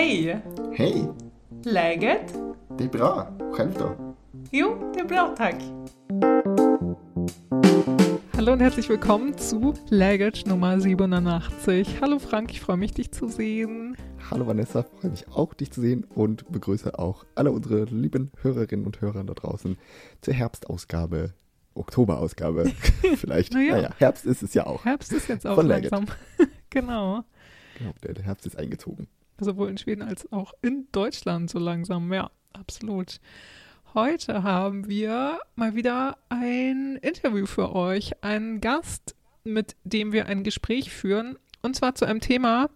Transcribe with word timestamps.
Hej! 0.00 0.42
Hej! 0.72 1.08
Läget? 1.64 2.34
Det 2.78 2.84
är 2.84 2.88
bra. 2.88 3.28
Själv 3.52 3.74
då? 3.78 4.14
Jo, 4.50 4.92
det 4.94 5.00
är 5.00 5.04
bra 5.04 5.34
tack. 5.36 5.54
Hallo 8.32 8.52
und 8.52 8.60
herzlich 8.60 8.88
willkommen 8.88 9.36
zu 9.38 9.74
Läget 9.90 10.46
Nummer 10.46 10.80
87. 10.80 12.00
Hallo 12.00 12.18
Frank, 12.18 12.50
ich 12.50 12.60
freue 12.62 12.78
mich, 12.78 12.94
dich 12.94 13.12
zu 13.12 13.28
sehen. 13.28 13.94
Hallo 14.30 14.46
Vanessa, 14.46 14.86
freue 15.00 15.10
mich 15.10 15.28
auch, 15.28 15.52
dich 15.52 15.70
zu 15.70 15.82
sehen 15.82 16.04
und 16.04 16.50
begrüße 16.50 16.98
auch 16.98 17.26
alle 17.34 17.52
unsere 17.52 17.84
lieben 17.84 18.32
Hörerinnen 18.40 18.86
und 18.86 19.02
Hörer 19.02 19.22
da 19.24 19.34
draußen 19.34 19.76
zur 20.22 20.32
Herbstausgabe, 20.32 21.34
Oktoberausgabe 21.74 22.72
vielleicht. 23.16 23.52
Naja. 23.52 23.72
naja, 23.72 23.90
Herbst 23.98 24.24
ist 24.24 24.42
es 24.42 24.54
ja 24.54 24.64
auch. 24.64 24.82
Herbst 24.86 25.12
ist 25.12 25.28
jetzt 25.28 25.46
auch 25.46 25.56
Von 25.56 25.66
langsam. 25.66 26.06
genau. 26.70 27.22
Genau, 27.76 27.92
der, 28.02 28.14
der 28.14 28.24
Herbst 28.24 28.46
ist 28.46 28.58
eingezogen. 28.58 29.06
Sowohl 29.40 29.68
in 29.70 29.78
Schweden 29.78 30.02
als 30.02 30.30
auch 30.32 30.52
in 30.62 30.86
Deutschland 30.92 31.50
so 31.50 31.58
langsam. 31.58 32.12
Ja, 32.12 32.30
absolut. 32.52 33.20
Heute 33.94 34.42
haben 34.42 34.88
wir 34.88 35.40
mal 35.56 35.74
wieder 35.74 36.18
ein 36.28 36.96
Interview 37.02 37.46
für 37.46 37.74
euch. 37.74 38.12
Einen 38.22 38.60
Gast, 38.60 39.16
mit 39.44 39.76
dem 39.84 40.12
wir 40.12 40.26
ein 40.26 40.44
Gespräch 40.44 40.90
führen. 40.92 41.38
Und 41.62 41.74
zwar 41.74 41.94
zu 41.94 42.04
einem 42.04 42.20
Thema, 42.20 42.70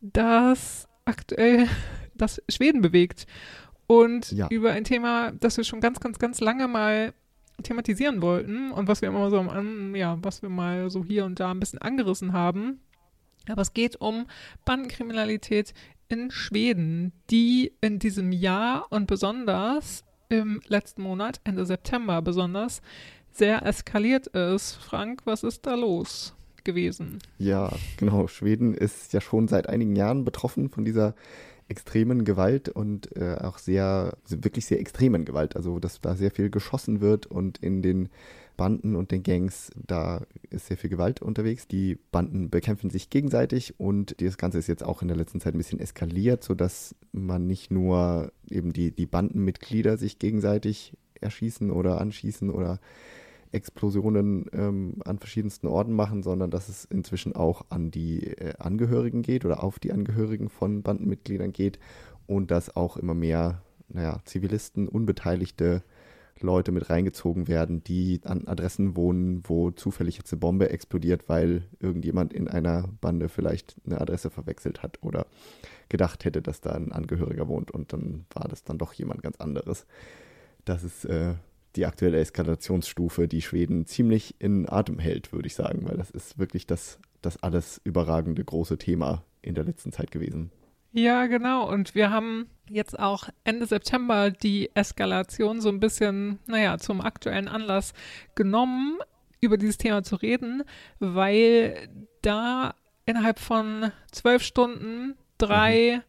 das 0.00 0.86
aktuell 1.04 1.66
das 2.14 2.42
Schweden 2.48 2.82
bewegt. 2.82 3.26
Und 3.86 4.30
Ja. 4.32 4.48
über 4.48 4.72
ein 4.72 4.84
Thema, 4.84 5.32
das 5.32 5.56
wir 5.56 5.64
schon 5.64 5.80
ganz, 5.80 5.98
ganz, 6.00 6.18
ganz 6.18 6.40
lange 6.40 6.68
mal 6.68 7.12
thematisieren 7.62 8.22
wollten 8.22 8.70
und 8.72 8.88
was 8.88 9.02
wir 9.02 9.08
immer 9.08 9.28
so 9.30 9.38
am, 9.38 9.94
ja, 9.94 10.18
was 10.22 10.42
wir 10.42 10.48
mal 10.48 10.90
so 10.90 11.04
hier 11.04 11.24
und 11.24 11.38
da 11.40 11.50
ein 11.50 11.60
bisschen 11.60 11.78
angerissen 11.80 12.32
haben. 12.32 12.80
Aber 13.48 13.62
es 13.62 13.74
geht 13.74 14.00
um 14.00 14.26
Bandenkriminalität 14.64 15.74
in 16.12 16.30
Schweden, 16.30 17.12
die 17.30 17.72
in 17.80 17.98
diesem 17.98 18.32
Jahr 18.32 18.86
und 18.90 19.06
besonders 19.06 20.04
im 20.28 20.60
letzten 20.66 21.02
Monat, 21.02 21.40
Ende 21.44 21.66
September 21.66 22.22
besonders, 22.22 22.82
sehr 23.30 23.64
eskaliert 23.64 24.28
ist. 24.28 24.74
Frank, 24.74 25.22
was 25.24 25.42
ist 25.42 25.66
da 25.66 25.74
los 25.74 26.34
gewesen? 26.64 27.18
Ja, 27.38 27.72
genau. 27.96 28.28
Schweden 28.28 28.74
ist 28.74 29.12
ja 29.12 29.20
schon 29.20 29.48
seit 29.48 29.68
einigen 29.68 29.96
Jahren 29.96 30.24
betroffen 30.24 30.68
von 30.68 30.84
dieser 30.84 31.14
extremen 31.68 32.24
Gewalt 32.24 32.68
und 32.68 33.16
äh, 33.16 33.36
auch 33.40 33.58
sehr, 33.58 34.16
wirklich 34.28 34.66
sehr 34.66 34.80
extremen 34.80 35.24
Gewalt. 35.24 35.56
Also, 35.56 35.78
dass 35.78 36.00
da 36.00 36.14
sehr 36.14 36.30
viel 36.30 36.50
geschossen 36.50 37.00
wird 37.00 37.26
und 37.26 37.58
in 37.58 37.80
den 37.82 38.10
Banden 38.56 38.96
und 38.96 39.10
den 39.10 39.22
Gangs, 39.22 39.70
da 39.74 40.22
ist 40.50 40.66
sehr 40.66 40.76
viel 40.76 40.90
Gewalt 40.90 41.22
unterwegs. 41.22 41.66
Die 41.66 41.98
Banden 42.10 42.50
bekämpfen 42.50 42.90
sich 42.90 43.10
gegenseitig 43.10 43.78
und 43.78 44.20
das 44.20 44.36
Ganze 44.36 44.58
ist 44.58 44.66
jetzt 44.66 44.84
auch 44.84 45.02
in 45.02 45.08
der 45.08 45.16
letzten 45.16 45.40
Zeit 45.40 45.54
ein 45.54 45.58
bisschen 45.58 45.80
eskaliert, 45.80 46.44
sodass 46.44 46.94
man 47.12 47.46
nicht 47.46 47.70
nur 47.70 48.32
eben 48.50 48.72
die, 48.72 48.90
die 48.90 49.06
Bandenmitglieder 49.06 49.96
sich 49.96 50.18
gegenseitig 50.18 50.94
erschießen 51.20 51.70
oder 51.70 52.00
anschießen 52.00 52.50
oder 52.50 52.80
Explosionen 53.52 54.46
ähm, 54.52 54.96
an 55.04 55.18
verschiedensten 55.18 55.66
Orten 55.66 55.92
machen, 55.92 56.22
sondern 56.22 56.50
dass 56.50 56.68
es 56.68 56.84
inzwischen 56.86 57.36
auch 57.36 57.66
an 57.68 57.90
die 57.90 58.26
äh, 58.28 58.54
Angehörigen 58.58 59.22
geht 59.22 59.44
oder 59.44 59.62
auf 59.62 59.78
die 59.78 59.92
Angehörigen 59.92 60.48
von 60.48 60.82
Bandenmitgliedern 60.82 61.52
geht 61.52 61.78
und 62.26 62.50
dass 62.50 62.74
auch 62.74 62.96
immer 62.96 63.14
mehr, 63.14 63.62
naja, 63.88 64.20
Zivilisten, 64.24 64.88
unbeteiligte 64.88 65.82
Leute 66.42 66.72
mit 66.72 66.90
reingezogen 66.90 67.48
werden, 67.48 67.82
die 67.84 68.20
an 68.24 68.46
Adressen 68.46 68.96
wohnen, 68.96 69.42
wo 69.46 69.70
zufällig 69.70 70.16
jetzt 70.16 70.32
eine 70.32 70.40
Bombe 70.40 70.70
explodiert, 70.70 71.28
weil 71.28 71.68
irgendjemand 71.80 72.32
in 72.32 72.48
einer 72.48 72.88
Bande 73.00 73.28
vielleicht 73.28 73.76
eine 73.86 74.00
Adresse 74.00 74.30
verwechselt 74.30 74.82
hat 74.82 74.98
oder 75.02 75.26
gedacht 75.88 76.24
hätte, 76.24 76.42
dass 76.42 76.60
da 76.60 76.70
ein 76.72 76.92
Angehöriger 76.92 77.48
wohnt 77.48 77.70
und 77.70 77.92
dann 77.92 78.24
war 78.32 78.48
das 78.48 78.64
dann 78.64 78.78
doch 78.78 78.92
jemand 78.92 79.22
ganz 79.22 79.36
anderes. 79.38 79.86
Das 80.64 80.84
ist 80.84 81.04
äh, 81.04 81.34
die 81.76 81.86
aktuelle 81.86 82.18
Eskalationsstufe, 82.18 83.28
die 83.28 83.42
Schweden 83.42 83.86
ziemlich 83.86 84.34
in 84.38 84.68
Atem 84.68 84.98
hält, 84.98 85.32
würde 85.32 85.46
ich 85.46 85.54
sagen, 85.54 85.84
weil 85.84 85.96
das 85.96 86.10
ist 86.10 86.38
wirklich 86.38 86.66
das, 86.66 86.98
das 87.20 87.42
alles 87.42 87.80
überragende 87.84 88.44
große 88.44 88.78
Thema 88.78 89.24
in 89.40 89.54
der 89.54 89.64
letzten 89.64 89.92
Zeit 89.92 90.10
gewesen. 90.10 90.50
Ja, 90.92 91.26
genau. 91.26 91.68
Und 91.68 91.94
wir 91.94 92.10
haben 92.10 92.48
jetzt 92.68 92.98
auch 92.98 93.28
Ende 93.44 93.66
September 93.66 94.30
die 94.30 94.70
Eskalation 94.74 95.60
so 95.60 95.68
ein 95.68 95.80
bisschen, 95.80 96.38
naja, 96.46 96.78
zum 96.78 97.00
aktuellen 97.00 97.48
Anlass 97.48 97.92
genommen, 98.34 98.98
über 99.40 99.58
dieses 99.58 99.78
Thema 99.78 100.02
zu 100.02 100.16
reden, 100.16 100.62
weil 101.00 101.88
da 102.22 102.74
innerhalb 103.06 103.40
von 103.40 103.90
zwölf 104.12 104.42
Stunden 104.42 105.16
drei 105.38 106.02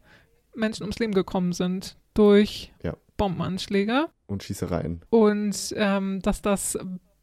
Menschen 0.54 0.84
ums 0.84 0.98
Leben 0.98 1.14
gekommen 1.14 1.52
sind 1.52 1.96
durch 2.14 2.72
Ja. 2.82 2.96
Bombenanschläge. 3.16 4.06
Und 4.26 4.42
Schießereien. 4.44 5.02
Und 5.10 5.74
ähm, 5.76 6.20
dass 6.22 6.42
das 6.42 6.78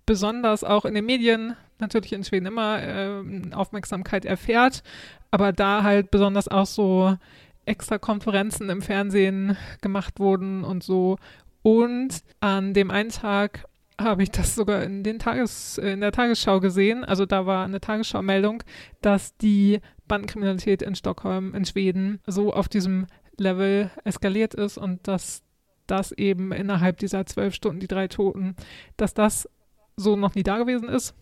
besonders 0.05 0.63
auch 0.63 0.83
in 0.85 0.93
den 0.93 1.05
Medien 1.05 1.55
natürlich 1.79 2.13
in 2.13 2.23
Schweden 2.23 2.45
immer 2.45 2.81
ähm, 2.81 3.53
Aufmerksamkeit 3.53 4.25
erfährt, 4.25 4.83
aber 5.31 5.53
da 5.53 5.83
halt 5.83 6.11
besonders 6.11 6.47
auch 6.47 6.66
so 6.66 7.17
extra 7.66 7.97
Konferenzen 7.97 8.69
im 8.69 8.81
Fernsehen 8.81 9.57
gemacht 9.81 10.19
wurden 10.19 10.63
und 10.63 10.83
so. 10.83 11.17
Und 11.61 12.23
an 12.39 12.73
dem 12.73 12.91
einen 12.91 13.09
Tag 13.09 13.66
habe 13.99 14.23
ich 14.23 14.31
das 14.31 14.55
sogar 14.55 14.83
in, 14.83 15.03
den 15.03 15.19
Tages, 15.19 15.77
in 15.77 16.01
der 16.01 16.11
Tagesschau 16.11 16.59
gesehen. 16.59 17.03
Also 17.03 17.25
da 17.25 17.45
war 17.45 17.66
eine 17.66 17.79
Tagesschau-Meldung, 17.79 18.63
dass 19.01 19.38
die 19.38 19.79
Bandenkriminalität 20.07 20.81
in 20.81 20.95
Stockholm, 20.95 21.53
in 21.53 21.66
Schweden, 21.66 22.19
so 22.25 22.53
auf 22.53 22.67
diesem 22.67 23.07
Level 23.38 23.91
eskaliert 24.03 24.53
ist 24.53 24.78
und 24.78 25.07
dass 25.07 25.43
das 25.88 26.11
eben 26.13 26.51
innerhalb 26.51 26.97
dieser 26.97 27.25
zwölf 27.25 27.53
Stunden, 27.53 27.79
die 27.79 27.88
drei 27.88 28.07
Toten, 28.07 28.55
dass 28.97 29.13
das 29.13 29.49
so 29.95 30.16
noch 30.16 30.35
nie 30.35 30.43
da 30.43 30.57
gewesen 30.57 30.89
ist. 30.89 31.13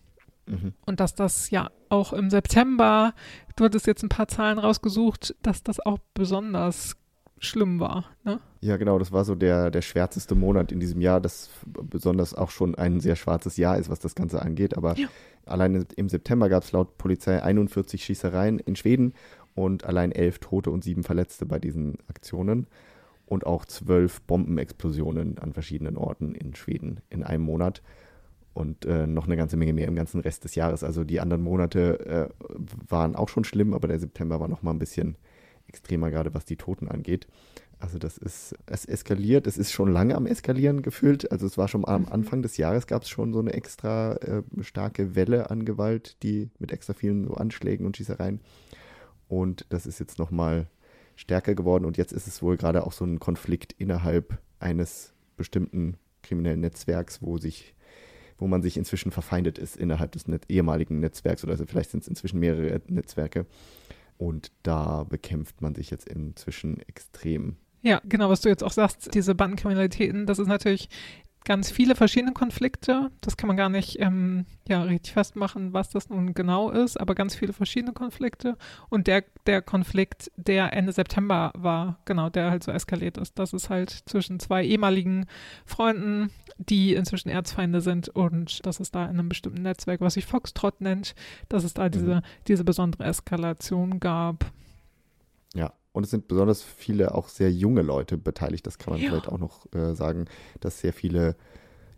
Mhm. 0.46 0.74
Und 0.86 1.00
dass 1.00 1.14
das 1.14 1.50
ja 1.50 1.70
auch 1.90 2.12
im 2.12 2.30
September, 2.30 3.14
du 3.56 3.64
hattest 3.64 3.86
jetzt 3.86 4.02
ein 4.02 4.08
paar 4.08 4.28
Zahlen 4.28 4.58
rausgesucht, 4.58 5.34
dass 5.42 5.62
das 5.62 5.80
auch 5.84 5.98
besonders 6.14 6.96
schlimm 7.38 7.80
war. 7.80 8.04
Ne? 8.24 8.38
Ja, 8.60 8.76
genau, 8.76 8.98
das 8.98 9.12
war 9.12 9.24
so 9.24 9.34
der, 9.34 9.70
der 9.70 9.80
schwärzeste 9.82 10.34
Monat 10.34 10.72
in 10.72 10.80
diesem 10.80 11.00
Jahr, 11.00 11.20
das 11.20 11.48
besonders 11.66 12.34
auch 12.34 12.50
schon 12.50 12.74
ein 12.74 13.00
sehr 13.00 13.16
schwarzes 13.16 13.56
Jahr 13.56 13.78
ist, 13.78 13.88
was 13.88 13.98
das 13.98 14.14
Ganze 14.14 14.42
angeht. 14.42 14.76
Aber 14.76 14.94
Ja. 14.98 15.08
allein 15.46 15.86
im 15.96 16.08
September 16.10 16.48
gab 16.50 16.62
es 16.64 16.72
laut 16.72 16.98
Polizei 16.98 17.42
41 17.42 18.04
Schießereien 18.04 18.58
in 18.58 18.76
Schweden 18.76 19.14
und 19.54 19.84
allein 19.84 20.12
elf 20.12 20.38
Tote 20.38 20.70
und 20.70 20.84
sieben 20.84 21.02
Verletzte 21.02 21.46
bei 21.46 21.58
diesen 21.58 21.96
Aktionen. 22.08 22.66
Und 23.24 23.46
auch 23.46 23.64
zwölf 23.64 24.20
Bombenexplosionen 24.22 25.38
an 25.38 25.52
verschiedenen 25.52 25.96
Orten 25.96 26.34
in 26.34 26.54
Schweden 26.54 27.00
in 27.10 27.22
einem 27.22 27.44
Monat. 27.44 27.80
Und 28.52 28.84
äh, 28.84 29.06
noch 29.06 29.26
eine 29.26 29.36
ganze 29.36 29.56
Menge 29.56 29.72
mehr 29.72 29.86
im 29.86 29.94
ganzen 29.94 30.20
Rest 30.20 30.44
des 30.44 30.54
Jahres. 30.56 30.82
Also 30.82 31.04
die 31.04 31.20
anderen 31.20 31.42
Monate 31.42 32.00
äh, 32.06 32.28
waren 32.88 33.14
auch 33.14 33.28
schon 33.28 33.44
schlimm, 33.44 33.74
aber 33.74 33.88
der 33.88 34.00
September 34.00 34.40
war 34.40 34.48
noch 34.48 34.62
mal 34.62 34.72
ein 34.72 34.78
bisschen 34.78 35.16
extremer, 35.68 36.10
gerade 36.10 36.34
was 36.34 36.44
die 36.44 36.56
Toten 36.56 36.88
angeht. 36.88 37.28
Also 37.78 37.98
das 37.98 38.18
ist, 38.18 38.54
es 38.66 38.84
eskaliert, 38.84 39.46
es 39.46 39.56
ist 39.56 39.72
schon 39.72 39.90
lange 39.90 40.14
am 40.14 40.26
Eskalieren 40.26 40.82
gefühlt. 40.82 41.32
Also 41.32 41.46
es 41.46 41.56
war 41.56 41.66
schon 41.66 41.86
am 41.88 42.02
Mhm. 42.02 42.08
Anfang 42.08 42.42
des 42.42 42.58
Jahres 42.58 42.86
gab 42.86 43.02
es 43.02 43.08
schon 43.08 43.32
so 43.32 43.38
eine 43.40 43.54
extra 43.54 44.16
äh, 44.16 44.42
starke 44.60 45.14
Welle 45.14 45.50
an 45.50 45.64
Gewalt, 45.64 46.22
die 46.22 46.50
mit 46.58 46.72
extra 46.72 46.92
vielen 46.92 47.26
so 47.26 47.34
Anschlägen 47.34 47.86
und 47.86 47.96
Schießereien. 47.96 48.40
Und 49.28 49.64
das 49.70 49.86
ist 49.86 49.98
jetzt 49.98 50.18
nochmal 50.18 50.66
stärker 51.16 51.54
geworden 51.54 51.84
und 51.84 51.96
jetzt 51.96 52.12
ist 52.12 52.26
es 52.26 52.42
wohl 52.42 52.56
gerade 52.56 52.84
auch 52.84 52.92
so 52.92 53.04
ein 53.04 53.18
Konflikt 53.20 53.72
innerhalb 53.78 54.38
eines 54.58 55.14
bestimmten 55.36 55.96
kriminellen 56.22 56.60
Netzwerks, 56.60 57.22
wo 57.22 57.38
sich 57.38 57.74
wo 58.40 58.46
man 58.46 58.62
sich 58.62 58.76
inzwischen 58.76 59.12
verfeindet 59.12 59.58
ist 59.58 59.76
innerhalb 59.76 60.12
des 60.12 60.26
Net 60.26 60.44
ehemaligen 60.48 60.98
Netzwerks 60.98 61.44
oder 61.44 61.52
also 61.52 61.66
vielleicht 61.66 61.90
sind 61.90 62.02
es 62.02 62.08
inzwischen 62.08 62.40
mehrere 62.40 62.80
Netzwerke. 62.88 63.46
Und 64.18 64.50
da 64.62 65.04
bekämpft 65.04 65.62
man 65.62 65.74
sich 65.74 65.90
jetzt 65.90 66.08
inzwischen 66.08 66.80
extrem. 66.86 67.56
Ja, 67.82 68.00
genau, 68.04 68.28
was 68.28 68.42
du 68.42 68.48
jetzt 68.48 68.62
auch 68.62 68.72
sagst, 68.72 69.14
diese 69.14 69.34
Bandenkriminalitäten, 69.34 70.26
das 70.26 70.38
ist 70.38 70.48
natürlich 70.48 70.88
ganz 71.44 71.70
viele 71.70 71.94
verschiedene 71.94 72.32
Konflikte. 72.32 73.10
Das 73.20 73.36
kann 73.36 73.48
man 73.48 73.56
gar 73.56 73.68
nicht 73.68 73.98
ähm, 74.00 74.46
ja, 74.68 74.82
richtig 74.82 75.12
festmachen, 75.12 75.72
was 75.72 75.90
das 75.90 76.10
nun 76.10 76.34
genau 76.34 76.70
ist, 76.70 77.00
aber 77.00 77.14
ganz 77.14 77.34
viele 77.34 77.52
verschiedene 77.52 77.92
Konflikte. 77.92 78.56
Und 78.88 79.06
der, 79.06 79.24
der 79.46 79.62
Konflikt, 79.62 80.30
der 80.36 80.72
Ende 80.72 80.92
September 80.92 81.52
war, 81.56 81.98
genau, 82.04 82.28
der 82.28 82.50
halt 82.50 82.62
so 82.62 82.72
eskaliert 82.72 83.16
ist, 83.16 83.38
das 83.38 83.52
ist 83.52 83.70
halt 83.70 83.90
zwischen 83.90 84.38
zwei 84.38 84.64
ehemaligen 84.64 85.26
Freunden, 85.64 86.30
die 86.58 86.94
inzwischen 86.94 87.30
Erzfeinde 87.30 87.80
sind 87.80 88.08
und 88.08 88.64
das 88.66 88.80
ist 88.80 88.94
da 88.94 89.04
in 89.04 89.18
einem 89.18 89.28
bestimmten 89.28 89.62
Netzwerk, 89.62 90.00
was 90.00 90.14
sich 90.14 90.26
Foxtrot 90.26 90.80
nennt, 90.80 91.14
dass 91.48 91.64
es 91.64 91.74
da 91.74 91.88
diese, 91.88 92.22
diese 92.48 92.64
besondere 92.64 93.04
Eskalation 93.04 93.98
gab. 93.98 94.52
Und 95.92 96.04
es 96.04 96.10
sind 96.10 96.28
besonders 96.28 96.62
viele 96.62 97.14
auch 97.14 97.28
sehr 97.28 97.50
junge 97.50 97.82
Leute 97.82 98.16
beteiligt. 98.16 98.66
Das 98.66 98.78
kann 98.78 98.92
man 98.94 99.02
Ja. 99.02 99.08
vielleicht 99.08 99.28
auch 99.28 99.38
noch 99.38 99.66
äh, 99.74 99.94
sagen, 99.94 100.26
dass 100.60 100.80
sehr 100.80 100.92
viele 100.92 101.36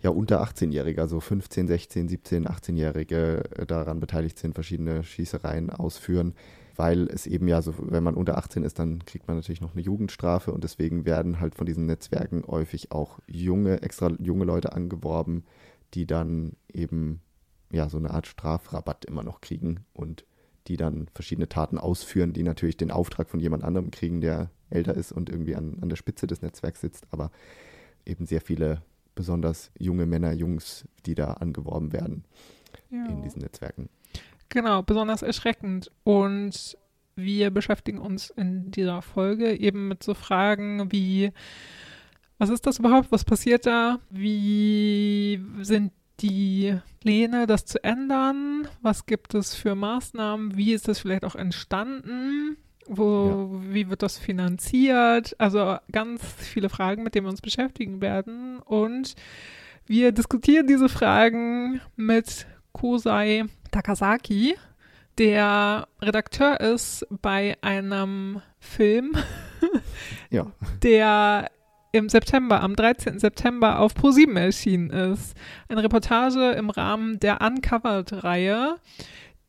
ja 0.00 0.10
unter 0.10 0.42
18-Jährige, 0.42 1.00
also 1.00 1.20
15, 1.20 1.68
16, 1.68 2.08
17, 2.08 2.48
18-Jährige 2.48 3.44
daran 3.66 4.00
beteiligt 4.00 4.38
sind, 4.38 4.54
verschiedene 4.54 5.04
Schießereien 5.04 5.70
ausführen, 5.70 6.34
weil 6.74 7.06
es 7.08 7.26
eben 7.26 7.46
ja 7.48 7.62
so, 7.62 7.74
wenn 7.78 8.02
man 8.02 8.14
unter 8.14 8.38
18 8.38 8.64
ist, 8.64 8.78
dann 8.78 9.04
kriegt 9.04 9.28
man 9.28 9.36
natürlich 9.36 9.60
noch 9.60 9.74
eine 9.74 9.82
Jugendstrafe 9.82 10.52
und 10.52 10.64
deswegen 10.64 11.04
werden 11.04 11.38
halt 11.38 11.54
von 11.54 11.66
diesen 11.66 11.86
Netzwerken 11.86 12.42
häufig 12.48 12.90
auch 12.90 13.20
junge, 13.28 13.82
extra 13.82 14.10
junge 14.18 14.44
Leute 14.44 14.72
angeworben, 14.72 15.44
die 15.94 16.06
dann 16.06 16.52
eben 16.72 17.20
ja 17.70 17.88
so 17.88 17.98
eine 17.98 18.10
Art 18.10 18.26
Strafrabatt 18.26 19.04
immer 19.04 19.22
noch 19.22 19.40
kriegen 19.40 19.84
und 19.92 20.24
die 20.68 20.76
dann 20.76 21.08
verschiedene 21.14 21.48
Taten 21.48 21.78
ausführen, 21.78 22.32
die 22.32 22.42
natürlich 22.42 22.76
den 22.76 22.90
Auftrag 22.90 23.28
von 23.28 23.40
jemand 23.40 23.64
anderem 23.64 23.90
kriegen, 23.90 24.20
der 24.20 24.50
älter 24.70 24.94
ist 24.94 25.12
und 25.12 25.28
irgendwie 25.28 25.56
an, 25.56 25.78
an 25.80 25.88
der 25.88 25.96
Spitze 25.96 26.26
des 26.26 26.42
Netzwerks 26.42 26.80
sitzt, 26.80 27.06
aber 27.10 27.30
eben 28.06 28.26
sehr 28.26 28.40
viele 28.40 28.82
besonders 29.14 29.70
junge 29.78 30.06
Männer, 30.06 30.32
Jungs, 30.32 30.86
die 31.04 31.14
da 31.14 31.34
angeworben 31.34 31.92
werden 31.92 32.24
ja. 32.90 33.06
in 33.06 33.22
diesen 33.22 33.42
Netzwerken. 33.42 33.88
Genau, 34.48 34.82
besonders 34.82 35.22
erschreckend. 35.22 35.90
Und 36.04 36.76
wir 37.16 37.50
beschäftigen 37.50 37.98
uns 37.98 38.30
in 38.30 38.70
dieser 38.70 39.02
Folge 39.02 39.54
eben 39.54 39.88
mit 39.88 40.02
so 40.02 40.14
Fragen 40.14 40.90
wie, 40.92 41.32
was 42.38 42.50
ist 42.50 42.66
das 42.66 42.78
überhaupt? 42.78 43.12
Was 43.12 43.24
passiert 43.24 43.66
da? 43.66 44.00
Wie 44.10 45.42
sind 45.60 45.92
die 46.20 46.78
Pläne, 47.00 47.46
das 47.46 47.64
zu 47.64 47.82
ändern? 47.82 48.68
Was 48.80 49.06
gibt 49.06 49.34
es 49.34 49.54
für 49.54 49.74
Maßnahmen? 49.74 50.56
Wie 50.56 50.72
ist 50.72 50.88
das 50.88 51.00
vielleicht 51.00 51.24
auch 51.24 51.34
entstanden? 51.34 52.56
Wo, 52.86 53.50
ja. 53.52 53.74
Wie 53.74 53.90
wird 53.90 54.02
das 54.02 54.18
finanziert? 54.18 55.34
Also 55.38 55.76
ganz 55.90 56.22
viele 56.38 56.68
Fragen, 56.68 57.02
mit 57.02 57.14
denen 57.14 57.26
wir 57.26 57.30
uns 57.30 57.40
beschäftigen 57.40 58.00
werden. 58.00 58.58
Und 58.60 59.14
wir 59.86 60.12
diskutieren 60.12 60.66
diese 60.66 60.88
Fragen 60.88 61.80
mit 61.96 62.46
Kosei 62.72 63.44
Takasaki, 63.70 64.56
der 65.18 65.88
Redakteur 66.00 66.60
ist 66.60 67.06
bei 67.10 67.56
einem 67.60 68.40
Film, 68.60 69.12
ja. 70.30 70.52
der 70.82 71.50
im 71.92 72.08
September, 72.08 72.62
am 72.62 72.74
13. 72.74 73.18
September 73.18 73.78
auf 73.78 73.94
ProSieben 73.94 74.36
erschienen 74.36 74.90
ist. 74.90 75.36
Eine 75.68 75.82
Reportage 75.82 76.52
im 76.52 76.70
Rahmen 76.70 77.20
der 77.20 77.42
Uncovered-Reihe, 77.42 78.76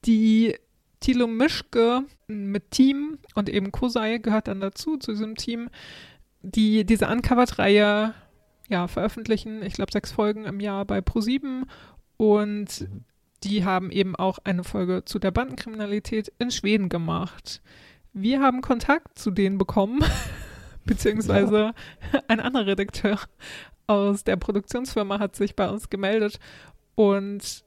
die 0.06 0.56
Thilo 1.00 1.28
Mischke 1.28 2.04
mit 2.28 2.72
Team 2.72 3.18
und 3.36 3.50
eben 3.50 3.72
Kosei 3.72 4.18
gehört 4.18 4.48
dann 4.48 4.60
dazu, 4.60 4.98
zu 4.98 5.12
diesem 5.12 5.36
Team, 5.36 5.70
die 6.42 6.86
diese 6.86 7.08
Uncovered-Reihe 7.08 8.14
ja, 8.70 8.88
veröffentlichen. 8.88 9.64
Ich 9.64 9.74
glaube, 9.74 9.92
sechs 9.92 10.12
Folgen 10.12 10.46
im 10.46 10.60
Jahr 10.60 10.86
bei 10.86 11.00
ProSieben 11.02 11.66
und 12.18 12.88
die 13.44 13.66
haben 13.66 13.92
eben 13.92 14.16
auch 14.16 14.40
eine 14.44 14.64
Folge 14.64 15.04
zu 15.06 15.20
der 15.20 15.32
Bandenkriminalität 15.32 16.32
in 16.40 16.52
Schweden 16.52 16.90
gemacht. 16.90 17.62
Wir 18.14 18.42
haben 18.42 18.62
Kontakt 18.62 19.18
zu 19.18 19.32
denen 19.32 19.58
bekommen 19.58 20.04
beziehungsweise 20.86 21.74
ja. 22.14 22.22
ein 22.28 22.40
anderer 22.40 22.68
Redakteur 22.68 23.20
aus 23.88 24.24
der 24.24 24.38
Produktionsfirma 24.38 25.20
hat 25.20 25.36
sich 25.36 25.56
bei 25.56 25.70
uns 25.70 25.90
gemeldet 25.90 26.40
und 26.96 27.64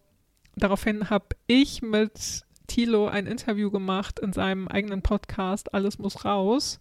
daraufhin 0.57 1.11
habe 1.11 1.27
ich 1.47 1.83
mit 1.83 2.45
Thilo 2.67 3.07
ein 3.07 3.27
Interview 3.27 3.71
gemacht 3.71 4.19
in 4.19 4.33
seinem 4.33 4.69
eigenen 4.69 5.03
Podcast 5.03 5.73
Alles 5.75 5.99
muss 5.99 6.25
raus. 6.25 6.79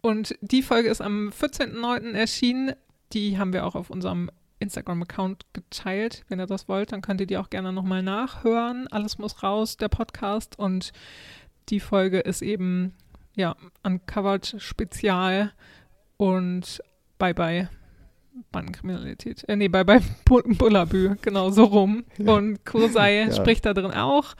Und 0.00 0.36
die 0.40 0.62
Folge 0.62 0.88
ist 0.88 1.00
am 1.00 1.30
14.09. 1.30 2.12
erschienen. 2.12 2.74
Die 3.12 3.38
haben 3.38 3.52
wir 3.52 3.66
auch 3.66 3.74
auf 3.74 3.90
unserem 3.90 4.30
Instagram-Account 4.60 5.46
geteilt. 5.52 6.24
Wenn 6.28 6.40
ihr 6.40 6.46
das 6.46 6.68
wollt, 6.68 6.92
dann 6.92 7.02
könnt 7.02 7.20
ihr 7.20 7.26
die 7.26 7.36
auch 7.36 7.50
gerne 7.50 7.72
nochmal 7.72 8.02
nachhören. 8.02 8.86
Alles 8.88 9.18
muss 9.18 9.42
raus, 9.42 9.76
der 9.76 9.88
Podcast. 9.88 10.58
Und 10.58 10.92
die 11.68 11.80
Folge 11.80 12.20
ist 12.20 12.42
eben 12.42 12.94
ja, 13.38 13.54
Uncovered 13.84 14.56
Spezial 14.58 15.52
und 16.16 16.82
Bye 17.18 17.34
Bye 17.34 17.68
Bandenkriminalität. 18.52 19.48
Äh, 19.48 19.56
nee, 19.56 19.68
Bye 19.68 19.84
Bye 19.84 20.00
Bullabü, 20.26 21.16
genau 21.22 21.50
so 21.50 21.64
rum. 21.64 22.04
Ja. 22.18 22.34
Und 22.34 22.64
Kursei 22.66 23.14
ja. 23.26 23.32
spricht 23.32 23.64
da 23.64 23.74
drin 23.74 23.92
auch. 23.92 24.34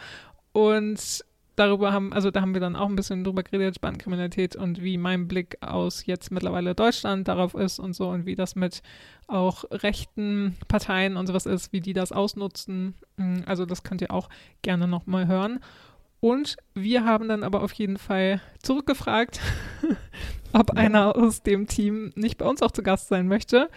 Und 0.53 1.25
darüber 1.55 1.93
haben, 1.93 2.13
also 2.13 2.31
da 2.31 2.41
haben 2.41 2.55
wir 2.55 2.61
dann 2.61 2.77
auch 2.77 2.89
ein 2.89 2.97
bisschen 2.97 3.23
drüber 3.23 3.43
geredet, 3.43 3.81
Bandenkriminalität 3.81 4.57
und 4.57 4.83
wie 4.83 4.99
mein 4.99 5.29
Blick 5.29 5.59
aus 5.61 6.07
jetzt 6.07 6.31
mittlerweile 6.31 6.75
Deutschland 6.75 7.29
darauf 7.29 7.55
ist 7.55 7.79
und 7.79 7.95
so 7.95 8.09
und 8.09 8.27
wie 8.27 8.35
das 8.35 8.57
mit 8.57 8.83
auch 9.29 9.65
rechten 9.71 10.57
Parteien 10.67 11.17
und 11.17 11.27
sowas 11.27 11.47
ist, 11.47 11.73
wie 11.73 11.81
die 11.81 11.93
das 11.93 12.13
ausnutzen. 12.13 12.95
Also 13.47 13.67
das 13.67 13.83
könnt 13.83 14.01
ihr 14.01 14.11
auch 14.11 14.29
gerne 14.63 14.89
nochmal 14.89 15.27
hören. 15.27 15.61
Und 16.21 16.57
wir 16.75 17.05
haben 17.05 17.29
dann 17.29 17.45
aber 17.45 17.63
auf 17.63 17.73
jeden 17.73 17.97
Fall 17.97 18.41
zurückgefragt, 18.63 19.41
ob 20.53 20.71
einer 20.73 21.17
aus 21.17 21.43
dem 21.43 21.67
Team 21.67 22.13
nicht 22.17 22.39
bei 22.39 22.47
uns 22.47 22.63
auch 22.63 22.73
zu 22.73 22.83
Gast 22.83 23.09
sein 23.09 23.29
möchte. 23.29 23.71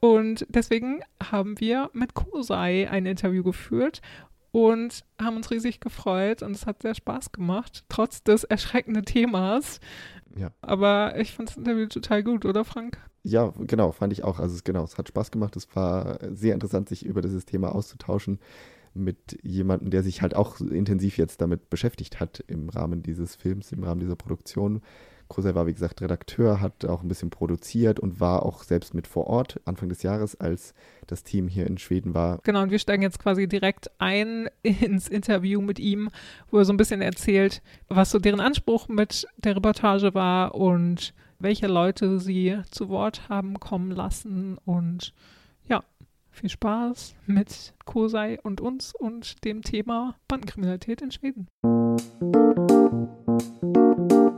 Und 0.00 0.46
deswegen 0.48 1.00
haben 1.22 1.58
wir 1.58 1.90
mit 1.92 2.14
Kosei 2.14 2.88
ein 2.88 3.04
Interview 3.04 3.42
geführt 3.42 4.00
und 4.52 5.04
haben 5.20 5.36
uns 5.36 5.50
riesig 5.50 5.80
gefreut 5.80 6.42
und 6.42 6.52
es 6.52 6.66
hat 6.66 6.82
sehr 6.82 6.94
Spaß 6.94 7.32
gemacht, 7.32 7.84
trotz 7.88 8.22
des 8.22 8.44
erschreckenden 8.44 9.04
Themas. 9.04 9.80
Ja. 10.36 10.50
Aber 10.62 11.18
ich 11.18 11.34
fand 11.34 11.50
das 11.50 11.56
Interview 11.56 11.86
total 11.86 12.22
gut, 12.22 12.44
oder 12.44 12.64
Frank? 12.64 12.98
Ja, 13.24 13.52
genau, 13.58 13.90
fand 13.92 14.12
ich 14.12 14.22
auch. 14.22 14.38
Also 14.38 14.54
es, 14.54 14.64
genau, 14.64 14.84
es 14.84 14.96
hat 14.96 15.08
Spaß 15.08 15.32
gemacht. 15.32 15.56
Es 15.56 15.74
war 15.74 16.18
sehr 16.32 16.54
interessant, 16.54 16.88
sich 16.88 17.04
über 17.04 17.20
dieses 17.20 17.44
Thema 17.44 17.74
auszutauschen 17.74 18.38
mit 18.94 19.38
jemandem, 19.42 19.90
der 19.90 20.02
sich 20.02 20.22
halt 20.22 20.34
auch 20.34 20.60
intensiv 20.60 21.18
jetzt 21.18 21.40
damit 21.40 21.70
beschäftigt 21.70 22.20
hat 22.20 22.42
im 22.46 22.68
Rahmen 22.68 23.02
dieses 23.02 23.36
Films, 23.36 23.72
im 23.72 23.84
Rahmen 23.84 24.00
dieser 24.00 24.16
Produktion. 24.16 24.82
Kosei 25.28 25.54
war, 25.54 25.66
wie 25.66 25.74
gesagt, 25.74 26.00
Redakteur, 26.00 26.60
hat 26.60 26.86
auch 26.86 27.02
ein 27.02 27.08
bisschen 27.08 27.30
produziert 27.30 28.00
und 28.00 28.18
war 28.18 28.44
auch 28.44 28.62
selbst 28.62 28.94
mit 28.94 29.06
vor 29.06 29.26
Ort 29.26 29.60
Anfang 29.66 29.90
des 29.90 30.02
Jahres, 30.02 30.40
als 30.40 30.74
das 31.06 31.22
Team 31.22 31.48
hier 31.48 31.66
in 31.66 31.78
Schweden 31.78 32.14
war. 32.14 32.40
Genau, 32.44 32.62
und 32.62 32.70
wir 32.70 32.78
steigen 32.78 33.02
jetzt 33.02 33.18
quasi 33.18 33.46
direkt 33.46 33.90
ein 33.98 34.48
ins 34.62 35.08
Interview 35.08 35.60
mit 35.60 35.78
ihm, 35.78 36.08
wo 36.50 36.58
er 36.58 36.64
so 36.64 36.72
ein 36.72 36.78
bisschen 36.78 37.02
erzählt, 37.02 37.62
was 37.88 38.10
so 38.10 38.18
deren 38.18 38.40
Anspruch 38.40 38.88
mit 38.88 39.26
der 39.36 39.56
Reportage 39.56 40.14
war 40.14 40.54
und 40.54 41.12
welche 41.38 41.66
Leute 41.66 42.18
sie 42.18 42.58
zu 42.70 42.88
Wort 42.88 43.28
haben 43.28 43.60
kommen 43.60 43.92
lassen 43.92 44.58
und 44.64 45.12
viel 46.38 46.48
Spaß 46.48 47.16
mit 47.26 47.74
Kosei 47.84 48.40
und 48.40 48.60
uns 48.60 48.94
und 48.94 49.44
dem 49.44 49.62
Thema 49.62 50.16
Bandenkriminalität 50.28 51.02
in 51.02 51.10
Schweden. 51.10 51.48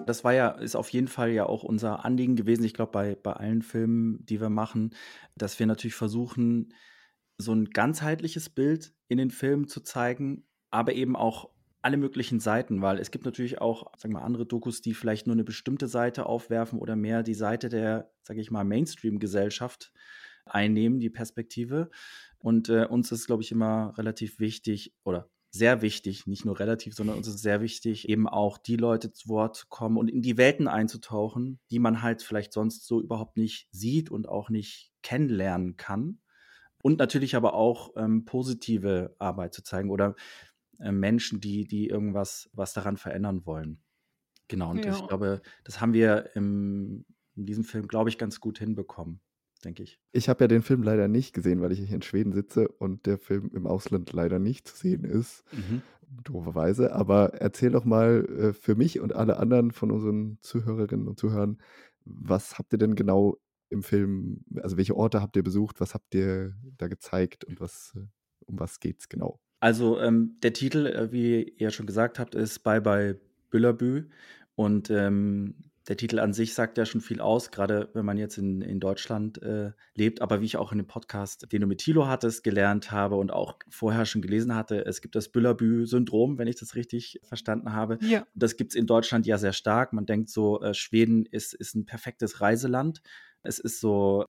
Das 0.07 0.25
war 0.25 0.33
ja, 0.33 0.49
ist 0.49 0.77
auf 0.77 0.89
jeden 0.89 1.09
Fall 1.09 1.31
ja 1.31 1.45
auch 1.45 1.63
unser 1.63 2.05
Anliegen 2.05 2.37
gewesen, 2.37 2.65
ich 2.65 2.75
glaube, 2.75 2.93
bei, 2.93 3.15
bei 3.15 3.35
allen 3.35 3.63
Filmen, 3.63 4.25
die 4.25 4.41
wir 4.41 4.49
machen, 4.49 4.95
dass 5.37 5.59
wir 5.59 5.67
natürlich 5.67 5.95
versuchen, 5.95 6.73
so 7.37 7.53
ein 7.53 7.67
ganzheitliches 7.67 8.49
Bild 8.49 8.95
in 9.09 9.19
den 9.19 9.31
Filmen 9.31 9.69
zu 9.69 9.81
zeigen, 9.81 10.45
aber 10.71 10.95
eben 10.95 11.17
auch 11.17 11.51
alle 11.83 11.97
möglichen 11.97 12.41
Seiten, 12.41 12.83
weil 12.83 12.99
es 12.99 13.11
gibt 13.11 13.25
natürlich 13.25 13.61
auch, 13.61 13.93
sagen 13.97 14.15
wir 14.15 14.21
mal, 14.21 14.27
andere 14.27 14.47
Dokus, 14.47 14.81
die 14.83 14.95
vielleicht 14.95 15.27
nur 15.27 15.35
eine 15.35 15.45
bestimmte 15.45 15.87
Seite 15.87 16.27
aufwerfen 16.27 16.79
oder 16.79 16.97
mehr 16.97 17.23
die 17.23 17.35
Seite 17.35 17.69
der, 17.69 18.11
sage 18.23 18.41
ich 18.41 18.51
mal, 18.51 18.65
Mainstream-Gesellschaft 18.65 19.93
einnehmen, 20.45 21.01
die 21.01 21.11
Perspektive. 21.11 21.91
Und 22.39 22.69
äh, 22.69 22.87
uns 22.87 23.13
ist, 23.13 23.27
glaube 23.27 23.43
ich, 23.43 23.53
immer 23.53 23.95
relativ 23.99 24.39
wichtig 24.41 24.95
oder 25.05 25.29
sehr 25.51 25.83
wichtig, 25.83 26.27
nicht 26.27 26.45
nur 26.45 26.61
relativ, 26.61 26.95
sondern 26.95 27.17
uns 27.17 27.27
ist 27.27 27.43
sehr 27.43 27.61
wichtig, 27.61 28.09
eben 28.09 28.29
auch 28.29 28.57
die 28.57 28.77
Leute 28.77 29.13
zu 29.13 29.29
Wort 29.29 29.57
zu 29.57 29.67
kommen 29.69 29.97
und 29.97 30.09
in 30.09 30.23
die 30.23 30.37
Welten 30.37 30.69
einzutauchen, 30.69 31.59
die 31.71 31.81
man 31.81 32.03
halt 32.03 32.23
vielleicht 32.23 32.53
sonst 32.53 32.87
so 32.87 33.01
überhaupt 33.01 33.37
nicht 33.37 33.69
sieht 33.73 34.11
und 34.11 34.29
auch 34.29 34.49
nicht 34.49 34.93
kennenlernen 35.03 35.77
kann. 35.77 36.21
Und 36.83 36.99
natürlich 36.99 37.37
aber 37.37 37.55
auch 37.55 37.91
ähm, 37.97 38.25
positive 38.25 39.15
Arbeit 39.19 39.53
zu 39.53 39.63
zeigen 39.63 39.91
oder 39.91 40.15
äh, 40.79 40.93
Menschen, 40.93 41.41
die, 41.41 41.67
die 41.67 41.89
irgendwas 41.89 42.49
was 42.53 42.73
daran 42.73 42.97
verändern 42.97 43.45
wollen. 43.45 43.83
Genau, 44.49 44.71
und 44.71 44.85
ja. 44.85 44.93
ich 44.93 45.07
glaube, 45.07 45.43
das 45.65 45.81
haben 45.81 45.93
wir 45.93 46.31
im, 46.35 47.05
in 47.35 47.45
diesem 47.45 47.65
Film, 47.65 47.87
glaube 47.87 48.09
ich, 48.09 48.19
ganz 48.19 48.41
gut 48.41 48.59
hinbekommen 48.59 49.21
denke 49.61 49.83
ich. 49.83 50.01
Ich 50.13 50.29
habe 50.29 50.45
ja 50.45 50.49
den 50.49 50.63
Film 50.63 50.83
leider 50.83 51.09
nicht 51.09 51.35
gesehen, 51.35 51.61
weil 51.61 51.73
ich 51.73 51.81
hier 51.81 51.95
in 51.95 52.03
Schweden 52.03 52.33
sitze 52.33 52.69
und 52.69 53.07
der 53.07 53.19
Film 53.19 53.51
im 53.55 53.67
Ausland 53.67 54.13
leider 54.13 54.39
nicht 54.39 54.67
zu 54.67 54.77
sehen 54.77 55.05
ist. 55.05 55.45
Mhm. 55.53 55.83
Dooferweise. 56.25 56.93
Aber 56.93 57.35
erzähl 57.35 57.71
doch 57.71 57.85
mal 57.85 58.27
äh, 58.27 58.53
für 58.53 58.75
mich 58.75 59.01
und 59.01 59.15
alle 59.15 59.39
anderen 59.39 59.71
von 59.71 59.91
unseren 59.91 60.39
Zuhörerinnen 60.41 61.07
und 61.07 61.19
Zuhörern, 61.19 61.59
was 62.05 62.59
habt 62.59 62.73
ihr 62.73 62.79
denn 62.79 62.95
genau 62.95 63.39
im 63.69 63.83
Film, 63.83 64.45
also 64.57 64.77
welche 64.77 64.97
Orte 64.97 65.23
habt 65.23 65.37
ihr 65.37 65.45
besucht, 65.45 65.81
was 65.81 65.95
habt 65.95 66.15
ihr 66.15 66.55
da 66.77 66.89
gezeigt 66.89 67.45
und 67.45 67.61
was, 67.61 67.95
äh, 67.97 68.07
um 68.47 68.59
was 68.59 68.81
geht's 68.81 69.09
genau? 69.09 69.41
Also 69.61 70.01
ähm, 70.01 70.37
der 70.43 70.53
Titel, 70.53 70.87
äh, 70.87 71.13
wie 71.13 71.43
ihr 71.43 71.71
schon 71.71 71.87
gesagt 71.87 72.19
habt, 72.19 72.35
ist 72.35 72.61
Bye 72.61 72.81
Bye 72.81 73.21
Büllerbü. 73.51 74.09
Und 74.55 74.91
ähm, 74.91 75.55
der 75.89 75.97
Titel 75.97 76.19
an 76.19 76.33
sich 76.33 76.55
sagt 76.55 76.79
ja 76.79 76.85
schon 76.85 77.01
viel 77.01 77.21
aus, 77.21 77.51
gerade 77.51 77.89
wenn 77.95 78.05
man 78.05 78.19
jetzt 78.19 78.37
in, 78.39 78.61
in 78.61 78.81
Deutschland 78.81 79.43
äh, 79.43 79.73
lebt. 79.95 80.21
Aber 80.21 80.41
wie 80.41 80.45
ich 80.45 80.57
auch 80.57 80.73
in 80.73 80.79
dem 80.79 80.87
Podcast, 80.87 81.51
den 81.53 81.63
du 81.63 81.67
mit 81.67 81.79
Thilo 81.79 82.07
hattest, 82.07 82.45
gelernt 82.45 82.93
habe 82.93 83.17
und 83.17 83.33
auch 83.33 83.55
vorher 83.69 84.05
schon 84.05 84.23
gelesen 84.23 84.55
hatte, 84.55 84.85
es 84.85 85.01
gibt 85.01 85.17
das 85.17 85.31
Büllerbü-Syndrom, 85.31 86.39
wenn 86.39 86.49
ich 86.49 86.57
das 86.57 86.75
richtig 86.75 87.21
verstanden 87.23 87.73
habe. 87.73 87.99
Ja. 88.03 88.27
Das 88.35 88.57
gibt 88.57 88.73
es 88.73 88.77
in 88.77 88.87
Deutschland 88.87 89.27
ja 89.27 89.39
sehr 89.39 89.53
stark. 89.53 89.93
Man 89.93 90.07
denkt 90.07 90.29
so, 90.29 90.61
äh, 90.61 90.75
Schweden 90.75 91.27
ist, 91.27 91.55
ist 91.55 91.75
ein 91.75 91.87
perfektes 91.87 92.41
Reiseland. 92.41 93.03
Es 93.43 93.59
ist 93.59 93.81
so 93.81 94.27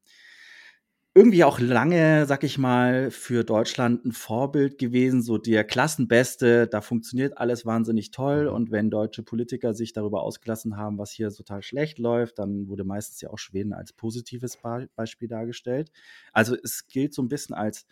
irgendwie 1.13 1.43
auch 1.43 1.59
lange, 1.59 2.25
sag 2.25 2.45
ich 2.45 2.57
mal, 2.57 3.11
für 3.11 3.43
Deutschland 3.43 4.05
ein 4.05 4.13
Vorbild 4.13 4.77
gewesen, 4.77 5.21
so 5.21 5.37
der 5.37 5.65
Klassenbeste, 5.65 6.67
da 6.67 6.79
funktioniert 6.79 7.37
alles 7.37 7.65
wahnsinnig 7.65 8.11
toll 8.11 8.43
mhm. 8.45 8.53
und 8.53 8.71
wenn 8.71 8.89
deutsche 8.89 9.21
Politiker 9.21 9.73
sich 9.73 9.91
darüber 9.91 10.23
ausgelassen 10.23 10.77
haben, 10.77 10.97
was 10.97 11.11
hier 11.11 11.29
total 11.29 11.63
schlecht 11.63 11.99
läuft, 11.99 12.39
dann 12.39 12.69
wurde 12.69 12.85
meistens 12.85 13.19
ja 13.19 13.29
auch 13.29 13.39
Schweden 13.39 13.73
als 13.73 13.91
positives 13.91 14.57
Beispiel 14.95 15.27
dargestellt. 15.27 15.91
Also 16.31 16.55
es 16.55 16.87
gilt 16.87 17.13
so 17.13 17.21
ein 17.21 17.29
bisschen 17.29 17.55
als, 17.55 17.87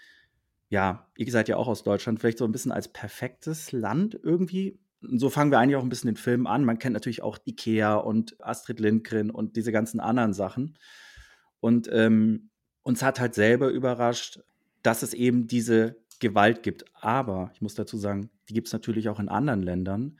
ja, 0.69 1.09
ihr 1.17 1.29
seid 1.29 1.49
ja 1.49 1.57
auch 1.57 1.67
aus 1.67 1.83
Deutschland, 1.83 2.21
vielleicht 2.21 2.37
so 2.37 2.45
ein 2.45 2.53
bisschen 2.53 2.71
als 2.71 2.87
perfektes 2.87 3.73
Land 3.73 4.17
irgendwie. 4.23 4.79
Und 5.01 5.19
so 5.19 5.29
fangen 5.29 5.51
wir 5.51 5.59
eigentlich 5.59 5.75
auch 5.75 5.83
ein 5.83 5.89
bisschen 5.89 6.09
den 6.09 6.17
Film 6.17 6.47
an. 6.47 6.63
Man 6.63 6.79
kennt 6.79 6.93
natürlich 6.93 7.21
auch 7.21 7.37
Ikea 7.45 7.95
und 7.95 8.41
Astrid 8.41 8.79
Lindgren 8.79 9.29
und 9.29 9.57
diese 9.57 9.71
ganzen 9.73 9.99
anderen 9.99 10.33
Sachen. 10.33 10.77
Und 11.59 11.89
ähm, 11.91 12.49
uns 12.89 13.03
hat 13.03 13.19
halt 13.19 13.35
selber 13.35 13.69
überrascht, 13.69 14.41
dass 14.81 15.03
es 15.03 15.13
eben 15.13 15.47
diese 15.47 15.95
Gewalt 16.19 16.63
gibt. 16.63 16.85
Aber 16.95 17.51
ich 17.53 17.61
muss 17.61 17.75
dazu 17.75 17.97
sagen, 17.97 18.31
die 18.49 18.53
gibt 18.53 18.67
es 18.67 18.73
natürlich 18.73 19.09
auch 19.09 19.19
in 19.19 19.29
anderen 19.29 19.61
Ländern. 19.61 20.17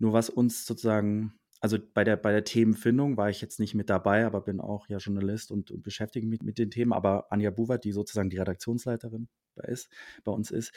Nur 0.00 0.12
was 0.12 0.28
uns 0.28 0.66
sozusagen, 0.66 1.32
also 1.60 1.78
bei 1.94 2.04
der, 2.04 2.16
bei 2.16 2.32
der 2.32 2.44
Themenfindung 2.44 3.16
war 3.16 3.30
ich 3.30 3.40
jetzt 3.40 3.58
nicht 3.58 3.74
mit 3.74 3.90
dabei, 3.90 4.24
aber 4.24 4.40
bin 4.42 4.60
auch 4.60 4.88
ja 4.88 4.98
Journalist 4.98 5.50
und, 5.50 5.70
und 5.70 5.82
beschäftige 5.82 6.26
mich 6.26 6.40
mit 6.42 6.58
den 6.58 6.70
Themen. 6.70 6.92
Aber 6.92 7.32
Anja 7.32 7.50
Buwert, 7.50 7.84
die 7.84 7.92
sozusagen 7.92 8.30
die 8.30 8.38
Redaktionsleiterin 8.38 9.28
bei, 9.56 9.64
ist, 9.64 9.88
bei 10.24 10.30
uns 10.30 10.50
ist, 10.52 10.72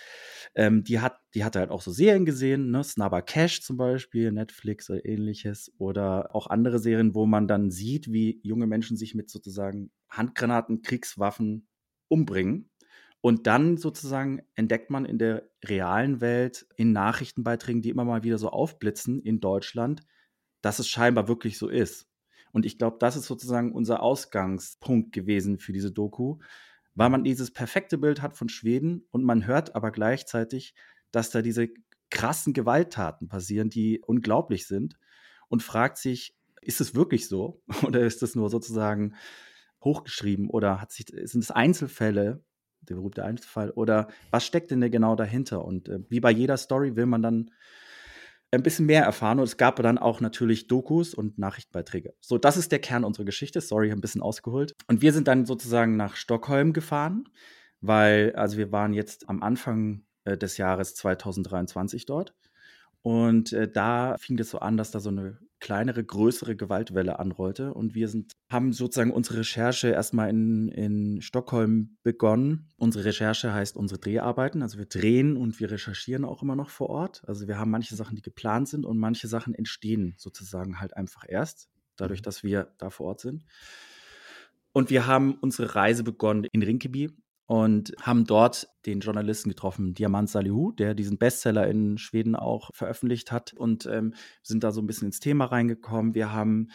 ähm, 0.56 0.84
die, 0.84 1.00
hat, 1.00 1.20
die 1.36 1.44
hatte 1.44 1.60
halt 1.60 1.70
auch 1.70 1.82
so 1.82 1.92
Serien 1.92 2.26
gesehen, 2.26 2.72
ne? 2.72 2.84
Snubber 2.84 3.22
Cash 3.22 3.62
zum 3.62 3.78
Beispiel, 3.78 4.32
Netflix 4.32 4.90
oder 4.90 5.06
ähnliches. 5.06 5.72
Oder 5.78 6.34
auch 6.36 6.48
andere 6.48 6.80
Serien, 6.80 7.14
wo 7.14 7.28
man 7.28 7.48
dann 7.48 7.70
sieht, 7.70 8.12
wie 8.12 8.40
junge 8.44 8.66
Menschen 8.66 8.98
sich 8.98 9.14
mit 9.14 9.30
sozusagen 9.30 9.92
Handgranaten, 10.10 10.82
Kriegswaffen 10.82 11.68
umbringen. 12.08 12.72
Und 13.22 13.46
dann 13.46 13.78
sozusagen 13.78 14.42
entdeckt 14.56 14.90
man 14.90 15.06
in 15.06 15.20
der 15.20 15.48
realen 15.64 16.22
Welt, 16.22 16.66
in 16.76 16.92
Nachrichtenbeiträgen, 16.92 17.84
die 17.84 17.92
immer 17.92 18.04
mal 18.04 18.24
wieder 18.24 18.40
so 18.40 18.50
aufblitzen 18.50 19.22
in 19.22 19.40
Deutschland, 19.40 20.02
dass 20.62 20.80
es 20.80 20.88
scheinbar 20.88 21.28
wirklich 21.28 21.58
so 21.58 21.68
ist. 21.68 22.08
Und 22.52 22.66
ich 22.66 22.78
glaube, 22.78 22.98
das 23.00 23.16
ist 23.16 23.26
sozusagen 23.26 23.72
unser 23.72 24.02
Ausgangspunkt 24.02 25.14
gewesen 25.14 25.58
für 25.58 25.74
diese 25.74 25.92
Doku, 25.92 26.40
weil 26.96 27.10
man 27.10 27.24
dieses 27.24 27.52
perfekte 27.52 27.98
Bild 27.98 28.22
hat 28.22 28.36
von 28.36 28.50
Schweden 28.50 29.06
und 29.12 29.24
man 29.24 29.46
hört 29.46 29.76
aber 29.76 29.92
gleichzeitig, 29.92 30.76
dass 31.12 31.30
da 31.30 31.42
diese 31.42 31.70
krassen 32.10 32.54
Gewalttaten 32.54 33.28
passieren, 33.30 33.70
die 33.70 34.02
unglaublich 34.06 34.68
sind 34.68 34.98
und 35.48 35.64
fragt 35.64 35.98
sich, 35.98 36.36
ist 36.62 36.82
es 36.82 36.94
wirklich 36.94 37.28
so 37.28 37.62
oder 37.84 38.02
ist 38.02 38.22
es 38.22 38.36
nur 38.36 38.50
sozusagen 38.50 39.16
hochgeschrieben 39.84 40.50
oder 40.50 40.82
hat 40.82 40.92
sich, 40.92 41.08
sind 41.08 41.44
es 41.44 41.52
Einzelfälle, 41.52 42.44
der 42.82 42.96
berühmte 42.96 43.24
Einzelfall, 43.24 43.72
oder 43.72 44.08
was 44.32 44.46
steckt 44.46 44.72
denn 44.72 44.82
genau 44.92 45.16
dahinter? 45.16 45.64
Und 45.66 45.88
äh, 45.88 46.00
wie 46.10 46.20
bei 46.20 46.32
jeder 46.32 46.58
Story 46.58 46.96
will 46.96 47.06
man 47.06 47.22
dann 47.22 47.52
ein 48.52 48.64
bisschen 48.64 48.86
mehr 48.86 49.04
erfahren 49.04 49.40
und 49.40 49.46
es 49.46 49.58
gab 49.58 49.78
dann 49.78 49.98
auch 49.98 50.20
natürlich 50.20 50.68
Dokus 50.68 51.14
und 51.14 51.38
Nachrichtenbeiträge. 51.38 52.14
So, 52.20 52.38
das 52.38 52.58
ist 52.58 52.72
der 52.72 52.80
Kern 52.80 53.06
unserer 53.06 53.26
Geschichte. 53.26 53.62
Sorry, 53.62 53.92
ein 53.92 54.02
bisschen 54.02 54.22
ausgeholt. 54.22 54.76
Und 54.88 55.02
wir 55.02 55.14
sind 55.14 55.28
dann 55.28 55.46
sozusagen 55.46 55.96
nach 55.96 56.16
Stockholm 56.16 56.74
gefahren, 56.74 57.24
weil, 57.80 58.34
also 58.36 58.58
wir 58.58 58.72
waren 58.72 58.94
jetzt 58.94 59.30
am 59.30 59.42
Anfang 59.42 60.04
äh, 60.26 60.38
des 60.38 60.58
Jahres 60.58 60.96
2023 60.96 62.06
dort. 62.06 62.36
Und 63.02 63.54
äh, 63.54 63.72
da 63.72 64.18
fing 64.20 64.38
es 64.38 64.50
so 64.52 64.60
an, 64.60 64.78
dass 64.78 64.92
da 64.92 65.00
so 65.00 65.10
eine 65.10 65.40
kleinere, 65.62 66.04
größere 66.04 66.58
Gewaltwelle 66.58 67.20
anrollte. 67.20 67.74
Und 67.74 67.96
wir 67.96 68.10
sind, 68.10 68.34
haben 68.52 68.74
sozusagen 68.74 69.12
unsere 69.12 69.40
Recherche 69.40 69.90
erstmal 69.90 70.30
in, 70.30 70.68
in 70.70 71.22
Stockholm 71.22 71.98
begonnen. 72.04 72.68
Unsere 72.78 73.06
Recherche 73.06 73.54
heißt 73.54 73.78
unsere 73.78 74.00
Dreharbeiten. 74.00 74.64
Also 74.64 74.80
wir 74.80 74.88
drehen 74.88 75.38
und 75.38 75.60
wir 75.60 75.72
recherchieren 75.72 76.26
auch 76.26 76.42
immer 76.42 76.58
noch 76.58 76.70
vor 76.70 76.90
Ort. 76.90 77.24
Also 77.28 77.48
wir 77.48 77.58
haben 77.58 77.72
manche 77.72 77.96
Sachen, 77.96 78.16
die 78.16 78.22
geplant 78.22 78.68
sind 78.68 78.86
und 78.86 78.98
manche 78.98 79.28
Sachen 79.28 79.54
entstehen 79.54 80.16
sozusagen 80.18 80.82
halt 80.82 80.98
einfach 80.98 81.24
erst, 81.28 81.70
dadurch, 81.96 82.20
mhm. 82.22 82.26
dass 82.26 82.44
wir 82.44 82.74
da 82.80 82.90
vor 82.90 83.08
Ort 83.08 83.22
sind. 83.22 83.46
Und 84.74 84.90
wir 84.90 85.06
haben 85.06 85.36
unsere 85.42 85.76
Reise 85.76 86.04
begonnen 86.04 86.46
in 86.52 86.64
Rinkeby 86.64 87.12
und 87.52 87.92
haben 88.00 88.24
dort 88.24 88.70
den 88.86 89.02
Journalisten 89.02 89.50
getroffen, 89.50 89.94
Diamant 89.94 90.30
Salihu, 90.30 90.72
der 90.72 90.94
diesen 90.94 91.18
Bestseller 91.18 91.68
in 91.68 91.98
Schweden 91.98 92.38
auch 92.38 92.74
veröffentlicht 92.74 93.34
hat 93.34 93.52
und 93.52 93.86
ähm, 93.88 94.14
sind 94.42 94.64
da 94.64 94.72
so 94.72 94.80
ein 94.80 94.88
bisschen 94.88 95.08
ins 95.08 95.20
Thema 95.20 95.44
reingekommen. 95.44 96.16
Wir 96.16 96.32
haben 96.32 96.70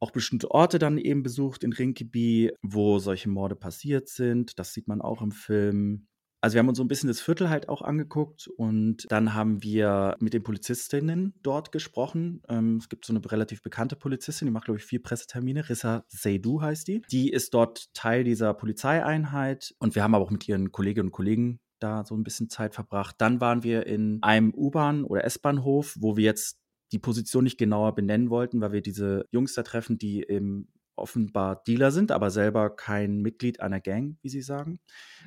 auch 0.00 0.10
bestimmte 0.10 0.50
Orte 0.50 0.78
dann 0.78 0.98
eben 0.98 1.22
besucht 1.22 1.64
in 1.64 1.72
Rinkeby, 1.72 2.52
wo 2.60 2.98
solche 2.98 3.30
Morde 3.30 3.56
passiert 3.56 4.10
sind. 4.10 4.58
Das 4.58 4.74
sieht 4.74 4.86
man 4.86 5.00
auch 5.00 5.22
im 5.22 5.32
Film. 5.32 6.08
Also 6.42 6.54
wir 6.54 6.58
haben 6.58 6.68
uns 6.68 6.78
so 6.78 6.82
ein 6.82 6.88
bisschen 6.88 7.06
das 7.06 7.20
Viertel 7.20 7.50
halt 7.50 7.68
auch 7.68 7.82
angeguckt 7.82 8.48
und 8.56 9.06
dann 9.10 9.32
haben 9.32 9.62
wir 9.62 10.16
mit 10.18 10.34
den 10.34 10.42
Polizistinnen 10.42 11.34
dort 11.44 11.70
gesprochen. 11.70 12.42
Ähm, 12.48 12.78
es 12.78 12.88
gibt 12.88 13.04
so 13.04 13.14
eine 13.14 13.30
relativ 13.30 13.62
bekannte 13.62 13.94
Polizistin, 13.94 14.46
die 14.46 14.52
macht, 14.52 14.64
glaube 14.64 14.78
ich, 14.78 14.84
vier 14.84 15.00
Pressetermine. 15.00 15.68
Rissa 15.68 16.04
Seydu 16.08 16.60
heißt 16.60 16.88
die. 16.88 17.02
Die 17.12 17.30
ist 17.30 17.54
dort 17.54 17.94
Teil 17.94 18.24
dieser 18.24 18.54
Polizeieinheit 18.54 19.72
und 19.78 19.94
wir 19.94 20.02
haben 20.02 20.16
aber 20.16 20.24
auch 20.24 20.32
mit 20.32 20.48
ihren 20.48 20.72
Kolleginnen 20.72 21.08
und 21.08 21.12
Kollegen 21.12 21.60
da 21.78 22.04
so 22.04 22.16
ein 22.16 22.24
bisschen 22.24 22.50
Zeit 22.50 22.74
verbracht. 22.74 23.14
Dann 23.18 23.40
waren 23.40 23.62
wir 23.62 23.86
in 23.86 24.20
einem 24.22 24.52
U-Bahn- 24.52 25.04
oder 25.04 25.22
S-Bahnhof, 25.24 25.96
wo 26.00 26.16
wir 26.16 26.24
jetzt 26.24 26.58
die 26.90 26.98
Position 26.98 27.44
nicht 27.44 27.58
genauer 27.58 27.94
benennen 27.94 28.30
wollten, 28.30 28.60
weil 28.60 28.72
wir 28.72 28.82
diese 28.82 29.26
Jungs 29.30 29.54
da 29.54 29.62
treffen, 29.62 29.96
die 29.96 30.22
im 30.22 30.66
offenbar 30.96 31.62
Dealer 31.66 31.90
sind, 31.90 32.10
aber 32.10 32.30
selber 32.30 32.70
kein 32.70 33.20
Mitglied 33.20 33.60
einer 33.60 33.80
Gang, 33.80 34.16
wie 34.22 34.28
sie 34.28 34.42
sagen. 34.42 34.80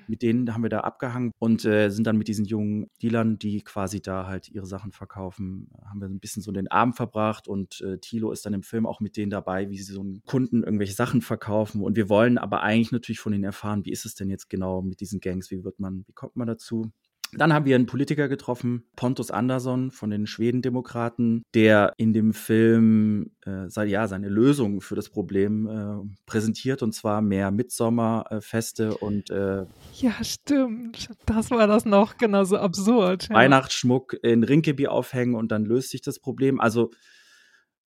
Mit 0.08 0.22
denen 0.22 0.54
haben 0.54 0.64
wir 0.64 0.70
da 0.70 0.82
abgehangen 0.82 1.32
und 1.40 1.66
äh, 1.66 1.90
sind 1.90 2.06
dann 2.06 2.18
mit 2.18 2.28
diesen 2.28 2.46
jungen 2.46 2.90
Dealern, 3.02 3.40
die 3.40 3.62
quasi 3.64 4.02
da 4.02 4.28
halt 4.28 4.50
ihre 4.50 4.66
Sachen 4.66 4.92
verkaufen, 4.92 5.70
haben 5.90 6.00
wir 6.00 6.08
ein 6.08 6.20
bisschen 6.20 6.42
so 6.42 6.52
den 6.52 6.70
Abend 6.70 6.96
verbracht 6.96 7.48
und 7.48 7.82
äh, 7.82 7.98
Thilo 8.00 8.32
ist 8.32 8.46
dann 8.46 8.54
im 8.54 8.64
Film 8.64 8.86
auch 8.86 9.00
mit 9.00 9.18
denen 9.18 9.30
dabei, 9.30 9.70
wie 9.70 9.78
sie 9.78 9.94
so 9.94 10.02
einen 10.02 10.24
Kunden 10.26 10.64
irgendwelche 10.64 10.94
Sachen 10.94 11.22
verkaufen 11.22 11.82
und 11.82 11.96
wir 11.96 12.10
wollen 12.10 12.38
aber 12.38 12.62
eigentlich 12.62 12.92
natürlich 12.92 13.20
von 13.20 13.34
ihnen 13.34 13.44
erfahren, 13.44 13.86
wie 13.86 13.92
ist 13.92 14.06
es 14.06 14.16
denn 14.16 14.30
jetzt 14.30 14.50
genau 14.50 14.82
mit 14.82 15.00
diesen 15.00 15.20
Gangs, 15.20 15.52
wie 15.52 15.64
wird 15.64 15.80
man, 15.80 16.06
wie 16.08 16.14
kommt 16.14 16.36
man 16.36 16.48
dazu? 16.48 16.92
Dann 17.38 17.54
haben 17.54 17.66
wir 17.66 17.76
einen 17.76 17.86
Politiker 17.86 18.28
getroffen, 18.28 18.84
Pontus 18.96 19.32
Andersson 19.32 19.92
von 19.92 20.10
den 20.10 20.28
Schwedendemokraten, 20.28 21.44
der 21.54 21.94
in 21.98 22.14
dem 22.14 22.34
Film 22.34 23.32
äh, 23.46 23.68
ja, 23.86 24.08
seine 24.08 24.30
Lösung 24.30 24.82
für 24.82 24.96
das 24.96 25.10
Problem 25.10 25.68
äh, 25.68 26.26
präsentiert 26.26 26.82
und 26.82 26.94
zwar 26.94 27.22
mehr 27.22 27.52
Mitsommerfeste 27.52 28.98
und 28.98 29.30
äh, 29.30 29.66
Ja, 29.94 30.24
stimmt. 30.24 31.10
Das 31.26 31.52
war 31.52 31.68
das 31.68 31.86
noch 31.86 32.18
genauso 32.18 32.58
absurd. 32.58 33.28
Ja. 33.30 33.36
Weihnachtsschmuck 33.36 34.16
in 34.24 34.44
Rinkeby 34.44 34.88
aufhängen 34.88 35.36
und 35.36 35.52
dann 35.52 35.66
löst 35.66 35.90
sich 35.90 36.02
das 36.02 36.20
Problem. 36.20 36.60
Also 36.60 36.92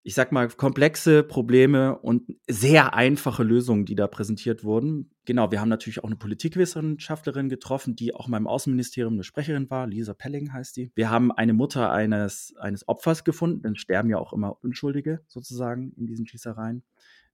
ich 0.07 0.15
sag 0.15 0.31
mal, 0.31 0.47
komplexe 0.47 1.21
Probleme 1.21 1.97
und 1.99 2.33
sehr 2.47 2.93
einfache 2.93 3.43
Lösungen, 3.43 3.83
die 3.83 3.95
da 3.95 4.07
präsentiert 4.07 4.63
wurden. 4.63 5.11
Genau, 5.25 5.51
wir 5.51 5.59
haben 5.59 5.67
natürlich 5.67 5.99
auch 5.99 6.07
eine 6.07 6.15
Politikwissenschaftlerin 6.15 7.49
getroffen, 7.49 7.97
die 7.97 8.15
auch 8.15 8.27
in 8.27 8.31
meinem 8.31 8.47
Außenministerium 8.47 9.15
eine 9.15 9.25
Sprecherin 9.25 9.69
war. 9.69 9.85
Lisa 9.85 10.13
Pelling 10.13 10.53
heißt 10.53 10.77
die. 10.77 10.93
Wir 10.95 11.09
haben 11.09 11.33
eine 11.33 11.51
Mutter 11.51 11.91
eines, 11.91 12.55
eines 12.57 12.87
Opfers 12.87 13.25
gefunden, 13.25 13.63
denn 13.63 13.75
sterben 13.75 14.09
ja 14.09 14.17
auch 14.17 14.31
immer 14.31 14.63
Unschuldige 14.63 15.25
sozusagen 15.27 15.91
in 15.97 16.05
diesen 16.05 16.25
Schießereien. 16.25 16.83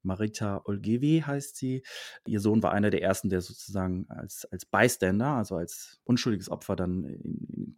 Marita 0.01 0.63
Olgevi 0.65 1.23
heißt 1.25 1.55
sie. 1.55 1.83
Ihr 2.25 2.39
Sohn 2.39 2.63
war 2.63 2.71
einer 2.71 2.89
der 2.89 3.03
ersten, 3.03 3.29
der 3.29 3.41
sozusagen 3.41 4.07
als, 4.09 4.45
als 4.51 4.65
Bystander, 4.65 5.27
also 5.27 5.57
als 5.57 6.01
unschuldiges 6.05 6.49
Opfer 6.49 6.75
dann 6.75 7.03
in, 7.03 7.47
in 7.53 7.75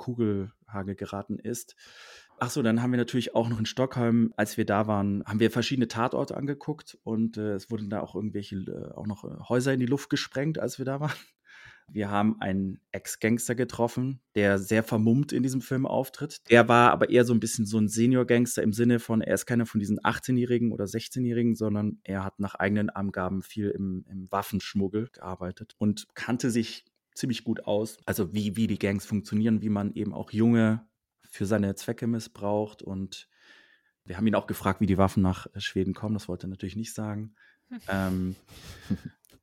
Kugelhage 0.75 0.95
geraten 0.95 1.39
ist. 1.39 1.75
Ach 2.37 2.49
so, 2.49 2.61
dann 2.61 2.81
haben 2.81 2.91
wir 2.91 2.97
natürlich 2.97 3.33
auch 3.33 3.47
noch 3.47 3.59
in 3.59 3.65
Stockholm, 3.65 4.33
als 4.35 4.57
wir 4.57 4.65
da 4.65 4.87
waren, 4.87 5.23
haben 5.25 5.39
wir 5.39 5.51
verschiedene 5.51 5.87
Tatorte 5.87 6.35
angeguckt 6.35 6.97
und 7.03 7.37
äh, 7.37 7.53
es 7.53 7.71
wurden 7.71 7.89
da 7.89 8.01
auch 8.01 8.15
irgendwelche, 8.15 8.57
äh, 8.57 8.93
auch 8.93 9.07
noch 9.07 9.23
äh, 9.23 9.37
Häuser 9.47 9.73
in 9.73 9.79
die 9.79 9.85
Luft 9.85 10.09
gesprengt, 10.09 10.59
als 10.59 10.77
wir 10.77 10.85
da 10.85 10.99
waren. 10.99 11.15
Wir 11.87 12.09
haben 12.09 12.41
einen 12.41 12.81
Ex-Gangster 12.91 13.53
getroffen, 13.53 14.19
der 14.33 14.57
sehr 14.57 14.81
vermummt 14.81 15.31
in 15.31 15.43
diesem 15.43 15.61
Film 15.61 15.85
auftritt. 15.85 16.41
Der 16.49 16.67
war 16.67 16.91
aber 16.91 17.11
eher 17.11 17.25
so 17.25 17.33
ein 17.33 17.39
bisschen 17.39 17.67
so 17.67 17.77
ein 17.77 17.87
Senior-Gangster 17.87 18.63
im 18.63 18.73
Sinne 18.73 18.97
von, 18.97 19.21
er 19.21 19.35
ist 19.35 19.45
keiner 19.45 19.67
von 19.67 19.79
diesen 19.79 19.99
18-Jährigen 19.99 20.71
oder 20.71 20.85
16-Jährigen, 20.85 21.55
sondern 21.55 21.99
er 22.03 22.23
hat 22.23 22.39
nach 22.39 22.55
eigenen 22.55 22.89
Angaben 22.89 23.43
viel 23.43 23.69
im, 23.69 24.03
im 24.09 24.29
Waffenschmuggel 24.31 25.09
gearbeitet 25.13 25.75
und 25.77 26.07
kannte 26.15 26.49
sich 26.49 26.85
ziemlich 27.15 27.43
gut 27.43 27.65
aus. 27.65 27.97
Also 28.05 28.33
wie, 28.33 28.55
wie 28.55 28.67
die 28.67 28.77
Gangs 28.77 29.05
funktionieren, 29.05 29.61
wie 29.61 29.69
man 29.69 29.93
eben 29.93 30.13
auch 30.13 30.31
junge 30.31 30.85
für 31.23 31.45
seine 31.45 31.75
Zwecke 31.75 32.07
missbraucht 32.07 32.83
und 32.83 33.27
Wir 34.07 34.17
haben 34.17 34.27
ihn 34.27 34.35
auch 34.35 34.45
gefragt, 34.45 34.81
wie 34.81 34.85
die 34.85 34.99
Waffen 34.99 35.23
nach 35.23 35.47
äh, 35.55 35.59
Schweden 35.59 35.95
kommen. 35.95 36.13
Das 36.13 36.27
wollte 36.27 36.45
er 36.45 36.49
natürlich 36.49 36.75
nicht 36.75 36.93
sagen. 36.93 37.33
ähm, 37.89 38.35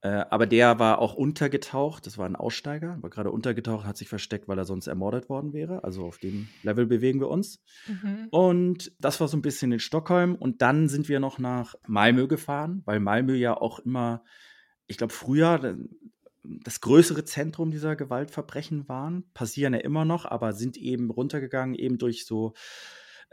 äh, 0.02 0.24
aber 0.30 0.46
der 0.46 0.78
war 0.78 1.00
auch 1.00 1.14
untergetaucht. 1.14 2.06
Das 2.06 2.16
war 2.16 2.26
ein 2.26 2.36
Aussteiger, 2.36 2.96
war 3.02 3.10
gerade 3.10 3.32
untergetaucht, 3.32 3.84
hat 3.84 3.96
sich 3.96 4.08
versteckt, 4.08 4.46
weil 4.46 4.58
er 4.58 4.64
sonst 4.64 4.86
ermordet 4.86 5.28
worden 5.28 5.52
wäre. 5.52 5.82
Also 5.82 6.04
auf 6.04 6.18
dem 6.18 6.48
Level 6.62 6.86
bewegen 6.86 7.18
wir 7.18 7.28
uns. 7.28 7.60
Mhm. 7.88 8.28
Und 8.30 8.92
das 9.00 9.20
war 9.20 9.26
so 9.26 9.36
ein 9.36 9.42
bisschen 9.42 9.72
in 9.72 9.80
Stockholm. 9.80 10.36
Und 10.36 10.62
dann 10.62 10.88
sind 10.88 11.08
wir 11.08 11.18
noch 11.18 11.40
nach 11.40 11.74
Malmö 11.88 12.28
gefahren, 12.28 12.82
weil 12.84 13.00
Malmö 13.00 13.34
ja 13.34 13.56
auch 13.56 13.80
immer, 13.80 14.22
ich 14.86 14.96
glaube, 14.96 15.12
früher 15.12 15.76
das 16.44 16.80
größere 16.80 17.24
Zentrum 17.24 17.70
dieser 17.70 17.96
Gewaltverbrechen 17.96 18.88
waren. 18.88 19.24
Passieren 19.34 19.74
ja 19.74 19.80
immer 19.80 20.04
noch, 20.04 20.24
aber 20.24 20.52
sind 20.52 20.76
eben 20.76 21.10
runtergegangen, 21.10 21.74
eben 21.74 21.98
durch 21.98 22.26
so 22.26 22.54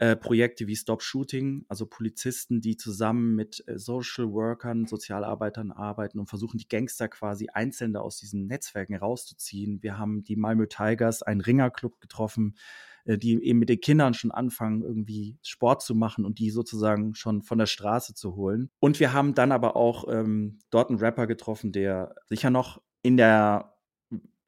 äh, 0.00 0.16
Projekte 0.16 0.66
wie 0.66 0.76
Stop 0.76 1.02
Shooting, 1.02 1.66
also 1.68 1.84
Polizisten, 1.84 2.62
die 2.62 2.78
zusammen 2.78 3.34
mit 3.34 3.62
äh, 3.66 3.78
Social 3.78 4.32
Workern, 4.32 4.86
Sozialarbeitern 4.86 5.72
arbeiten 5.72 6.18
und 6.18 6.26
versuchen, 6.26 6.56
die 6.56 6.68
Gangster 6.68 7.06
quasi 7.08 7.48
einzeln 7.52 7.94
aus 7.96 8.16
diesen 8.16 8.46
Netzwerken 8.46 8.96
rauszuziehen. 8.96 9.82
Wir 9.82 9.98
haben 9.98 10.24
die 10.24 10.36
Malmö 10.36 10.66
Tigers, 10.66 11.22
einen 11.22 11.42
Ringerclub 11.42 12.00
getroffen, 12.00 12.56
äh, 13.04 13.18
die 13.18 13.44
eben 13.44 13.58
mit 13.58 13.68
den 13.68 13.82
Kindern 13.82 14.14
schon 14.14 14.30
anfangen, 14.30 14.82
irgendwie 14.82 15.36
Sport 15.42 15.82
zu 15.82 15.94
machen 15.94 16.24
und 16.24 16.38
die 16.38 16.48
sozusagen 16.48 17.14
schon 17.14 17.42
von 17.42 17.58
der 17.58 17.66
Straße 17.66 18.14
zu 18.14 18.36
holen. 18.36 18.70
Und 18.78 19.00
wir 19.00 19.12
haben 19.12 19.34
dann 19.34 19.52
aber 19.52 19.76
auch 19.76 20.04
ähm, 20.08 20.60
dort 20.70 20.88
einen 20.88 20.98
Rapper 20.98 21.26
getroffen, 21.26 21.72
der 21.72 22.14
sicher 22.26 22.48
noch 22.48 22.80
in 23.02 23.16
der 23.16 23.74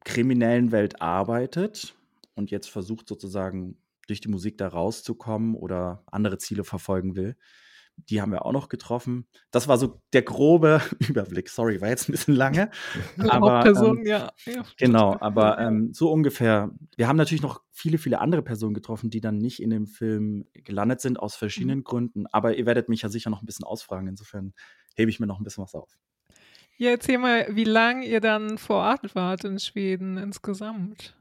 kriminellen 0.04 0.73
Welt 0.73 1.00
arbeitet 1.00 1.94
und 2.35 2.50
jetzt 2.50 2.68
versucht 2.71 3.09
sozusagen 3.09 3.76
durch 4.06 4.21
die 4.21 4.28
Musik 4.28 4.59
da 4.59 4.68
rauszukommen 4.68 5.54
oder 5.54 6.02
andere 6.11 6.38
Ziele 6.38 6.64
verfolgen 6.64 7.14
will. 7.14 7.37
Die 8.09 8.23
haben 8.23 8.32
wir 8.32 8.47
auch 8.47 8.52
noch 8.52 8.71
getroffen. 8.71 9.28
Das 9.50 9.68
war 9.68 9.76
so 9.76 10.00
der 10.12 10.23
grobe 10.23 10.80
Überblick. 11.09 11.50
Sorry, 11.50 11.80
war 11.80 11.90
jetzt 11.90 12.09
ein 12.09 12.12
bisschen 12.12 12.35
lange. 12.35 12.71
aber, 13.18 13.59
Hauptperson, 13.59 13.99
ähm, 13.99 14.06
ja. 14.06 14.32
ja. 14.47 14.64
Genau, 14.78 15.16
aber 15.21 15.59
ähm, 15.59 15.92
so 15.92 16.11
ungefähr. 16.11 16.71
Wir 16.97 17.06
haben 17.06 17.18
natürlich 17.18 17.42
noch 17.42 17.61
viele, 17.71 17.99
viele 17.99 18.21
andere 18.21 18.42
Personen 18.42 18.75
getroffen, 18.75 19.11
die 19.11 19.21
dann 19.21 19.38
nicht 19.38 19.62
in 19.62 19.71
dem 19.71 19.87
Film 19.87 20.47
gelandet 20.54 21.00
sind, 21.00 21.21
aus 21.21 21.37
verschiedenen 21.37 21.80
mhm. 21.80 21.85
Gründen. 21.85 22.26
Aber 22.28 22.56
ihr 22.56 22.66
werdet 22.66 22.88
mich 22.88 23.02
ja 23.02 23.09
sicher 23.09 23.30
noch 23.30 23.42
ein 23.42 23.47
bisschen 23.47 23.66
ausfragen. 23.66 24.09
Insofern 24.09 24.54
hebe 24.97 25.11
ich 25.11 25.21
mir 25.21 25.26
noch 25.26 25.38
ein 25.38 25.44
bisschen 25.44 25.62
was 25.62 25.75
auf. 25.75 25.99
Ja, 26.76 26.90
erzähl 26.90 27.18
mal, 27.18 27.46
wie 27.50 27.64
lange 27.64 28.06
ihr 28.06 28.20
dann 28.20 28.58
vor 28.58 28.76
Ort 28.76 29.14
wart 29.14 29.44
in 29.44 29.58
Schweden 29.58 30.16
insgesamt. 30.16 31.14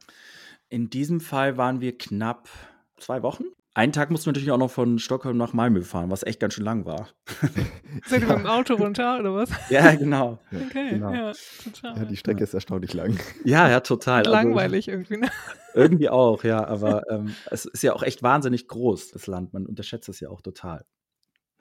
In 0.70 0.89
diesem 0.89 1.20
Fall 1.20 1.58
waren 1.58 1.81
wir 1.81 1.98
knapp 1.98 2.50
zwei 2.98 3.22
Wochen. 3.24 3.43
Einen 3.74 3.93
Tag 3.93 4.12
mussten 4.12 4.25
wir 4.25 4.31
natürlich 4.31 4.51
auch 4.51 4.58
noch 4.58 4.72
von 4.72 5.00
Stockholm 5.00 5.38
nach 5.38 5.53
Malmö 5.53 5.81
fahren, 5.84 6.10
was 6.10 6.24
echt 6.24 6.41
ganz 6.41 6.55
schön 6.55 6.65
lang 6.65 6.86
war. 6.86 7.08
Seid 8.05 8.22
ihr 8.22 8.27
mit 8.27 8.39
dem 8.39 8.46
Auto 8.46 8.74
runter 8.74 9.20
oder 9.20 9.34
was? 9.34 9.50
Ja, 9.70 9.96
genau. 9.96 10.39
Okay, 10.51 10.89
genau. 10.91 11.13
ja, 11.13 11.31
total. 11.63 11.98
Ja, 11.98 12.05
die 12.05 12.17
Strecke 12.17 12.43
ist 12.43 12.53
erstaunlich 12.53 12.93
lang. 12.93 13.17
Ja, 13.46 13.70
ja, 13.70 13.79
total. 13.79 14.20
Also, 14.20 14.31
langweilig 14.31 14.89
irgendwie. 14.89 15.17
Ne? 15.17 15.29
Irgendwie 15.74 16.10
auch, 16.10 16.43
ja. 16.43 16.65
Aber 16.65 17.03
ähm, 17.10 17.34
es 17.50 17.63
ist 17.63 17.81
ja 17.81 17.93
auch 17.93 18.03
echt 18.03 18.22
wahnsinnig 18.24 18.67
groß, 18.67 19.12
das 19.12 19.27
Land. 19.27 19.53
Man 19.53 19.65
unterschätzt 19.65 20.10
es 20.10 20.20
ja 20.20 20.29
auch 20.29 20.41
total. 20.41 20.86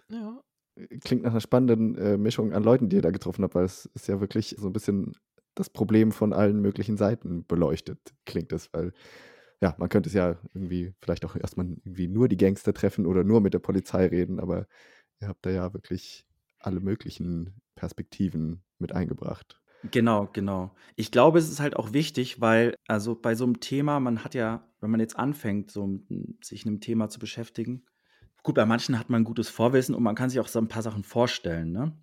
Ja. 0.09 0.41
Klingt 1.01 1.23
nach 1.23 1.31
einer 1.31 1.41
spannenden 1.41 1.97
äh, 1.97 2.17
Mischung 2.17 2.53
an 2.53 2.63
Leuten, 2.63 2.89
die 2.89 2.97
ihr 2.97 3.03
da 3.03 3.11
getroffen 3.11 3.45
habt, 3.45 3.55
weil 3.55 3.65
es 3.65 3.87
ist 3.95 4.09
ja 4.09 4.21
wirklich 4.21 4.57
so 4.59 4.67
ein 4.69 4.73
bisschen 4.73 5.13
das 5.55 5.71
Problem 5.71 6.13
von 6.13 6.33
allen 6.33 6.61
möglichen 6.61 6.97
Seiten 6.97 7.45
beleuchtet, 7.47 7.99
klingt 8.25 8.53
es, 8.53 8.73
weil 8.73 8.93
ja, 9.61 9.75
man 9.79 9.89
könnte 9.89 10.09
es 10.09 10.15
ja 10.15 10.39
irgendwie 10.55 10.95
vielleicht 11.03 11.25
auch 11.25 11.37
erstmal 11.37 11.67
irgendwie 11.67 12.09
nur 12.09 12.29
die 12.29 12.37
Gangster 12.37 12.73
treffen 12.73 13.05
oder 13.05 13.25
nur 13.25 13.41
mit 13.41 13.53
der 13.53 13.59
Polizei 13.59 14.07
reden, 14.07 14.41
aber 14.41 14.67
ihr 15.21 15.29
habt 15.29 15.45
da 15.45 15.51
ja 15.51 15.75
wirklich 15.75 16.25
alle 16.59 16.81
möglichen 16.81 17.61
Perspektiven 17.75 18.63
mit 18.79 18.93
eingebracht. 18.93 19.61
Genau, 19.91 20.29
genau. 20.33 20.75
Ich 20.97 21.11
glaube, 21.11 21.39
es 21.39 21.51
ist 21.51 21.61
halt 21.61 21.77
auch 21.77 21.93
wichtig, 21.93 22.41
weil, 22.41 22.75
also 22.87 23.15
bei 23.15 23.35
so 23.35 23.45
einem 23.45 23.61
Thema, 23.61 23.99
man 23.99 24.25
hat 24.25 24.35
ja, 24.35 24.67
wenn 24.81 24.91
man 24.91 25.01
jetzt 25.01 25.19
anfängt, 25.19 25.71
so 25.71 26.01
sich 26.43 26.67
einem 26.67 26.81
Thema 26.81 27.09
zu 27.09 27.19
beschäftigen, 27.19 27.85
gut, 28.43 28.55
bei 28.55 28.67
manchen 28.67 28.99
hat 28.99 29.11
man 29.11 29.25
gutes 29.25 29.49
Vorwissen 29.49 29.95
und 29.95 30.03
man 30.03 30.15
kann 30.15 30.31
sich 30.31 30.41
auch 30.41 30.49
so 30.49 30.59
ein 30.59 30.69
paar 30.69 30.83
Sachen 30.83 31.05
vorstellen, 31.05 31.73
ne? 31.73 31.97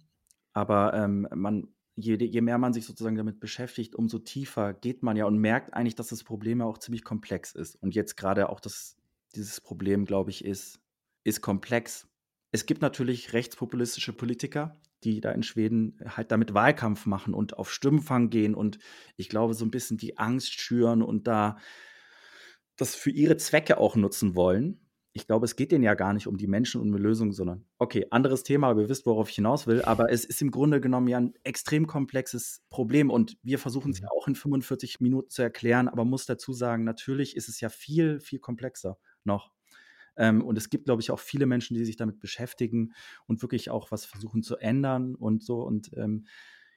Aber 0.53 0.93
ähm, 0.93 1.27
man, 1.35 1.67
je, 1.95 2.15
je 2.15 2.41
mehr 2.41 2.57
man 2.57 2.73
sich 2.73 2.85
sozusagen 2.85 3.15
damit 3.15 3.39
beschäftigt, 3.39 3.95
umso 3.95 4.19
tiefer 4.19 4.73
geht 4.73 5.03
man 5.03 5.17
ja 5.17 5.25
und 5.25 5.37
merkt 5.37 5.73
eigentlich, 5.73 5.95
dass 5.95 6.07
das 6.07 6.23
Problem 6.23 6.59
ja 6.59 6.65
auch 6.65 6.79
ziemlich 6.79 7.03
komplex 7.03 7.53
ist. 7.53 7.75
Und 7.75 7.93
jetzt 7.93 8.17
gerade 8.17 8.49
auch 8.49 8.59
das, 8.59 8.97
dieses 9.35 9.61
Problem, 9.61 10.05
glaube 10.05 10.31
ich, 10.31 10.43
ist, 10.43 10.79
ist 11.23 11.41
komplex. 11.41 12.07
Es 12.51 12.65
gibt 12.65 12.81
natürlich 12.81 13.33
rechtspopulistische 13.33 14.13
Politiker, 14.13 14.75
die 15.03 15.21
da 15.21 15.31
in 15.31 15.43
Schweden 15.43 15.99
halt 16.07 16.31
damit 16.31 16.53
Wahlkampf 16.53 17.05
machen 17.05 17.33
und 17.33 17.57
auf 17.57 17.71
Stimmenfang 17.71 18.29
gehen 18.29 18.55
und 18.55 18.79
ich 19.15 19.29
glaube, 19.29 19.53
so 19.53 19.63
ein 19.63 19.71
bisschen 19.71 19.97
die 19.97 20.17
Angst 20.17 20.59
schüren 20.59 21.03
und 21.03 21.27
da 21.27 21.57
das 22.77 22.95
für 22.95 23.11
ihre 23.11 23.37
Zwecke 23.37 23.77
auch 23.77 23.95
nutzen 23.95 24.35
wollen 24.35 24.86
ich 25.17 25.25
glaube, 25.27 25.45
es 25.45 25.55
geht 25.55 25.71
denen 25.71 25.83
ja 25.83 25.95
gar 25.95 26.13
nicht 26.13 26.27
um 26.27 26.37
die 26.37 26.47
Menschen 26.47 26.79
und 26.79 26.89
eine 26.89 26.97
Lösung, 26.97 27.31
sondern, 27.31 27.65
okay, 27.79 28.05
anderes 28.11 28.43
Thema, 28.43 28.69
aber 28.69 28.81
ihr 28.81 28.89
wisst, 28.89 29.07
worauf 29.07 29.29
ich 29.29 29.35
hinaus 29.35 29.65
will, 29.65 29.81
aber 29.81 30.11
es 30.11 30.25
ist 30.25 30.41
im 30.43 30.51
Grunde 30.51 30.79
genommen 30.79 31.07
ja 31.07 31.17
ein 31.17 31.33
extrem 31.43 31.87
komplexes 31.87 32.63
Problem 32.69 33.09
und 33.09 33.37
wir 33.41 33.57
versuchen 33.57 33.91
es 33.91 33.99
ja 33.99 34.05
mhm. 34.05 34.17
auch 34.17 34.27
in 34.27 34.35
45 34.35 35.01
Minuten 35.01 35.29
zu 35.29 35.41
erklären, 35.41 35.87
aber 35.87 36.05
muss 36.05 36.27
dazu 36.27 36.53
sagen, 36.53 36.83
natürlich 36.83 37.35
ist 37.35 37.49
es 37.49 37.59
ja 37.59 37.69
viel, 37.69 38.19
viel 38.19 38.39
komplexer 38.39 38.99
noch. 39.23 39.51
Ähm, 40.17 40.43
und 40.43 40.57
es 40.57 40.69
gibt, 40.69 40.85
glaube 40.85 41.01
ich, 41.01 41.09
auch 41.09 41.19
viele 41.19 41.47
Menschen, 41.47 41.75
die 41.75 41.83
sich 41.83 41.95
damit 41.95 42.19
beschäftigen 42.19 42.93
und 43.25 43.41
wirklich 43.41 43.69
auch 43.71 43.91
was 43.91 44.05
versuchen 44.05 44.43
zu 44.43 44.57
ändern 44.57 45.15
und 45.15 45.43
so. 45.43 45.61
Und 45.61 45.91
ähm, 45.95 46.27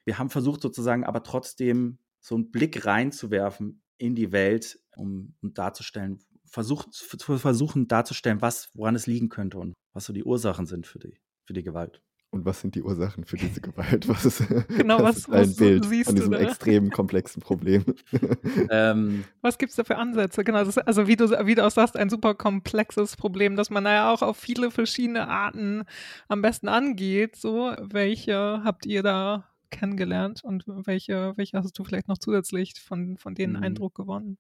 wir 0.05 0.19
haben 0.19 0.31
versucht 0.31 0.63
sozusagen 0.63 1.05
aber 1.05 1.23
trotzdem 1.23 1.99
so 2.21 2.35
einen 2.35 2.51
Blick 2.51 2.87
reinzuwerfen 2.87 3.83
in 3.99 4.15
die 4.15 4.33
Welt, 4.33 4.79
um, 4.97 5.35
um 5.43 5.53
darzustellen, 5.53 6.21
versucht, 6.51 6.93
zu 6.93 7.39
versuchen 7.39 7.89
darzustellen, 7.89 8.43
was, 8.43 8.71
woran 8.75 8.97
es 8.97 9.07
liegen 9.07 9.29
könnte 9.29 9.59
und 9.59 9.75
was 9.93 10.05
so 10.05 10.13
die 10.13 10.25
Ursachen 10.25 10.67
sind 10.67 10.87
für 10.87 10.99
die, 10.99 11.19
für 11.47 11.53
die 11.53 11.63
Gewalt. 11.63 12.03
Und 12.33 12.45
was 12.45 12.61
sind 12.61 12.77
die 12.77 12.83
Ursachen 12.83 13.25
für 13.25 13.37
diese 13.37 13.61
Gewalt? 13.61 14.09
Was 14.09 14.25
ist, 14.25 14.45
genau, 14.69 15.03
was, 15.03 15.29
was 15.29 15.49
ist 15.49 15.61
ein 15.61 15.81
was 15.81 15.89
Bild 15.89 16.07
von 16.07 16.15
diesem 16.15 16.33
extrem 16.33 16.91
komplexen 16.91 17.43
Problem? 17.43 17.85
ähm, 18.71 19.25
was 19.41 19.59
gibt 19.59 19.71
es 19.71 19.77
da 19.77 19.83
für 19.83 19.97
Ansätze? 19.97 20.45
Genau, 20.45 20.63
ist, 20.63 20.79
also 20.79 21.09
wie 21.09 21.17
du, 21.17 21.29
wie 21.29 21.57
du 21.57 21.67
auch 21.67 21.73
sagst, 21.73 21.97
ein 21.97 22.09
super 22.09 22.35
komplexes 22.35 23.17
Problem, 23.17 23.57
das 23.57 23.71
man 23.71 23.85
ja 23.85 24.13
auch 24.13 24.23
auf 24.23 24.37
viele 24.37 24.71
verschiedene 24.71 25.27
Arten 25.27 25.83
am 26.29 26.41
besten 26.41 26.69
angeht. 26.69 27.35
So, 27.35 27.75
welche 27.81 28.63
habt 28.63 28.87
ihr 28.87 29.03
da 29.03 29.49
kennengelernt 29.71 30.45
und 30.45 30.65
welche, 30.67 31.33
welche 31.37 31.59
hast 31.59 31.77
du 31.77 31.85
vielleicht 31.85 32.09
noch 32.09 32.19
zusätzlich 32.19 32.75
von, 32.81 33.17
von 33.17 33.35
denen 33.35 33.57
mhm. 33.57 33.63
Eindruck 33.63 33.97
gewonnen? 33.97 34.39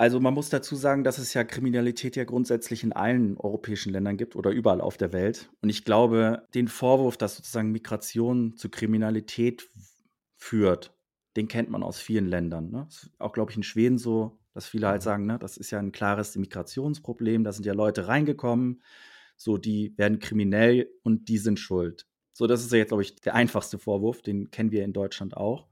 Also 0.00 0.18
man 0.18 0.32
muss 0.32 0.48
dazu 0.48 0.76
sagen, 0.76 1.04
dass 1.04 1.18
es 1.18 1.34
ja 1.34 1.44
Kriminalität 1.44 2.16
ja 2.16 2.24
grundsätzlich 2.24 2.84
in 2.84 2.94
allen 2.94 3.36
europäischen 3.36 3.92
Ländern 3.92 4.16
gibt 4.16 4.34
oder 4.34 4.50
überall 4.50 4.80
auf 4.80 4.96
der 4.96 5.12
Welt. 5.12 5.50
Und 5.60 5.68
ich 5.68 5.84
glaube, 5.84 6.48
den 6.54 6.68
Vorwurf, 6.68 7.18
dass 7.18 7.36
sozusagen 7.36 7.70
Migration 7.70 8.56
zu 8.56 8.70
Kriminalität 8.70 9.68
führt, 10.38 10.94
den 11.36 11.48
kennt 11.48 11.68
man 11.68 11.82
aus 11.82 12.00
vielen 12.00 12.28
Ländern. 12.28 12.70
Ne? 12.70 12.88
auch, 13.18 13.34
glaube 13.34 13.50
ich, 13.50 13.58
in 13.58 13.62
Schweden 13.62 13.98
so, 13.98 14.38
dass 14.54 14.66
viele 14.66 14.86
halt 14.86 15.02
mhm. 15.02 15.04
sagen, 15.04 15.26
ne, 15.26 15.38
das 15.38 15.58
ist 15.58 15.70
ja 15.70 15.78
ein 15.78 15.92
klares 15.92 16.34
Migrationsproblem, 16.34 17.44
da 17.44 17.52
sind 17.52 17.66
ja 17.66 17.74
Leute 17.74 18.08
reingekommen, 18.08 18.82
so 19.36 19.58
die 19.58 19.92
werden 19.98 20.18
kriminell 20.18 20.88
und 21.02 21.28
die 21.28 21.36
sind 21.36 21.60
schuld. 21.60 22.06
So, 22.32 22.46
das 22.46 22.64
ist 22.64 22.72
ja 22.72 22.78
jetzt, 22.78 22.88
glaube 22.88 23.02
ich, 23.02 23.16
der 23.16 23.34
einfachste 23.34 23.78
Vorwurf, 23.78 24.22
den 24.22 24.50
kennen 24.50 24.70
wir 24.70 24.82
in 24.82 24.94
Deutschland 24.94 25.36
auch. 25.36 25.68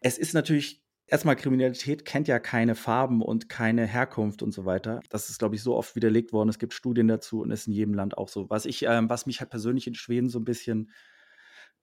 Es 0.00 0.18
ist 0.18 0.34
natürlich 0.34 0.79
erstmal 1.10 1.36
Kriminalität 1.36 2.04
kennt 2.04 2.28
ja 2.28 2.38
keine 2.38 2.74
Farben 2.74 3.20
und 3.20 3.48
keine 3.48 3.86
Herkunft 3.86 4.42
und 4.42 4.52
so 4.52 4.64
weiter. 4.64 5.00
Das 5.10 5.28
ist, 5.28 5.38
glaube 5.38 5.56
ich, 5.56 5.62
so 5.62 5.74
oft 5.74 5.96
widerlegt 5.96 6.32
worden. 6.32 6.48
Es 6.48 6.58
gibt 6.58 6.72
Studien 6.72 7.08
dazu 7.08 7.40
und 7.40 7.50
ist 7.50 7.66
in 7.66 7.72
jedem 7.72 7.94
Land 7.94 8.16
auch 8.16 8.28
so. 8.28 8.48
Was 8.48 8.64
ich, 8.64 8.84
ähm, 8.84 9.10
was 9.10 9.26
mich 9.26 9.40
halt 9.40 9.50
persönlich 9.50 9.86
in 9.86 9.94
Schweden 9.94 10.28
so 10.28 10.38
ein 10.38 10.44
bisschen 10.44 10.90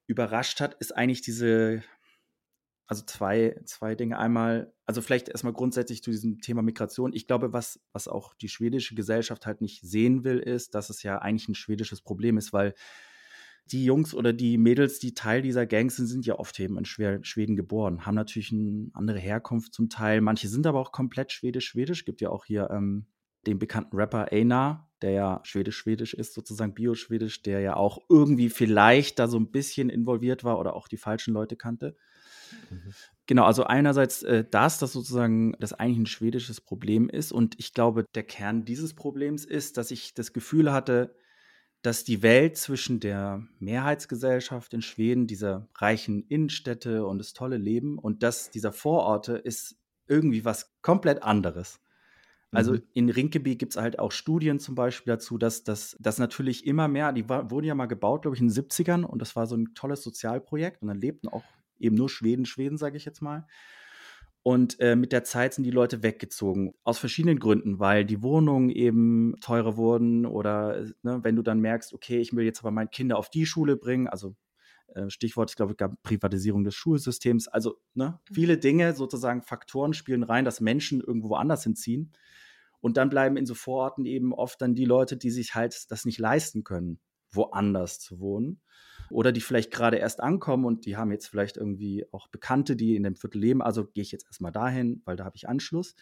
überrascht 0.08 0.62
hat, 0.62 0.76
ist 0.76 0.96
eigentlich 0.96 1.22
diese, 1.22 1.84
also 2.88 3.04
zwei, 3.06 3.60
zwei 3.66 3.96
Dinge. 3.96 4.18
Einmal, 4.18 4.74
also 4.86 5.02
vielleicht 5.02 5.28
erstmal 5.28 5.54
grundsätzlich 5.54 6.02
zu 6.02 6.12
diesem 6.12 6.40
Thema 6.40 6.62
Migration. 6.62 7.12
Ich 7.14 7.28
glaube, 7.28 7.52
was, 7.52 7.82
was 7.92 8.08
auch 8.08 8.34
die 8.36 8.50
schwedische 8.50 8.96
Gesellschaft 8.96 9.46
halt 9.46 9.60
nicht 9.60 9.82
sehen 9.82 10.24
will, 10.24 10.40
ist, 10.40 10.74
dass 10.74 10.90
es 10.90 11.04
ja 11.04 11.18
eigentlich 11.20 11.50
ein 11.50 11.56
schwedisches 11.56 12.02
Problem 12.02 12.38
ist, 12.38 12.54
weil 12.54 12.74
die 13.72 13.86
Jungs 13.86 14.14
oder 14.14 14.34
die 14.34 14.58
Mädels, 14.58 15.00
die 15.00 15.14
Teil 15.14 15.42
dieser 15.42 15.66
Gangs 15.66 15.96
sind, 15.96 16.08
sind 16.08 16.26
ja 16.26 16.40
oft 16.40 16.60
eben 16.60 16.78
in 16.78 16.86
Schweden 16.86 17.56
geboren, 17.56 18.06
haben 18.06 18.16
natürlich 18.16 18.52
eine 18.52 18.90
andere 18.94 19.20
Herkunft 19.20 19.74
zum 19.74 19.90
Teil. 19.90 20.22
Manche 20.22 20.48
sind 20.48 20.68
aber 20.68 20.80
auch 20.80 20.92
komplett 20.92 21.32
schwedisch-schwedisch. 21.32 22.06
Gibt 22.06 22.22
ja 22.22 22.30
auch 22.30 22.46
hier 22.46 22.70
ähm, 22.72 23.06
den 23.46 23.60
bekannten 23.60 23.96
Rapper 23.96 24.32
Einar, 24.32 24.90
der 25.02 25.12
ja 25.12 25.40
schwedisch-schwedisch 25.44 26.14
ist, 26.14 26.34
sozusagen 26.34 26.74
bio-schwedisch, 26.74 27.42
der 27.44 27.60
ja 27.62 27.76
auch 27.76 28.00
irgendwie 28.10 28.50
vielleicht 28.50 29.20
da 29.20 29.28
so 29.28 29.38
ein 29.38 29.52
bisschen 29.52 29.90
involviert 29.90 30.44
war 30.44 30.60
oder 30.60 30.76
auch 30.76 30.88
die 30.88 30.98
falschen 30.98 31.34
Leute 31.34 31.56
kannte. 31.56 31.96
Mhm. 32.70 32.94
Genau, 33.26 33.44
also 33.44 33.64
einerseits 33.64 34.24
äh, 34.24 34.46
das, 34.50 34.80
dass 34.80 34.94
sozusagen 34.94 35.54
das 35.60 35.74
eigentlich 35.74 36.00
ein 36.00 36.06
schwedisches 36.06 36.62
Problem 36.62 37.10
ist. 37.10 37.32
Und 37.32 37.56
ich 37.60 37.74
glaube, 37.74 38.06
der 38.16 38.24
Kern 38.24 38.66
dieses 38.66 38.94
Problems 38.94 39.46
ist, 39.46 39.78
dass 39.78 39.92
ich 39.92 40.14
das 40.14 40.34
Gefühl 40.34 40.72
hatte, 40.72 41.14
dass 41.82 42.04
die 42.04 42.24
Welt 42.24 42.58
zwischen 42.58 43.00
der 43.00 43.48
Mehrheitsgesellschaft 43.60 44.74
in 44.74 44.82
Schweden, 44.82 45.28
dieser 45.28 45.70
reichen 45.76 46.24
Innenstädte 46.28 47.06
und 47.06 47.20
das 47.20 47.34
tolle 47.34 47.58
Leben 47.58 47.98
und 48.00 48.24
das 48.24 48.52
dieser 48.52 48.74
Vororte 48.74 49.34
ist 49.38 49.78
irgendwie 50.08 50.46
was 50.46 50.76
komplett 50.82 51.24
anderes. 51.24 51.80
Also 52.54 52.76
Mhm. 52.76 52.82
in 52.94 53.10
Rinkeby 53.10 53.56
gibt 53.58 53.74
es 53.74 53.82
halt 53.82 54.00
auch 54.00 54.12
Studien 54.12 54.60
zum 54.60 54.74
Beispiel 54.76 55.14
dazu, 55.14 55.38
dass 55.38 55.64
das 55.64 56.18
natürlich 56.18 56.66
immer 56.66 56.88
mehr, 56.88 57.14
die 57.14 57.30
war, 57.30 57.52
wurden 57.52 57.66
ja 57.68 57.76
mal 57.76 57.86
gebaut, 57.88 58.24
glaube 58.24 58.36
ich, 58.36 58.42
in 58.42 58.48
den 58.48 58.54
70ern 58.54 59.04
und 59.04 59.22
das 59.22 59.36
war 59.36 59.46
so 59.48 59.56
ein 59.56 59.74
tolles 59.76 60.02
Sozialprojekt 60.04 60.82
und 60.82 60.88
dann 60.88 61.00
lebten 61.00 61.28
auch 61.28 61.54
eben 61.80 61.96
nur 61.96 62.10
Schweden, 62.10 62.46
Schweden, 62.46 62.78
sage 62.78 62.98
ich 62.98 63.06
jetzt 63.06 63.22
mal. 63.22 63.46
Und 64.48 64.80
äh, 64.80 64.96
mit 64.96 65.12
der 65.12 65.26
Zeit 65.26 65.54
sind 65.54 65.66
die 65.66 65.72
Leute 65.72 66.04
weggezogen. 66.04 66.74
Aus 66.86 67.00
verschiedenen 67.00 67.38
Gründen, 67.38 67.80
weil 67.80 68.06
die 68.06 68.24
Wohnungen 68.24 68.70
eben 68.70 69.36
teurer 69.42 69.76
wurden 69.76 70.26
oder 70.26 70.86
ne, 71.04 71.20
wenn 71.22 71.36
du 71.36 71.42
dann 71.42 71.60
merkst, 71.60 71.94
okay, 71.94 72.20
ich 72.20 72.32
will 72.32 72.46
jetzt 72.46 72.60
aber 72.62 72.72
meine 72.72 72.88
Kinder 72.88 73.18
auf 73.18 73.30
die 73.30 73.46
Schule 73.46 73.76
bringen, 73.76 74.08
also 74.08 74.38
äh, 74.96 75.10
Stichwort, 75.10 75.50
ich 75.50 75.58
glaube, 75.58 75.74
es 75.74 75.78
gab 75.78 76.02
Privatisierung 76.02 76.64
des 76.64 76.76
Schulsystems. 76.76 77.50
Also 77.50 77.76
ne, 77.94 78.22
viele 78.32 78.58
Dinge, 78.58 78.96
sozusagen 78.96 79.42
Faktoren 79.42 79.94
spielen 79.94 80.24
rein, 80.24 80.46
dass 80.46 80.62
Menschen 80.62 81.02
irgendwo 81.02 81.36
anders 81.36 81.64
hinziehen. 81.64 82.14
Und 82.80 82.96
dann 82.96 83.10
bleiben 83.10 83.36
in 83.36 83.46
so 83.46 83.54
Vororten 83.54 84.06
eben 84.06 84.34
oft 84.34 84.62
dann 84.62 84.76
die 84.76 84.86
Leute, 84.86 85.18
die 85.18 85.30
sich 85.30 85.56
halt 85.56 85.92
das 85.92 86.06
nicht 86.06 86.20
leisten 86.20 86.64
können, 86.64 87.02
woanders 87.34 88.00
zu 88.00 88.22
wohnen. 88.22 88.62
Oder 89.10 89.32
die 89.32 89.42
vielleicht 89.42 89.72
gerade 89.72 89.98
erst 89.98 90.22
ankommen 90.22 90.66
und 90.66 90.86
die 90.86 90.98
haben 90.98 91.12
jetzt 91.12 91.28
vielleicht 91.28 91.58
irgendwie 91.58 92.06
auch 92.12 92.28
Bekannte, 92.28 92.76
die 92.76 92.96
in 92.96 93.04
dem 93.04 93.16
Viertel 93.16 93.40
leben. 93.40 93.62
Also 93.62 93.86
gehe 93.86 94.02
ich 94.02 94.12
jetzt 94.12 94.26
erstmal 94.26 94.52
dahin, 94.52 95.02
weil 95.06 95.16
da 95.16 95.26
habe 95.26 95.36
ich 95.38 95.48
Anschluss. 95.48 95.96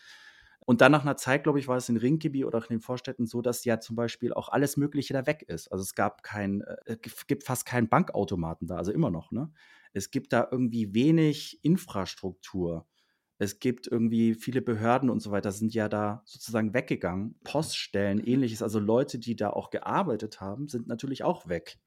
Und 0.66 0.82
dann 0.82 0.92
nach 0.92 1.04
einer 1.04 1.16
Zeit, 1.16 1.44
glaube 1.44 1.60
ich, 1.60 1.68
war 1.68 1.78
es 1.78 1.90
in 1.90 1.98
Rinkeby 1.98 2.44
oder 2.44 2.58
auch 2.58 2.70
in 2.70 2.78
den 2.78 2.82
Vorstädten 2.82 3.28
so, 3.28 3.42
dass 3.42 3.64
ja 3.66 3.80
zum 3.80 3.96
Beispiel 3.96 4.34
auch 4.34 4.50
alles 4.50 4.78
Mögliche 4.78 5.14
da 5.14 5.28
weg 5.28 5.44
ist. 5.48 5.72
Also 5.72 5.84
es 5.84 5.94
gab 5.94 6.24
kein, 6.24 6.62
äh, 6.62 6.98
es 7.04 7.28
gibt 7.28 7.44
fast 7.44 7.66
keinen 7.66 7.88
Bankautomaten 7.88 8.68
da, 8.68 8.76
also 8.78 8.92
immer 8.92 9.12
noch, 9.12 9.32
ne? 9.32 9.52
Es 9.94 10.12
gibt 10.12 10.34
da 10.34 10.48
irgendwie 10.52 10.94
wenig 10.94 11.60
Infrastruktur. 11.64 12.88
Es 13.38 13.60
gibt 13.60 13.88
irgendwie 13.88 14.34
viele 14.34 14.62
Behörden 14.62 15.10
und 15.10 15.20
so 15.22 15.32
weiter, 15.32 15.52
sind 15.52 15.74
ja 15.74 15.88
da 15.90 16.22
sozusagen 16.26 16.74
weggegangen. 16.74 17.40
Poststellen, 17.44 18.20
ähnliches, 18.20 18.62
also 18.64 18.80
Leute, 18.80 19.20
die 19.20 19.36
da 19.36 19.52
auch 19.52 19.70
gearbeitet 19.70 20.42
haben, 20.42 20.68
sind 20.68 20.88
natürlich 20.88 21.24
auch 21.24 21.48
weg. 21.48 21.78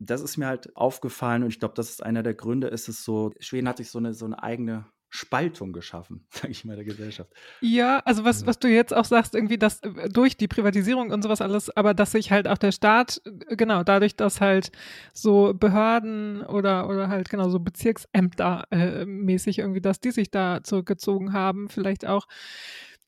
Das 0.00 0.20
ist 0.22 0.36
mir 0.38 0.46
halt 0.46 0.74
aufgefallen 0.76 1.42
und 1.42 1.50
ich 1.50 1.60
glaube, 1.60 1.74
das 1.74 1.90
ist 1.90 2.02
einer 2.02 2.22
der 2.22 2.34
Gründe, 2.34 2.68
ist 2.68 2.88
es 2.88 3.04
so, 3.04 3.32
Schweden 3.38 3.68
hat 3.68 3.76
sich 3.76 3.90
so 3.90 3.98
eine, 3.98 4.14
so 4.14 4.24
eine 4.24 4.42
eigene 4.42 4.86
Spaltung 5.12 5.72
geschaffen, 5.72 6.24
sage 6.30 6.52
ich 6.52 6.64
mal, 6.64 6.76
der 6.76 6.84
Gesellschaft. 6.84 7.32
Ja, 7.60 7.98
also 8.04 8.24
was, 8.24 8.42
Mhm. 8.42 8.46
was 8.46 8.58
du 8.60 8.68
jetzt 8.68 8.94
auch 8.94 9.04
sagst, 9.04 9.34
irgendwie, 9.34 9.58
dass 9.58 9.80
äh, 9.82 10.08
durch 10.08 10.36
die 10.36 10.46
Privatisierung 10.48 11.10
und 11.10 11.22
sowas 11.22 11.40
alles, 11.40 11.68
aber 11.76 11.94
dass 11.94 12.12
sich 12.12 12.30
halt 12.30 12.46
auch 12.48 12.58
der 12.58 12.70
Staat, 12.72 13.20
äh, 13.24 13.56
genau, 13.56 13.82
dadurch, 13.82 14.14
dass 14.16 14.40
halt 14.40 14.70
so 15.12 15.52
Behörden 15.52 16.42
oder, 16.42 16.88
oder 16.88 17.08
halt 17.08 17.28
genau 17.28 17.48
so 17.48 17.58
Bezirksämter 17.58 18.64
äh, 18.70 19.04
mäßig 19.04 19.58
irgendwie, 19.58 19.80
dass 19.80 20.00
die 20.00 20.12
sich 20.12 20.30
da 20.30 20.62
zurückgezogen 20.62 21.32
haben, 21.32 21.68
vielleicht 21.68 22.06
auch, 22.06 22.26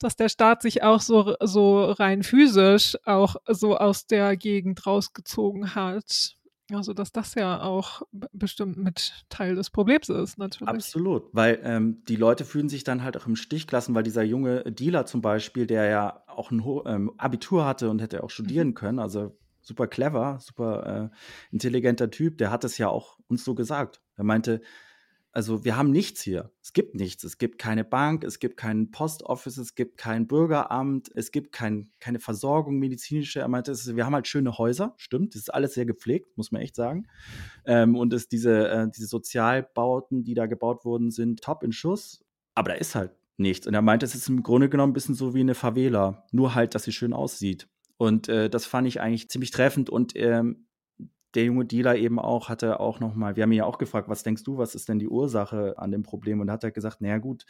dass 0.01 0.17
der 0.17 0.29
Staat 0.29 0.63
sich 0.63 0.83
auch 0.83 1.01
so, 1.01 1.37
so 1.41 1.85
rein 1.93 2.25
physisch 2.25 2.97
auch 3.05 3.37
so 3.49 3.77
aus 3.77 4.09
der 4.09 4.37
Gegend 4.37 4.85
rausgezogen 4.85 5.77
hat. 5.77 6.35
Also, 6.75 6.95
dass 6.95 7.13
das 7.13 7.35
ja 7.35 7.63
auch 7.63 8.03
bestimmt 8.33 8.77
mit 8.77 9.25
Teil 9.29 9.55
des 9.55 9.71
Problems 9.71 10.09
ist, 10.09 10.39
natürlich. 10.39 10.69
Absolut, 10.69 11.25
weil 11.33 11.61
ähm, 11.63 12.03
die 12.09 12.17
Leute 12.17 12.45
fühlen 12.45 12.69
sich 12.69 12.85
dann 12.85 13.03
halt 13.03 13.17
auch 13.17 13.27
im 13.27 13.37
Stich 13.37 13.67
gelassen, 13.67 13.95
weil 13.95 14.03
dieser 14.03 14.23
junge 14.23 14.63
Dealer 14.65 15.07
zum 15.07 15.21
Beispiel, 15.21 15.67
der 15.67 15.87
ja 15.87 16.23
auch 16.27 16.51
ein 16.51 16.65
Ho 16.65 16.85
ähm, 16.87 17.13
Abitur 17.19 17.65
hatte 17.65 17.91
und 17.91 18.01
hätte 18.01 18.23
auch 18.23 18.31
studieren 18.31 18.75
können, 18.75 18.99
also 18.99 19.37
super 19.61 19.87
clever, 19.87 20.39
super 20.41 21.11
äh, 21.13 21.17
intelligenter 21.53 22.11
Typ, 22.11 22.39
der 22.39 22.51
hat 22.51 22.65
es 22.65 22.79
ja 22.79 22.89
auch 22.89 23.19
uns 23.29 23.45
so 23.45 23.55
gesagt. 23.55 24.01
Er 24.17 24.25
meinte, 24.25 24.61
also 25.33 25.65
wir 25.65 25.79
haben 25.79 25.91
nichts 25.91 26.21
hier. 26.21 26.53
Es 26.63 26.75
gibt 26.75 26.95
nichts. 26.95 27.25
Es 27.25 27.39
gibt 27.39 27.59
keine 27.59 27.85
Bank, 27.85 28.23
es 28.23 28.39
gibt 28.39 28.59
kein 28.59 28.91
Postoffice, 28.91 29.57
es 29.57 29.75
gibt 29.75 29.97
kein 29.97 30.27
Bürgeramt, 30.27 31.11
es 31.15 31.33
gibt 31.33 31.53
kein, 31.53 31.91
keine 32.01 32.21
Versorgung 32.21 32.79
medizinische. 32.79 33.41
Er 33.41 33.49
meinte, 33.49 33.73
wir 33.73 34.05
haben 34.05 34.15
halt 34.15 34.29
schöne 34.29 34.59
Häuser, 34.59 34.95
stimmt. 34.99 35.35
Das 35.35 35.43
ist 35.43 35.55
alles 35.55 35.73
sehr 35.73 35.87
gepflegt, 35.87 36.37
muss 36.37 36.53
man 36.53 36.61
echt 36.61 36.77
sagen. 36.77 37.07
Ähm, 37.65 37.97
und 37.97 38.13
es, 38.13 38.29
diese, 38.29 38.69
äh, 38.69 38.89
diese 38.95 39.07
Sozialbauten, 39.07 40.23
die 40.23 40.35
da 40.35 40.47
gebaut 40.47 40.85
wurden, 40.85 41.11
sind 41.11 41.43
top 41.43 41.63
in 41.63 41.73
Schuss. 41.73 42.23
Aber 42.55 42.71
da 42.73 42.77
ist 42.77 42.95
halt 42.95 43.13
nichts. 43.39 43.67
Und 43.67 43.73
er 43.73 43.83
meinte, 43.83 44.05
es 44.05 44.15
ist 44.15 44.29
im 44.29 44.43
Grunde 44.43 44.69
genommen 44.69 44.91
ein 44.91 44.95
bisschen 44.95 45.15
so 45.15 45.35
wie 45.35 45.41
eine 45.41 45.55
Favela. 45.55 46.27
Nur 46.31 46.55
halt, 46.55 46.75
dass 46.75 46.85
sie 46.85 46.93
schön 46.93 47.15
aussieht. 47.15 47.69
Und 47.97 48.29
äh, 48.29 48.51
das 48.51 48.67
fand 48.67 48.87
ich 48.87 49.01
eigentlich 49.01 49.31
ziemlich 49.31 49.51
treffend. 49.51 49.89
Und 49.89 50.13
ähm, 50.15 50.67
der 51.35 51.45
junge 51.45 51.65
Dealer 51.65 51.97
eben 51.97 52.19
auch 52.19 52.49
hatte 52.49 52.81
auch 52.81 53.01
noch 53.01 53.15
mal, 53.15 53.37
wir 53.37 53.43
haben 53.43 53.53
ihn 53.53 53.59
ja 53.59 53.65
auch 53.65 53.79
gefragt, 53.79 54.09
was 54.09 54.23
denkst 54.23 54.45
du, 54.45 54.59
was 54.59 54.75
ist 54.75 54.89
denn 54.89 54.99
die 54.99 55.09
Ursache 55.09 55.75
an 55.79 55.91
dem 55.91 56.03
Problem? 56.03 56.41
Und 56.41 56.49
da 56.49 56.55
hat 56.55 56.65
er 56.65 56.71
gesagt, 56.71 57.01
naja 57.01 57.19
gut, 57.19 57.45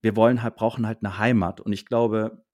wir 0.00 0.16
wollen 0.16 0.42
halt, 0.42 0.56
brauchen 0.56 0.86
halt 0.86 0.98
eine 1.02 1.18
Heimat. 1.18 1.60
Und 1.60 1.72
ich 1.72 1.86
glaube, 1.86 2.44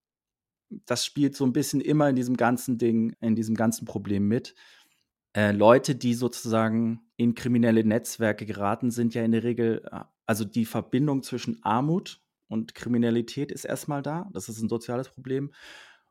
das 0.69 1.05
spielt 1.05 1.35
so 1.35 1.45
ein 1.45 1.53
bisschen 1.53 1.81
immer 1.81 2.09
in 2.09 2.15
diesem 2.15 2.37
ganzen 2.37 2.77
Ding, 2.77 3.15
in 3.21 3.35
diesem 3.35 3.55
ganzen 3.55 3.85
Problem 3.85 4.27
mit. 4.27 4.55
Äh, 5.35 5.51
Leute, 5.51 5.95
die 5.95 6.13
sozusagen 6.13 7.01
in 7.17 7.35
kriminelle 7.35 7.83
Netzwerke 7.83 8.45
geraten, 8.45 8.91
sind 8.91 9.13
ja 9.13 9.23
in 9.23 9.31
der 9.31 9.43
Regel, 9.43 9.83
äh, 9.91 10.01
also 10.25 10.45
die 10.45 10.65
Verbindung 10.65 11.23
zwischen 11.23 11.61
Armut 11.63 12.21
und 12.47 12.75
Kriminalität 12.75 13.51
ist 13.51 13.65
erstmal 13.65 14.01
da. 14.01 14.29
Das 14.33 14.49
ist 14.49 14.61
ein 14.61 14.69
soziales 14.69 15.09
Problem. 15.09 15.51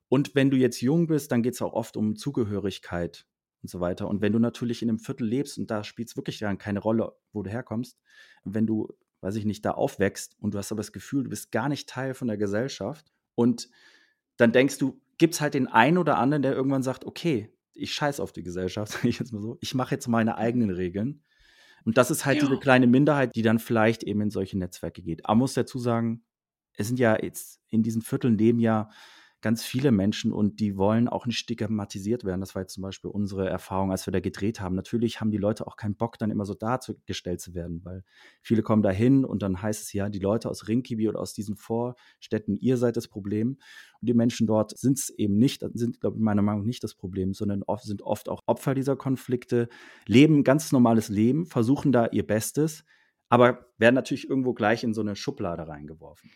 Und 0.09 0.35
wenn 0.35 0.51
du 0.51 0.57
jetzt 0.57 0.81
jung 0.81 1.07
bist, 1.07 1.33
dann 1.33 1.43
geht 1.43 1.55
es 1.55 1.63
auch 1.63 1.73
oft 1.73 1.97
um 1.97 2.17
Zugehörigkeit 2.17 3.27
und 3.65 3.69
so 3.69 3.81
weiter. 3.81 4.09
Und 4.09 4.21
wenn 4.21 4.33
du 4.35 4.39
natürlich 4.39 4.83
in 4.83 4.91
einem 4.91 4.99
Viertel 4.99 5.27
lebst 5.27 5.59
und 5.59 5.71
da 5.71 5.85
spielt 5.85 6.09
es 6.11 6.17
wirklich 6.17 6.39
dann 6.39 6.59
keine 6.59 6.81
Rolle, 6.81 7.15
wo 7.33 7.43
du 7.43 7.51
herkommst, 7.51 7.99
wenn 8.45 8.67
du, 8.67 8.89
weiß 9.23 9.37
ich 9.37 9.47
nicht, 9.47 9.65
da 9.65 9.71
aufwächst 9.71 10.37
und 10.39 10.53
du 10.53 10.59
hast 10.59 10.71
aber 10.71 10.81
das 10.81 10.93
Gefühl, 10.93 11.25
du 11.25 11.31
bist 11.31 11.51
gar 11.51 11.71
nicht 11.71 11.89
Teil 11.89 12.13
von 12.13 12.29
der 12.29 12.37
Gesellschaft 12.37 13.11
und 13.35 13.71
dann 14.37 14.53
denkst 14.53 14.77
du, 14.77 15.01
gibt 15.17 15.33
es 15.33 15.41
halt 15.41 15.55
den 15.55 15.67
einen 15.67 15.97
oder 15.97 16.19
anderen, 16.19 16.43
der 16.43 16.55
irgendwann 16.55 16.83
sagt, 16.83 17.07
okay, 17.07 17.51
ich 17.73 17.95
scheiß 17.95 18.21
auf 18.21 18.33
die 18.33 18.43
Gesellschaft, 18.43 18.93
sage 18.93 19.09
ich 19.09 19.19
jetzt 19.19 19.33
mal 19.33 19.41
so, 19.41 19.57
ich 19.63 19.75
mache 19.75 19.95
jetzt 19.95 20.09
meine 20.09 20.37
eigenen 20.37 20.69
Regeln. 20.71 21.23
Und 21.87 21.97
das 21.97 22.11
ist 22.11 22.27
halt 22.27 22.43
Ja. 22.43 22.47
diese 22.47 22.61
kleine 22.61 22.87
Minderheit, 22.87 23.35
die 23.35 23.43
dann 23.43 23.59
vielleicht 23.59 24.03
eben 24.05 24.21
in 24.21 24.31
solche 24.31 24.59
Netzwerke 24.59 25.01
geht. 25.03 25.25
Aber 25.25 25.37
muss 25.37 25.55
dazu 25.55 25.79
sagen, 25.79 26.23
es 26.77 26.87
sind 26.87 26.99
ja 26.99 27.17
jetzt 27.23 27.61
in 27.71 27.83
diesen 27.83 28.03
Vierteln 28.03 28.37
leben 28.37 28.59
ja 28.59 28.91
ganz 29.45 29.63
viele 29.63 29.93
Menschen 29.93 30.33
und 30.33 30.59
die 30.59 30.79
wollen 30.79 31.07
auch 31.07 31.27
nicht 31.27 31.37
stigmatisiert 31.37 32.25
werden. 32.25 32.41
Das 32.41 32.55
war 32.55 32.63
jetzt 32.63 32.73
zum 32.73 32.83
Beispiel 32.83 33.11
unsere 33.11 33.47
Erfahrung, 33.47 33.91
als 33.91 34.07
wir 34.07 34.11
da 34.11 34.21
gedreht 34.21 34.59
haben. 34.59 34.75
Natürlich 34.75 35.21
haben 35.21 35.31
die 35.31 35.37
Leute 35.37 35.67
auch 35.67 35.77
keinen 35.77 35.97
Bock, 35.97 36.19
dann 36.19 36.31
immer 36.31 36.47
so 36.47 36.55
dargestellt 36.55 37.43
zu 37.43 37.53
werden, 37.55 37.85
weil 37.85 38.05
viele 38.41 38.63
kommen 38.63 38.83
da 38.83 38.89
hin 38.89 39.23
und 39.23 39.43
dann 39.43 39.61
heißt 39.61 39.83
es 39.83 39.93
ja, 39.93 40.09
die 40.09 40.19
Leute 40.19 40.49
aus 40.49 40.67
Rinkibi 40.67 41.11
oder 41.11 41.21
aus 41.21 41.35
diesen 41.35 41.57
Vorstädten, 41.57 42.57
ihr 42.57 42.79
seid 42.79 42.97
das 42.97 43.07
Problem. 43.07 43.59
Und 44.01 44.09
die 44.09 44.15
Menschen 44.15 44.47
dort 44.47 44.79
sind 44.79 44.99
es 44.99 45.11
eben 45.11 45.37
nicht, 45.37 45.63
sind, 45.75 46.01
glaube 46.01 46.17
ich, 46.17 46.23
meiner 46.23 46.41
Meinung 46.41 46.63
nach 46.63 46.67
nicht 46.67 46.83
das 46.83 46.95
Problem, 46.95 47.35
sondern 47.35 47.63
oft, 47.65 47.85
sind 47.85 48.01
oft 48.01 48.31
auch 48.31 48.41
Opfer 48.47 48.75
dieser 48.75 48.97
Konflikte, 48.97 49.69
leben 50.07 50.39
ein 50.39 50.45
ganz 50.45 50.73
normales 50.73 51.11
Leben, 51.11 51.45
versuchen 51.45 51.93
da 51.93 52.07
ihr 52.07 52.27
Bestes, 52.27 52.87
aber 53.29 53.67
werden 53.77 53.95
natürlich 53.95 54.27
irgendwo 54.27 54.55
gleich 54.55 54.85
in 54.85 54.95
so 54.95 55.03
eine 55.03 55.17
Schublade 55.17 55.69
reingeworfen. 55.69 56.31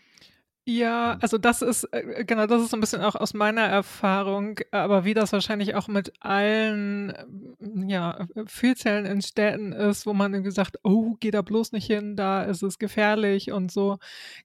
Ja, 0.70 1.16
also 1.22 1.38
das 1.38 1.62
ist, 1.62 1.84
äh, 1.94 2.26
genau, 2.26 2.46
das 2.46 2.60
ist 2.62 2.70
so 2.72 2.76
ein 2.76 2.80
bisschen 2.80 3.00
auch 3.00 3.14
aus 3.14 3.32
meiner 3.32 3.62
Erfahrung, 3.62 4.60
aber 4.70 5.06
wie 5.06 5.14
das 5.14 5.32
wahrscheinlich 5.32 5.74
auch 5.74 5.88
mit 5.88 6.12
allen, 6.20 7.10
ähm, 7.58 7.88
ja, 7.88 8.26
Vielzellen 8.46 9.06
in 9.06 9.22
Städten 9.22 9.72
ist, 9.72 10.04
wo 10.04 10.12
man 10.12 10.34
irgendwie 10.34 10.50
sagt, 10.50 10.76
oh, 10.84 11.16
geh 11.20 11.30
da 11.30 11.40
bloß 11.40 11.72
nicht 11.72 11.86
hin, 11.86 12.16
da 12.16 12.42
ist 12.42 12.62
es 12.62 12.78
gefährlich 12.78 13.50
und 13.50 13.72
so. 13.72 13.96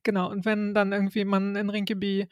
Genau, 0.04 0.32
und 0.32 0.46
wenn 0.46 0.74
dann 0.74 0.94
irgendwie 0.94 1.26
man 1.26 1.58
in 1.58 1.70
Rinkeby 1.70 2.28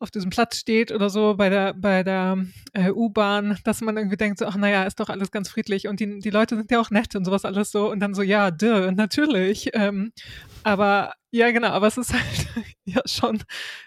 auf 0.00 0.10
diesem 0.10 0.30
Platz 0.30 0.56
steht 0.56 0.92
oder 0.92 1.10
so 1.10 1.34
bei 1.36 1.50
der, 1.50 1.74
bei 1.74 2.02
der 2.02 2.38
äh, 2.72 2.90
U-Bahn, 2.90 3.58
dass 3.64 3.82
man 3.82 3.96
irgendwie 3.98 4.16
denkt, 4.16 4.38
so, 4.38 4.46
ach 4.46 4.56
naja, 4.56 4.84
ist 4.84 4.98
doch 4.98 5.10
alles 5.10 5.30
ganz 5.30 5.50
friedlich 5.50 5.86
und 5.88 6.00
die, 6.00 6.18
die 6.20 6.30
Leute 6.30 6.56
sind 6.56 6.70
ja 6.70 6.80
auch 6.80 6.90
nett 6.90 7.14
und 7.14 7.24
sowas 7.26 7.44
alles 7.44 7.70
so 7.70 7.90
und 7.90 8.00
dann 8.00 8.14
so, 8.14 8.22
ja, 8.22 8.50
duh, 8.50 8.90
natürlich. 8.90 9.70
Ähm, 9.74 10.12
aber 10.64 11.12
ja, 11.32 11.50
genau, 11.52 11.68
aber 11.68 11.86
es 11.86 11.96
ist 11.96 12.12
halt 12.12 12.22
ja 12.84 13.00
schon, 13.06 13.42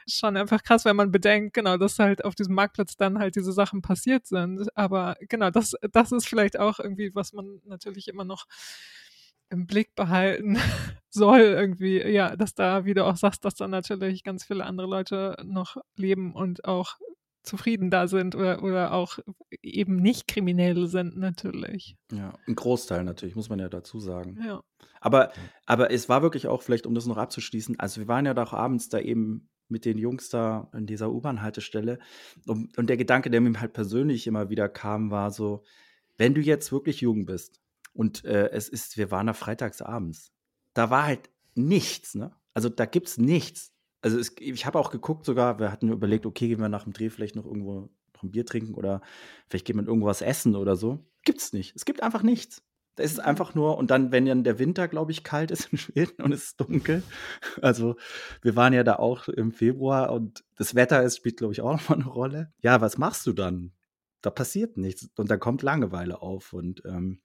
schon 0.07 0.37
einfach 0.37 0.63
krass, 0.63 0.85
wenn 0.85 0.95
man 0.95 1.11
bedenkt, 1.11 1.53
genau, 1.53 1.77
dass 1.77 1.99
halt 1.99 2.23
auf 2.23 2.35
diesem 2.35 2.55
Marktplatz 2.55 2.95
dann 2.95 3.19
halt 3.19 3.35
diese 3.35 3.51
Sachen 3.51 3.81
passiert 3.81 4.25
sind. 4.25 4.67
Aber 4.77 5.17
genau, 5.29 5.49
das, 5.49 5.75
das 5.91 6.11
ist 6.11 6.27
vielleicht 6.27 6.59
auch 6.59 6.79
irgendwie, 6.79 7.13
was 7.15 7.33
man 7.33 7.61
natürlich 7.65 8.07
immer 8.07 8.23
noch 8.23 8.45
im 9.49 9.67
Blick 9.67 9.93
behalten 9.95 10.57
soll, 11.09 11.41
irgendwie, 11.41 12.01
ja, 12.01 12.35
dass 12.35 12.55
da, 12.55 12.85
wie 12.85 12.93
du 12.93 13.05
auch 13.05 13.17
sagst, 13.17 13.45
dass 13.45 13.55
da 13.55 13.67
natürlich 13.67 14.23
ganz 14.23 14.43
viele 14.45 14.65
andere 14.65 14.87
Leute 14.87 15.37
noch 15.43 15.77
leben 15.95 16.33
und 16.33 16.65
auch 16.65 16.97
zufrieden 17.43 17.89
da 17.89 18.07
sind 18.07 18.35
oder, 18.35 18.63
oder 18.63 18.93
auch 18.93 19.19
eben 19.61 19.97
nicht 19.97 20.27
kriminell 20.27 20.87
sind, 20.87 21.17
natürlich. 21.17 21.97
Ja, 22.11 22.33
ein 22.47 22.55
Großteil 22.55 23.03
natürlich, 23.03 23.35
muss 23.35 23.49
man 23.49 23.59
ja 23.59 23.69
dazu 23.69 23.99
sagen. 23.99 24.39
Ja. 24.45 24.63
Aber, 25.01 25.31
aber 25.65 25.91
es 25.91 26.09
war 26.09 26.21
wirklich 26.21 26.47
auch, 26.47 26.61
vielleicht 26.61 26.85
um 26.85 26.95
das 26.95 27.05
noch 27.05 27.17
abzuschließen, 27.17 27.79
also 27.79 28.01
wir 28.01 28.07
waren 28.07 28.25
ja 28.25 28.33
doch 28.33 28.53
abends 28.53 28.89
da 28.89 28.99
eben 28.99 29.49
mit 29.67 29.85
den 29.85 29.97
Jungs 29.97 30.29
da 30.29 30.69
an 30.71 30.85
dieser 30.85 31.11
U-Bahn-Haltestelle 31.11 31.99
und, 32.47 32.77
und 32.77 32.87
der 32.87 32.97
Gedanke, 32.97 33.29
der 33.29 33.41
mir 33.41 33.59
halt 33.59 33.73
persönlich 33.73 34.27
immer 34.27 34.49
wieder 34.49 34.69
kam, 34.69 35.11
war 35.11 35.31
so, 35.31 35.63
wenn 36.17 36.33
du 36.33 36.41
jetzt 36.41 36.71
wirklich 36.71 37.01
jung 37.01 37.25
bist 37.25 37.59
und 37.93 38.23
äh, 38.25 38.49
es 38.51 38.69
ist, 38.69 38.97
wir 38.97 39.11
waren 39.11 39.27
da 39.27 39.33
freitags 39.33 39.81
abends, 39.81 40.31
da 40.73 40.89
war 40.89 41.05
halt 41.05 41.29
nichts, 41.55 42.15
ne? 42.15 42.31
Also 42.53 42.69
da 42.69 42.85
gibt's 42.85 43.17
nichts. 43.17 43.73
Also 44.03 44.19
es, 44.19 44.35
ich 44.37 44.65
habe 44.65 44.77
auch 44.77 44.91
geguckt 44.91 45.25
sogar, 45.25 45.59
wir 45.59 45.71
hatten 45.71 45.89
überlegt, 45.89 46.25
okay, 46.25 46.49
gehen 46.49 46.59
wir 46.59 46.69
nach 46.69 46.83
dem 46.83 46.91
Dreh 46.91 47.09
vielleicht 47.09 47.37
noch 47.37 47.45
irgendwo 47.45 47.89
noch 48.13 48.23
ein 48.23 48.31
Bier 48.31 48.45
trinken 48.45 48.73
oder 48.73 49.01
vielleicht 49.47 49.65
gehen 49.65 49.77
wir 49.77 49.87
irgendwas 49.87 50.21
essen 50.21 50.55
oder 50.55 50.75
so. 50.75 50.99
Gibt's 51.23 51.53
nicht. 51.53 51.73
Es 51.75 51.85
gibt 51.85 52.03
einfach 52.03 52.21
nichts. 52.21 52.61
Da 52.95 53.03
ist 53.03 53.13
es 53.13 53.19
einfach 53.19 53.55
nur, 53.55 53.77
und 53.77 53.89
dann, 53.89 54.11
wenn 54.11 54.25
dann 54.25 54.43
der 54.43 54.59
Winter, 54.59 54.87
glaube 54.87 55.11
ich, 55.11 55.23
kalt 55.23 55.51
ist 55.51 55.71
in 55.71 55.77
Schweden 55.79 56.21
und 56.21 56.33
es 56.33 56.43
ist 56.43 56.61
dunkel. 56.61 57.01
Also, 57.61 57.95
wir 58.41 58.55
waren 58.55 58.73
ja 58.73 58.83
da 58.83 58.97
auch 58.97 59.29
im 59.29 59.51
Februar 59.51 60.11
und 60.11 60.43
das 60.57 60.75
Wetter 60.75 61.01
ist, 61.01 61.17
spielt, 61.17 61.37
glaube 61.37 61.53
ich, 61.53 61.61
auch 61.61 61.71
nochmal 61.71 62.01
eine 62.01 62.09
Rolle. 62.09 62.53
Ja, 62.61 62.81
was 62.81 62.97
machst 62.97 63.25
du 63.25 63.33
dann? 63.33 63.71
Da 64.21 64.29
passiert 64.29 64.77
nichts 64.77 65.09
und 65.17 65.31
da 65.31 65.37
kommt 65.37 65.63
Langeweile 65.63 66.21
auf 66.21 66.53
und 66.53 66.83
ähm, 66.85 67.22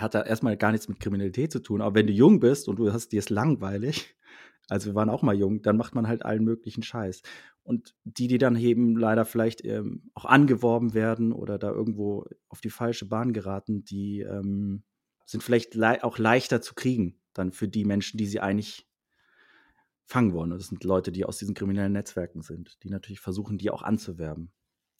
hat 0.00 0.14
da 0.14 0.22
erstmal 0.22 0.56
gar 0.56 0.72
nichts 0.72 0.88
mit 0.88 1.00
Kriminalität 1.00 1.52
zu 1.52 1.60
tun. 1.60 1.80
Aber 1.80 1.94
wenn 1.94 2.06
du 2.06 2.12
jung 2.12 2.40
bist 2.40 2.68
und 2.68 2.76
du 2.76 2.92
hast 2.92 3.12
dir 3.12 3.18
es 3.18 3.30
langweilig, 3.30 4.16
also 4.68 4.86
wir 4.86 4.94
waren 4.94 5.10
auch 5.10 5.22
mal 5.22 5.34
jung, 5.34 5.62
dann 5.62 5.76
macht 5.76 5.94
man 5.94 6.08
halt 6.08 6.24
allen 6.24 6.44
möglichen 6.44 6.82
Scheiß. 6.82 7.22
Und 7.62 7.94
die, 8.04 8.28
die 8.28 8.38
dann 8.38 8.56
eben 8.56 8.96
leider 8.96 9.24
vielleicht 9.24 9.64
ähm, 9.64 10.10
auch 10.14 10.24
angeworben 10.24 10.94
werden 10.94 11.32
oder 11.32 11.58
da 11.58 11.70
irgendwo 11.70 12.26
auf 12.48 12.60
die 12.60 12.70
falsche 12.70 13.06
Bahn 13.06 13.32
geraten, 13.32 13.84
die 13.84 14.20
ähm, 14.20 14.84
sind 15.26 15.42
vielleicht 15.42 15.74
le 15.74 16.02
auch 16.02 16.18
leichter 16.18 16.62
zu 16.62 16.74
kriegen, 16.74 17.20
dann 17.34 17.52
für 17.52 17.68
die 17.68 17.84
Menschen, 17.84 18.16
die 18.16 18.26
sie 18.26 18.40
eigentlich 18.40 18.88
fangen 20.06 20.32
wollen. 20.32 20.52
Und 20.52 20.58
das 20.58 20.68
sind 20.68 20.84
Leute, 20.84 21.12
die 21.12 21.26
aus 21.26 21.36
diesen 21.36 21.54
kriminellen 21.54 21.92
Netzwerken 21.92 22.40
sind, 22.40 22.82
die 22.82 22.88
natürlich 22.88 23.20
versuchen, 23.20 23.58
die 23.58 23.70
auch 23.70 23.82
anzuwerben. 23.82 24.50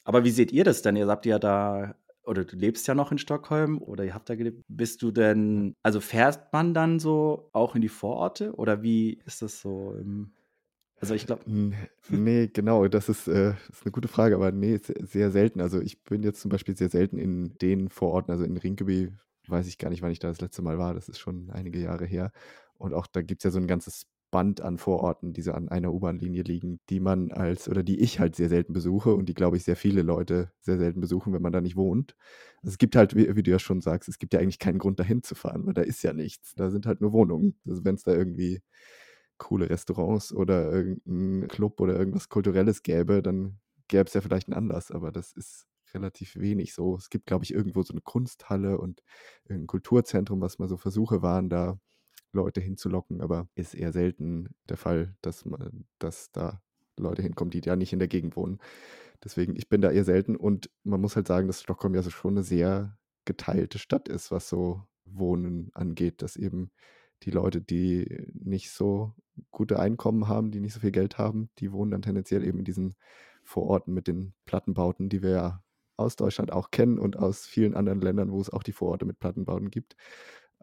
Aber 0.04 0.24
wie 0.24 0.30
seht 0.30 0.52
ihr 0.52 0.64
das 0.64 0.82
denn? 0.82 0.96
Ihr 0.96 1.06
habt 1.06 1.24
ja 1.24 1.38
da 1.38 1.94
oder 2.28 2.44
du 2.44 2.56
lebst 2.56 2.86
ja 2.86 2.94
noch 2.94 3.10
in 3.10 3.18
Stockholm 3.18 3.80
oder 3.80 4.04
ihr 4.04 4.14
habt 4.14 4.28
da 4.28 4.36
gelebt. 4.36 4.62
Bist 4.68 5.02
du 5.02 5.10
denn, 5.10 5.74
also 5.82 6.00
fährt 6.00 6.52
man 6.52 6.74
dann 6.74 7.00
so 7.00 7.48
auch 7.52 7.74
in 7.74 7.80
die 7.80 7.88
Vororte 7.88 8.54
oder 8.54 8.82
wie 8.82 9.20
ist 9.24 9.42
das 9.42 9.60
so? 9.60 9.94
Im, 9.98 10.34
also 11.00 11.14
ich 11.14 11.26
glaube. 11.26 11.42
Nee, 12.10 12.48
genau, 12.48 12.86
das 12.88 13.08
ist, 13.08 13.28
äh, 13.28 13.54
das 13.68 13.78
ist 13.78 13.84
eine 13.84 13.92
gute 13.92 14.08
Frage, 14.08 14.34
aber 14.34 14.52
nee, 14.52 14.78
sehr 14.78 15.30
selten. 15.30 15.60
Also 15.60 15.80
ich 15.80 16.04
bin 16.04 16.22
jetzt 16.22 16.40
zum 16.40 16.50
Beispiel 16.50 16.76
sehr 16.76 16.90
selten 16.90 17.18
in 17.18 17.56
den 17.58 17.88
Vororten, 17.88 18.30
also 18.30 18.44
in 18.44 18.56
Rinkeby 18.56 19.10
weiß 19.46 19.66
ich 19.66 19.78
gar 19.78 19.88
nicht, 19.88 20.02
wann 20.02 20.12
ich 20.12 20.18
da 20.18 20.28
das 20.28 20.42
letzte 20.42 20.60
Mal 20.60 20.78
war. 20.78 20.92
Das 20.92 21.08
ist 21.08 21.18
schon 21.18 21.50
einige 21.50 21.80
Jahre 21.80 22.04
her. 22.04 22.32
Und 22.76 22.92
auch 22.92 23.06
da 23.06 23.22
gibt 23.22 23.40
es 23.40 23.44
ja 23.44 23.50
so 23.50 23.58
ein 23.58 23.66
ganzes 23.66 24.06
Band 24.30 24.60
an 24.60 24.78
Vororten, 24.78 25.32
die 25.32 25.42
so 25.42 25.52
an 25.52 25.68
einer 25.68 25.92
U-Bahn-Linie 25.92 26.42
liegen, 26.42 26.80
die 26.90 27.00
man 27.00 27.32
als 27.32 27.68
oder 27.68 27.82
die 27.82 28.00
ich 28.00 28.20
halt 28.20 28.36
sehr 28.36 28.48
selten 28.48 28.72
besuche 28.72 29.14
und 29.14 29.28
die, 29.28 29.34
glaube 29.34 29.56
ich, 29.56 29.64
sehr 29.64 29.76
viele 29.76 30.02
Leute 30.02 30.52
sehr 30.60 30.76
selten 30.78 31.00
besuchen, 31.00 31.32
wenn 31.32 31.42
man 31.42 31.52
da 31.52 31.60
nicht 31.60 31.76
wohnt. 31.76 32.14
Also 32.62 32.72
es 32.72 32.78
gibt 32.78 32.96
halt, 32.96 33.16
wie, 33.16 33.34
wie, 33.36 33.42
du 33.42 33.50
ja 33.50 33.58
schon 33.58 33.80
sagst, 33.80 34.08
es 34.08 34.18
gibt 34.18 34.34
ja 34.34 34.40
eigentlich 34.40 34.58
keinen 34.58 34.78
Grund, 34.78 35.00
dahin 35.00 35.22
zu 35.22 35.34
fahren, 35.34 35.66
weil 35.66 35.74
da 35.74 35.82
ist 35.82 36.02
ja 36.02 36.12
nichts. 36.12 36.54
Da 36.54 36.70
sind 36.70 36.86
halt 36.86 37.00
nur 37.00 37.12
Wohnungen. 37.12 37.58
Also 37.66 37.84
wenn 37.84 37.94
es 37.94 38.02
da 38.02 38.12
irgendwie 38.12 38.60
coole 39.38 39.70
Restaurants 39.70 40.32
oder 40.32 40.72
irgendein 40.72 41.48
Club 41.48 41.80
oder 41.80 41.98
irgendwas 41.98 42.28
Kulturelles 42.28 42.82
gäbe, 42.82 43.22
dann 43.22 43.58
gäbe 43.88 44.04
es 44.04 44.14
ja 44.14 44.20
vielleicht 44.20 44.48
einen 44.48 44.56
Anlass, 44.56 44.90
aber 44.90 45.12
das 45.12 45.32
ist 45.32 45.66
relativ 45.94 46.36
wenig 46.36 46.74
so. 46.74 46.96
Es 46.96 47.08
gibt, 47.08 47.26
glaube 47.26 47.44
ich, 47.44 47.54
irgendwo 47.54 47.82
so 47.82 47.92
eine 47.94 48.02
Kunsthalle 48.02 48.78
und 48.78 49.02
ein 49.48 49.66
Kulturzentrum, 49.66 50.40
was 50.40 50.58
mal 50.58 50.68
so 50.68 50.76
Versuche 50.76 51.22
waren, 51.22 51.48
da 51.48 51.78
Leute 52.32 52.60
hinzulocken, 52.60 53.20
aber 53.20 53.48
ist 53.54 53.74
eher 53.74 53.92
selten 53.92 54.48
der 54.68 54.76
Fall, 54.76 55.16
dass 55.22 55.44
man, 55.44 55.86
dass 55.98 56.30
da 56.32 56.60
Leute 56.96 57.22
hinkommen, 57.22 57.50
die 57.50 57.60
ja 57.60 57.76
nicht 57.76 57.92
in 57.92 57.98
der 57.98 58.08
Gegend 58.08 58.36
wohnen. 58.36 58.58
Deswegen, 59.22 59.56
ich 59.56 59.68
bin 59.68 59.80
da 59.80 59.90
eher 59.90 60.04
selten 60.04 60.36
und 60.36 60.70
man 60.84 61.00
muss 61.00 61.16
halt 61.16 61.26
sagen, 61.26 61.46
dass 61.46 61.62
Stockholm 61.62 61.94
ja 61.94 62.02
so 62.02 62.10
schon 62.10 62.34
eine 62.34 62.42
sehr 62.42 62.96
geteilte 63.24 63.78
Stadt 63.78 64.08
ist, 64.08 64.30
was 64.30 64.48
so 64.48 64.82
Wohnen 65.04 65.70
angeht, 65.74 66.22
dass 66.22 66.36
eben 66.36 66.70
die 67.24 67.30
Leute, 67.30 67.60
die 67.60 68.26
nicht 68.32 68.70
so 68.70 69.14
gute 69.50 69.78
Einkommen 69.78 70.28
haben, 70.28 70.50
die 70.50 70.60
nicht 70.60 70.72
so 70.72 70.80
viel 70.80 70.92
Geld 70.92 71.18
haben, 71.18 71.50
die 71.58 71.72
wohnen 71.72 71.90
dann 71.90 72.02
tendenziell 72.02 72.44
eben 72.44 72.60
in 72.60 72.64
diesen 72.64 72.94
Vororten 73.42 73.92
mit 73.92 74.06
den 74.06 74.34
Plattenbauten, 74.44 75.08
die 75.08 75.22
wir 75.22 75.30
ja 75.30 75.64
aus 75.96 76.14
Deutschland 76.14 76.52
auch 76.52 76.70
kennen 76.70 76.98
und 76.98 77.16
aus 77.18 77.44
vielen 77.44 77.74
anderen 77.74 78.00
Ländern, 78.00 78.30
wo 78.30 78.40
es 78.40 78.50
auch 78.50 78.62
die 78.62 78.72
Vororte 78.72 79.04
mit 79.04 79.18
Plattenbauten 79.18 79.70
gibt 79.70 79.96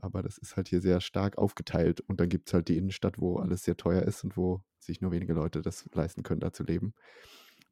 aber 0.06 0.22
das 0.22 0.38
ist 0.38 0.56
halt 0.56 0.70
hier 0.70 0.82
sehr 0.82 1.02
stark 1.02 1.38
aufgeteilt. 1.38 2.02
Und 2.02 2.20
dann 2.20 2.30
gibt 2.30 2.48
es 2.48 2.54
halt 2.54 2.68
die 2.68 2.78
Innenstadt, 2.78 3.20
wo 3.20 3.38
alles 3.38 3.64
sehr 3.64 3.76
teuer 3.76 4.04
ist 4.04 4.24
und 4.24 4.38
wo 4.38 4.62
sich 4.80 5.02
nur 5.02 5.12
wenige 5.12 5.34
Leute 5.34 5.62
das 5.62 5.86
leisten 5.94 6.24
können, 6.24 6.40
da 6.40 6.54
zu 6.54 6.64
leben. 6.64 6.94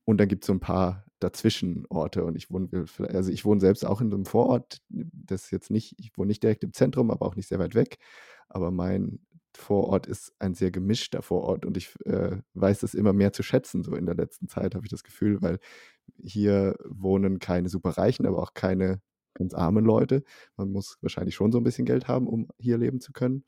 Und 0.05 0.17
dann 0.17 0.27
gibt 0.27 0.43
es 0.43 0.47
so 0.47 0.53
ein 0.53 0.59
paar 0.59 1.05
Dazwischenorte. 1.19 2.25
Und 2.25 2.35
ich 2.35 2.51
wohne, 2.51 2.85
also 3.09 3.31
ich 3.31 3.45
wohne 3.45 3.61
selbst 3.61 3.85
auch 3.85 4.01
in 4.01 4.13
einem 4.13 4.25
Vorort. 4.25 4.81
Das 4.89 5.51
jetzt 5.51 5.71
nicht, 5.71 5.95
ich 5.97 6.17
wohne 6.17 6.27
nicht 6.27 6.43
direkt 6.43 6.63
im 6.63 6.73
Zentrum, 6.73 7.11
aber 7.11 7.25
auch 7.25 7.35
nicht 7.35 7.47
sehr 7.47 7.59
weit 7.59 7.75
weg. 7.75 7.97
Aber 8.49 8.71
mein 8.71 9.19
Vorort 9.55 10.07
ist 10.07 10.33
ein 10.39 10.55
sehr 10.55 10.71
gemischter 10.71 11.21
Vorort 11.21 11.65
und 11.65 11.77
ich 11.77 11.93
äh, 12.05 12.37
weiß 12.55 12.81
es 12.83 12.95
immer 12.95 13.13
mehr 13.13 13.33
zu 13.33 13.43
schätzen, 13.43 13.83
so 13.83 13.95
in 13.95 14.07
der 14.07 14.15
letzten 14.15 14.47
Zeit 14.47 14.73
habe 14.73 14.85
ich 14.85 14.89
das 14.89 15.03
Gefühl, 15.03 15.43
weil 15.43 15.59
hier 16.17 16.75
wohnen 16.85 17.37
keine 17.37 17.69
superreichen, 17.69 18.25
aber 18.25 18.41
auch 18.41 18.55
keine 18.55 18.99
ganz 19.33 19.53
arme 19.53 19.81
Leute. 19.81 20.23
Man 20.57 20.71
muss 20.71 20.97
wahrscheinlich 21.01 21.35
schon 21.35 21.51
so 21.51 21.59
ein 21.59 21.63
bisschen 21.63 21.85
Geld 21.85 22.07
haben, 22.07 22.27
um 22.27 22.47
hier 22.59 22.77
leben 22.77 22.99
zu 22.99 23.11
können. 23.13 23.43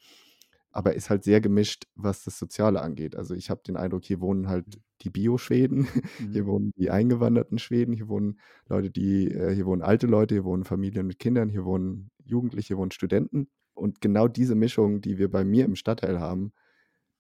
Aber 0.72 0.94
ist 0.94 1.10
halt 1.10 1.24
sehr 1.24 1.40
gemischt, 1.40 1.88
was 1.96 2.24
das 2.24 2.38
Soziale 2.38 2.82
angeht. 2.82 3.16
Also 3.16 3.34
ich 3.34 3.50
habe 3.50 3.62
den 3.66 3.78
Eindruck, 3.78 4.04
hier 4.04 4.20
wohnen 4.20 4.50
halt 4.50 4.66
die 5.02 5.10
Bio-Schweden, 5.10 5.88
mhm. 6.20 6.32
hier 6.32 6.46
wohnen 6.46 6.72
die 6.76 6.90
eingewanderten 6.90 7.60
Schweden, 7.60 7.94
hier 7.94 8.10
wohnen 8.10 8.40
Leute, 8.68 8.92
die, 8.92 9.32
äh, 9.32 9.54
hier 9.56 9.66
wohnen 9.66 9.82
alte 9.82 10.08
Leute, 10.08 10.36
hier 10.36 10.44
wohnen 10.44 10.66
Familien 10.66 11.08
mit 11.08 11.20
Kindern, 11.20 11.50
hier 11.50 11.64
wohnen 11.64 12.12
Jugendliche, 12.26 12.70
hier 12.70 12.78
wohnen 12.78 12.92
Studenten. 12.92 13.48
Und 13.74 14.02
genau 14.02 14.28
diese 14.28 14.56
Mischung, 14.56 15.02
die 15.02 15.18
wir 15.18 15.30
bei 15.30 15.46
mir 15.46 15.66
im 15.66 15.76
Stadtteil 15.76 16.20
haben, 16.20 16.52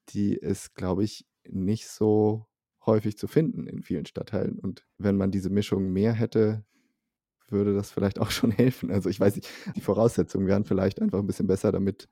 die 0.09 0.33
ist, 0.33 0.75
glaube 0.75 1.03
ich, 1.03 1.25
nicht 1.47 1.87
so 1.87 2.47
häufig 2.85 3.17
zu 3.17 3.27
finden 3.27 3.67
in 3.67 3.81
vielen 3.81 4.05
Stadtteilen. 4.05 4.59
Und 4.59 4.85
wenn 4.97 5.17
man 5.17 5.31
diese 5.31 5.49
Mischung 5.49 5.91
mehr 5.91 6.13
hätte, 6.13 6.65
würde 7.49 7.73
das 7.73 7.91
vielleicht 7.91 8.19
auch 8.19 8.31
schon 8.31 8.51
helfen. 8.51 8.91
Also 8.91 9.09
ich 9.09 9.19
weiß 9.19 9.35
nicht, 9.35 9.49
die 9.75 9.81
Voraussetzungen 9.81 10.47
wären 10.47 10.65
vielleicht 10.65 11.01
einfach 11.01 11.19
ein 11.19 11.27
bisschen 11.27 11.47
besser, 11.47 11.71
damit 11.71 12.09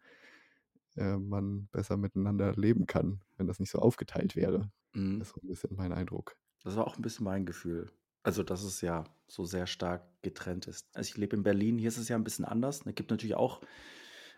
äh, 0.95 1.17
man 1.17 1.67
besser 1.71 1.97
miteinander 1.97 2.53
leben 2.53 2.85
kann, 2.85 3.21
wenn 3.37 3.47
das 3.47 3.59
nicht 3.59 3.71
so 3.71 3.79
aufgeteilt 3.79 4.35
wäre. 4.35 4.71
Mhm. 4.93 5.19
Das 5.19 5.29
ist 5.29 5.35
so 5.35 5.41
ein 5.41 5.47
bisschen 5.47 5.75
mein 5.75 5.91
Eindruck. 5.91 6.37
Das 6.63 6.75
war 6.75 6.87
auch 6.87 6.97
ein 6.97 7.01
bisschen 7.01 7.25
mein 7.25 7.45
Gefühl. 7.45 7.91
Also, 8.23 8.41
dass 8.41 8.63
es 8.63 8.79
ja 8.79 9.03
so 9.27 9.43
sehr 9.43 9.67
stark 9.67 10.05
getrennt 10.21 10.67
ist. 10.67 10.87
Also 10.93 11.09
ich 11.09 11.17
lebe 11.17 11.35
in 11.35 11.43
Berlin, 11.43 11.77
hier 11.77 11.89
ist 11.89 11.97
es 11.97 12.07
ja 12.07 12.15
ein 12.15 12.23
bisschen 12.23 12.45
anders. 12.45 12.85
Es 12.85 12.95
gibt 12.95 13.11
natürlich 13.11 13.35
auch 13.35 13.61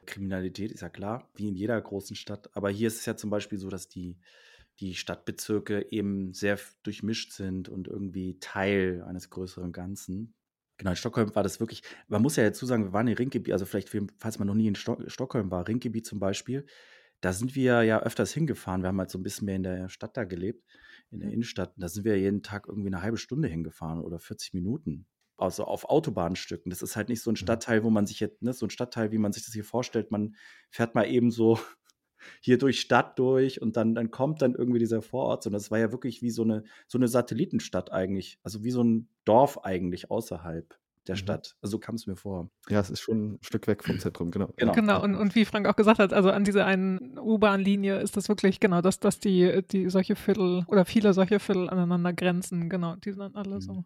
Kriminalität, 0.05 0.71
ist 0.71 0.81
ja 0.81 0.89
klar, 0.89 1.29
wie 1.35 1.47
in 1.47 1.55
jeder 1.55 1.79
großen 1.79 2.15
Stadt. 2.15 2.49
Aber 2.55 2.69
hier 2.69 2.87
ist 2.87 2.99
es 2.99 3.05
ja 3.05 3.15
zum 3.15 3.29
Beispiel 3.29 3.59
so, 3.59 3.69
dass 3.69 3.87
die, 3.87 4.17
die 4.79 4.95
Stadtbezirke 4.95 5.91
eben 5.91 6.33
sehr 6.33 6.59
durchmischt 6.83 7.31
sind 7.33 7.69
und 7.69 7.87
irgendwie 7.87 8.39
Teil 8.39 9.03
eines 9.07 9.29
größeren 9.29 9.71
Ganzen. 9.71 10.33
Genau, 10.77 10.91
in 10.91 10.97
Stockholm 10.97 11.33
war 11.35 11.43
das 11.43 11.59
wirklich, 11.59 11.83
man 12.07 12.21
muss 12.21 12.35
ja 12.35 12.43
dazu 12.43 12.65
sagen, 12.65 12.83
wir 12.83 12.93
waren 12.93 13.07
in 13.07 13.15
Rinkeby, 13.15 13.53
also 13.53 13.65
vielleicht, 13.65 13.89
falls 14.17 14.39
man 14.39 14.47
noch 14.47 14.55
nie 14.55 14.67
in 14.67 14.75
Sto 14.75 14.97
Stockholm 15.07 15.49
war, 15.49 15.67
Rinkeby 15.67 16.01
zum 16.01 16.19
Beispiel, 16.19 16.65
da 17.21 17.33
sind 17.33 17.55
wir 17.55 17.83
ja 17.83 18.01
öfters 18.01 18.33
hingefahren. 18.33 18.83
Wir 18.83 18.89
haben 18.89 18.99
halt 18.99 19.09
so 19.09 19.17
ein 19.17 19.23
bisschen 19.23 19.45
mehr 19.45 19.55
in 19.55 19.63
der 19.63 19.89
Stadt 19.89 20.15
da 20.17 20.25
gelebt, 20.25 20.63
in 21.11 21.19
der 21.19 21.29
mhm. 21.29 21.35
Innenstadt. 21.35 21.73
Da 21.77 21.87
sind 21.87 22.03
wir 22.03 22.19
jeden 22.19 22.43
Tag 22.43 22.67
irgendwie 22.67 22.89
eine 22.89 23.01
halbe 23.01 23.17
Stunde 23.17 23.47
hingefahren 23.47 24.01
oder 24.01 24.19
40 24.19 24.53
Minuten. 24.53 25.07
Also 25.37 25.65
auf 25.65 25.85
Autobahnstücken. 25.85 26.69
Das 26.69 26.81
ist 26.81 26.95
halt 26.95 27.09
nicht 27.09 27.21
so 27.21 27.31
ein 27.31 27.33
mhm. 27.33 27.37
Stadtteil, 27.37 27.83
wo 27.83 27.89
man 27.89 28.05
sich 28.05 28.19
jetzt, 28.19 28.41
ne, 28.41 28.53
so 28.53 28.65
ein 28.65 28.69
Stadtteil, 28.69 29.11
wie 29.11 29.17
man 29.17 29.33
sich 29.33 29.43
das 29.43 29.53
hier 29.53 29.63
vorstellt. 29.63 30.11
Man 30.11 30.35
fährt 30.69 30.93
mal 30.95 31.05
eben 31.05 31.31
so 31.31 31.59
hier 32.41 32.57
durch 32.57 32.79
Stadt 32.79 33.17
durch 33.19 33.61
und 33.61 33.77
dann, 33.77 33.95
dann 33.95 34.11
kommt 34.11 34.41
dann 34.41 34.55
irgendwie 34.55 34.79
dieser 34.79 35.01
Vorort. 35.01 35.45
Und 35.45 35.53
das 35.53 35.71
war 35.71 35.79
ja 35.79 35.91
wirklich 35.91 36.21
wie 36.21 36.31
so 36.31 36.43
eine, 36.43 36.63
so 36.87 36.97
eine 36.97 37.07
Satellitenstadt 37.07 37.91
eigentlich. 37.91 38.39
Also 38.43 38.63
wie 38.63 38.71
so 38.71 38.83
ein 38.83 39.07
Dorf 39.25 39.63
eigentlich 39.63 40.11
außerhalb 40.11 40.77
der 41.07 41.15
mhm. 41.15 41.19
Stadt. 41.19 41.55
Also 41.61 41.73
so 41.73 41.79
kam 41.79 41.95
es 41.95 42.07
mir 42.07 42.15
vor. 42.15 42.49
Ja, 42.69 42.79
es 42.79 42.89
ist 42.89 43.01
schon 43.01 43.33
ein 43.33 43.39
Stück 43.41 43.67
weg 43.67 43.83
vom 43.83 43.99
Zentrum, 43.99 44.31
genau. 44.31 44.49
Genau, 44.57 44.73
genau. 44.73 45.03
Und, 45.03 45.15
und 45.15 45.35
wie 45.35 45.45
Frank 45.45 45.67
auch 45.67 45.75
gesagt 45.75 45.99
hat, 45.99 46.13
also 46.13 46.31
an 46.31 46.43
dieser 46.43 46.65
einen 46.65 47.17
U-Bahn-Linie 47.19 47.99
ist 47.99 48.17
das 48.17 48.27
wirklich 48.27 48.59
genau, 48.59 48.81
dass, 48.81 48.99
dass 48.99 49.19
die, 49.19 49.61
die 49.71 49.89
solche 49.89 50.15
Viertel 50.15 50.63
oder 50.67 50.85
viele 50.85 51.13
solche 51.13 51.39
Viertel 51.39 51.69
aneinander 51.69 52.13
grenzen, 52.13 52.69
genau, 52.69 52.95
die 52.95 53.13
dann 53.13 53.35
alle 53.35 53.55
mhm. 53.55 53.61
so 53.61 53.85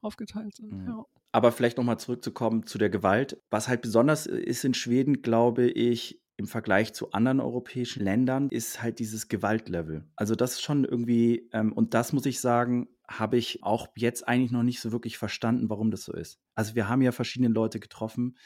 aufgeteilt 0.00 0.56
sind. 0.56 0.72
Mhm. 0.72 0.88
Ja. 0.88 1.04
Aber 1.32 1.50
vielleicht 1.50 1.78
nochmal 1.78 1.98
zurückzukommen 1.98 2.66
zu 2.66 2.78
der 2.78 2.90
Gewalt. 2.90 3.40
Was 3.50 3.68
halt 3.68 3.82
besonders 3.82 4.26
ist 4.26 4.64
in 4.64 4.74
Schweden, 4.74 5.22
glaube 5.22 5.66
ich, 5.66 6.20
im 6.36 6.46
Vergleich 6.46 6.92
zu 6.92 7.12
anderen 7.12 7.40
europäischen 7.40 8.02
Ländern 8.02 8.48
ist 8.48 8.82
halt 8.82 8.98
dieses 8.98 9.28
Gewaltlevel. 9.28 10.04
Also 10.16 10.34
das 10.34 10.54
ist 10.54 10.62
schon 10.62 10.84
irgendwie, 10.84 11.48
ähm, 11.52 11.72
und 11.72 11.94
das 11.94 12.12
muss 12.12 12.26
ich 12.26 12.40
sagen, 12.40 12.88
habe 13.06 13.36
ich 13.36 13.62
auch 13.62 13.88
jetzt 13.96 14.26
eigentlich 14.26 14.50
noch 14.50 14.62
nicht 14.62 14.80
so 14.80 14.92
wirklich 14.92 15.18
verstanden, 15.18 15.68
warum 15.68 15.90
das 15.90 16.04
so 16.04 16.12
ist. 16.12 16.40
Also 16.54 16.74
wir 16.74 16.88
haben 16.88 17.02
ja 17.02 17.12
verschiedene 17.12 17.52
Leute 17.52 17.80
getroffen 17.80 18.36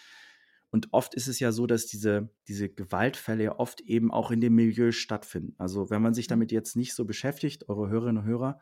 und 0.70 0.88
oft 0.92 1.14
ist 1.14 1.28
es 1.28 1.38
ja 1.38 1.52
so, 1.52 1.66
dass 1.66 1.86
diese, 1.86 2.28
diese 2.48 2.68
Gewaltfälle 2.68 3.44
ja 3.44 3.58
oft 3.58 3.80
eben 3.82 4.10
auch 4.10 4.30
in 4.30 4.40
dem 4.40 4.54
Milieu 4.54 4.90
stattfinden. 4.90 5.54
Also 5.58 5.90
wenn 5.90 6.02
man 6.02 6.14
sich 6.14 6.26
damit 6.26 6.52
jetzt 6.52 6.76
nicht 6.76 6.94
so 6.94 7.04
beschäftigt, 7.04 7.68
eure 7.68 7.88
Hörerinnen 7.88 8.22
und 8.22 8.28
Hörer, 8.28 8.60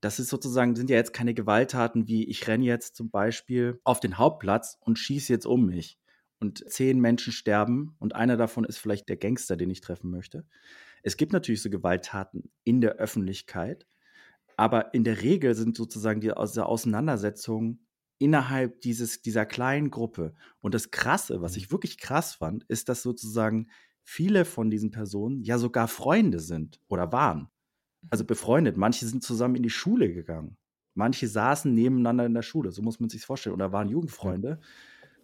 das 0.00 0.18
ist 0.20 0.28
sozusagen, 0.28 0.76
sind 0.76 0.90
ja 0.90 0.96
jetzt 0.96 1.12
keine 1.12 1.34
Gewalttaten 1.34 2.06
wie 2.06 2.24
ich 2.28 2.46
renne 2.46 2.64
jetzt 2.64 2.96
zum 2.96 3.10
Beispiel 3.10 3.80
auf 3.84 4.00
den 4.00 4.18
Hauptplatz 4.18 4.78
und 4.80 4.98
schieße 4.98 5.32
jetzt 5.32 5.46
um 5.46 5.66
mich 5.66 5.98
und 6.40 6.68
zehn 6.70 7.00
Menschen 7.00 7.32
sterben 7.32 7.96
und 7.98 8.14
einer 8.14 8.36
davon 8.36 8.64
ist 8.64 8.78
vielleicht 8.78 9.08
der 9.08 9.16
Gangster, 9.16 9.56
den 9.56 9.70
ich 9.70 9.80
treffen 9.80 10.10
möchte. 10.10 10.44
Es 11.02 11.16
gibt 11.16 11.32
natürlich 11.32 11.62
so 11.62 11.70
Gewalttaten 11.70 12.50
in 12.64 12.80
der 12.80 12.96
Öffentlichkeit, 12.96 13.86
aber 14.56 14.92
in 14.94 15.04
der 15.04 15.22
Regel 15.22 15.54
sind 15.54 15.76
sozusagen 15.76 16.20
die 16.20 16.28
der 16.28 16.66
Auseinandersetzungen 16.68 17.86
innerhalb 18.18 18.80
dieses, 18.80 19.22
dieser 19.22 19.46
kleinen 19.46 19.90
Gruppe. 19.90 20.34
Und 20.60 20.74
das 20.74 20.90
Krasse, 20.90 21.40
was 21.40 21.52
mhm. 21.52 21.58
ich 21.58 21.70
wirklich 21.70 21.98
krass 21.98 22.34
fand, 22.34 22.64
ist, 22.64 22.88
dass 22.88 23.02
sozusagen 23.02 23.68
viele 24.02 24.44
von 24.44 24.70
diesen 24.70 24.90
Personen 24.90 25.42
ja 25.42 25.58
sogar 25.58 25.86
Freunde 25.86 26.40
sind 26.40 26.80
oder 26.88 27.12
waren. 27.12 27.48
Also 28.10 28.24
mhm. 28.24 28.28
befreundet. 28.28 28.76
Manche 28.76 29.06
sind 29.06 29.22
zusammen 29.22 29.54
in 29.54 29.62
die 29.62 29.70
Schule 29.70 30.12
gegangen. 30.12 30.56
Manche 30.94 31.28
saßen 31.28 31.72
nebeneinander 31.72 32.26
in 32.26 32.34
der 32.34 32.42
Schule, 32.42 32.72
so 32.72 32.82
muss 32.82 32.98
man 32.98 33.08
sich 33.08 33.24
vorstellen, 33.24 33.54
oder 33.54 33.70
waren 33.70 33.88
Jugendfreunde, 33.88 34.58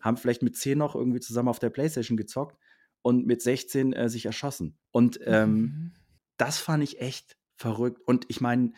haben 0.05 0.19
vielleicht 0.19 0.43
mit 0.43 0.57
zehn 0.57 0.79
noch 0.79 0.95
irgendwie 0.95 1.21
zusammen 1.21 1.49
auf 1.49 1.59
der 1.59 1.71
Playstation 1.71 2.17
gezockt 2.17 2.59
und 3.03 3.27
mit 3.27 3.41
16 3.43 3.95
äh, 3.95 4.09
sich 4.09 4.27
erschossen. 4.27 4.79
Und 4.93 5.19
ähm, 5.25 5.51
mhm. 5.51 5.93
das 6.37 6.59
fand 6.59 6.85
ich 6.85 7.01
echt 7.01 7.37
verrückt. 7.57 8.03
Und 8.07 8.27
ich 8.29 8.41
meine, 8.41 8.73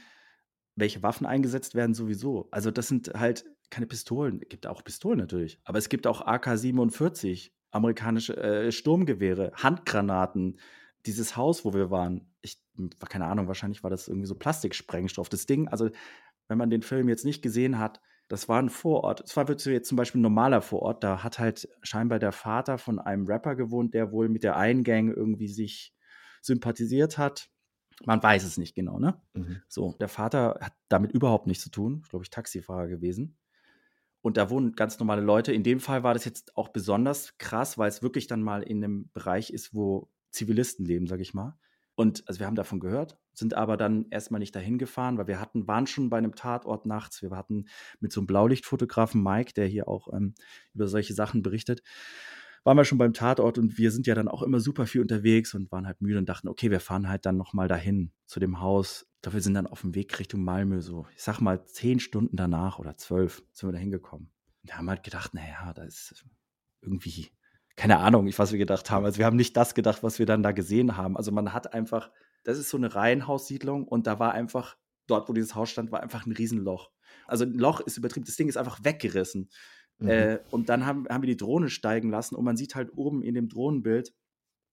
welche 0.77 1.03
Waffen 1.03 1.27
eingesetzt 1.27 1.75
werden 1.75 1.95
sowieso. 1.95 2.49
Also 2.53 2.71
das 2.71 2.87
sind 2.87 3.13
halt 3.15 3.45
keine 3.71 3.87
Pistolen. 3.87 4.41
Es 4.41 4.49
gibt 4.49 4.67
auch 4.67 4.85
Pistolen 4.85 5.19
natürlich, 5.19 5.59
aber 5.65 5.79
es 5.79 5.89
gibt 5.89 6.07
auch 6.07 6.25
AK-47, 6.25 7.51
amerikanische 7.73 8.37
äh, 8.37 8.71
Sturmgewehre, 8.71 9.53
Handgranaten. 9.57 10.61
Dieses 11.07 11.37
Haus, 11.37 11.65
wo 11.65 11.75
wir 11.75 11.91
waren, 11.91 12.33
ich 12.43 12.61
keine 13.09 13.27
Ahnung, 13.27 13.49
wahrscheinlich 13.49 13.83
war 13.83 13.91
das 13.91 14.07
irgendwie 14.07 14.27
so 14.27 14.35
Plastiksprengstoff. 14.37 15.29
Das 15.29 15.47
Ding, 15.47 15.67
also 15.69 15.91
wenn 16.47 16.59
man 16.59 16.71
den 16.71 16.83
Film 16.83 17.09
jetzt 17.09 17.25
nicht 17.25 17.43
gesehen 17.43 17.79
hat, 17.79 18.01
das 18.29 18.49
war 18.49 18.61
ein 18.61 18.71
Vorort. 18.71 19.21
Es 19.21 19.37
war 19.37 19.49
jetzt 19.49 19.89
zum 19.89 19.97
Beispiel 19.97 20.21
ein 20.21 20.23
normaler 20.23 20.61
Vorort. 20.61 21.05
Da 21.05 21.23
hat 21.23 21.39
halt 21.39 21.69
scheinbar 21.83 22.19
der 22.19 22.33
Vater 22.33 22.79
von 22.79 22.99
einem 22.99 23.27
Rapper 23.27 23.55
gewohnt, 23.55 23.95
der 23.95 24.11
wohl 24.11 24.29
mit 24.29 24.43
der 24.43 24.57
einen 24.57 24.85
Gang 24.85 25.15
irgendwie 25.15 25.49
sich 25.49 25.95
sympathisiert 26.43 27.19
hat. 27.19 27.49
Man 28.05 28.23
weiß 28.23 28.45
es 28.45 28.59
nicht 28.59 28.75
genau, 28.75 28.99
ne? 28.99 29.21
Mhm. 29.35 29.63
So, 29.69 29.95
der 30.01 30.09
Vater 30.09 30.59
hat 30.61 30.75
damit 30.89 31.13
überhaupt 31.13 31.47
nichts 31.47 31.65
zu 31.65 31.71
tun. 31.71 32.03
Glaube 32.09 32.25
ich, 32.25 32.31
Taxifahrer 32.31 32.89
gewesen. 32.89 33.39
Und 34.23 34.37
da 34.37 34.51
wohnen 34.51 34.73
ganz 34.73 34.99
normale 34.99 35.23
Leute. 35.23 35.53
In 35.53 35.63
dem 35.63 35.79
Fall 35.79 36.03
war 36.03 36.13
das 36.13 36.25
jetzt 36.25 36.57
auch 36.57 36.69
besonders 36.69 37.39
krass, 37.39 37.79
weil 37.79 37.89
es 37.89 38.03
wirklich 38.03 38.27
dann 38.27 38.43
mal 38.43 38.63
in 38.63 38.83
einem 38.83 39.09
Bereich 39.13 39.51
ist, 39.51 39.73
wo 39.73 40.11
Zivilisten 40.33 40.85
leben, 40.85 41.07
sag 41.07 41.21
ich 41.21 41.33
mal. 41.33 41.57
Und 41.97 42.23
also 42.29 42.41
wir 42.41 42.47
haben 42.47 42.57
davon 42.57 42.79
gehört, 42.79 43.19
sind 43.33 43.55
aber 43.55 43.77
dann 43.79 44.07
erstmal 44.11 44.39
nicht 44.39 44.55
dahin 44.55 44.77
gefahren, 44.77 45.17
weil 45.17 45.27
wir 45.27 45.41
hatten, 45.41 45.67
waren 45.67 45.87
schon 45.87 46.11
bei 46.11 46.19
einem 46.19 46.35
Tatort 46.35 46.85
nachts. 46.85 47.23
Wir 47.23 47.31
hatten 47.31 47.65
mit 48.01 48.13
so 48.13 48.21
einem 48.21 48.27
Blaulichtfotografen 48.27 49.23
Mike, 49.23 49.55
der 49.55 49.67
hier 49.67 49.89
auch 49.89 50.13
ähm, 50.13 50.35
über 50.75 50.89
solche 50.89 51.15
Sachen 51.15 51.43
berichtet, 51.43 51.83
waren 52.65 52.77
wir 52.77 52.85
schon 52.85 52.99
beim 52.99 53.15
Tatort 53.15 53.59
und 53.59 53.79
wir 53.79 53.91
sind 53.93 54.07
ja 54.07 54.15
dann 54.15 54.29
auch 54.29 54.43
immer 54.43 54.61
super 54.61 54.87
viel 54.87 55.01
unterwegs 55.01 55.55
und 55.55 55.73
waren 55.73 55.87
halt 55.87 56.03
müde 56.03 56.19
und 56.19 56.29
dachten, 56.29 56.49
okay, 56.49 56.71
wir 56.71 56.81
fahren 56.81 57.09
halt 57.09 57.25
dann 57.25 57.39
nochmal 57.39 57.69
dahin 57.69 58.13
zu 58.27 58.41
dem 58.41 58.61
Haus. 58.61 59.09
Wir 59.23 59.41
sind 59.41 59.55
dann 59.55 59.67
auf 59.67 59.81
dem 59.81 59.95
Weg 59.95 60.19
Richtung 60.19 60.45
Malmö, 60.45 60.83
so, 60.83 61.07
ich 61.15 61.23
sag 61.23 61.41
mal, 61.41 61.65
zehn 61.65 61.99
Stunden 61.99 62.37
danach 62.37 62.79
oder 62.79 62.97
zwölf 62.97 63.43
sind 63.53 63.69
wir 63.69 63.73
da 63.73 63.79
hingekommen. 63.79 64.31
Und 64.63 64.71
wir 64.71 64.79
haben 64.79 64.91
halt 64.91 65.03
gedacht, 65.03 65.33
naja, 65.33 65.73
da 65.73 65.85
ist 65.85 66.25
irgendwie 66.83 67.31
keine 67.77 67.99
Ahnung, 67.99 68.31
was 68.37 68.53
wir 68.53 68.59
gedacht 68.59 68.91
haben. 68.91 69.05
Also 69.05 69.19
wir 69.19 69.27
haben 69.27 69.37
nicht 69.37 69.57
das 69.57 69.75
gedacht, 69.75 70.03
was 70.03 70.19
wir 70.19 70.27
dann 70.27 70.43
da 70.43 70.53
gesehen 70.53 70.97
haben. 70.97 71.17
Also 71.17 71.31
man 71.31 71.53
hat 71.53 71.75
einfach, 71.75 72.11
das 72.43 72.59
ist 72.59 72.71
so 72.71 72.79
eine 72.79 72.95
Reihenhaussiedlung 72.95 73.87
und 73.87 74.07
da 74.07 74.19
war 74.19 74.33
einfach, 74.33 74.77
dort 75.07 75.29
wo 75.29 75.35
dieses 75.35 75.55
Haus 75.55 75.71
stand, 75.71 75.93
war 75.93 76.03
einfach 76.03 76.27
ein 76.27 76.33
Riesenloch. 76.33 76.91
Also 77.27 77.45
ein 77.45 77.55
Loch 77.55 77.81
ist 77.81 77.99
übertrieben, 77.99 78.25
das 78.27 78.37
Ding 78.37 78.49
ist 78.49 78.57
einfach 78.57 78.83
weggerissen. 78.83 79.51
Mhm. 79.99 80.09
Äh, 80.09 80.39
und 80.51 80.69
dann 80.69 80.87
haben, 80.87 81.07
haben 81.09 81.23
wir 81.23 81.29
die 81.29 81.37
Drohne 81.37 81.69
steigen 81.69 82.11
lassen 82.11 82.35
und 82.35 82.45
man 82.45 82.57
sieht 82.57 82.75
halt 82.75 82.91
oben 82.97 83.23
in 83.23 83.35
dem 83.35 83.49
Drohnenbild, 83.49 84.15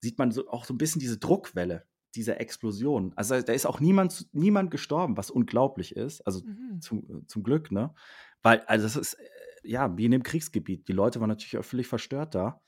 sieht 0.00 0.18
man 0.18 0.32
so, 0.32 0.48
auch 0.48 0.64
so 0.64 0.74
ein 0.74 0.78
bisschen 0.78 1.00
diese 1.00 1.18
Druckwelle 1.18 1.86
dieser 2.14 2.40
Explosion. 2.40 3.12
Also 3.16 3.40
da 3.40 3.52
ist 3.52 3.66
auch 3.66 3.80
niemand, 3.80 4.28
niemand 4.32 4.70
gestorben, 4.70 5.16
was 5.16 5.30
unglaublich 5.30 5.96
ist. 5.96 6.20
Also 6.22 6.42
mhm. 6.44 6.80
zum, 6.80 7.26
zum 7.26 7.42
Glück, 7.42 7.72
ne? 7.72 7.94
Weil, 8.42 8.60
also 8.60 8.84
das 8.84 8.96
ist, 8.96 9.14
äh, 9.14 9.24
ja, 9.64 9.96
wie 9.96 10.04
in 10.04 10.10
dem 10.10 10.22
Kriegsgebiet. 10.22 10.88
Die 10.88 10.92
Leute 10.92 11.20
waren 11.20 11.28
natürlich 11.28 11.58
auch 11.58 11.64
völlig 11.64 11.86
verstört 11.86 12.34
da. 12.34 12.60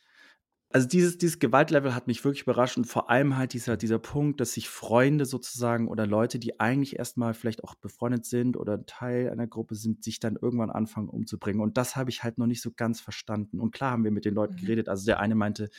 Also 0.77 0.89
dieses, 0.89 1.17
dieses 1.17 1.39
Gewaltlevel 1.39 1.95
hat 1.95 2.07
mich 2.07 2.23
wirklich 2.23 2.43
überrascht 2.43 2.77
und 2.77 2.85
vor 2.85 3.09
allem 3.09 3.39
halt 3.39 3.55
dieser, 3.55 3.79
dieser 3.79 3.99
Punkt, 3.99 4.43
dass 4.43 4.53
sich 4.53 4.69
Freunde 4.69 5.25
sozusagen 5.25 5.89
oder 5.89 6.07
Leute, 6.07 6.39
die 6.39 6.61
eigentlich 6.61 6.99
erstmal 6.99 7.33
vielleicht 7.33 7.65
auch 7.65 7.77
befreundet 7.77 8.27
sind 8.27 8.59
oder 8.59 8.85
Teil 8.85 9.31
einer 9.31 9.47
Gruppe 9.47 9.75
sind, 9.75 10.05
sich 10.05 10.21
dann 10.21 10.37
irgendwann 10.37 10.69
anfangen 10.69 11.09
umzubringen. 11.09 11.62
Und 11.62 11.79
das 11.79 11.97
habe 11.97 12.11
ich 12.11 12.23
halt 12.23 12.37
noch 12.37 12.47
nicht 12.47 12.61
so 12.61 12.73
ganz 12.77 13.01
verstanden. 13.01 13.59
Und 13.59 13.71
klar 13.71 13.93
haben 13.93 14.05
wir 14.05 14.11
mit 14.11 14.27
den 14.27 14.35
Leuten 14.35 14.53
mhm. 14.53 14.59
geredet. 14.59 14.91
Also 14.91 15.07
der 15.07 15.19
eine 15.19 15.35
meinte, 15.35 15.71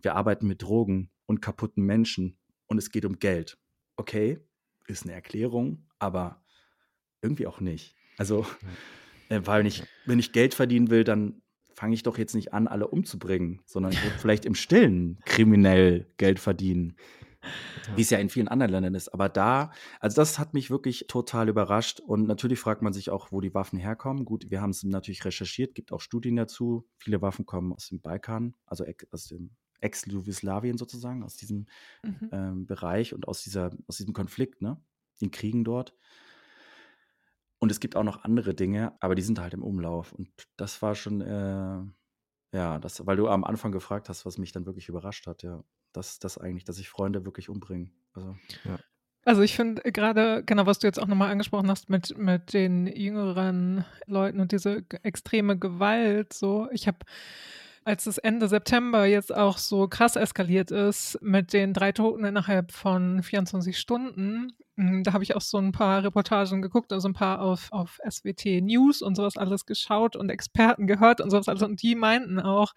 wir 0.00 0.14
arbeiten 0.14 0.46
mit 0.46 0.62
Drogen 0.62 1.10
und 1.26 1.42
kaputten 1.42 1.82
Menschen 1.84 2.38
und 2.68 2.78
es 2.78 2.90
geht 2.90 3.04
um 3.06 3.18
Geld. 3.18 3.58
Okay, 3.96 4.38
ist 4.86 5.02
eine 5.02 5.14
Erklärung, 5.14 5.88
aber 5.98 6.40
irgendwie 7.20 7.48
auch 7.48 7.58
nicht. 7.58 7.96
Also, 8.16 8.46
äh, 9.28 9.40
weil 9.42 9.66
ich, 9.66 9.82
wenn 10.06 10.20
ich 10.20 10.30
Geld 10.30 10.54
verdienen 10.54 10.88
will, 10.90 11.02
dann 11.02 11.42
fange 11.74 11.94
ich 11.94 12.02
doch 12.02 12.18
jetzt 12.18 12.34
nicht 12.34 12.52
an, 12.52 12.66
alle 12.66 12.88
umzubringen, 12.88 13.60
sondern 13.66 13.92
vielleicht 14.18 14.44
im 14.44 14.54
Stillen 14.54 15.18
kriminell 15.24 16.06
Geld 16.16 16.38
verdienen. 16.38 16.96
Wie 17.94 18.00
es 18.00 18.08
ja 18.08 18.18
in 18.18 18.30
vielen 18.30 18.48
anderen 18.48 18.72
Ländern 18.72 18.94
ist. 18.94 19.08
Aber 19.08 19.28
da, 19.28 19.70
also 20.00 20.16
das 20.16 20.38
hat 20.38 20.54
mich 20.54 20.70
wirklich 20.70 21.04
total 21.08 21.50
überrascht. 21.50 22.00
Und 22.00 22.26
natürlich 22.26 22.58
fragt 22.58 22.80
man 22.80 22.94
sich 22.94 23.10
auch, 23.10 23.32
wo 23.32 23.42
die 23.42 23.52
Waffen 23.52 23.78
herkommen. 23.78 24.24
Gut, 24.24 24.50
wir 24.50 24.62
haben 24.62 24.70
es 24.70 24.82
natürlich 24.82 25.26
recherchiert, 25.26 25.74
gibt 25.74 25.92
auch 25.92 26.00
Studien 26.00 26.36
dazu. 26.36 26.86
Viele 26.96 27.20
Waffen 27.20 27.44
kommen 27.44 27.74
aus 27.74 27.88
dem 27.88 28.00
Balkan, 28.00 28.54
also 28.64 28.84
aus 29.10 29.26
dem 29.26 29.50
Ex-Jugoslawien 29.80 30.78
sozusagen, 30.78 31.22
aus 31.22 31.36
diesem 31.36 31.66
mhm. 32.02 32.30
ähm, 32.32 32.66
Bereich 32.66 33.12
und 33.12 33.28
aus, 33.28 33.42
dieser, 33.42 33.70
aus 33.86 33.98
diesem 33.98 34.14
Konflikt, 34.14 34.62
ne? 34.62 34.82
Den 35.20 35.30
Kriegen 35.30 35.62
dort. 35.64 35.94
Und 37.64 37.72
es 37.72 37.80
gibt 37.80 37.96
auch 37.96 38.02
noch 38.02 38.24
andere 38.24 38.52
Dinge, 38.52 38.92
aber 39.00 39.14
die 39.14 39.22
sind 39.22 39.38
halt 39.38 39.54
im 39.54 39.62
Umlauf. 39.62 40.12
Und 40.12 40.28
das 40.58 40.82
war 40.82 40.94
schon, 40.94 41.22
äh, 41.22 41.78
ja, 42.54 42.78
das, 42.78 43.06
weil 43.06 43.16
du 43.16 43.26
am 43.26 43.42
Anfang 43.42 43.72
gefragt 43.72 44.10
hast, 44.10 44.26
was 44.26 44.36
mich 44.36 44.52
dann 44.52 44.66
wirklich 44.66 44.90
überrascht 44.90 45.26
hat, 45.26 45.42
ja. 45.42 45.64
Das, 45.94 46.18
das 46.18 46.36
eigentlich, 46.36 46.64
dass 46.64 46.76
sich 46.76 46.90
Freunde 46.90 47.24
wirklich 47.24 47.48
umbringen. 47.48 47.90
Also, 48.12 48.36
ja. 48.64 48.78
Also 49.24 49.40
ich 49.40 49.56
finde 49.56 49.80
gerade, 49.92 50.42
genau, 50.44 50.66
was 50.66 50.78
du 50.78 50.86
jetzt 50.86 51.00
auch 51.00 51.06
nochmal 51.06 51.30
angesprochen 51.30 51.70
hast 51.70 51.88
mit, 51.88 52.18
mit 52.18 52.52
den 52.52 52.86
jüngeren 52.86 53.86
Leuten 54.04 54.40
und 54.40 54.52
diese 54.52 54.84
extreme 55.02 55.58
Gewalt, 55.58 56.34
so, 56.34 56.68
ich 56.70 56.86
habe 56.86 56.98
als 57.86 58.04
es 58.04 58.18
Ende 58.18 58.46
September 58.46 59.06
jetzt 59.06 59.34
auch 59.34 59.56
so 59.56 59.88
krass 59.88 60.16
eskaliert 60.16 60.70
ist 60.70 61.18
mit 61.22 61.54
den 61.54 61.72
drei 61.72 61.92
Toten 61.92 62.24
innerhalb 62.24 62.72
von 62.72 63.22
24 63.22 63.78
Stunden, 63.78 64.52
da 64.76 65.12
habe 65.12 65.22
ich 65.22 65.36
auch 65.36 65.40
so 65.40 65.58
ein 65.58 65.72
paar 65.72 66.02
Reportagen 66.02 66.60
geguckt, 66.60 66.92
also 66.92 67.08
ein 67.08 67.12
paar 67.12 67.40
auf, 67.40 67.68
auf 67.70 68.00
SWT 68.08 68.46
News 68.60 69.02
und 69.02 69.14
sowas 69.14 69.36
alles 69.36 69.66
geschaut 69.66 70.16
und 70.16 70.30
Experten 70.30 70.86
gehört 70.86 71.20
und 71.20 71.30
sowas 71.30 71.48
alles. 71.48 71.62
Und 71.62 71.82
die 71.82 71.94
meinten 71.94 72.40
auch, 72.40 72.74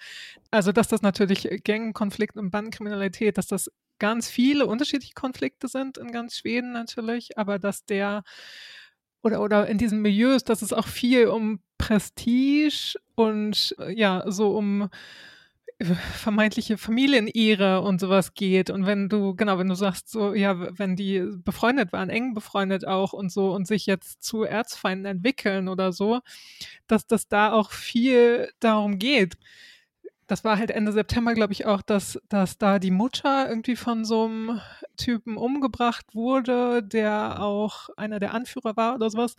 also 0.51 0.71
dass 0.71 0.87
das 0.87 1.01
natürlich 1.01 1.47
Gangkonflikt 1.63 2.37
und 2.37 2.51
Bandenkriminalität, 2.51 3.37
dass 3.37 3.47
das 3.47 3.71
ganz 3.99 4.29
viele 4.29 4.67
unterschiedliche 4.67 5.13
Konflikte 5.15 5.67
sind 5.67 5.97
in 5.97 6.11
ganz 6.11 6.37
Schweden 6.37 6.71
natürlich, 6.71 7.37
aber 7.37 7.57
dass 7.57 7.85
der 7.85 8.23
oder, 9.23 9.41
oder 9.41 9.67
in 9.67 9.79
diesen 9.79 10.01
Milieus, 10.01 10.43
dass 10.43 10.61
es 10.61 10.73
auch 10.73 10.87
viel 10.87 11.27
um 11.27 11.59
Prestige 11.77 12.95
und 13.15 13.75
äh, 13.79 13.91
ja, 13.91 14.23
so 14.27 14.55
um 14.55 14.89
vermeintliche 15.79 16.77
Familienehre 16.77 17.81
und 17.81 18.01
sowas 18.01 18.33
geht. 18.33 18.69
Und 18.69 18.85
wenn 18.85 19.09
du, 19.09 19.35
genau, 19.35 19.59
wenn 19.59 19.67
du 19.67 19.75
sagst, 19.75 20.09
so, 20.09 20.33
ja, 20.33 20.55
wenn 20.77 20.95
die 20.95 21.23
befreundet 21.43 21.93
waren, 21.93 22.09
eng 22.09 22.33
befreundet 22.33 22.87
auch 22.87 23.13
und 23.13 23.31
so 23.31 23.53
und 23.53 23.67
sich 23.67 23.85
jetzt 23.85 24.23
zu 24.23 24.43
Erzfeinden 24.43 25.05
entwickeln 25.05 25.67
oder 25.67 25.93
so, 25.93 26.21
dass 26.87 27.05
das 27.05 27.27
da 27.27 27.51
auch 27.51 27.71
viel 27.71 28.49
darum 28.59 28.97
geht. 28.97 29.37
Das 30.25 30.43
war 30.43 30.57
halt 30.57 30.71
Ende 30.71 30.91
September, 30.91 31.33
glaube 31.33 31.53
ich, 31.53 31.65
auch, 31.65 31.81
dass, 31.81 32.19
dass 32.27 32.57
da 32.57 32.79
die 32.79 32.91
Mutter 32.91 33.47
irgendwie 33.47 33.77
von 33.77 34.03
so 34.03 34.25
einem 34.25 34.61
Typen 34.97 35.37
umgebracht 35.37 36.07
wurde, 36.13 36.83
der 36.83 37.41
auch 37.41 37.89
einer 37.95 38.19
der 38.19 38.33
Anführer 38.33 38.75
war 38.75 38.95
oder 38.95 39.09
sowas. 39.09 39.35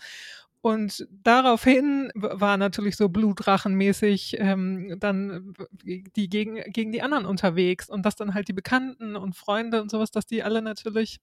Und 0.61 1.07
daraufhin 1.11 2.11
war 2.15 2.57
natürlich 2.57 2.97
so 2.97 3.09
blutrachenmäßig 3.09 4.37
ähm, 4.41 4.97
dann 4.99 5.55
die 5.85 6.29
gegen, 6.29 6.61
gegen 6.73 6.91
die 6.91 7.03
anderen 7.03 7.27
unterwegs 7.27 7.89
und 7.89 8.05
dass 8.05 8.17
dann 8.17 8.35
halt 8.35 8.49
die 8.49 8.53
Bekannten 8.53 9.15
und 9.15 9.37
Freunde 9.37 9.81
und 9.81 9.91
sowas, 9.91 10.11
dass 10.11 10.27
die 10.27 10.43
alle 10.43 10.61
natürlich 10.61 11.21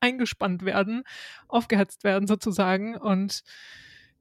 eingespannt 0.00 0.64
werden, 0.64 1.02
aufgehetzt 1.48 2.04
werden 2.04 2.26
sozusagen 2.26 2.96
und 2.96 3.42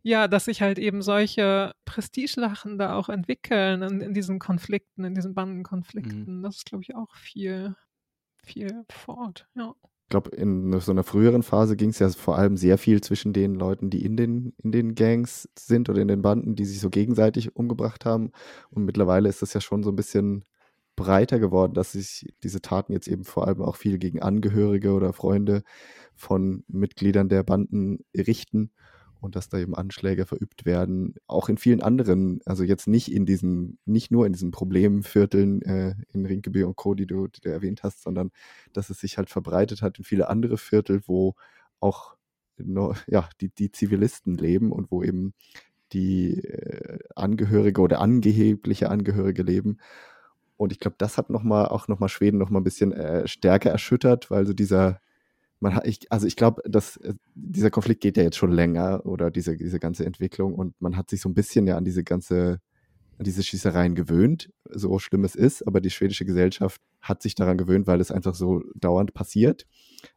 ja, 0.02 0.28
dass 0.28 0.46
sich 0.46 0.62
halt 0.62 0.80
eben 0.80 1.02
solche 1.02 1.74
Prestigelachen 1.86 2.78
da 2.78 2.96
auch 2.96 3.10
entwickeln 3.10 3.82
in, 3.82 4.02
in 4.02 4.14
diesen 4.14 4.38
Konflikten, 4.38 5.06
in 5.06 5.16
diesen 5.16 5.34
Bandenkonflikten. 5.34 6.40
Mhm. 6.40 6.44
Das 6.44 6.58
ist, 6.58 6.66
glaube 6.66 6.84
ich, 6.84 6.96
auch 6.96 7.16
viel, 7.16 7.76
viel 8.44 8.84
vor 8.90 9.18
Ort, 9.18 9.48
ja. 9.56 9.74
Ich 10.14 10.22
glaube, 10.22 10.36
in 10.36 10.80
so 10.80 10.92
einer 10.92 11.04
früheren 11.04 11.42
Phase 11.42 11.76
ging 11.76 11.90
es 11.90 11.98
ja 11.98 12.08
vor 12.08 12.38
allem 12.38 12.56
sehr 12.56 12.78
viel 12.78 13.02
zwischen 13.02 13.34
den 13.34 13.56
Leuten, 13.56 13.90
die 13.90 14.06
in 14.06 14.16
den, 14.16 14.54
in 14.62 14.72
den 14.72 14.94
Gangs 14.94 15.50
sind 15.58 15.90
oder 15.90 16.04
in 16.04 16.08
den 16.08 16.22
Banden, 16.22 16.56
die 16.56 16.66
sich 16.66 16.80
so 16.82 16.92
gegenseitig 16.92 17.56
umgebracht 17.56 18.06
haben. 18.06 18.32
Und 18.70 18.86
mittlerweile 18.86 19.28
ist 19.28 19.42
das 19.42 19.56
ja 19.56 19.60
schon 19.60 19.82
so 19.82 19.90
ein 19.90 19.96
bisschen 19.96 20.46
breiter 20.96 21.40
geworden, 21.40 21.74
dass 21.74 21.94
sich 21.94 22.32
diese 22.44 22.62
Taten 22.62 22.94
jetzt 22.94 23.08
eben 23.08 23.24
vor 23.24 23.48
allem 23.48 23.64
auch 23.64 23.76
viel 23.76 23.98
gegen 23.98 24.22
Angehörige 24.22 24.92
oder 24.94 25.14
Freunde 25.14 25.64
von 26.14 26.64
Mitgliedern 26.68 27.28
der 27.28 27.42
Banden 27.42 28.06
richten 28.16 28.70
und 29.24 29.36
dass 29.38 29.48
da 29.48 29.58
eben 29.58 29.74
Anschläge 29.74 30.26
verübt 30.26 30.66
werden, 30.66 31.16
auch 31.28 31.48
in 31.48 31.58
vielen 31.58 31.82
anderen, 31.82 32.42
also 32.46 32.64
jetzt 32.64 32.88
nicht 32.88 33.10
in 33.10 33.26
diesen, 33.26 33.80
nicht 33.86 34.12
nur 34.12 34.26
in 34.26 34.34
diesen 34.34 34.52
Problemvierteln 34.52 35.62
äh, 35.62 35.96
in 36.12 36.26
Rinkeby 36.26 36.64
und 36.64 36.76
Co., 36.76 36.94
die 36.94 37.08
du, 37.08 37.28
die 37.28 37.40
du 37.40 37.50
erwähnt 37.50 37.84
hast, 37.84 38.04
sondern 38.04 38.32
dass 38.74 38.90
es 38.90 39.00
sich 39.00 39.18
halt 39.18 39.30
verbreitet 39.30 39.82
hat 39.82 39.98
in 39.98 40.04
viele 40.04 40.30
andere 40.30 40.58
Viertel, 40.58 41.02
wo 41.06 41.36
auch 41.80 42.16
no, 42.58 42.96
ja, 43.08 43.30
die, 43.40 43.50
die 43.50 43.72
Zivilisten 43.72 44.36
leben 44.38 44.74
und 44.74 44.92
wo 44.92 45.04
eben 45.04 45.34
die 45.94 46.40
äh, 46.44 47.00
Angehörige 47.16 47.80
oder 47.82 48.02
angebliche 48.02 48.90
Angehörige 48.90 49.44
leben. 49.44 49.78
Und 50.58 50.74
ich 50.74 50.80
glaube, 50.80 50.96
das 51.00 51.18
hat 51.18 51.30
noch 51.30 51.44
mal, 51.44 51.68
auch 51.68 51.88
nochmal 51.88 52.10
Schweden 52.10 52.38
nochmal 52.38 52.62
ein 52.62 52.66
bisschen 52.66 52.92
äh, 52.92 53.26
stärker 53.28 53.72
erschüttert, 53.72 54.30
weil 54.32 54.46
so 54.46 54.54
dieser, 54.54 55.00
man 55.64 55.80
ich, 55.86 56.12
also 56.12 56.28
ich 56.28 56.36
glaube, 56.36 56.62
dass 56.66 56.98
äh, 56.98 57.14
dieser 57.34 57.72
Konflikt 57.72 58.02
geht 58.02 58.18
ja 58.18 58.24
jetzt 58.24 58.38
schon 58.38 58.52
länger 58.52 59.06
oder 59.06 59.32
diese, 59.32 59.56
diese 59.56 59.80
ganze 59.80 60.06
Entwicklung 60.06 60.54
und 60.54 60.80
man 60.82 60.98
hat 60.98 61.10
sich 61.10 61.22
so 61.22 61.30
ein 61.30 61.34
bisschen 61.34 61.66
ja 61.66 61.78
an 61.78 61.86
diese 61.86 62.04
ganze, 62.04 62.60
an 63.18 63.24
diese 63.24 63.44
Schießereien 63.44 63.96
gewöhnt, 63.96 64.52
so 64.70 65.00
schlimm 65.00 65.24
es 65.24 65.36
ist, 65.36 65.66
aber 65.66 65.80
die 65.80 65.90
schwedische 65.90 66.26
Gesellschaft 66.26 66.82
hat 67.02 67.22
sich 67.22 67.34
daran 67.34 67.58
gewöhnt, 67.58 67.88
weil 67.88 68.02
es 68.02 68.12
einfach 68.12 68.36
so 68.36 68.62
dauernd 68.76 69.14
passiert. 69.14 69.66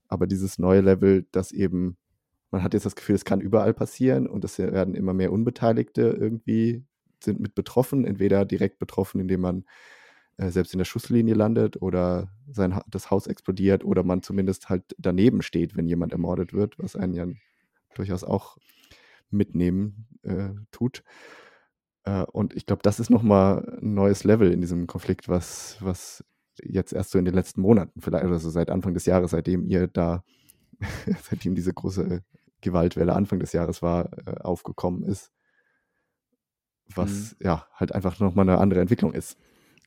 Aber 0.09 0.27
dieses 0.27 0.59
neue 0.59 0.81
Level, 0.81 1.27
das 1.31 1.53
eben, 1.53 1.97
man 2.51 2.65
hat 2.65 2.75
jetzt 2.75 2.87
das 2.87 2.97
Gefühl, 2.97 3.15
es 3.15 3.25
kann 3.25 3.41
überall 3.41 3.73
passieren 3.73 4.27
und 4.27 4.45
es 4.45 4.59
werden 4.59 4.95
immer 4.95 5.15
mehr 5.15 5.33
Unbeteiligte 5.33 6.03
irgendwie 6.03 6.85
sind 7.23 7.39
mit 7.39 7.55
betroffen, 7.55 8.05
entweder 8.05 8.45
direkt 8.45 8.79
betroffen, 8.79 9.21
indem 9.21 9.41
man 9.43 9.65
äh, 10.39 10.51
selbst 10.51 10.75
in 10.75 10.79
der 10.79 10.85
Schusslinie 10.85 11.35
landet 11.35 11.81
oder 11.81 12.29
sein, 12.49 12.79
das 12.89 13.11
Haus 13.11 13.27
explodiert 13.27 13.85
oder 13.85 14.03
man 14.03 14.23
zumindest 14.23 14.69
halt 14.69 14.85
daneben 14.99 15.43
steht, 15.43 15.77
wenn 15.77 15.87
jemand 15.87 16.13
ermordet 16.13 16.53
wird, 16.53 16.79
was 16.79 16.97
einen 16.97 17.15
ja 17.15 17.27
durchaus 17.95 18.25
auch 18.25 18.59
mitnehmen 19.31 20.07
äh, 20.23 20.51
tut. 20.71 21.03
Äh, 22.05 22.23
und 22.25 22.55
ich 22.55 22.67
glaube, 22.67 22.83
das 22.83 23.01
ist 23.01 23.11
nochmal 23.11 23.79
ein 23.83 23.95
neues 23.95 24.25
Level 24.25 24.53
in 24.53 24.61
diesem 24.61 24.87
Konflikt, 24.87 25.29
was, 25.29 25.77
was 25.81 26.25
jetzt 26.63 26.93
erst 26.93 27.11
so 27.11 27.19
in 27.19 27.25
den 27.25 27.35
letzten 27.35 27.61
Monaten, 27.61 28.01
vielleicht, 28.01 28.25
oder 28.25 28.39
so 28.39 28.51
seit 28.51 28.71
Anfang 28.71 28.95
des 28.95 29.07
Jahres, 29.07 29.31
seitdem 29.33 29.65
ihr 29.67 29.89
da, 29.89 30.23
seitdem 31.23 31.55
diese 31.55 31.73
große 31.73 32.23
Gewaltwelle 32.61 33.15
Anfang 33.15 33.41
des 33.41 33.53
Jahres 33.53 33.83
war, 33.83 34.11
äh, 34.27 34.41
aufgekommen 34.41 35.03
ist. 35.03 35.33
Was 36.95 37.33
mhm. 37.33 37.47
ja 37.47 37.67
halt 37.75 37.93
einfach 37.93 38.21
nochmal 38.21 38.49
eine 38.49 38.59
andere 38.59 38.81
Entwicklung 38.81 39.13
ist. 39.13 39.39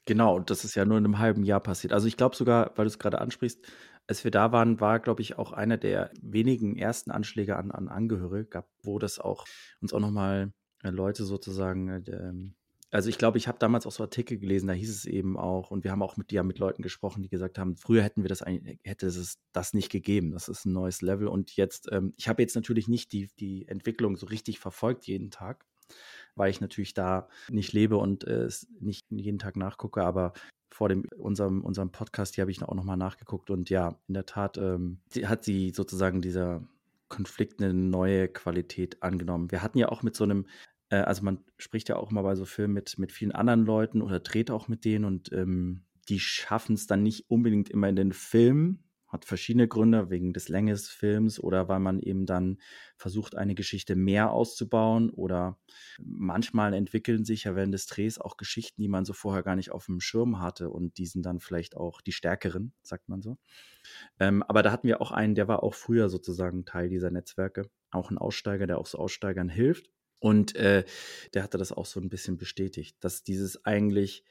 Genau, 0.09 0.35
und 0.35 0.49
das 0.49 0.65
ist 0.65 0.73
ja 0.73 0.85
nur 0.85 0.97
in 0.97 1.05
einem 1.05 1.19
halben 1.19 1.43
Jahr 1.43 1.59
passiert. 1.59 1.93
Also 1.93 2.07
ich 2.07 2.17
glaube 2.17 2.35
sogar, 2.35 2.71
weil 2.75 2.85
du 2.85 2.89
es 2.89 2.97
gerade 2.97 3.21
ansprichst, 3.21 3.63
als 4.07 4.23
wir 4.23 4.31
da 4.31 4.51
waren, 4.51 4.79
war, 4.79 4.99
glaube 4.99 5.21
ich, 5.21 5.37
auch 5.37 5.51
einer 5.51 5.77
der 5.77 6.09
wenigen 6.19 6.75
ersten 6.77 7.11
Anschläge 7.11 7.57
an, 7.57 7.69
an 7.69 7.89
Angehörige, 7.89 8.45
gab, 8.45 8.67
wo 8.81 8.97
das 8.97 9.19
auch 9.19 9.45
uns 9.81 9.93
auch 9.93 9.99
nochmal 9.99 10.51
äh, 10.81 10.89
Leute 10.89 11.25
sozusagen, 11.25 11.89
äh, 11.89 12.01
ähm, 12.09 12.55
also 12.89 13.07
ich 13.07 13.19
glaube, 13.19 13.37
ich 13.37 13.47
habe 13.47 13.59
damals 13.59 13.85
auch 13.85 13.91
so 13.91 14.01
Artikel 14.01 14.39
gelesen, 14.39 14.65
da 14.65 14.73
hieß 14.73 14.89
es 14.89 15.05
eben 15.05 15.37
auch, 15.37 15.69
und 15.69 15.83
wir 15.83 15.91
haben 15.91 16.01
auch 16.01 16.17
mit, 16.17 16.31
ja, 16.31 16.41
mit 16.41 16.57
Leuten 16.57 16.81
gesprochen, 16.81 17.21
die 17.21 17.29
gesagt 17.29 17.59
haben, 17.59 17.77
früher 17.77 18.01
hätten 18.01 18.23
wir 18.23 18.29
das 18.29 18.41
eigentlich, 18.41 18.79
hätte 18.83 19.05
es 19.05 19.37
das 19.51 19.75
nicht 19.75 19.91
gegeben. 19.91 20.31
Das 20.31 20.47
ist 20.47 20.65
ein 20.65 20.73
neues 20.73 21.03
Level. 21.03 21.27
Und 21.27 21.55
jetzt, 21.55 21.87
ähm, 21.91 22.15
ich 22.17 22.27
habe 22.27 22.41
jetzt 22.41 22.55
natürlich 22.55 22.87
nicht 22.87 23.11
die, 23.11 23.29
die 23.39 23.67
Entwicklung 23.67 24.15
so 24.15 24.25
richtig 24.25 24.57
verfolgt 24.57 25.05
jeden 25.05 25.29
Tag 25.29 25.67
weil 26.35 26.49
ich 26.49 26.61
natürlich 26.61 26.93
da 26.93 27.27
nicht 27.49 27.73
lebe 27.73 27.97
und 27.97 28.25
äh, 28.25 28.43
es 28.43 28.67
nicht 28.79 29.05
jeden 29.09 29.39
Tag 29.39 29.55
nachgucke, 29.55 30.03
aber 30.03 30.33
vor 30.71 30.89
dem, 30.89 31.05
unserem, 31.17 31.61
unserem 31.61 31.91
Podcast, 31.91 32.35
hier 32.35 32.43
habe 32.43 32.51
ich 32.51 32.61
auch 32.61 32.75
nochmal 32.75 32.97
nachgeguckt 32.97 33.49
und 33.49 33.69
ja, 33.69 33.99
in 34.07 34.13
der 34.13 34.25
Tat 34.25 34.57
ähm, 34.57 34.99
hat 35.23 35.43
sie 35.43 35.71
sozusagen 35.71 36.21
dieser 36.21 36.63
Konflikt 37.09 37.61
eine 37.61 37.73
neue 37.73 38.27
Qualität 38.27 39.01
angenommen. 39.01 39.51
Wir 39.51 39.63
hatten 39.63 39.79
ja 39.79 39.89
auch 39.89 40.03
mit 40.03 40.15
so 40.15 40.23
einem, 40.23 40.45
äh, 40.89 40.97
also 40.97 41.23
man 41.23 41.39
spricht 41.57 41.89
ja 41.89 41.97
auch 41.97 42.11
immer 42.11 42.23
bei 42.23 42.35
so 42.35 42.45
Filmen 42.45 42.75
mit, 42.75 42.99
mit 42.99 43.11
vielen 43.11 43.31
anderen 43.31 43.65
Leuten 43.65 44.01
oder 44.01 44.19
dreht 44.19 44.51
auch 44.51 44.67
mit 44.67 44.85
denen 44.85 45.05
und 45.05 45.31
ähm, 45.33 45.81
die 46.07 46.19
schaffen 46.19 46.75
es 46.75 46.87
dann 46.87 47.03
nicht 47.03 47.29
unbedingt 47.29 47.69
immer 47.69 47.89
in 47.89 47.95
den 47.95 48.13
Film 48.13 48.79
hat 49.09 49.25
verschiedene 49.25 49.67
Gründe, 49.67 50.09
wegen 50.09 50.33
des 50.33 50.49
Länge 50.49 50.71
des 50.71 50.87
Films 50.87 51.39
oder 51.39 51.67
weil 51.67 51.79
man 51.79 51.99
eben 51.99 52.25
dann 52.25 52.59
versucht, 52.95 53.35
eine 53.35 53.55
Geschichte 53.55 53.95
mehr 53.95 54.31
auszubauen 54.31 55.09
oder 55.09 55.59
manchmal 55.99 56.73
entwickeln 56.73 57.25
sich 57.25 57.45
ja 57.45 57.55
während 57.55 57.73
des 57.73 57.87
Drehs 57.87 58.19
auch 58.19 58.37
Geschichten, 58.37 58.81
die 58.81 58.87
man 58.87 59.05
so 59.05 59.13
vorher 59.13 59.43
gar 59.43 59.55
nicht 59.55 59.71
auf 59.71 59.87
dem 59.87 59.99
Schirm 59.99 60.39
hatte 60.39 60.69
und 60.69 60.97
die 60.97 61.07
sind 61.07 61.25
dann 61.25 61.39
vielleicht 61.39 61.75
auch 61.75 62.01
die 62.01 62.11
stärkeren, 62.11 62.73
sagt 62.83 63.09
man 63.09 63.21
so. 63.21 63.37
Ähm, 64.19 64.43
aber 64.43 64.63
da 64.63 64.71
hatten 64.71 64.87
wir 64.87 65.01
auch 65.01 65.11
einen, 65.11 65.35
der 65.35 65.47
war 65.47 65.63
auch 65.63 65.73
früher 65.73 66.09
sozusagen 66.09 66.65
Teil 66.65 66.89
dieser 66.89 67.11
Netzwerke, 67.11 67.69
auch 67.91 68.11
ein 68.11 68.17
Aussteiger, 68.17 68.67
der 68.67 68.77
auch 68.77 68.85
so 68.85 68.99
Aussteigern 68.99 69.49
hilft 69.49 69.89
und 70.19 70.55
äh, 70.55 70.83
der 71.33 71.43
hatte 71.43 71.57
das 71.57 71.71
auch 71.71 71.85
so 71.85 71.99
ein 71.99 72.09
bisschen 72.09 72.37
bestätigt, 72.37 72.97
dass 72.99 73.23
dieses 73.23 73.65
eigentlich, 73.65 74.23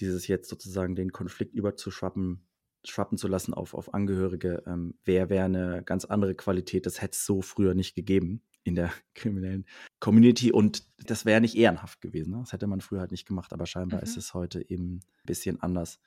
dieses 0.00 0.26
jetzt 0.26 0.50
sozusagen 0.50 0.94
den 0.94 1.12
Konflikt 1.12 1.54
überzuschwappen, 1.54 2.46
schwappen 2.90 3.18
zu 3.18 3.28
lassen 3.28 3.54
auf, 3.54 3.74
auf 3.74 3.94
Angehörige, 3.94 4.62
ähm, 4.66 4.94
wäre 5.04 5.28
wär 5.28 5.44
eine 5.44 5.82
ganz 5.84 6.04
andere 6.04 6.34
Qualität. 6.34 6.86
Das 6.86 7.00
hätte 7.00 7.12
es 7.12 7.26
so 7.26 7.42
früher 7.42 7.74
nicht 7.74 7.94
gegeben 7.94 8.42
in 8.64 8.74
der 8.74 8.92
kriminellen 9.14 9.64
Community 10.00 10.52
und 10.52 10.84
das 10.98 11.24
wäre 11.24 11.40
nicht 11.40 11.56
ehrenhaft 11.56 12.00
gewesen. 12.00 12.32
Ne? 12.32 12.38
Das 12.40 12.52
hätte 12.52 12.66
man 12.66 12.80
früher 12.80 13.00
halt 13.00 13.12
nicht 13.12 13.26
gemacht, 13.26 13.52
aber 13.52 13.66
scheinbar 13.66 14.00
mhm. 14.00 14.04
ist 14.04 14.16
es 14.16 14.34
heute 14.34 14.68
eben 14.68 14.96
ein 14.96 15.26
bisschen 15.26 15.60
anders. 15.60 16.00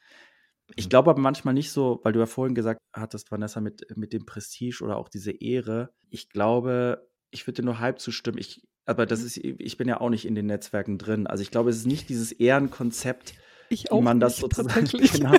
Ich 0.76 0.86
mhm. 0.86 0.90
glaube 0.90 1.12
aber 1.12 1.22
manchmal 1.22 1.54
nicht 1.54 1.72
so, 1.72 2.00
weil 2.04 2.14
du 2.14 2.20
ja 2.20 2.26
vorhin 2.26 2.56
gesagt 2.56 2.80
hattest, 2.94 3.32
Vanessa, 3.32 3.62
mit, 3.62 3.86
mit 3.96 4.14
dem 4.14 4.26
Prestige 4.26 4.84
oder 4.84 4.98
auch 4.98 5.10
diese 5.10 5.32
Ehre. 5.32 5.94
Ich 6.10 6.30
glaube, 6.30 7.10
ich 7.32 7.48
würde 7.48 7.62
dir 7.62 7.66
nur 7.66 7.80
halb 7.80 8.00
zustimmen. 8.00 8.38
Ich, 8.38 8.68
aber 8.86 9.06
das 9.06 9.22
mhm. 9.22 9.26
ist, 9.26 9.38
ich 9.38 9.78
bin 9.78 9.88
ja 9.88 10.02
auch 10.02 10.10
nicht 10.10 10.26
in 10.26 10.36
den 10.36 10.48
Netzwerken 10.48 10.98
drin. 10.98 11.28
Also 11.28 11.42
ich 11.42 11.52
glaube, 11.52 11.70
es 11.70 11.78
ist 11.78 11.88
nicht 11.88 12.10
dieses 12.10 12.32
Ehrenkonzept, 12.32 13.34
ich 13.70 13.92
auch 13.92 14.02
man 14.02 14.20
das 14.20 14.38
sozusagen 14.38 14.86
genau. 14.88 15.34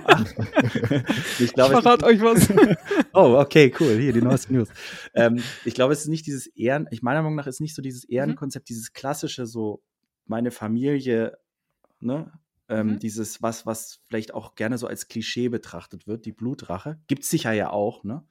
ich 1.38 1.52
glaube, 1.52 1.74
ich 1.74 1.80
verrate 1.80 2.04
euch 2.06 2.20
was. 2.20 2.48
oh, 3.12 3.36
okay, 3.38 3.72
cool. 3.80 3.98
Hier 3.98 4.12
die 4.12 4.22
neuesten 4.22 4.54
News. 4.54 4.68
Ähm, 5.14 5.42
ich 5.64 5.74
glaube, 5.74 5.92
es 5.92 6.00
ist 6.00 6.08
nicht 6.08 6.26
dieses 6.26 6.46
Ehren, 6.46 6.88
ich 6.90 7.02
meiner 7.02 7.22
Meinung 7.22 7.36
nach 7.36 7.46
ist 7.46 7.60
nicht 7.60 7.74
so 7.74 7.82
dieses 7.82 8.08
mhm. 8.08 8.14
Ehrenkonzept, 8.14 8.64
mhm. 8.64 8.72
dieses 8.72 8.92
klassische, 8.92 9.46
so 9.46 9.82
meine 10.26 10.50
Familie, 10.50 11.38
ne? 12.00 12.32
Ähm, 12.68 12.86
mhm. 12.86 12.98
Dieses, 13.00 13.42
was, 13.42 13.66
was 13.66 14.00
vielleicht 14.06 14.32
auch 14.32 14.54
gerne 14.54 14.78
so 14.78 14.86
als 14.86 15.08
Klischee 15.08 15.48
betrachtet 15.48 16.06
wird, 16.06 16.24
die 16.24 16.32
Blutrache. 16.32 17.00
Gibt 17.08 17.24
es 17.24 17.30
sicher 17.30 17.52
ja 17.52 17.70
auch, 17.70 18.04
ne? 18.04 18.24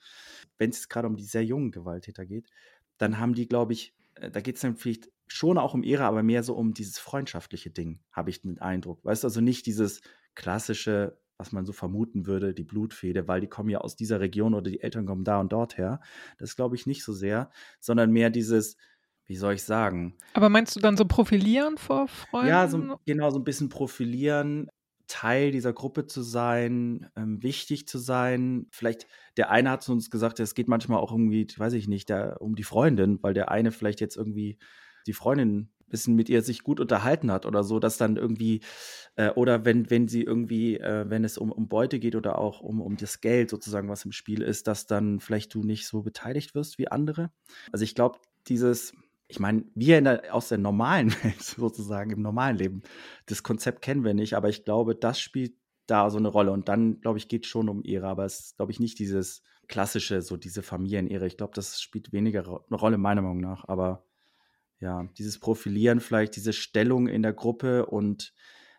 Wenn 0.57 0.69
es 0.69 0.87
gerade 0.87 1.07
um 1.07 1.17
die 1.17 1.25
sehr 1.25 1.43
jungen 1.43 1.71
Gewalttäter 1.71 2.25
geht, 2.25 2.49
dann 2.97 3.17
haben 3.17 3.33
die, 3.33 3.47
glaube 3.47 3.73
ich, 3.73 3.93
äh, 4.15 4.31
da 4.31 4.39
geht 4.39 4.55
es 4.55 4.61
dann 4.61 4.77
vielleicht 4.77 5.09
schon 5.31 5.57
auch 5.57 5.73
um 5.73 5.83
Ehre, 5.83 6.03
aber 6.03 6.23
mehr 6.23 6.43
so 6.43 6.55
um 6.55 6.73
dieses 6.73 6.97
freundschaftliche 6.99 7.69
Ding, 7.69 7.99
habe 8.11 8.29
ich 8.29 8.41
den 8.41 8.59
Eindruck. 8.59 9.03
Weißt 9.05 9.23
du, 9.23 9.27
also 9.27 9.41
nicht 9.41 9.65
dieses 9.65 10.01
klassische, 10.35 11.19
was 11.37 11.51
man 11.51 11.65
so 11.65 11.71
vermuten 11.71 12.25
würde, 12.25 12.53
die 12.53 12.63
Blutfede, 12.63 13.27
weil 13.27 13.39
die 13.39 13.47
kommen 13.47 13.69
ja 13.69 13.79
aus 13.79 13.95
dieser 13.95 14.19
Region 14.19 14.53
oder 14.53 14.69
die 14.69 14.81
Eltern 14.81 15.05
kommen 15.05 15.23
da 15.23 15.39
und 15.39 15.51
dort 15.53 15.77
her. 15.77 16.01
Das 16.37 16.55
glaube 16.55 16.75
ich 16.75 16.85
nicht 16.85 17.03
so 17.03 17.13
sehr, 17.13 17.49
sondern 17.79 18.11
mehr 18.11 18.29
dieses, 18.29 18.75
wie 19.25 19.37
soll 19.37 19.53
ich 19.53 19.63
sagen? 19.63 20.17
Aber 20.33 20.49
meinst 20.49 20.75
du 20.75 20.79
dann 20.79 20.97
so 20.97 21.05
profilieren 21.05 21.77
vor 21.77 22.07
Freunden? 22.07 22.49
Ja, 22.49 22.67
so, 22.67 22.99
genau, 23.05 23.29
so 23.29 23.39
ein 23.39 23.43
bisschen 23.43 23.69
profilieren, 23.69 24.69
Teil 25.07 25.51
dieser 25.51 25.73
Gruppe 25.73 26.05
zu 26.05 26.21
sein, 26.21 27.09
ähm, 27.15 27.41
wichtig 27.41 27.87
zu 27.87 27.97
sein. 27.97 28.67
Vielleicht, 28.71 29.07
der 29.37 29.49
eine 29.49 29.71
hat 29.71 29.83
zu 29.83 29.91
uns 29.91 30.09
gesagt, 30.09 30.39
es 30.39 30.55
geht 30.55 30.67
manchmal 30.67 30.99
auch 30.99 31.11
irgendwie, 31.11 31.47
weiß 31.55 31.73
ich 31.73 31.87
nicht, 31.87 32.09
der, 32.09 32.41
um 32.41 32.55
die 32.55 32.63
Freundin, 32.63 33.17
weil 33.21 33.33
der 33.33 33.49
eine 33.49 33.71
vielleicht 33.71 34.01
jetzt 34.01 34.17
irgendwie 34.17 34.59
die 35.09 35.13
Freundin 35.13 35.71
bisschen 35.89 36.15
mit 36.15 36.29
ihr 36.29 36.41
sich 36.41 36.63
gut 36.63 36.79
unterhalten 36.79 37.31
hat 37.31 37.47
oder 37.47 37.63
so, 37.63 37.79
dass 37.79 37.97
dann 37.97 38.15
irgendwie, 38.15 38.61
äh, 39.15 39.31
oder 39.31 39.65
wenn, 39.65 39.89
wenn 39.89 40.07
sie 40.07 40.21
irgendwie, 40.21 40.77
äh, 40.77 41.09
wenn 41.09 41.23
es 41.23 41.37
um, 41.37 41.51
um 41.51 41.67
Beute 41.67 41.99
geht 41.99 42.15
oder 42.15 42.37
auch 42.37 42.61
um, 42.61 42.79
um 42.79 42.95
das 42.95 43.21
Geld 43.21 43.49
sozusagen, 43.49 43.89
was 43.89 44.05
im 44.05 44.11
Spiel 44.11 44.41
ist, 44.41 44.67
dass 44.67 44.85
dann 44.85 45.19
vielleicht 45.19 45.53
du 45.53 45.63
nicht 45.63 45.87
so 45.87 46.03
beteiligt 46.03 46.55
wirst 46.55 46.77
wie 46.77 46.89
andere. 46.89 47.31
Also 47.71 47.83
ich 47.83 47.95
glaube, 47.95 48.19
dieses, 48.47 48.93
ich 49.27 49.39
meine, 49.39 49.65
wir 49.75 49.99
der, 50.01 50.33
aus 50.33 50.49
der 50.49 50.59
normalen 50.59 51.11
Welt 51.23 51.41
sozusagen, 51.41 52.11
im 52.11 52.21
normalen 52.21 52.57
Leben, 52.57 52.83
das 53.25 53.43
Konzept 53.43 53.81
kennen 53.81 54.03
wir 54.03 54.13
nicht, 54.13 54.35
aber 54.35 54.49
ich 54.49 54.63
glaube, 54.63 54.95
das 54.95 55.19
spielt 55.19 55.53
da 55.87 56.09
so 56.11 56.19
eine 56.19 56.27
Rolle. 56.27 56.51
Und 56.51 56.69
dann, 56.69 57.01
glaube 57.01 57.17
ich, 57.17 57.27
geht 57.27 57.45
es 57.45 57.49
schon 57.49 57.67
um 57.67 57.83
Ehre, 57.83 58.07
aber 58.07 58.25
es 58.25 58.39
ist, 58.39 58.57
glaube 58.57 58.71
ich, 58.71 58.79
nicht 58.79 58.99
dieses 58.99 59.41
klassische, 59.67 60.21
so 60.21 60.37
diese 60.37 60.61
Familienehre. 60.63 61.27
Ich 61.27 61.37
glaube, 61.37 61.53
das 61.55 61.81
spielt 61.81 62.11
weniger 62.11 62.41
eine 62.41 62.77
Rolle, 62.77 62.97
meiner 62.97 63.21
Meinung 63.21 63.39
nach. 63.39 63.67
Aber 63.67 64.03
ja, 64.79 65.09
dieses 65.17 65.39
Profilieren, 65.39 65.99
vielleicht 65.99 66.35
diese 66.35 66.53
Stellung 66.53 67.07
in 67.07 67.21
der 67.21 67.33
Gruppe 67.33 67.85
und 67.85 68.33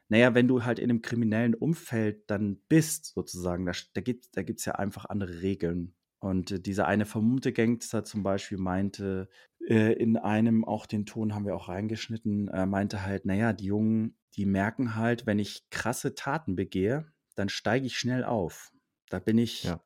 naja, 0.08 0.34
wenn 0.34 0.48
du 0.48 0.64
halt 0.64 0.80
in 0.80 0.90
einem 0.90 1.02
kriminellen 1.02 1.54
Umfeld 1.54 2.28
dann 2.28 2.60
bist, 2.68 3.14
sozusagen, 3.14 3.64
da, 3.64 3.72
da 3.94 4.00
gibt 4.00 4.24
es 4.24 4.30
da 4.32 4.42
gibt's 4.42 4.64
ja 4.64 4.74
einfach 4.74 5.04
andere 5.04 5.40
Regeln. 5.40 5.94
Und 6.18 6.50
äh, 6.50 6.60
dieser 6.60 6.86
eine 6.88 7.06
vermummte 7.06 7.52
Gangster 7.52 8.04
zum 8.04 8.24
Beispiel 8.24 8.58
meinte, 8.58 9.28
äh, 9.66 9.92
in 9.92 10.16
einem, 10.16 10.64
auch 10.64 10.86
den 10.86 11.06
Ton 11.06 11.32
haben 11.34 11.46
wir 11.46 11.54
auch 11.54 11.68
reingeschnitten, 11.68 12.48
äh, 12.48 12.66
meinte 12.66 13.04
halt, 13.04 13.24
naja, 13.24 13.52
die 13.52 13.66
Jungen, 13.66 14.16
die 14.34 14.46
merken 14.46 14.96
halt, 14.96 15.26
wenn 15.26 15.38
ich 15.38 15.70
krasse 15.70 16.16
Taten 16.16 16.56
begehe, 16.56 17.06
dann 17.36 17.48
steige 17.48 17.86
ich 17.86 17.96
schnell 17.96 18.24
auf. 18.24 18.72
Da 19.08 19.20
bin 19.20 19.38
ich 19.38 19.64
ja. 19.64 19.80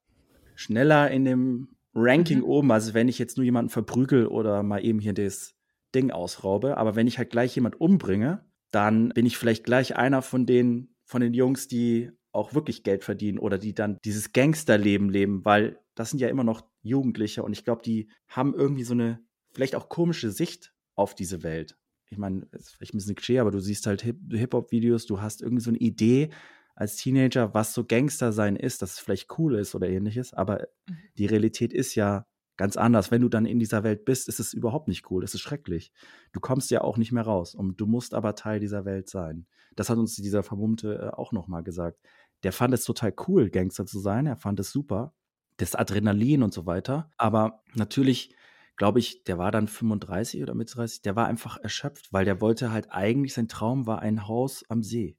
schneller 0.55 1.11
in 1.11 1.27
dem 1.27 1.77
Ranking 1.95 2.39
mhm. 2.39 2.45
oben, 2.45 2.73
als 2.73 2.95
wenn 2.95 3.09
ich 3.09 3.19
jetzt 3.19 3.37
nur 3.37 3.45
jemanden 3.45 3.71
verprügel 3.71 4.27
oder 4.27 4.62
mal 4.62 4.85
eben 4.85 4.99
hier 4.99 5.12
das 5.15 5.55
Ding 5.95 6.11
ausraube. 6.11 6.76
Aber 6.76 6.97
wenn 6.97 7.07
ich 7.07 7.18
halt 7.18 7.30
gleich 7.30 7.55
jemand 7.55 7.80
umbringe, 7.80 8.45
dann 8.70 9.11
bin 9.11 9.26
ich 9.26 9.38
vielleicht 9.38 9.64
gleich 9.64 9.97
einer 9.97 10.22
von 10.22 10.47
den, 10.47 10.95
von 11.05 11.20
den 11.20 11.34
Jungs, 11.34 11.68
die 11.68 12.11
auch 12.32 12.55
wirklich 12.55 12.82
Geld 12.82 13.05
verdienen 13.05 13.38
oder 13.38 13.59
die 13.59 13.74
dann 13.74 13.99
dieses 14.05 14.32
Gangsterleben 14.32 15.09
leben, 15.09 15.45
weil 15.45 15.78
das 15.95 16.11
sind 16.11 16.18
ja 16.18 16.28
immer 16.28 16.42
noch 16.42 16.68
Jugendliche 16.82 17.45
und 17.45 17.53
ich 17.53 17.64
glaube, 17.64 17.82
die 17.82 18.11
haben 18.26 18.55
irgendwie 18.55 18.82
so 18.82 18.92
eine 18.92 19.20
vielleicht 19.53 19.76
auch 19.76 19.88
komische 19.88 20.32
Sicht 20.32 20.74
auf 20.97 21.14
diese 21.14 21.45
Welt. 21.45 21.78
Ich 22.11 22.18
meine, 22.18 22.47
ist 22.53 22.70
vielleicht 22.70 22.95
ein 22.95 22.99
bisschen 22.99 23.14
Klischee, 23.14 23.38
aber 23.38 23.53
du 23.53 23.61
siehst 23.61 23.86
halt 23.86 24.03
Hip-Hop-Videos, 24.03 25.07
du 25.07 25.20
hast 25.20 25.42
irgendwie 25.42 25.62
so 25.62 25.70
eine 25.70 25.78
Idee, 25.78 26.30
als 26.74 26.97
Teenager, 26.97 27.55
was 27.55 27.72
so 27.72 27.84
Gangster 27.84 28.32
sein 28.32 28.57
ist, 28.57 28.82
dass 28.82 28.95
es 28.95 28.99
vielleicht 28.99 29.38
cool 29.38 29.55
ist 29.55 29.76
oder 29.76 29.88
ähnliches, 29.88 30.34
aber 30.34 30.66
mhm. 30.88 30.97
die 31.16 31.26
Realität 31.26 31.72
ist 31.72 31.95
ja 31.95 32.26
ganz 32.57 32.76
anders. 32.76 33.11
Wenn 33.11 33.22
du 33.22 33.28
dann 33.28 33.46
in 33.46 33.59
dieser 33.59 33.82
Welt 33.84 34.05
bist, 34.05 34.28
ist 34.28 34.40
es 34.40 34.52
überhaupt 34.52 34.88
nicht 34.88 35.11
cool, 35.11 35.24
es 35.24 35.34
ist 35.34 35.40
schrecklich. 35.40 35.92
Du 36.32 36.40
kommst 36.40 36.70
ja 36.70 36.82
auch 36.82 36.96
nicht 36.96 37.12
mehr 37.12 37.24
raus 37.24 37.55
und 37.55 37.80
du 37.80 37.86
musst 37.86 38.14
aber 38.14 38.34
Teil 38.34 38.61
dieser 38.61 38.84
Welt 38.84 39.09
sein. 39.09 39.46
Das 39.76 39.90
hat 39.90 39.98
uns 39.98 40.16
dieser 40.16 40.42
Vermummte 40.42 41.11
äh, 41.12 41.16
auch 41.16 41.32
nochmal 41.32 41.62
gesagt. 41.62 41.98
Der 42.42 42.52
fand 42.52 42.74
es 42.74 42.84
total 42.84 43.14
cool, 43.26 43.50
Gangster 43.50 43.86
zu 43.86 43.98
sein, 43.98 44.26
er 44.26 44.36
fand 44.36 44.61
es 44.61 44.70
super, 44.70 45.14
das 45.57 45.74
Adrenalin 45.74 46.42
und 46.42 46.52
so 46.52 46.66
weiter, 46.66 47.11
aber 47.16 47.62
natürlich 47.74 48.34
glaube 48.76 48.98
ich, 48.98 49.24
der 49.24 49.38
war 49.38 49.52
dann 49.52 49.68
35 49.68 50.42
oder 50.42 50.55
mit 50.55 50.74
30, 50.74 51.02
der 51.02 51.16
war 51.16 51.26
einfach 51.26 51.59
erschöpft, 51.59 52.12
weil 52.12 52.24
der 52.24 52.40
wollte 52.40 52.72
halt 52.72 52.90
eigentlich, 52.90 53.34
sein 53.34 53.48
Traum 53.48 53.86
war 53.86 54.00
ein 54.00 54.26
Haus 54.26 54.64
am 54.68 54.82
See 54.82 55.16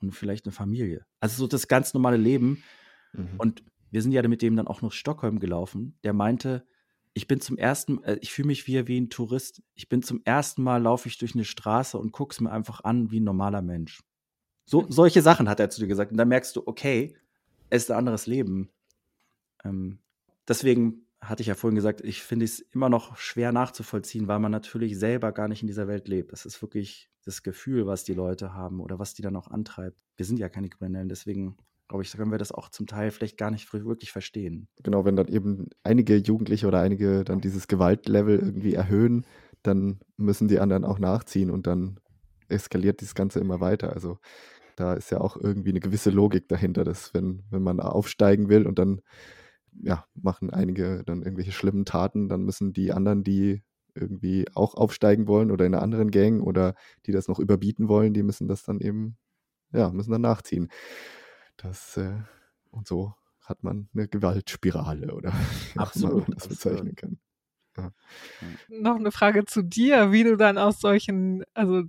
und 0.00 0.12
vielleicht 0.12 0.46
eine 0.46 0.52
Familie. 0.52 1.04
Also 1.20 1.38
so 1.38 1.46
das 1.46 1.68
ganz 1.68 1.94
normale 1.94 2.16
Leben. 2.16 2.62
Mhm. 3.12 3.34
Und 3.38 3.64
wir 3.92 4.02
sind 4.02 4.12
ja 4.12 4.26
mit 4.26 4.42
dem 4.42 4.56
dann 4.56 4.66
auch 4.66 4.82
nach 4.82 4.90
Stockholm 4.90 5.38
gelaufen. 5.38 5.98
Der 6.02 6.14
meinte, 6.14 6.66
ich 7.12 7.28
bin 7.28 7.40
zum 7.40 7.58
ersten, 7.58 8.02
äh, 8.04 8.18
ich 8.22 8.32
fühle 8.32 8.48
mich 8.48 8.66
wie, 8.66 8.86
wie 8.88 8.98
ein 8.98 9.10
Tourist. 9.10 9.62
Ich 9.74 9.88
bin 9.88 10.02
zum 10.02 10.22
ersten 10.24 10.62
Mal 10.62 10.82
laufe 10.82 11.08
ich 11.08 11.18
durch 11.18 11.34
eine 11.34 11.44
Straße 11.44 11.98
und 11.98 12.10
gucke 12.10 12.32
es 12.32 12.40
mir 12.40 12.50
einfach 12.50 12.82
an 12.84 13.10
wie 13.10 13.20
ein 13.20 13.24
normaler 13.24 13.60
Mensch. 13.60 14.00
So, 14.64 14.86
solche 14.88 15.20
Sachen 15.20 15.48
hat 15.48 15.60
er 15.60 15.68
zu 15.68 15.80
dir 15.80 15.88
gesagt. 15.88 16.10
Und 16.10 16.16
dann 16.16 16.28
merkst 16.28 16.56
du, 16.56 16.62
okay, 16.64 17.14
es 17.68 17.84
ist 17.84 17.90
ein 17.90 17.98
anderes 17.98 18.26
Leben. 18.26 18.70
Ähm, 19.62 19.98
deswegen 20.48 21.06
hatte 21.20 21.42
ich 21.42 21.48
ja 21.48 21.54
vorhin 21.54 21.76
gesagt, 21.76 22.00
ich 22.00 22.22
finde 22.22 22.46
es 22.46 22.60
immer 22.60 22.88
noch 22.88 23.16
schwer 23.18 23.52
nachzuvollziehen, 23.52 24.26
weil 24.26 24.38
man 24.38 24.50
natürlich 24.50 24.98
selber 24.98 25.32
gar 25.32 25.48
nicht 25.48 25.62
in 25.62 25.68
dieser 25.68 25.86
Welt 25.86 26.08
lebt. 26.08 26.32
Das 26.32 26.46
ist 26.46 26.62
wirklich 26.62 27.10
das 27.24 27.42
Gefühl, 27.42 27.86
was 27.86 28.04
die 28.04 28.14
Leute 28.14 28.54
haben 28.54 28.80
oder 28.80 28.98
was 28.98 29.12
die 29.12 29.22
dann 29.22 29.36
auch 29.36 29.48
antreibt. 29.48 30.02
Wir 30.16 30.24
sind 30.24 30.38
ja 30.38 30.48
keine 30.48 30.70
Kriminellen, 30.70 31.10
deswegen 31.10 31.58
glaube 31.92 32.04
ich, 32.04 32.12
können 32.12 32.30
wir 32.30 32.38
das 32.38 32.52
auch 32.52 32.70
zum 32.70 32.86
Teil 32.86 33.10
vielleicht 33.10 33.36
gar 33.36 33.50
nicht 33.50 33.70
wirklich 33.70 34.12
verstehen. 34.12 34.66
Genau, 34.82 35.04
wenn 35.04 35.14
dann 35.14 35.28
eben 35.28 35.68
einige 35.82 36.16
Jugendliche 36.16 36.66
oder 36.66 36.80
einige 36.80 37.22
dann 37.22 37.42
dieses 37.42 37.68
Gewaltlevel 37.68 38.38
irgendwie 38.38 38.72
erhöhen, 38.72 39.26
dann 39.62 40.00
müssen 40.16 40.48
die 40.48 40.58
anderen 40.58 40.86
auch 40.86 40.98
nachziehen 40.98 41.50
und 41.50 41.66
dann 41.66 42.00
eskaliert 42.48 43.02
das 43.02 43.14
Ganze 43.14 43.40
immer 43.40 43.60
weiter. 43.60 43.92
Also 43.92 44.16
da 44.76 44.94
ist 44.94 45.10
ja 45.10 45.20
auch 45.20 45.36
irgendwie 45.36 45.68
eine 45.68 45.80
gewisse 45.80 46.08
Logik 46.08 46.48
dahinter, 46.48 46.82
dass 46.82 47.12
wenn, 47.12 47.42
wenn 47.50 47.62
man 47.62 47.78
aufsteigen 47.78 48.48
will 48.48 48.66
und 48.66 48.78
dann 48.78 49.02
ja, 49.82 50.06
machen 50.14 50.48
einige 50.48 51.02
dann 51.04 51.20
irgendwelche 51.20 51.52
schlimmen 51.52 51.84
Taten, 51.84 52.30
dann 52.30 52.42
müssen 52.42 52.72
die 52.72 52.92
anderen, 52.92 53.22
die 53.22 53.62
irgendwie 53.94 54.46
auch 54.54 54.76
aufsteigen 54.76 55.28
wollen 55.28 55.50
oder 55.50 55.66
in 55.66 55.74
einer 55.74 55.82
anderen 55.82 56.10
Gang 56.10 56.42
oder 56.42 56.74
die 57.04 57.12
das 57.12 57.28
noch 57.28 57.38
überbieten 57.38 57.88
wollen, 57.88 58.14
die 58.14 58.22
müssen 58.22 58.48
das 58.48 58.62
dann 58.62 58.80
eben, 58.80 59.18
ja, 59.74 59.90
müssen 59.90 60.12
dann 60.12 60.22
nachziehen. 60.22 60.70
Das, 61.56 61.96
äh, 61.96 62.18
und 62.70 62.86
so 62.86 63.14
hat 63.40 63.62
man 63.62 63.88
eine 63.94 64.08
Gewaltspirale 64.08 65.14
oder 65.14 65.32
Absolut, 65.76 66.28
man 66.28 66.38
das 66.38 66.48
bezeichnen 66.48 66.94
kann. 66.94 67.18
Ja. 67.76 67.92
Noch 68.68 68.96
eine 68.96 69.12
Frage 69.12 69.46
zu 69.46 69.62
dir, 69.62 70.12
wie 70.12 70.24
du 70.24 70.36
dann 70.36 70.58
aus 70.58 70.80
solchen, 70.80 71.42
also, 71.54 71.82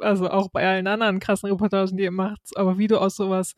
also 0.00 0.28
auch 0.30 0.48
bei 0.48 0.66
allen 0.66 0.88
anderen 0.88 1.20
krassen 1.20 1.48
Reportagen, 1.48 1.96
die 1.96 2.04
ihr 2.04 2.10
macht, 2.10 2.56
aber 2.56 2.76
wie 2.78 2.88
du 2.88 2.98
aus 2.98 3.14
sowas 3.14 3.54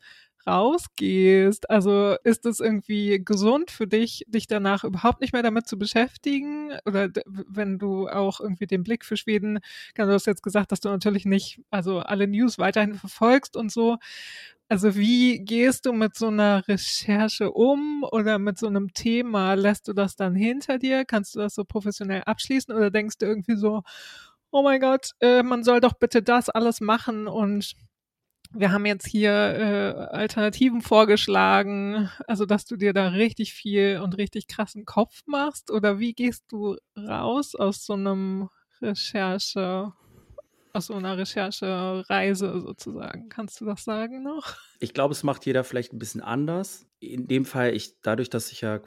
rausgehst. 0.47 1.69
Also 1.69 2.15
ist 2.23 2.45
es 2.45 2.59
irgendwie 2.59 3.23
gesund 3.23 3.71
für 3.71 3.87
dich, 3.87 4.25
dich 4.27 4.47
danach 4.47 4.83
überhaupt 4.83 5.21
nicht 5.21 5.33
mehr 5.33 5.43
damit 5.43 5.67
zu 5.67 5.77
beschäftigen? 5.77 6.71
Oder 6.85 7.09
wenn 7.25 7.79
du 7.79 8.07
auch 8.07 8.39
irgendwie 8.39 8.67
den 8.67 8.83
Blick 8.83 9.05
für 9.05 9.17
Schweden, 9.17 9.59
du 9.95 10.07
hast 10.07 10.27
jetzt 10.27 10.43
gesagt, 10.43 10.71
dass 10.71 10.79
du 10.79 10.89
natürlich 10.89 11.25
nicht, 11.25 11.61
also 11.69 11.99
alle 11.99 12.27
News 12.27 12.57
weiterhin 12.59 12.95
verfolgst 12.95 13.55
und 13.55 13.71
so. 13.71 13.97
Also 14.69 14.95
wie 14.95 15.39
gehst 15.39 15.85
du 15.85 15.91
mit 15.91 16.15
so 16.15 16.27
einer 16.27 16.65
Recherche 16.67 17.51
um 17.51 18.05
oder 18.09 18.39
mit 18.39 18.57
so 18.57 18.67
einem 18.67 18.93
Thema? 18.93 19.55
Lässt 19.55 19.87
du 19.89 19.93
das 19.93 20.15
dann 20.15 20.33
hinter 20.33 20.77
dir? 20.77 21.03
Kannst 21.03 21.35
du 21.35 21.39
das 21.39 21.55
so 21.55 21.65
professionell 21.65 22.23
abschließen 22.25 22.73
oder 22.73 22.89
denkst 22.89 23.17
du 23.17 23.25
irgendwie 23.25 23.57
so, 23.57 23.81
oh 24.51 24.63
mein 24.63 24.79
Gott, 24.79 25.11
äh, 25.19 25.43
man 25.43 25.63
soll 25.63 25.81
doch 25.81 25.93
bitte 25.93 26.23
das 26.23 26.49
alles 26.49 26.81
machen 26.81 27.27
und 27.27 27.73
wir 28.53 28.71
haben 28.71 28.85
jetzt 28.85 29.07
hier 29.07 29.31
äh, 29.31 30.15
Alternativen 30.15 30.81
vorgeschlagen, 30.81 32.09
also 32.27 32.45
dass 32.45 32.65
du 32.65 32.75
dir 32.75 32.93
da 32.93 33.09
richtig 33.09 33.53
viel 33.53 34.01
und 34.03 34.17
richtig 34.17 34.47
krassen 34.47 34.85
Kopf 34.85 35.21
machst 35.25 35.71
oder 35.71 35.99
wie 35.99 36.13
gehst 36.13 36.45
du 36.49 36.77
raus 36.97 37.55
aus 37.55 37.85
so 37.85 37.93
einem 37.93 38.49
Recherche, 38.81 39.93
aus 40.73 40.87
so 40.87 40.95
einer 40.95 41.17
Recherchereise 41.17 42.61
sozusagen? 42.61 43.29
Kannst 43.29 43.61
du 43.61 43.65
das 43.65 43.83
sagen 43.83 44.23
noch? 44.23 44.55
Ich 44.79 44.93
glaube, 44.93 45.13
es 45.13 45.23
macht 45.23 45.45
jeder 45.45 45.63
vielleicht 45.63 45.93
ein 45.93 45.99
bisschen 45.99 46.21
anders. 46.21 46.85
In 46.99 47.27
dem 47.27 47.45
Fall, 47.45 47.73
ich, 47.73 48.01
dadurch, 48.01 48.29
dass 48.29 48.51
ich 48.51 48.61
ja 48.61 48.79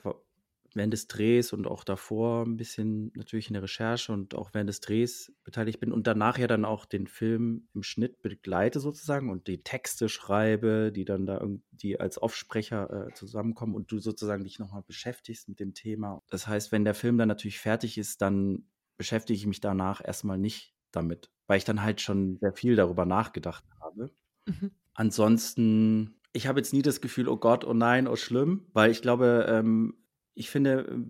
während 0.75 0.93
des 0.93 1.07
Drehs 1.07 1.53
und 1.53 1.67
auch 1.67 1.85
davor 1.85 2.45
ein 2.45 2.57
bisschen 2.57 3.13
natürlich 3.15 3.49
in 3.49 3.55
der 3.55 3.63
Recherche 3.63 4.13
und 4.13 4.35
auch 4.35 4.51
während 4.53 4.69
des 4.69 4.81
Drehs 4.81 5.33
beteiligt 5.45 5.81
bin 5.81 5.93
und 5.93 6.07
danach 6.07 6.39
ja 6.39 6.47
dann 6.47 6.65
auch 6.65 6.85
den 6.85 7.07
Film 7.07 7.69
im 7.75 7.83
Schnitt 7.83 8.21
begleite 8.23 8.81
sozusagen 8.81 9.31
und 9.31 9.47
die 9.47 9.63
Texte 9.63 10.09
schreibe, 10.09 10.93
die 10.93 11.05
dann 11.05 11.27
da 11.27 11.41
irgendwie 11.41 11.99
als 11.99 12.21
Offsprecher 12.21 13.09
äh, 13.09 13.15
zusammenkommen 13.15 13.75
und 13.75 13.91
du 13.91 13.99
sozusagen 13.99 14.45
dich 14.45 14.59
nochmal 14.59 14.83
beschäftigst 14.83 15.49
mit 15.49 15.61
dem 15.61 15.75
Thema. 15.75 16.23
Das 16.29 16.47
heißt, 16.47 16.73
wenn 16.73 16.85
der 16.85 16.95
Film 16.95 17.19
dann 17.19 17.29
natürlich 17.29 17.59
fertig 17.59 17.99
ist, 17.99 18.21
dann 18.23 18.67
beschäftige 18.97 19.37
ich 19.37 19.47
mich 19.47 19.61
danach 19.61 20.03
erstmal 20.05 20.39
nicht 20.39 20.75
damit, 20.91 21.31
weil 21.47 21.59
ich 21.59 21.65
dann 21.65 21.83
halt 21.83 22.01
schon 22.01 22.39
sehr 22.41 22.53
viel 22.53 22.77
darüber 22.77 23.05
nachgedacht 23.05 23.65
habe. 23.81 24.15
Mhm. 24.47 24.71
Ansonsten 24.95 26.21
ich 26.35 26.49
habe 26.49 26.59
jetzt 26.59 26.73
nie 26.73 26.83
das 26.83 27.01
Gefühl, 27.01 27.29
oh 27.29 27.37
Gott, 27.37 27.65
oh 27.65 27.75
nein, 27.75 28.09
oh 28.09 28.17
schlimm, 28.17 28.67
weil 28.73 28.91
ich 28.91 29.01
glaube, 29.01 29.47
ähm, 29.49 29.95
ich 30.35 30.51
finde, 30.51 31.07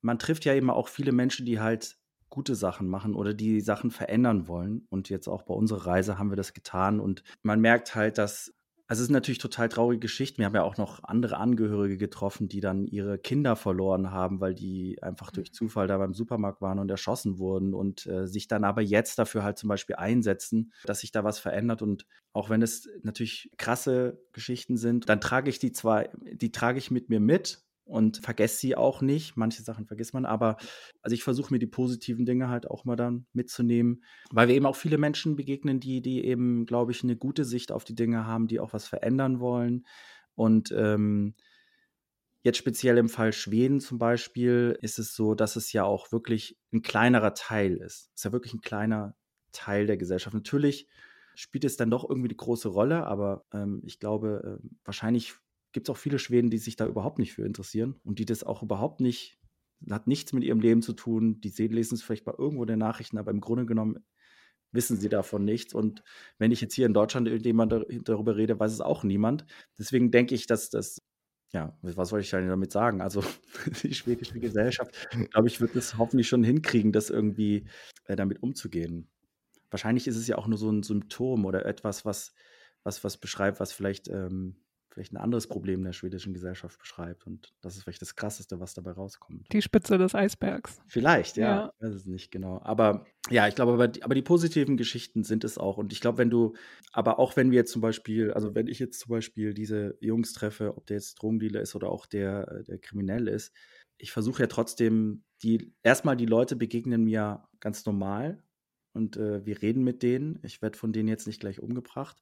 man 0.00 0.18
trifft 0.18 0.44
ja 0.44 0.54
immer 0.54 0.74
auch 0.74 0.88
viele 0.88 1.12
Menschen, 1.12 1.46
die 1.46 1.60
halt 1.60 1.96
gute 2.32 2.54
Sachen 2.54 2.88
machen 2.88 3.14
oder 3.14 3.34
die 3.34 3.60
Sachen 3.60 3.90
verändern 3.90 4.48
wollen. 4.48 4.86
Und 4.88 5.10
jetzt 5.10 5.28
auch 5.28 5.42
bei 5.42 5.54
unserer 5.54 5.86
Reise 5.86 6.18
haben 6.18 6.30
wir 6.30 6.36
das 6.36 6.54
getan. 6.54 6.98
Und 6.98 7.22
man 7.42 7.60
merkt 7.60 7.94
halt, 7.94 8.16
dass, 8.16 8.54
also 8.86 9.02
es 9.02 9.08
sind 9.08 9.12
natürlich 9.12 9.38
total 9.38 9.68
traurige 9.68 10.00
Geschichten. 10.00 10.38
Wir 10.38 10.46
haben 10.46 10.54
ja 10.54 10.62
auch 10.62 10.78
noch 10.78 11.04
andere 11.04 11.36
Angehörige 11.36 11.98
getroffen, 11.98 12.48
die 12.48 12.60
dann 12.60 12.86
ihre 12.86 13.18
Kinder 13.18 13.54
verloren 13.54 14.12
haben, 14.12 14.40
weil 14.40 14.54
die 14.54 14.96
einfach 15.02 15.30
durch 15.30 15.50
mhm. 15.50 15.52
Zufall 15.52 15.88
da 15.88 15.98
beim 15.98 16.14
Supermarkt 16.14 16.62
waren 16.62 16.78
und 16.78 16.90
erschossen 16.90 17.38
wurden 17.38 17.74
und 17.74 18.06
äh, 18.06 18.26
sich 18.26 18.48
dann 18.48 18.64
aber 18.64 18.80
jetzt 18.80 19.18
dafür 19.18 19.42
halt 19.42 19.58
zum 19.58 19.68
Beispiel 19.68 19.96
einsetzen, 19.96 20.72
dass 20.84 21.00
sich 21.00 21.12
da 21.12 21.24
was 21.24 21.38
verändert. 21.38 21.82
Und 21.82 22.06
auch 22.32 22.48
wenn 22.48 22.62
es 22.62 22.88
natürlich 23.02 23.52
krasse 23.58 24.22
Geschichten 24.32 24.78
sind, 24.78 25.06
dann 25.10 25.20
trage 25.20 25.50
ich 25.50 25.58
die 25.58 25.72
zwar, 25.72 26.08
die 26.32 26.50
trage 26.50 26.78
ich 26.78 26.90
mit 26.90 27.10
mir 27.10 27.20
mit 27.20 27.62
und 27.92 28.18
vergesse 28.18 28.56
sie 28.56 28.74
auch 28.74 29.02
nicht. 29.02 29.36
Manche 29.36 29.62
Sachen 29.62 29.86
vergisst 29.86 30.14
man, 30.14 30.24
aber 30.24 30.56
also 31.02 31.12
ich 31.14 31.22
versuche 31.22 31.52
mir 31.52 31.58
die 31.58 31.66
positiven 31.66 32.24
Dinge 32.24 32.48
halt 32.48 32.68
auch 32.68 32.86
mal 32.86 32.96
dann 32.96 33.26
mitzunehmen, 33.34 34.02
weil 34.30 34.48
wir 34.48 34.54
eben 34.54 34.64
auch 34.64 34.76
viele 34.76 34.96
Menschen 34.96 35.36
begegnen, 35.36 35.78
die, 35.78 36.00
die 36.00 36.24
eben, 36.24 36.64
glaube 36.64 36.92
ich, 36.92 37.04
eine 37.04 37.16
gute 37.16 37.44
Sicht 37.44 37.70
auf 37.70 37.84
die 37.84 37.94
Dinge 37.94 38.26
haben, 38.26 38.48
die 38.48 38.60
auch 38.60 38.72
was 38.72 38.86
verändern 38.86 39.40
wollen. 39.40 39.86
Und 40.34 40.72
ähm, 40.72 41.34
jetzt 42.42 42.58
speziell 42.58 42.96
im 42.96 43.10
Fall 43.10 43.34
Schweden 43.34 43.78
zum 43.78 43.98
Beispiel 43.98 44.78
ist 44.80 44.98
es 44.98 45.14
so, 45.14 45.34
dass 45.34 45.56
es 45.56 45.72
ja 45.72 45.84
auch 45.84 46.12
wirklich 46.12 46.58
ein 46.72 46.80
kleinerer 46.80 47.34
Teil 47.34 47.76
ist. 47.76 48.10
Es 48.14 48.20
ist 48.20 48.24
ja 48.24 48.32
wirklich 48.32 48.54
ein 48.54 48.62
kleiner 48.62 49.14
Teil 49.52 49.86
der 49.86 49.98
Gesellschaft. 49.98 50.32
Natürlich 50.32 50.88
spielt 51.34 51.64
es 51.64 51.76
dann 51.76 51.90
doch 51.90 52.08
irgendwie 52.08 52.28
eine 52.28 52.36
große 52.36 52.68
Rolle, 52.68 53.06
aber 53.06 53.44
ähm, 53.52 53.82
ich 53.84 53.98
glaube, 53.98 54.58
äh, 54.62 54.68
wahrscheinlich 54.84 55.34
gibt 55.72 55.88
es 55.88 55.92
auch 55.92 55.98
viele 55.98 56.18
Schweden, 56.18 56.50
die 56.50 56.58
sich 56.58 56.76
da 56.76 56.86
überhaupt 56.86 57.18
nicht 57.18 57.32
für 57.32 57.44
interessieren 57.44 57.96
und 58.04 58.18
die 58.18 58.24
das 58.24 58.44
auch 58.44 58.62
überhaupt 58.62 59.00
nicht, 59.00 59.38
hat 59.90 60.06
nichts 60.06 60.32
mit 60.32 60.44
ihrem 60.44 60.60
Leben 60.60 60.82
zu 60.82 60.92
tun. 60.92 61.40
Die 61.40 61.48
sehen, 61.48 61.72
lesen 61.72 61.94
es 61.94 62.02
vielleicht 62.02 62.24
bei 62.24 62.34
irgendwo 62.36 62.62
in 62.62 62.68
den 62.68 62.78
Nachrichten, 62.78 63.18
aber 63.18 63.30
im 63.30 63.40
Grunde 63.40 63.66
genommen 63.66 64.04
wissen 64.72 64.96
sie 64.96 65.08
davon 65.08 65.44
nichts. 65.44 65.74
Und 65.74 66.02
wenn 66.38 66.50
ich 66.50 66.60
jetzt 66.60 66.74
hier 66.74 66.86
in 66.86 66.94
Deutschland 66.94 67.28
irgendjemand 67.28 67.72
darüber 68.04 68.36
rede, 68.36 68.58
weiß 68.58 68.72
es 68.72 68.80
auch 68.80 69.04
niemand. 69.04 69.44
Deswegen 69.78 70.10
denke 70.10 70.34
ich, 70.34 70.46
dass 70.46 70.70
das, 70.70 70.98
ja, 71.52 71.76
was 71.82 72.08
soll 72.08 72.20
ich 72.20 72.30
damit 72.30 72.72
sagen? 72.72 73.00
Also 73.00 73.22
die 73.82 73.94
schwedische 73.94 74.40
Gesellschaft, 74.40 75.08
glaube 75.30 75.48
ich, 75.48 75.60
wird 75.60 75.76
es 75.76 75.98
hoffentlich 75.98 76.28
schon 76.28 76.44
hinkriegen, 76.44 76.92
das 76.92 77.10
irgendwie 77.10 77.66
äh, 78.06 78.16
damit 78.16 78.42
umzugehen. 78.42 79.08
Wahrscheinlich 79.70 80.06
ist 80.06 80.16
es 80.16 80.26
ja 80.26 80.36
auch 80.36 80.46
nur 80.46 80.58
so 80.58 80.70
ein 80.70 80.82
Symptom 80.82 81.44
oder 81.44 81.64
etwas, 81.66 82.04
was, 82.04 82.34
was, 82.82 83.04
was 83.04 83.18
beschreibt, 83.18 83.60
was 83.60 83.72
vielleicht 83.72 84.08
ähm, 84.08 84.56
vielleicht 84.92 85.12
ein 85.12 85.16
anderes 85.16 85.46
Problem 85.46 85.82
der 85.82 85.92
schwedischen 85.92 86.34
Gesellschaft 86.34 86.78
beschreibt. 86.78 87.26
Und 87.26 87.52
das 87.60 87.76
ist 87.76 87.84
vielleicht 87.84 88.02
das 88.02 88.14
Krasseste, 88.14 88.60
was 88.60 88.74
dabei 88.74 88.92
rauskommt. 88.92 89.52
Die 89.52 89.62
Spitze 89.62 89.98
des 89.98 90.14
Eisbergs. 90.14 90.80
Vielleicht, 90.86 91.36
ja. 91.36 91.44
ja. 91.44 91.72
Ich 91.76 91.86
weiß 91.86 91.94
es 91.94 92.06
nicht 92.06 92.30
genau. 92.30 92.60
Aber 92.62 93.06
ja, 93.30 93.48
ich 93.48 93.54
glaube, 93.54 93.72
aber 93.72 93.88
die, 93.88 94.02
aber 94.02 94.14
die 94.14 94.22
positiven 94.22 94.76
Geschichten 94.76 95.24
sind 95.24 95.44
es 95.44 95.56
auch. 95.56 95.78
Und 95.78 95.92
ich 95.92 96.00
glaube, 96.00 96.18
wenn 96.18 96.30
du, 96.30 96.54
aber 96.92 97.18
auch 97.18 97.36
wenn 97.36 97.50
wir 97.50 97.56
jetzt 97.56 97.72
zum 97.72 97.80
Beispiel, 97.80 98.32
also 98.32 98.54
wenn 98.54 98.66
ich 98.66 98.78
jetzt 98.78 99.00
zum 99.00 99.10
Beispiel 99.10 99.54
diese 99.54 99.96
Jungs 100.00 100.32
treffe, 100.32 100.76
ob 100.76 100.86
der 100.86 100.96
jetzt 100.96 101.14
Drogendealer 101.14 101.60
ist 101.60 101.74
oder 101.74 101.88
auch 101.88 102.06
der, 102.06 102.62
der 102.64 102.78
kriminell 102.78 103.28
ist, 103.28 103.52
ich 103.98 104.12
versuche 104.12 104.42
ja 104.42 104.46
trotzdem, 104.48 105.24
die, 105.42 105.72
erstmal 105.82 106.16
die 106.16 106.26
Leute 106.26 106.56
begegnen 106.56 107.04
mir 107.04 107.44
ganz 107.60 107.86
normal 107.86 108.42
und 108.92 109.16
äh, 109.16 109.44
wir 109.46 109.62
reden 109.62 109.84
mit 109.84 110.02
denen. 110.02 110.38
Ich 110.42 110.60
werde 110.60 110.76
von 110.76 110.92
denen 110.92 111.08
jetzt 111.08 111.26
nicht 111.26 111.40
gleich 111.40 111.60
umgebracht. 111.60 112.18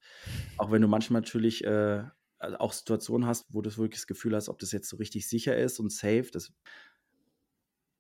Auch 0.56 0.70
wenn 0.70 0.82
du 0.82 0.88
manchmal 0.88 1.22
natürlich 1.22 1.64
äh, 1.64 2.04
auch 2.40 2.72
Situationen 2.72 3.26
hast, 3.26 3.46
wo 3.50 3.62
du 3.62 3.76
wirklich 3.76 4.00
das 4.00 4.06
Gefühl 4.06 4.34
hast, 4.34 4.48
ob 4.48 4.58
das 4.58 4.72
jetzt 4.72 4.88
so 4.88 4.96
richtig 4.96 5.28
sicher 5.28 5.56
ist 5.56 5.78
und 5.78 5.92
safe. 5.92 6.28
Das 6.32 6.52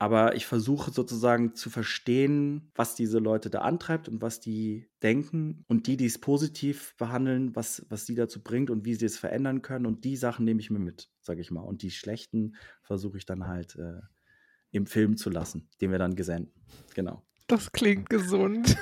aber 0.02 0.34
ich 0.34 0.46
versuche 0.46 0.90
sozusagen 0.90 1.54
zu 1.54 1.68
verstehen, 1.68 2.72
was 2.74 2.94
diese 2.94 3.18
Leute 3.18 3.50
da 3.50 3.60
antreibt 3.60 4.08
und 4.08 4.22
was 4.22 4.40
die 4.40 4.88
denken 5.02 5.62
und 5.68 5.86
die, 5.86 5.98
die 5.98 6.06
es 6.06 6.18
positiv 6.18 6.96
behandeln, 6.96 7.54
was, 7.54 7.84
was 7.90 8.06
die 8.06 8.14
dazu 8.14 8.42
bringt 8.42 8.70
und 8.70 8.86
wie 8.86 8.94
sie 8.94 9.04
es 9.04 9.18
verändern 9.18 9.60
können. 9.60 9.84
Und 9.84 10.06
die 10.06 10.16
Sachen 10.16 10.46
nehme 10.46 10.60
ich 10.60 10.70
mir 10.70 10.78
mit, 10.78 11.10
sage 11.20 11.42
ich 11.42 11.50
mal. 11.50 11.60
Und 11.60 11.82
die 11.82 11.90
schlechten 11.90 12.56
versuche 12.80 13.18
ich 13.18 13.26
dann 13.26 13.46
halt 13.46 13.76
äh, 13.76 14.00
im 14.70 14.86
Film 14.86 15.18
zu 15.18 15.28
lassen, 15.28 15.68
den 15.82 15.90
wir 15.90 15.98
dann 15.98 16.16
gesenden. 16.16 16.54
Genau. 16.94 17.22
Das 17.46 17.70
klingt 17.70 18.08
gesund. 18.08 18.78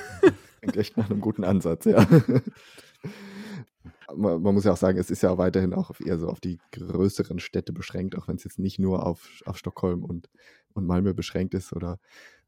Klingt 0.61 0.77
echt 0.77 0.97
nach 0.97 1.11
einem 1.11 1.21
guten 1.21 1.43
Ansatz, 1.43 1.85
ja 1.85 2.07
man, 4.17 4.43
man, 4.43 4.55
muss 4.55 4.65
ja 4.65 4.73
auch 4.73 4.79
sagen, 4.79 4.99
es 4.99 5.11
ist 5.11 5.23
ja 5.23 5.37
weiterhin 5.39 5.75
auch 5.75 5.91
auf 5.91 6.01
eher 6.01 6.19
so 6.19 6.29
auf 6.29 6.41
die 6.41 6.59
größeren 6.73 7.39
Städte 7.39 7.73
beschränkt, 7.73 8.17
auch 8.17 8.29
wenn 8.29 8.37
es 8.37 8.45
jetzt 8.45 8.59
nicht 8.59 8.79
nur 8.79 9.07
auf, 9.07 9.29
auf 9.45 9.59
Stockholm 9.59 10.05
und, 10.05 10.29
und 10.73 10.87
Malmö 10.87 11.15
beschränkt 11.15 11.55
ist 11.55 11.73
oder 11.73 11.99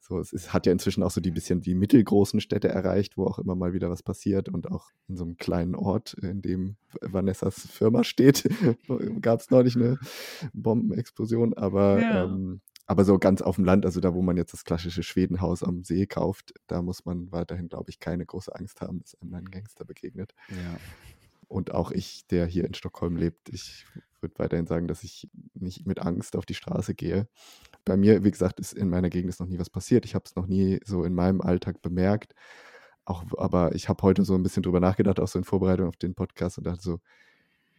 so. 0.00 0.18
Es 0.18 0.32
ist, 0.32 0.52
hat 0.52 0.66
ja 0.66 0.72
inzwischen 0.72 1.02
auch 1.02 1.10
so 1.10 1.20
die 1.20 1.30
bisschen 1.30 1.60
die 1.60 1.74
mittelgroßen 1.74 2.40
Städte 2.40 2.68
erreicht, 2.68 3.16
wo 3.16 3.26
auch 3.26 3.38
immer 3.38 3.54
mal 3.54 3.72
wieder 3.72 3.90
was 3.90 4.02
passiert 4.02 4.48
und 4.48 4.70
auch 4.70 4.90
in 5.08 5.16
so 5.16 5.24
einem 5.24 5.36
kleinen 5.36 5.74
Ort, 5.74 6.14
in 6.14 6.42
dem 6.42 6.76
Vanessas 7.00 7.66
Firma 7.66 8.04
steht, 8.04 8.48
gab 9.20 9.40
es 9.40 9.50
neulich 9.50 9.76
eine 9.76 9.98
Bombenexplosion, 10.52 11.54
aber 11.54 12.00
ja. 12.00 12.24
ähm, 12.24 12.60
aber 12.86 13.04
so 13.04 13.20
ganz 13.20 13.40
auf 13.40 13.54
dem 13.54 13.64
Land, 13.64 13.86
also 13.86 14.00
da, 14.00 14.14
wo 14.14 14.22
man 14.22 14.36
jetzt 14.36 14.52
das 14.52 14.64
klassische 14.64 15.04
Schwedenhaus 15.04 15.62
am 15.62 15.84
See 15.84 16.06
kauft, 16.06 16.54
da 16.66 16.82
muss 16.82 17.04
man 17.04 17.30
weiterhin, 17.30 17.68
glaube 17.68 17.88
ich, 17.88 18.00
keine 18.00 18.26
große 18.26 18.52
Angst 18.52 18.80
haben, 18.80 18.98
dass 18.98 19.14
einem 19.20 19.32
ein 19.34 19.44
Gangster 19.44 19.84
begegnet. 19.84 20.34
Ja. 20.48 20.76
Und 21.50 21.72
auch 21.74 21.90
ich, 21.90 22.28
der 22.28 22.46
hier 22.46 22.64
in 22.64 22.74
Stockholm 22.74 23.16
lebt, 23.16 23.48
ich 23.48 23.84
würde 24.20 24.38
weiterhin 24.38 24.68
sagen, 24.68 24.86
dass 24.86 25.02
ich 25.02 25.28
nicht 25.54 25.84
mit 25.84 25.98
Angst 25.98 26.36
auf 26.36 26.46
die 26.46 26.54
Straße 26.54 26.94
gehe. 26.94 27.26
Bei 27.84 27.96
mir, 27.96 28.22
wie 28.22 28.30
gesagt, 28.30 28.60
ist 28.60 28.72
in 28.72 28.88
meiner 28.88 29.10
Gegend 29.10 29.30
ist 29.30 29.40
noch 29.40 29.48
nie 29.48 29.58
was 29.58 29.68
passiert. 29.68 30.04
Ich 30.04 30.14
habe 30.14 30.24
es 30.26 30.36
noch 30.36 30.46
nie 30.46 30.78
so 30.84 31.02
in 31.02 31.12
meinem 31.12 31.40
Alltag 31.40 31.82
bemerkt. 31.82 32.36
Auch, 33.04 33.24
aber 33.36 33.74
ich 33.74 33.88
habe 33.88 34.00
heute 34.04 34.24
so 34.24 34.36
ein 34.36 34.44
bisschen 34.44 34.62
drüber 34.62 34.78
nachgedacht, 34.78 35.18
auch 35.18 35.26
so 35.26 35.40
in 35.40 35.44
Vorbereitung 35.44 35.88
auf 35.88 35.96
den 35.96 36.14
Podcast 36.14 36.56
und 36.58 36.68
dachte 36.68 36.82
so, 36.82 37.00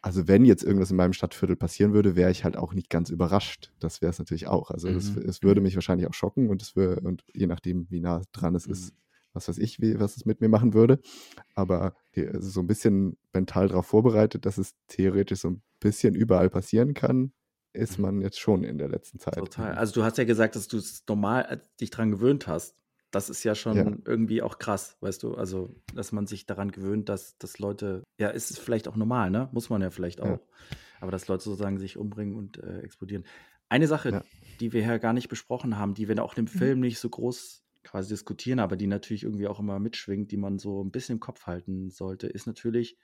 also 0.02 0.28
wenn 0.28 0.44
jetzt 0.44 0.64
irgendwas 0.64 0.92
in 0.92 0.98
meinem 0.98 1.14
Stadtviertel 1.14 1.56
passieren 1.56 1.94
würde, 1.94 2.18
wäre 2.18 2.30
ich 2.30 2.44
halt 2.44 2.58
auch 2.58 2.74
nicht 2.74 2.90
ganz 2.90 3.10
überrascht. 3.10 3.72
Das 3.80 4.02
wäre 4.02 4.10
es 4.10 4.20
natürlich 4.20 4.48
auch. 4.48 4.70
Also 4.70 4.90
mhm. 4.90 4.98
es, 4.98 5.16
es, 5.16 5.44
würde 5.44 5.62
mich 5.62 5.76
wahrscheinlich 5.76 6.10
auch 6.10 6.14
schocken 6.14 6.50
und 6.50 6.62
es 6.62 6.76
würde, 6.76 7.00
und 7.08 7.24
je 7.34 7.48
nachdem, 7.48 7.90
wie 7.90 8.02
nah 8.02 8.22
dran 8.34 8.54
es 8.54 8.68
mhm. 8.68 8.74
ist, 8.74 8.94
was 9.34 9.48
weiß 9.48 9.58
ich, 9.58 9.80
wie, 9.82 10.00
was 10.00 10.18
es 10.18 10.26
mit 10.26 10.42
mir 10.42 10.50
machen 10.50 10.74
würde. 10.74 11.00
Aber 11.56 11.96
also 12.16 12.50
so 12.50 12.60
ein 12.60 12.68
bisschen 12.68 13.18
mental 13.34 13.68
darauf 13.68 13.86
vorbereitet, 13.86 14.46
dass 14.46 14.58
es 14.58 14.76
theoretisch 14.88 15.40
so 15.40 15.50
ein 15.50 15.62
bisschen 15.80 16.16
überall 16.16 16.50
passieren 16.50 16.94
kann, 16.94 17.34
ist 17.74 17.98
mhm. 17.98 18.06
man 18.06 18.22
jetzt 18.22 18.40
schon 18.40 18.64
in 18.64 18.78
der 18.78 18.90
letzten 18.90 19.20
Zeit. 19.20 19.36
Total. 19.36 19.76
Also 19.76 19.94
du 19.94 20.04
hast 20.04 20.18
ja 20.18 20.24
gesagt, 20.24 20.56
dass 20.56 20.68
du 20.68 20.78
es 20.78 21.04
normal 21.08 21.46
äh, 21.50 21.58
dich 21.80 21.90
dran 21.90 22.12
gewöhnt 22.12 22.48
hast. 22.48 22.76
Das 23.12 23.30
ist 23.30 23.44
ja 23.44 23.56
schon 23.56 23.76
ja. 23.76 23.92
irgendwie 24.06 24.42
auch 24.42 24.58
krass, 24.58 24.96
weißt 25.02 25.24
du? 25.24 25.36
Also, 25.36 25.76
dass 25.94 26.14
man 26.14 26.28
sich 26.28 26.46
daran 26.46 26.72
gewöhnt, 26.72 27.10
dass, 27.10 27.38
dass 27.38 27.60
Leute, 27.60 28.04
ja, 28.18 28.30
ist 28.30 28.52
es 28.52 28.58
vielleicht 28.58 28.88
auch 28.88 28.96
normal, 28.96 29.30
ne? 29.30 29.50
Muss 29.52 29.70
man 29.70 29.82
ja 29.82 29.90
vielleicht 29.90 30.22
auch. 30.22 30.28
Ja. 30.28 30.40
Aber 31.02 31.12
dass 31.12 31.28
Leute 31.28 31.44
sozusagen 31.44 31.78
sich 31.78 31.98
umbringen 31.98 32.36
und 32.36 32.64
äh, 32.64 32.80
explodieren. 32.80 33.26
Eine 33.68 33.88
Sache, 33.88 34.12
ja. 34.12 34.24
die 34.62 34.72
wir 34.72 34.82
ja 34.82 34.98
gar 34.98 35.12
nicht 35.12 35.28
besprochen 35.28 35.78
haben, 35.78 35.94
die 35.94 36.08
wir 36.08 36.24
auch 36.24 36.38
im 36.38 36.46
mhm. 36.46 36.50
Film 36.50 36.80
nicht 36.80 37.00
so 37.00 37.10
groß 37.10 37.66
quasi 37.84 38.10
diskutieren, 38.10 38.60
aber 38.60 38.76
die 38.78 38.88
natürlich 38.88 39.24
irgendwie 39.24 39.48
auch 39.48 39.60
immer 39.60 39.80
mitschwingt, 39.80 40.32
die 40.32 40.38
man 40.38 40.60
so 40.60 40.84
ein 40.84 40.92
bisschen 40.92 41.14
im 41.14 41.20
Kopf 41.20 41.48
halten 41.48 41.90
sollte, 41.90 42.28
ist 42.28 42.48
natürlich, 42.48 42.98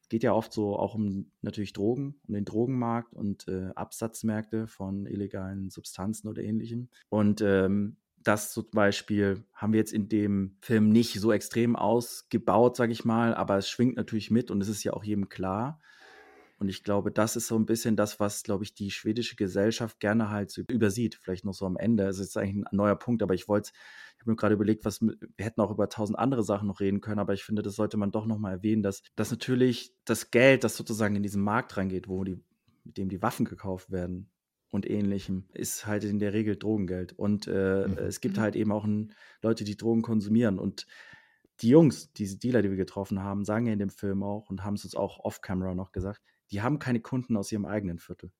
es 0.00 0.08
geht 0.08 0.22
ja 0.22 0.32
oft 0.32 0.52
so 0.52 0.76
auch 0.76 0.94
um 0.94 1.30
natürlich 1.42 1.72
Drogen, 1.72 2.16
um 2.26 2.34
den 2.34 2.44
Drogenmarkt 2.44 3.14
und 3.14 3.46
äh, 3.48 3.70
Absatzmärkte 3.74 4.66
von 4.66 5.06
illegalen 5.06 5.70
Substanzen 5.70 6.28
oder 6.28 6.42
ähnlichem. 6.42 6.88
Und 7.08 7.40
ähm, 7.40 7.96
das 8.22 8.52
zum 8.52 8.70
Beispiel 8.70 9.44
haben 9.54 9.72
wir 9.72 9.80
jetzt 9.80 9.92
in 9.92 10.08
dem 10.08 10.56
Film 10.60 10.90
nicht 10.90 11.20
so 11.20 11.32
extrem 11.32 11.76
ausgebaut, 11.76 12.76
sage 12.76 12.92
ich 12.92 13.04
mal, 13.04 13.34
aber 13.34 13.56
es 13.58 13.68
schwingt 13.68 13.96
natürlich 13.96 14.30
mit 14.30 14.50
und 14.50 14.60
es 14.60 14.68
ist 14.68 14.84
ja 14.84 14.92
auch 14.92 15.04
jedem 15.04 15.28
klar. 15.28 15.80
Und 16.62 16.68
ich 16.68 16.84
glaube, 16.84 17.10
das 17.10 17.34
ist 17.34 17.48
so 17.48 17.56
ein 17.56 17.66
bisschen 17.66 17.96
das, 17.96 18.20
was, 18.20 18.44
glaube 18.44 18.62
ich, 18.62 18.72
die 18.72 18.92
schwedische 18.92 19.34
Gesellschaft 19.34 19.98
gerne 19.98 20.30
halt 20.30 20.56
übersieht. 20.68 21.18
Vielleicht 21.20 21.44
noch 21.44 21.54
so 21.54 21.66
am 21.66 21.76
Ende. 21.76 22.04
Es 22.04 22.20
ist 22.20 22.36
eigentlich 22.36 22.64
ein 22.64 22.76
neuer 22.76 22.94
Punkt, 22.94 23.20
aber 23.20 23.34
ich 23.34 23.48
wollte, 23.48 23.72
ich 24.14 24.20
habe 24.20 24.30
mir 24.30 24.36
gerade 24.36 24.54
überlegt, 24.54 24.84
was 24.84 25.00
wir 25.00 25.16
hätten 25.38 25.60
auch 25.60 25.72
über 25.72 25.88
tausend 25.88 26.20
andere 26.20 26.44
Sachen 26.44 26.68
noch 26.68 26.78
reden 26.78 27.00
können, 27.00 27.18
aber 27.18 27.32
ich 27.32 27.42
finde, 27.42 27.62
das 27.62 27.74
sollte 27.74 27.96
man 27.96 28.12
doch 28.12 28.26
nochmal 28.26 28.52
erwähnen, 28.52 28.84
dass, 28.84 29.02
dass 29.16 29.32
natürlich 29.32 29.92
das 30.04 30.30
Geld, 30.30 30.62
das 30.62 30.76
sozusagen 30.76 31.16
in 31.16 31.24
diesen 31.24 31.42
Markt 31.42 31.76
reingeht, 31.76 32.06
wo 32.06 32.22
die, 32.22 32.40
mit 32.84 32.96
dem 32.96 33.08
die 33.08 33.22
Waffen 33.22 33.44
gekauft 33.44 33.90
werden 33.90 34.30
und 34.70 34.88
ähnlichem, 34.88 35.48
ist 35.54 35.88
halt 35.88 36.04
in 36.04 36.20
der 36.20 36.32
Regel 36.32 36.54
Drogengeld. 36.54 37.12
Und 37.12 37.48
äh, 37.48 37.88
mhm. 37.88 37.98
es 37.98 38.20
gibt 38.20 38.36
mhm. 38.36 38.40
halt 38.40 38.54
eben 38.54 38.70
auch 38.70 38.84
ein, 38.84 39.14
Leute, 39.42 39.64
die 39.64 39.76
Drogen 39.76 40.02
konsumieren. 40.02 40.60
Und 40.60 40.86
die 41.60 41.70
Jungs, 41.70 42.12
diese 42.12 42.38
Dealer, 42.38 42.62
die 42.62 42.70
wir 42.70 42.76
getroffen 42.76 43.20
haben, 43.20 43.44
sagen 43.44 43.66
ja 43.66 43.72
in 43.72 43.80
dem 43.80 43.90
Film 43.90 44.22
auch 44.22 44.48
und 44.48 44.62
haben 44.62 44.74
es 44.74 44.84
uns 44.84 44.94
auch 44.94 45.18
off-camera 45.18 45.74
noch 45.74 45.90
gesagt, 45.90 46.22
die 46.52 46.62
haben 46.62 46.78
keine 46.78 47.00
Kunden 47.00 47.36
aus 47.36 47.50
ihrem 47.50 47.64
eigenen 47.64 47.98
Viertel. 47.98 48.32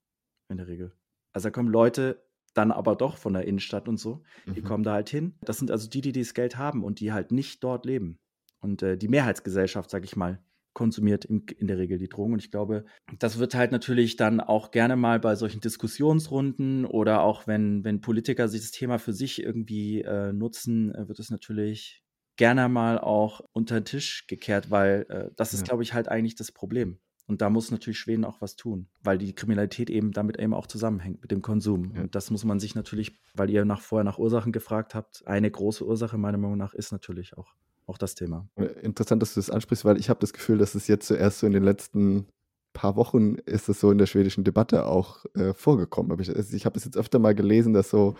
In 0.49 0.59
der 0.59 0.67
Regel. 0.67 0.93
Also 1.33 1.49
da 1.49 1.51
kommen 1.51 1.69
Leute 1.69 2.23
dann 2.55 2.71
aber 2.71 2.97
doch 2.97 3.17
von 3.17 3.33
der 3.33 3.47
Innenstadt 3.47 3.89
und 3.89 3.99
so. 3.99 4.23
Die 4.47 4.61
mhm. 4.61 4.65
kommen 4.65 4.85
da 4.85 4.93
halt 4.93 5.09
hin. 5.09 5.35
Das 5.41 5.59
sind 5.59 5.71
also 5.71 5.89
die, 5.89 6.03
die 6.03 6.13
dieses 6.13 6.35
Geld 6.35 6.59
haben 6.59 6.85
und 6.85 7.01
die 7.01 7.13
halt 7.13 7.33
nicht 7.33 7.65
dort 7.65 7.87
leben. 7.87 8.19
Und 8.61 8.83
äh, 8.83 8.99
die 8.99 9.09
Mehrheitsgesellschaft, 9.09 9.91
sag 9.91 10.05
ich 10.05 10.15
mal, 10.15 10.45
konsumiert 10.75 11.25
in, 11.25 11.45
in, 11.59 11.67
der 11.67 11.79
Regel 11.79 11.99
die 11.99 12.09
Drogen. 12.09 12.35
Und 12.35 12.39
ich 12.39 12.51
glaube, 12.51 12.85
das 13.19 13.39
wird 13.39 13.55
halt 13.55 13.73
natürlich 13.73 14.17
dann 14.17 14.41
auch 14.41 14.71
gerne 14.71 14.97
mal 14.97 15.21
bei 15.21 15.35
solchen 15.35 15.61
Diskussionsrunden 15.61 16.85
oder 16.85 17.23
auch 17.23 17.47
wenn, 17.47 17.85
wenn 17.85 18.01
Politiker 18.01 18.49
sich 18.49 18.61
das 18.61 18.71
Thema 18.71 18.99
für 18.99 19.13
sich 19.13 19.43
irgendwie 19.43 20.03
äh, 20.03 20.33
nutzen, 20.33 20.95
äh, 20.95 21.09
wird 21.09 21.19
es 21.19 21.31
natürlich 21.31 22.03
gerne 22.37 22.69
mal 22.69 22.99
auch 22.99 23.41
unter 23.53 23.81
den 23.81 23.85
Tisch 23.85 24.27
gekehrt, 24.27 24.71
weil 24.71 25.07
äh, 25.09 25.31
das 25.37 25.53
ist, 25.53 25.61
ja. 25.61 25.67
glaube 25.67 25.83
ich, 25.83 25.93
halt 25.93 26.09
eigentlich 26.09 26.35
das 26.35 26.53
Problem. 26.53 26.99
Und 27.27 27.41
da 27.41 27.51
muss 27.51 27.71
natürlich 27.71 27.99
Schweden 27.99 28.25
auch 28.25 28.41
was 28.41 28.57
tun, 28.57 28.89
weil 29.03 29.19
die 29.19 29.35
Kriminalität 29.35 29.91
eben 29.91 30.13
damit 30.13 30.39
eben 30.39 30.55
auch 30.55 30.67
zusammenhängt 30.67 31.23
mit 31.23 31.31
dem 31.31 31.41
Konsum. 31.41 31.93
Ja. 31.95 32.03
Und 32.03 32.15
das 32.15 32.31
muss 32.31 32.45
man 32.45 32.61
sich 32.61 32.75
natürlich, 32.75 33.17
weil 33.35 33.51
ihr 33.51 33.65
nach, 33.65 33.81
vorher 33.81 34.05
nach 34.05 34.19
Ursachen 34.19 34.53
gefragt 34.53 34.95
habt, 34.95 35.27
eine 35.27 35.51
große 35.51 35.87
Ursache 35.87 36.19
meiner 36.19 36.39
Meinung 36.39 36.59
nach 36.59 36.75
ist 36.75 36.93
natürlich 36.93 37.39
auch, 37.39 37.55
auch 37.87 37.97
das 37.97 38.15
Thema. 38.15 38.49
Äh, 38.57 38.65
interessant, 38.83 39.23
dass 39.23 39.35
du 39.35 39.41
das 39.41 39.51
ansprichst, 39.51 39.85
weil 39.85 39.99
ich 39.99 40.11
habe 40.11 40.21
das 40.21 40.33
Gefühl, 40.33 40.59
dass 40.59 40.75
es 40.75 40.89
jetzt 40.89 41.07
zuerst 41.07 41.39
so 41.39 41.47
in 41.47 41.53
den 41.53 41.65
letzten 41.65 42.27
paar 42.73 42.97
Wochen 42.97 43.35
ist 43.35 43.69
es 43.69 43.81
so 43.81 43.91
in 43.91 43.99
der 43.99 44.07
schwedischen 44.07 44.45
Debatte 44.45 44.87
auch 44.87 45.25
äh, 45.35 45.53
vorgekommen. 45.53 46.19
Ich, 46.21 46.35
also 46.35 46.57
ich 46.57 46.67
habe 46.67 46.79
es 46.79 46.85
jetzt 46.85 46.97
öfter 46.97 47.19
mal 47.19 47.35
gelesen, 47.35 47.73
dass 47.73 47.91
so 47.91 48.15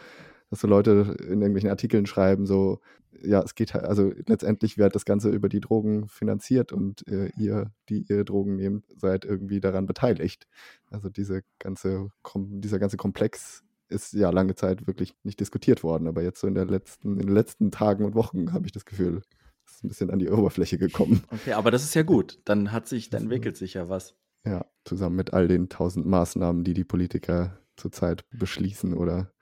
dass 0.53 0.61
so 0.61 0.69
Leute 0.69 1.17
in 1.19 1.41
irgendwelchen 1.41 1.71
Artikeln 1.71 2.05
schreiben, 2.05 2.45
so, 2.45 2.79
ja, 3.23 3.41
es 3.41 3.55
geht 3.55 3.73
halt, 3.73 3.87
also 3.87 4.13
letztendlich 4.27 4.77
wird 4.77 4.95
das 4.95 5.07
Ganze 5.07 5.31
über 5.31 5.49
die 5.49 5.61
Drogen 5.61 6.09
finanziert 6.09 6.73
und 6.73 7.09
äh, 7.09 7.31
ihr, 7.39 7.71
die 7.89 8.05
ihr 8.07 8.23
Drogen 8.25 8.57
nehmt, 8.57 8.85
seid 8.95 9.25
irgendwie 9.25 9.61
daran 9.61 9.87
beteiligt. 9.87 10.47
Also 10.91 11.09
diese 11.09 11.41
ganze, 11.59 12.11
dieser 12.37 12.79
ganze 12.79 12.99
Komplex 12.99 13.65
ist 13.89 14.13
ja 14.13 14.29
lange 14.29 14.55
Zeit 14.55 14.87
wirklich 14.87 15.15
nicht 15.23 15.41
diskutiert 15.41 15.83
worden, 15.83 16.07
aber 16.07 16.23
jetzt 16.23 16.41
so 16.41 16.47
in, 16.47 16.55
der 16.55 16.67
letzten, 16.67 17.19
in 17.19 17.29
den 17.29 17.35
letzten 17.35 17.71
Tagen 17.71 18.05
und 18.05 18.15
Wochen 18.15 18.53
habe 18.53 18.67
ich 18.67 18.73
das 18.73 18.85
Gefühl, 18.85 19.23
es 19.65 19.77
ist 19.77 19.85
ein 19.85 19.89
bisschen 19.89 20.11
an 20.11 20.19
die 20.19 20.29
Oberfläche 20.29 20.77
gekommen. 20.77 21.23
Okay, 21.31 21.55
aber 21.55 21.71
das 21.71 21.83
ist 21.83 21.95
ja 21.95 22.03
gut. 22.03 22.41
Dann 22.45 22.73
hat 22.73 22.89
sich, 22.89 23.09
dann 23.09 23.23
entwickelt 23.23 23.57
sich 23.57 23.73
ja 23.73 23.89
was. 23.89 24.17
Ja, 24.45 24.67
zusammen 24.85 25.17
mit 25.17 25.33
all 25.33 25.49
den 25.49 25.71
tausend 25.71 26.05
Maßnahmen, 26.05 26.63
die 26.63 26.75
die 26.75 26.85
Politiker 26.85 27.59
zurzeit 27.79 28.27
beschließen 28.33 28.93
oder 28.93 29.33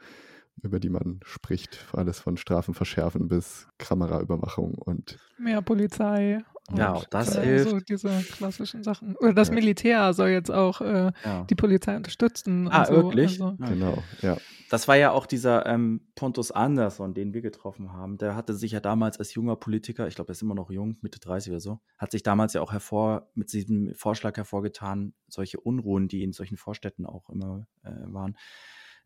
über 0.63 0.81
die 0.81 0.89
man 0.91 1.21
spricht. 1.25 1.87
Alles 1.93 2.21
von 2.21 2.37
Strafen 2.37 2.75
verschärfen 2.75 3.29
bis 3.29 3.69
Kameraüberwachung 3.79 4.75
und 4.75 5.19
Mehr 5.39 5.63
Polizei. 5.63 6.43
Ja, 6.77 6.91
und, 6.91 6.97
auch 6.99 7.05
das 7.07 7.37
äh, 7.37 7.43
hilft. 7.43 7.71
So 7.71 7.81
diese 7.81 8.11
klassischen 8.33 8.85
Sachen. 8.85 9.17
Oder 9.17 9.35
das 9.35 9.49
Ja. 9.49 9.55
Militär 9.55 10.13
soll 10.13 10.29
jetzt 10.29 10.51
auch 10.51 10.81
äh, 10.81 11.11
Ja. 11.25 11.45
die 11.51 11.55
Polizei 11.57 11.97
unterstützen. 11.97 12.69
Ah, 12.69 12.81
und 12.81 12.87
so. 12.87 12.93
wirklich? 12.95 13.43
Also, 13.43 13.57
genau, 13.59 14.03
ja. 14.23 14.37
Das 14.71 14.87
war 14.87 14.95
ja 14.97 15.11
auch 15.11 15.27
dieser 15.27 15.67
ähm, 15.67 16.01
Pontus 16.15 16.53
Andersson, 16.53 17.13
den 17.13 17.35
wir 17.35 17.41
getroffen 17.41 17.93
haben. 17.93 18.19
Der 18.19 18.37
hatte 18.37 18.55
sich 18.55 18.71
ja 18.71 18.79
damals 18.79 19.19
als 19.19 19.35
junger 19.35 19.57
Politiker, 19.57 20.07
ich 20.07 20.15
glaube, 20.15 20.29
er 20.31 20.33
ist 20.33 20.43
immer 20.43 20.55
noch 20.55 20.71
jung, 20.71 20.97
Mitte 21.01 21.19
30 21.19 21.51
oder 21.51 21.61
so, 21.61 21.81
hat 21.99 22.13
sich 22.13 22.23
damals 22.23 22.53
ja 22.53 22.61
auch 22.61 22.71
hervor 22.71 23.31
mit 23.35 23.53
diesem 23.53 23.93
Vorschlag 23.97 24.37
hervorgetan, 24.37 25.13
solche 25.27 25.59
Unruhen, 25.59 26.07
die 26.07 26.23
in 26.23 26.33
solchen 26.33 26.57
Vorstädten 26.57 27.05
auch 27.05 27.29
immer 27.31 27.67
äh, 27.83 27.91
waren, 28.05 28.37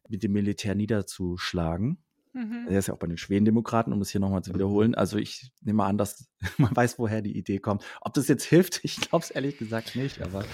mit 0.09 0.23
dem 0.23 0.33
Militär 0.33 0.75
niederzuschlagen. 0.75 1.99
mhm. 2.33 2.67
Er 2.69 2.79
ist 2.79 2.89
ja 2.89 2.95
auch 2.95 2.99
bei 2.99 3.07
den 3.07 3.17
Schwedendemokraten, 3.17 3.93
um 3.93 4.01
es 4.01 4.11
hier 4.11 4.21
nochmal 4.21 4.43
zu 4.43 4.55
wiederholen. 4.55 4.95
Also 4.95 5.19
ich 5.19 5.53
nehme 5.63 5.85
an, 5.85 5.99
dass 5.99 6.29
man 6.59 6.75
weiß, 6.75 6.99
woher 6.99 7.23
die 7.23 7.37
Idee 7.37 7.59
kommt. 7.59 7.85
Ob 8.01 8.15
das 8.15 8.29
jetzt 8.29 8.45
hilft, 8.45 8.81
ich 8.85 9.01
glaube 9.01 9.25
es 9.25 9.31
ehrlich 9.31 9.59
gesagt 9.59 9.97
nicht, 9.97 10.23
aber 10.23 10.45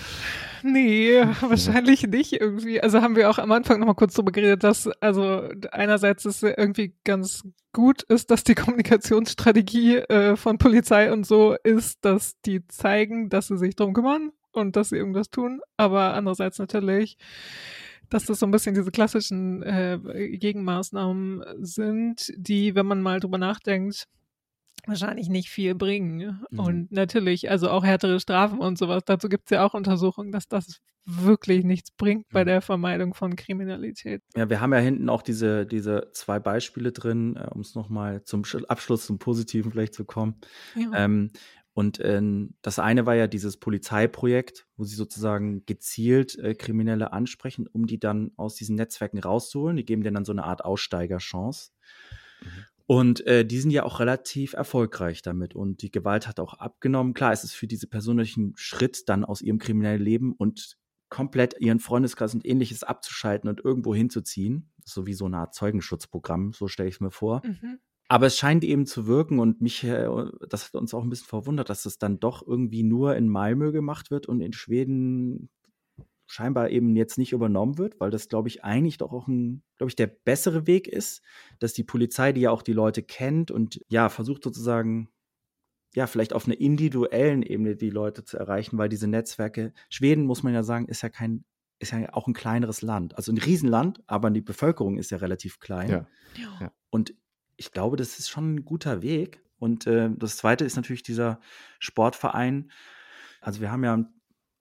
Nee, 0.63 1.23
wahrscheinlich 1.41 2.07
nicht 2.07 2.33
irgendwie. 2.33 2.81
Also 2.81 3.01
haben 3.01 3.17
wir 3.17 3.31
auch 3.31 3.39
am 3.39 3.53
Anfang 3.53 3.81
nochmal 3.81 3.95
kurz 3.95 4.15
drüber 4.15 4.33
geredet, 4.33 4.65
dass 4.65 4.87
also 5.01 5.49
einerseits 5.73 6.25
es 6.25 6.43
irgendwie 6.43 6.95
ganz 7.05 7.45
gut 7.73 8.03
ist, 8.03 8.31
dass 8.31 8.45
die 8.45 8.55
Kommunikationsstrategie 8.55 9.97
äh, 9.97 10.37
von 10.37 10.59
Polizei 10.59 11.13
und 11.13 11.25
so 11.27 11.57
ist, 11.63 12.05
dass 12.05 12.41
die 12.43 12.67
zeigen, 12.67 13.29
dass 13.29 13.49
sie 13.49 13.59
sich 13.59 13.77
drum 13.77 13.93
kümmern 13.93 14.33
und 14.53 14.77
dass 14.77 14.91
sie 14.91 14.97
irgendwas 14.97 15.31
tun, 15.31 15.61
aber 15.77 16.15
andererseits 16.15 16.59
natürlich, 16.59 17.17
dass 18.11 18.27
das 18.27 18.41
so 18.41 18.47
ein 18.47 18.51
bisschen 18.51 18.75
diese 18.75 18.91
klassischen 18.91 19.63
äh, 19.63 19.99
Gegenmaßnahmen 20.37 21.43
sind, 21.61 22.33
die, 22.37 22.75
wenn 22.75 22.87
man 22.87 23.01
mal 23.01 23.21
drüber 23.21 23.39
nachdenkt, 23.39 24.07
wahrscheinlich 24.87 25.29
nicht 25.29 25.51
viel 25.51 25.75
bringen. 25.75 26.43
Mhm. 26.51 26.59
Und 26.59 26.93
natürlich, 26.93 27.51
also 27.51 27.71
auch 27.71 27.85
härtere 27.85 28.19
Strafen 28.19 28.59
und 28.61 28.79
sowas. 28.79 29.03
Dazu 29.05 29.29
gibt 29.29 29.45
es 29.47 29.51
ja 29.51 29.65
auch 29.65 29.75
Untersuchungen, 29.75 30.33
dass 30.33 30.49
das 30.49 30.81
wirklich 31.07 31.65
nichts 31.65 31.91
bringt 31.91 32.29
bei 32.31 32.45
der 32.45 32.61
Vermeidung 32.61 33.15
von 33.15 33.35
Kriminalität. 33.35 34.23
Ja, 34.37 34.49
wir 34.49 34.61
haben 34.61 34.73
ja 34.73 34.79
hinten 34.79 35.09
auch 35.09 35.23
diese, 35.23 35.67
diese 35.67 36.11
zwei 36.13 36.39
Beispiele 36.39 36.93
drin, 36.93 37.37
äh, 37.37 37.49
um 37.51 37.63
es 37.63 37.75
nochmal 37.75 38.23
zum 38.25 38.43
Sch- 38.43 38.65
Abschluss, 38.67 39.07
zum 39.07 39.19
Positiven 39.19 39.73
vielleicht 39.73 39.95
zu 39.95 40.05
kommen. 40.05 40.37
Ja. 40.77 40.91
Ähm, 40.95 41.31
und 41.73 42.01
ähm, 42.03 42.55
das 42.63 42.79
eine 42.79 43.07
war 43.07 43.15
ja 43.15 43.27
dieses 43.27 43.57
Polizeiprojekt, 43.57 44.67
wo 44.77 44.85
sie 44.85 44.97
sozusagen 44.97 45.65
gezielt 45.67 46.37
äh, 46.39 46.55
Kriminelle 46.55 47.13
ansprechen, 47.13 47.67
um 47.69 47.87
die 47.87 48.01
dann 48.01 48.33
aus 48.37 48.57
diesen 48.57 48.77
Netzwerken 48.77 49.19
rauszuholen. 49.19 49.77
Die 49.77 49.85
geben 49.85 50.03
denen 50.03 50.15
dann 50.15 50.25
so 50.25 50.33
eine 50.33 50.45
Art 50.45 50.65
Aussteigerchance. 50.65 51.71
Und 52.87 53.25
äh, 53.25 53.47
die 53.47 53.61
sind 53.61 53.71
ja 53.71 53.85
auch 53.85 54.01
relativ 54.01 54.55
erfolgreich 54.55 55.23
damit. 55.23 55.55
Und 55.55 55.83
die 55.83 55.93
Gewalt 55.93 56.27
hat 56.27 56.41
auch 56.41 56.55
abgenommen. 56.55 57.15
Klar, 57.15 57.33
es 57.33 57.45
ist 57.45 57.53
für 57.53 57.69
diese 57.69 57.87
Person 57.87 58.17
natürlich 58.17 58.37
ein 58.37 58.53
Schritt, 58.57 59.09
dann 59.09 59.25
aus 59.25 59.41
ihrem 59.41 59.59
kriminellen 59.59 60.03
Leben 60.03 60.33
und 60.33 60.77
komplett 61.09 61.55
ihren 61.61 61.79
Freundeskreis 61.79 62.35
und 62.35 62.45
ähnliches 62.45 62.83
abzuschalten 62.83 63.49
und 63.49 63.65
irgendwo 63.65 63.95
hinzuziehen. 63.95 64.73
So 64.85 65.07
wie 65.07 65.15
so 65.15 65.27
eine 65.27 65.39
Art 65.39 65.55
Zeugenschutzprogramm, 65.55 66.53
so 66.53 66.67
stelle 66.67 66.89
ich 66.89 66.97
es 66.97 67.01
mir 67.01 67.13
vor. 67.13 67.43
Mhm. 67.45 67.79
Aber 68.11 68.27
es 68.27 68.37
scheint 68.37 68.65
eben 68.65 68.87
zu 68.87 69.07
wirken 69.07 69.39
und 69.39 69.61
mich, 69.61 69.85
äh, 69.85 70.09
das 70.49 70.65
hat 70.65 70.75
uns 70.75 70.93
auch 70.95 71.05
ein 71.05 71.11
bisschen 71.11 71.29
verwundert, 71.29 71.71
dass 71.71 71.85
das 71.85 71.97
dann 71.97 72.19
doch 72.19 72.45
irgendwie 72.45 72.83
nur 72.83 73.15
in 73.15 73.29
Malmö 73.29 73.71
gemacht 73.71 74.11
wird 74.11 74.27
und 74.27 74.41
in 74.41 74.53
Schweden 74.53 75.49
scheinbar 76.27 76.71
eben 76.71 76.97
jetzt 76.97 77.19
nicht 77.19 77.31
übernommen 77.31 77.79
wird, 77.79 78.01
weil 78.01 78.11
das, 78.11 78.29
glaube 78.29 78.49
ich, 78.49 78.65
eigentlich 78.65 78.99
doch 78.99 79.13
auch 79.13 79.29
ein, 79.29 79.63
glaube 79.77 79.91
ich, 79.91 79.95
der 79.95 80.09
bessere 80.09 80.67
Weg 80.67 80.89
ist, 80.89 81.23
dass 81.61 81.73
die 81.73 81.85
Polizei, 81.85 82.33
die 82.33 82.41
ja 82.41 82.51
auch 82.51 82.63
die 82.63 82.73
Leute 82.73 83.05
kennt 83.05 83.53
und 83.53 83.81
ja, 83.89 84.09
versucht 84.09 84.43
sozusagen, 84.43 85.09
ja, 85.95 86.09
vielleicht 86.09 86.33
auf 86.33 86.47
einer 86.47 86.59
individuellen 86.59 87.45
Ebene 87.45 87.77
die 87.77 87.91
Leute 87.91 88.25
zu 88.25 88.39
erreichen, 88.39 88.77
weil 88.77 88.89
diese 88.89 89.07
Netzwerke, 89.07 89.73
Schweden, 89.89 90.27
muss 90.27 90.43
man 90.43 90.53
ja 90.53 90.65
sagen, 90.65 90.89
ist 90.89 91.03
ja 91.03 91.11
kein, 91.11 91.45
ist 91.79 91.93
ja 91.93 92.13
auch 92.13 92.27
ein 92.27 92.35
kleineres 92.35 92.83
Land. 92.83 93.17
Also 93.17 93.31
ein 93.31 93.39
Riesenland, 93.39 94.03
aber 94.09 94.31
die 94.31 94.41
Bevölkerung 94.41 94.99
ist 94.99 95.13
ja 95.13 95.19
relativ 95.19 95.61
klein. 95.61 95.91
Ja. 95.91 96.07
Ja. 96.61 96.73
Und 96.91 97.15
ich 97.61 97.73
glaube, 97.73 97.99
das 97.99 98.19
ist 98.19 98.31
schon 98.31 98.55
ein 98.55 98.65
guter 98.65 99.03
Weg. 99.03 99.43
Und 99.59 99.87
äh, 99.87 100.09
das 100.17 100.39
zweite 100.39 100.65
ist 100.65 100.77
natürlich 100.77 101.03
dieser 101.03 101.41
Sportverein. 101.79 102.71
Also 103.43 103.61
wir 103.61 103.71
haben 103.71 103.85
ja 103.85 104.03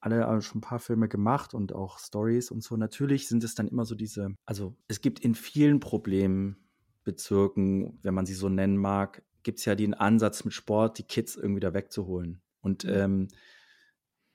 alle 0.01 0.25
äh, 0.25 0.41
schon 0.41 0.57
ein 0.57 0.61
paar 0.61 0.79
Filme 0.79 1.07
gemacht 1.07 1.53
und 1.53 1.73
auch 1.73 1.97
Stories 1.99 2.51
und 2.51 2.61
so. 2.61 2.75
Natürlich 2.75 3.29
sind 3.29 3.45
es 3.45 3.55
dann 3.55 3.69
immer 3.69 3.85
so 3.85 3.95
diese, 3.95 4.35
also 4.45 4.75
es 4.89 4.99
gibt 4.99 5.21
in 5.21 5.33
vielen 5.33 5.79
Problembezirken, 5.79 7.97
wenn 8.03 8.13
man 8.13 8.25
sie 8.25 8.33
so 8.33 8.49
nennen 8.49 8.75
mag, 8.75 9.23
gibt 9.43 9.59
es 9.59 9.65
ja 9.65 9.75
den 9.75 9.93
Ansatz 9.93 10.43
mit 10.43 10.53
Sport, 10.53 10.97
die 10.97 11.03
Kids 11.03 11.37
irgendwie 11.37 11.61
da 11.61 11.73
wegzuholen. 11.73 12.41
Und 12.59 12.83
Mhm. 12.83 12.89
ähm, 12.93 13.27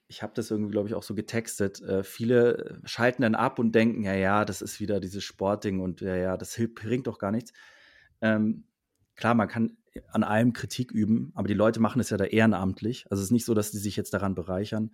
ich 0.09 0.23
habe 0.23 0.33
das 0.35 0.51
irgendwie, 0.51 0.71
glaube 0.71 0.89
ich, 0.89 0.95
auch 0.95 1.03
so 1.03 1.15
getextet. 1.15 1.83
Äh, 1.83 2.03
viele 2.03 2.81
schalten 2.85 3.21
dann 3.23 3.35
ab 3.35 3.59
und 3.59 3.75
denken, 3.75 4.05
ja, 4.05 4.15
ja, 4.15 4.45
das 4.47 4.63
ist 4.63 4.81
wieder 4.81 5.01
dieses 5.01 5.23
Sportding 5.25 5.81
und 5.81 6.01
ja, 6.01 6.17
ja, 6.17 6.37
das 6.39 6.59
bringt 6.75 7.07
doch 7.07 7.19
gar 7.19 7.31
nichts. 7.31 7.53
Ähm, 8.25 8.65
klar, 9.17 9.35
man 9.35 9.49
kann 9.49 9.77
an 10.09 10.25
allem 10.25 10.55
Kritik 10.55 10.91
üben, 10.91 11.31
aber 11.35 11.47
die 11.47 11.55
Leute 11.55 11.79
machen 11.79 12.01
es 12.01 12.09
ja 12.11 12.17
da 12.17 12.25
ehrenamtlich. 12.25 13.07
Also 13.11 13.21
es 13.21 13.29
ist 13.29 13.33
nicht 13.33 13.45
so, 13.45 13.53
dass 13.53 13.71
die 13.71 13.79
sich 13.79 13.97
jetzt 13.97 14.15
daran 14.15 14.35
bereichern. 14.35 14.91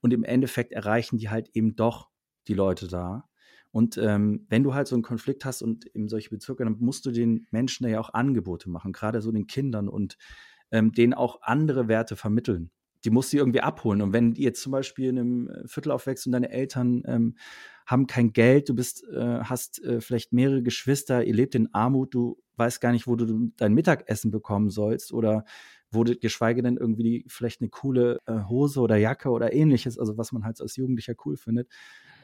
Und 0.00 0.12
im 0.12 0.24
Endeffekt 0.24 0.72
erreichen 0.72 1.16
die 1.16 1.30
halt 1.30 1.50
eben 1.54 1.76
doch 1.76 2.10
die 2.48 2.54
Leute 2.54 2.88
da. 2.88 3.28
Und 3.70 3.96
ähm, 3.96 4.44
wenn 4.48 4.64
du 4.64 4.74
halt 4.74 4.88
so 4.88 4.96
einen 4.96 5.02
Konflikt 5.02 5.44
hast 5.44 5.62
und 5.62 5.86
eben 5.94 6.08
solche 6.08 6.30
Bezirke, 6.30 6.64
dann 6.64 6.76
musst 6.78 7.06
du 7.06 7.12
den 7.12 7.46
Menschen 7.52 7.88
ja 7.88 8.00
auch 8.00 8.12
Angebote 8.12 8.68
machen, 8.68 8.92
gerade 8.92 9.22
so 9.22 9.30
den 9.32 9.46
Kindern 9.46 9.88
und 9.88 10.18
ähm, 10.70 10.92
denen 10.92 11.14
auch 11.14 11.42
andere 11.42 11.88
Werte 11.88 12.16
vermitteln. 12.16 12.70
Die 13.04 13.10
musst 13.10 13.32
du 13.32 13.36
irgendwie 13.36 13.60
abholen. 13.60 14.02
Und 14.02 14.12
wenn 14.12 14.34
jetzt 14.34 14.62
zum 14.62 14.72
Beispiel 14.72 15.10
in 15.10 15.18
einem 15.18 15.48
äh, 15.48 15.68
Viertel 15.68 15.92
aufwächst 15.92 16.26
und 16.26 16.32
deine 16.32 16.50
Eltern 16.50 17.02
ähm, 17.06 17.36
haben 17.86 18.06
kein 18.06 18.32
Geld, 18.32 18.68
du 18.68 18.74
bist, 18.74 19.04
äh, 19.08 19.40
hast 19.40 19.82
äh, 19.82 20.00
vielleicht 20.00 20.32
mehrere 20.32 20.62
Geschwister, 20.62 21.24
ihr 21.24 21.34
lebt 21.34 21.54
in 21.54 21.72
Armut, 21.74 22.14
du 22.14 22.38
weißt 22.56 22.80
gar 22.80 22.92
nicht, 22.92 23.06
wo 23.06 23.16
du 23.16 23.50
dein 23.56 23.74
Mittagessen 23.74 24.30
bekommen 24.30 24.70
sollst 24.70 25.12
oder 25.12 25.44
du, 26.02 26.16
geschweige 26.16 26.62
denn 26.62 26.76
irgendwie 26.76 27.24
vielleicht 27.28 27.60
eine 27.60 27.70
coole 27.70 28.20
äh, 28.26 28.40
Hose 28.48 28.80
oder 28.80 28.96
Jacke 28.96 29.30
oder 29.30 29.52
ähnliches, 29.52 29.98
also 29.98 30.16
was 30.18 30.32
man 30.32 30.44
halt 30.44 30.60
als 30.60 30.76
Jugendlicher 30.76 31.14
cool 31.24 31.36
findet. 31.36 31.68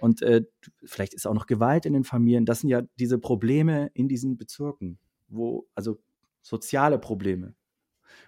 Und 0.01 0.23
äh, 0.23 0.45
vielleicht 0.85 1.15
ist 1.15 1.27
auch 1.27 1.35
noch 1.35 1.47
Gewalt 1.47 1.87
in 1.87 1.93
den 1.93 2.05
Familien. 2.05 2.47
Das 2.47 2.61
sind 2.61 2.71
ja 2.71 2.83
diese 2.99 3.19
Probleme 3.19 3.91
in 3.95 4.09
diesen 4.09 4.37
Bezirken, 4.37 4.99
wo, 5.29 5.69
also 5.75 6.01
soziale 6.43 6.99
Probleme. 6.99 7.55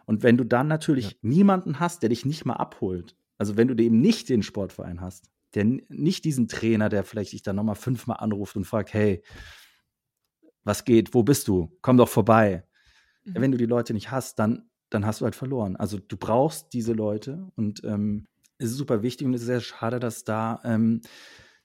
Und 0.07 0.23
wenn 0.23 0.37
du 0.37 0.45
dann 0.45 0.69
natürlich 0.69 1.13
Ja. 1.13 1.19
niemanden 1.23 1.81
hast, 1.81 2.03
der 2.03 2.09
dich 2.09 2.25
nicht 2.25 2.45
mal 2.45 2.55
abholt, 2.55 3.17
also 3.39 3.57
wenn 3.57 3.69
du 3.69 3.83
eben 3.83 4.01
nicht 4.01 4.29
den 4.29 4.43
Sportverein 4.43 5.01
hast, 5.01 5.31
der 5.55 5.65
nicht 5.65 6.25
diesen 6.25 6.49
Trainer, 6.49 6.89
der 6.89 7.05
vielleicht 7.05 7.33
dich 7.33 7.43
dann 7.43 7.57
nochmal 7.57 7.75
fünfmal 7.75 8.19
anruft 8.19 8.57
und 8.57 8.65
fragt, 8.65 8.95
hey, 8.95 9.23
was 10.65 10.85
geht, 10.85 11.15
wo 11.15 11.23
bist 11.23 11.49
du? 11.49 11.77
Komm 11.83 11.97
doch 11.97 12.09
vorbei. 12.09 12.65
Mhm. 13.25 13.35
Wenn 13.35 13.53
du 13.53 13.59
die 13.59 13.67
Leute 13.67 13.93
nicht 13.95 14.11
hast, 14.11 14.39
dann, 14.39 14.71
dann 14.91 15.05
hast 15.07 15.21
du 15.21 15.25
halt 15.25 15.35
verloren. 15.35 15.77
Also 15.77 15.99
du 15.99 16.17
brauchst 16.17 16.73
diese 16.73 16.93
Leute 16.93 17.51
und 17.57 17.83
ähm, 17.85 18.27
es 18.59 18.71
ist 18.71 18.77
super 18.77 19.03
wichtig 19.03 19.27
und 19.27 19.35
es 19.35 19.43
ist 19.43 19.49
sehr 19.49 19.61
schade, 19.61 19.99
dass 19.99 20.25
da 20.25 20.61
ähm, 20.65 21.01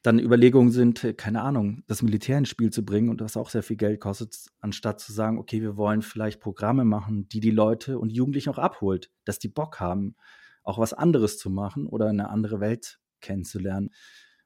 dann 0.08 0.20
Überlegungen 0.20 0.72
sind, 0.72 1.04
äh, 1.04 1.14
keine 1.14 1.42
Ahnung, 1.42 1.84
das 1.88 2.02
Militär 2.02 2.38
ins 2.38 2.48
Spiel 2.48 2.72
zu 2.72 2.86
bringen 2.86 3.10
und 3.10 3.20
das 3.20 3.36
auch 3.36 3.50
sehr 3.50 3.62
viel 3.62 3.76
Geld 3.76 4.00
kostet, 4.00 4.38
anstatt 4.62 5.02
zu 5.02 5.12
sagen, 5.12 5.38
okay, 5.38 5.62
wir 5.62 5.76
wollen 5.76 6.02
vielleicht 6.02 6.40
Programme 6.40 6.86
machen, 6.86 7.28
die 7.28 7.42
die 7.42 7.52
Leute 7.52 8.00
und 8.00 8.10
Jugendlichen 8.10 8.50
auch 8.50 8.58
abholt, 8.58 9.12
dass 9.26 9.38
die 9.38 9.50
Bock 9.50 9.82
haben, 9.82 10.16
auch 10.64 10.80
was 10.80 10.94
anderes 10.94 11.38
zu 11.38 11.50
machen 11.50 11.88
oder 11.88 12.08
eine 12.08 12.30
andere 12.30 12.62
Welt 12.62 13.02
kennenzulernen 13.20 13.90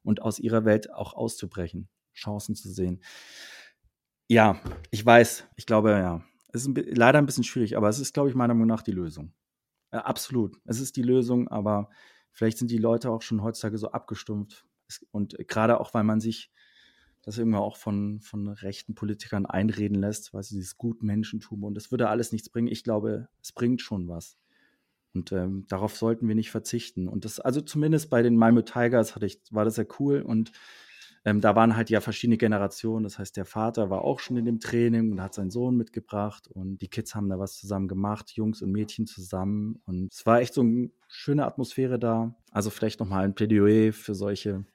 und 0.02 0.24
aus 0.24 0.40
ihrer 0.40 0.66
Welt 0.66 0.92
auch 0.92 1.14
auszubrechen, 1.14 1.90
Chancen 2.12 2.56
zu 2.56 2.72
sehen. 2.72 3.04
Ja, 4.28 4.60
ich 4.90 5.06
weiß, 5.06 5.46
ich 5.58 5.68
glaube, 5.68 5.92
ja, 5.92 6.24
es 6.54 6.66
ist 6.66 6.72
leider 6.76 7.20
ein 7.20 7.28
bisschen 7.28 7.44
schwierig, 7.44 7.78
aber 7.78 7.88
es 7.88 8.00
ist, 8.00 8.16
glaube 8.16 8.30
ich, 8.30 8.36
meiner 8.36 8.56
Meinung 8.56 8.68
nach 8.68 8.82
die 8.82 8.94
Lösung. 8.94 9.32
Ja, 9.94 10.06
absolut, 10.06 10.58
es 10.66 10.80
ist 10.80 10.96
die 10.96 11.04
Lösung, 11.04 11.50
aber 11.50 11.90
vielleicht 12.32 12.58
sind 12.58 12.72
die 12.72 12.80
Leute 12.80 13.12
auch 13.12 13.22
schon 13.22 13.44
heutzutage 13.44 13.78
so 13.78 13.92
abgestumpft. 13.92 14.66
Und 15.12 15.38
gerade 15.48 15.80
auch, 15.80 15.94
weil 15.94 16.04
man 16.04 16.20
sich 16.20 16.52
das 17.24 17.38
irgendwie 17.38 17.60
auch 17.60 17.78
von, 17.78 18.20
von 18.22 18.48
rechten 18.48 18.96
Politikern 18.96 19.46
einreden 19.46 20.00
lässt, 20.00 20.34
weißt 20.34 20.52
du, 20.52 20.56
dieses 20.56 20.78
Gutmenschentum 20.78 21.64
und 21.64 21.76
das 21.76 21.92
würde 21.92 22.10
alles 22.10 22.32
nichts 22.32 22.50
bringen. 22.50 22.68
Ich 22.68 22.84
glaube, 22.84 23.28
es 23.42 23.52
bringt 23.52 23.82
schon 23.82 24.08
was. 24.08 24.38
Und 25.14 25.32
ähm, 25.32 25.66
darauf 25.68 25.96
sollten 25.98 26.28
wir 26.28 26.36
nicht 26.36 26.52
verzichten. 26.52 27.08
Und 27.08 27.26
das, 27.26 27.40
also 27.40 27.62
zumindest 27.62 28.10
bei 28.10 28.22
den 28.22 28.38
Malmö 28.38 28.64
Tigers 28.64 29.16
hatte 29.16 29.26
ich, 29.26 29.42
war 29.52 29.66
das 29.66 29.76
sehr 29.76 29.88
cool. 30.00 30.22
Und 30.22 30.52
ähm, 31.26 31.42
da 31.42 31.56
waren 31.56 31.76
halt 31.76 31.90
ja 31.90 32.02
verschiedene 32.02 32.38
Generationen. 32.38 33.04
Das 33.04 33.20
heißt, 33.20 33.36
der 33.38 33.46
Vater 33.46 33.90
war 33.90 34.04
auch 34.04 34.20
schon 34.20 34.38
in 34.38 34.46
dem 34.46 34.60
Training 34.60 35.12
und 35.12 35.22
hat 35.22 35.34
seinen 35.34 35.52
Sohn 35.52 35.76
mitgebracht 35.76 36.48
und 36.48 36.82
die 36.82 36.88
Kids 36.88 37.14
haben 37.14 37.30
da 37.30 37.38
was 37.38 37.58
zusammen 37.58 37.88
gemacht, 37.88 38.32
Jungs 38.32 38.62
und 38.62 38.72
Mädchen 38.72 39.06
zusammen. 39.06 39.82
Und 39.86 40.14
es 40.14 40.26
war 40.26 40.40
echt 40.40 40.54
so 40.54 40.62
eine 40.62 40.90
schöne 41.08 41.46
Atmosphäre 41.46 42.00
da. 42.00 42.36
Also 42.52 42.70
vielleicht 42.70 43.00
nochmal 43.00 43.26
ein 43.26 43.36
Plädoyer 43.36 43.94
für 43.94 44.16
solche 44.16 44.66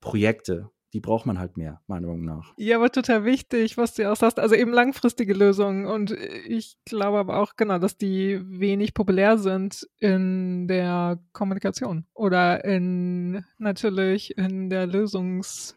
Projekte, 0.00 0.70
die 0.92 1.00
braucht 1.00 1.26
man 1.26 1.38
halt 1.38 1.56
mehr, 1.56 1.82
meiner 1.86 2.06
Meinung 2.06 2.24
nach. 2.24 2.54
Ja, 2.56 2.76
aber 2.76 2.90
total 2.90 3.24
wichtig, 3.24 3.76
was 3.76 3.94
du 3.94 4.10
auch 4.10 4.16
sagst. 4.16 4.38
Also 4.38 4.54
eben 4.54 4.72
langfristige 4.72 5.34
Lösungen. 5.34 5.84
Und 5.86 6.12
ich 6.12 6.78
glaube 6.84 7.18
aber 7.18 7.38
auch, 7.38 7.56
genau, 7.56 7.78
dass 7.78 7.98
die 7.98 8.40
wenig 8.44 8.94
populär 8.94 9.36
sind 9.36 9.86
in 9.98 10.68
der 10.68 11.18
Kommunikation 11.32 12.06
oder 12.14 12.64
in 12.64 13.44
natürlich 13.58 14.36
in 14.38 14.70
der 14.70 14.86
Lösungs- 14.86 15.74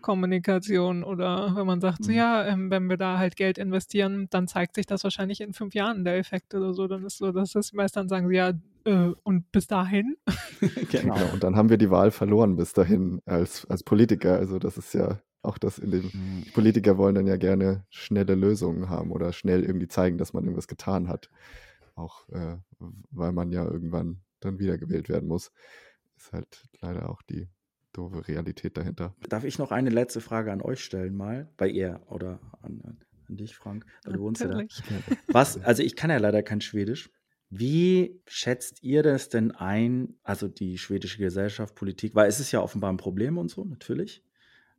Kommunikation 0.00 1.04
oder 1.04 1.54
wenn 1.56 1.66
man 1.66 1.80
sagt, 1.80 2.04
so, 2.04 2.10
Mhm. 2.10 2.16
ja, 2.16 2.46
ähm, 2.46 2.70
wenn 2.70 2.86
wir 2.88 2.96
da 2.96 3.18
halt 3.18 3.36
Geld 3.36 3.58
investieren, 3.58 4.26
dann 4.30 4.46
zeigt 4.48 4.74
sich 4.74 4.86
das 4.86 5.04
wahrscheinlich 5.04 5.40
in 5.40 5.52
fünf 5.52 5.74
Jahren 5.74 6.04
der 6.04 6.16
Effekt 6.18 6.54
oder 6.54 6.72
so. 6.74 6.86
Dann 6.86 7.04
ist 7.04 7.18
so, 7.18 7.32
dass 7.32 7.52
das 7.52 7.70
die 7.70 7.76
meisten 7.76 7.98
dann 8.00 8.08
sagen, 8.08 8.30
ja, 8.32 8.52
äh, 8.84 9.12
und 9.22 9.50
bis 9.52 9.66
dahin? 9.66 10.16
genau. 10.90 11.14
Genau. 11.14 11.32
Und 11.32 11.42
dann 11.44 11.56
haben 11.56 11.68
wir 11.70 11.78
die 11.78 11.90
Wahl 11.90 12.10
verloren 12.10 12.56
bis 12.56 12.72
dahin 12.72 13.20
als, 13.26 13.66
als 13.66 13.82
Politiker. 13.82 14.36
Also 14.38 14.58
das 14.58 14.76
ist 14.78 14.94
ja 14.94 15.20
auch 15.42 15.58
das 15.58 15.78
in 15.78 15.90
dem, 15.90 16.04
Mhm. 16.04 16.42
die 16.46 16.50
Politiker 16.50 16.98
wollen 16.98 17.14
dann 17.14 17.26
ja 17.26 17.36
gerne 17.36 17.84
schnelle 17.90 18.34
Lösungen 18.34 18.88
haben 18.90 19.12
oder 19.12 19.32
schnell 19.32 19.62
irgendwie 19.64 19.88
zeigen, 19.88 20.18
dass 20.18 20.32
man 20.32 20.44
irgendwas 20.44 20.68
getan 20.68 21.08
hat. 21.08 21.30
Auch 21.94 22.28
äh, 22.30 22.56
weil 23.10 23.32
man 23.32 23.50
ja 23.50 23.64
irgendwann 23.64 24.20
dann 24.40 24.58
wiedergewählt 24.58 25.08
werden 25.08 25.28
muss. 25.28 25.50
Ist 26.16 26.32
halt 26.32 26.64
leider 26.80 27.08
auch 27.10 27.22
die 27.22 27.48
doofe 27.92 28.26
Realität 28.28 28.76
dahinter. 28.76 29.14
Darf 29.28 29.44
ich 29.44 29.58
noch 29.58 29.70
eine 29.70 29.90
letzte 29.90 30.20
Frage 30.20 30.52
an 30.52 30.62
euch 30.62 30.84
stellen, 30.84 31.16
mal? 31.16 31.48
Bei 31.56 31.68
ihr 31.68 32.00
oder 32.06 32.40
an, 32.62 32.98
an 33.28 33.36
dich, 33.36 33.56
Frank? 33.56 33.86
Weil 34.04 34.14
du 34.14 34.20
wohnst 34.20 34.42
ja 34.42 34.48
da. 34.48 34.62
Was, 35.28 35.62
also 35.62 35.82
ich 35.82 35.96
kann 35.96 36.10
ja 36.10 36.18
leider 36.18 36.42
kein 36.42 36.60
Schwedisch. 36.60 37.10
Wie 37.50 38.20
schätzt 38.26 38.82
ihr 38.82 39.02
das 39.02 39.30
denn 39.30 39.52
ein, 39.52 40.14
also 40.22 40.48
die 40.48 40.76
schwedische 40.76 41.18
Gesellschaft, 41.18 41.74
Politik, 41.74 42.14
weil 42.14 42.28
es 42.28 42.40
ist 42.40 42.52
ja 42.52 42.60
offenbar 42.60 42.92
ein 42.92 42.98
Problem 42.98 43.38
und 43.38 43.50
so, 43.50 43.64
natürlich. 43.64 44.22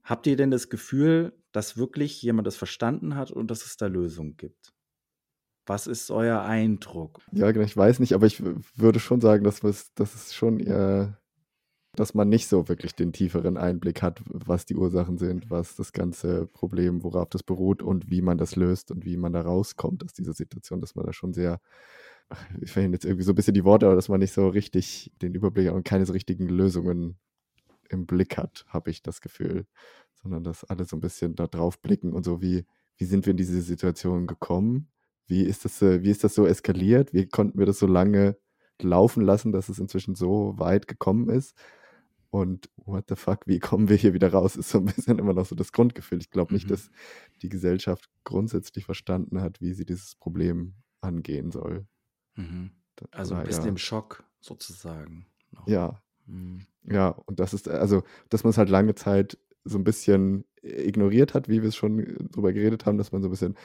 Habt 0.03 0.27
ihr 0.27 0.35
denn 0.35 0.51
das 0.51 0.69
Gefühl, 0.69 1.33
dass 1.51 1.77
wirklich 1.77 2.21
jemand 2.21 2.47
das 2.47 2.55
verstanden 2.55 3.15
hat 3.15 3.31
und 3.31 3.49
dass 3.49 3.65
es 3.65 3.77
da 3.77 3.87
Lösungen 3.87 4.37
gibt? 4.37 4.73
Was 5.65 5.87
ist 5.87 6.09
euer 6.09 6.41
Eindruck? 6.41 7.21
Ja, 7.31 7.51
genau, 7.51 7.65
ich 7.65 7.77
weiß 7.77 7.99
nicht, 7.99 8.13
aber 8.13 8.25
ich 8.25 8.41
würde 8.75 8.99
schon 8.99 9.21
sagen, 9.21 9.43
dass, 9.43 9.59
dass 9.59 10.15
es 10.15 10.33
schon 10.33 10.59
eher, 10.59 11.18
dass 11.95 12.13
man 12.13 12.29
nicht 12.29 12.47
so 12.47 12.69
wirklich 12.69 12.95
den 12.95 13.13
tieferen 13.13 13.57
Einblick 13.57 14.01
hat, 14.01 14.21
was 14.27 14.65
die 14.65 14.75
Ursachen 14.75 15.17
sind, 15.17 15.49
was 15.49 15.75
das 15.75 15.91
ganze 15.91 16.47
Problem, 16.47 17.03
worauf 17.03 17.29
das 17.29 17.43
beruht 17.43 17.81
und 17.81 18.09
wie 18.09 18.21
man 18.21 18.37
das 18.37 18.55
löst 18.55 18.91
und 18.91 19.05
wie 19.05 19.17
man 19.17 19.33
da 19.33 19.41
rauskommt 19.41 20.03
aus 20.03 20.13
dieser 20.13 20.33
Situation, 20.33 20.81
dass 20.81 20.95
man 20.95 21.05
da 21.05 21.13
schon 21.13 21.33
sehr, 21.33 21.59
ich 22.61 22.71
verhindere 22.71 22.97
jetzt 22.97 23.05
irgendwie 23.05 23.23
so 23.23 23.31
ein 23.31 23.35
bisschen 23.35 23.55
die 23.55 23.63
Worte, 23.65 23.87
aber 23.87 23.95
dass 23.95 24.09
man 24.09 24.19
nicht 24.19 24.33
so 24.33 24.47
richtig 24.47 25.11
den 25.21 25.33
Überblick 25.33 25.67
hat 25.67 25.75
und 25.75 25.83
keine 25.83 26.05
so 26.05 26.13
richtigen 26.13 26.47
Lösungen 26.47 27.17
im 27.89 28.05
Blick 28.05 28.37
hat, 28.37 28.65
habe 28.67 28.91
ich 28.91 29.01
das 29.01 29.19
Gefühl, 29.19 29.65
sondern 30.21 30.43
dass 30.43 30.63
alle 30.63 30.85
so 30.85 30.95
ein 30.95 31.01
bisschen 31.01 31.35
da 31.35 31.47
drauf 31.47 31.81
blicken 31.81 32.13
und 32.13 32.23
so, 32.23 32.41
wie, 32.41 32.65
wie 32.97 33.05
sind 33.05 33.25
wir 33.25 33.31
in 33.31 33.37
diese 33.37 33.61
Situation 33.61 34.27
gekommen? 34.27 34.89
Wie 35.27 35.43
ist 35.43 35.65
das, 35.65 35.81
äh, 35.81 36.03
wie 36.03 36.11
ist 36.11 36.23
das 36.23 36.35
so 36.35 36.45
eskaliert? 36.45 37.13
Wie 37.13 37.27
konnten 37.27 37.59
wir 37.59 37.65
das 37.65 37.79
so 37.79 37.87
lange 37.87 38.37
laufen 38.81 39.23
lassen, 39.23 39.51
dass 39.51 39.69
es 39.69 39.79
inzwischen 39.79 40.15
so 40.15 40.53
weit 40.57 40.87
gekommen 40.87 41.29
ist? 41.29 41.55
Und 42.31 42.69
what 42.75 43.05
the 43.09 43.15
fuck, 43.15 43.47
wie 43.47 43.59
kommen 43.59 43.89
wir 43.89 43.95
hier 43.95 44.13
wieder 44.13 44.31
raus? 44.31 44.55
Ist 44.55 44.69
so 44.69 44.77
ein 44.79 44.85
bisschen 44.85 45.17
immer 45.17 45.33
noch 45.33 45.45
so 45.47 45.55
das 45.55 45.71
Grundgefühl. 45.71 46.19
Ich 46.19 46.29
glaube 46.29 46.53
nicht, 46.53 46.65
Mhm. 46.65 46.69
dass 46.69 46.91
die 47.41 47.49
Gesellschaft 47.49 48.09
grundsätzlich 48.23 48.85
verstanden 48.85 49.41
hat, 49.41 49.61
wie 49.61 49.73
sie 49.73 49.85
dieses 49.85 50.15
Problem 50.15 50.75
angehen 51.01 51.49
soll. 51.51 51.87
Mhm. 52.35 52.71
Also 53.11 53.33
ein 53.35 53.45
bisschen 53.45 53.61
leider. 53.61 53.69
im 53.69 53.77
Schock 53.77 54.23
sozusagen. 54.41 55.25
noch. 55.51 55.67
Ja, 55.67 56.01
Mhm. 56.27 56.61
Ja, 56.83 57.09
und 57.09 57.39
das 57.39 57.55
ist, 57.55 57.67
also, 57.67 58.03
dass 58.29 58.43
man 58.43 58.51
es 58.51 58.57
halt 58.59 58.69
lange 58.69 58.93
Zeit 58.93 59.39
so 59.63 59.79
ein 59.79 59.83
bisschen 59.83 60.45
ignoriert 60.61 61.33
hat, 61.33 61.49
wie 61.49 61.61
wir 61.63 61.69
es 61.69 61.75
schon 61.75 61.97
drüber 62.31 62.53
geredet 62.53 62.85
haben, 62.85 62.99
dass 62.99 63.11
man 63.11 63.21
so 63.23 63.27
ein 63.29 63.31
bisschen, 63.31 63.55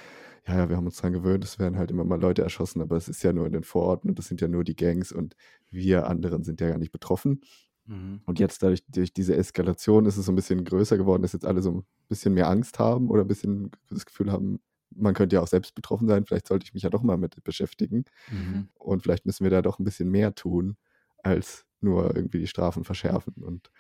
ja, 0.47 0.57
ja, 0.57 0.69
wir 0.71 0.77
haben 0.77 0.87
uns 0.87 0.97
dran 0.97 1.13
gewöhnt, 1.13 1.45
es 1.45 1.59
werden 1.59 1.77
halt 1.77 1.91
immer 1.91 2.05
mal 2.05 2.19
Leute 2.21 2.41
erschossen, 2.43 2.81
aber 2.81 2.97
es 2.97 3.09
ist 3.09 3.23
ja 3.23 3.33
nur 3.35 3.47
in 3.47 3.53
den 3.53 3.65
Vororten 3.65 4.09
und 4.11 4.19
das 4.19 4.29
sind 4.29 4.41
ja 4.41 4.49
nur 4.49 4.65
die 4.65 4.77
Gangs 4.77 5.13
und 5.13 5.37
wir 5.71 6.07
anderen 6.07 6.43
sind 6.45 6.61
ja 6.63 6.69
gar 6.71 6.79
nicht 6.79 6.93
betroffen. 6.93 7.43
Mhm. 7.87 8.21
Und 8.25 8.39
jetzt 8.39 8.63
dadurch, 8.63 8.85
durch 8.89 9.13
diese 9.13 9.37
Eskalation 9.37 10.07
ist 10.07 10.17
es 10.17 10.27
so 10.27 10.33
ein 10.33 10.37
bisschen 10.37 10.65
größer 10.65 10.97
geworden, 10.97 11.23
dass 11.23 11.33
jetzt 11.33 11.45
alle 11.45 11.63
so 11.63 11.71
ein 11.71 11.87
bisschen 12.09 12.35
mehr 12.35 12.49
Angst 12.49 12.79
haben 12.79 13.11
oder 13.11 13.23
ein 13.23 13.29
bisschen 13.29 13.71
das 13.91 14.07
Gefühl 14.07 14.33
haben, 14.33 14.61
man 14.91 15.15
könnte 15.15 15.37
ja 15.37 15.43
auch 15.43 15.49
selbst 15.49 15.75
betroffen 15.75 16.07
sein, 16.09 16.25
vielleicht 16.25 16.47
sollte 16.47 16.65
ich 16.65 16.75
mich 16.75 16.85
ja 16.85 16.91
doch 16.91 17.03
mal 17.03 17.17
mit 17.17 17.43
beschäftigen. 17.45 18.05
Mhm. 18.31 18.69
Und 18.75 19.03
vielleicht 19.03 19.27
müssen 19.27 19.45
wir 19.45 19.51
da 19.51 19.63
doch 19.63 19.79
ein 19.79 19.85
bisschen 19.85 20.11
mehr 20.11 20.35
tun, 20.35 20.77
als 21.23 21.67
nur 21.81 22.15
irgendwie 22.15 22.39
die 22.39 22.47
Strafen 22.47 22.85
verschärfen 22.85 23.35
und 23.43 23.71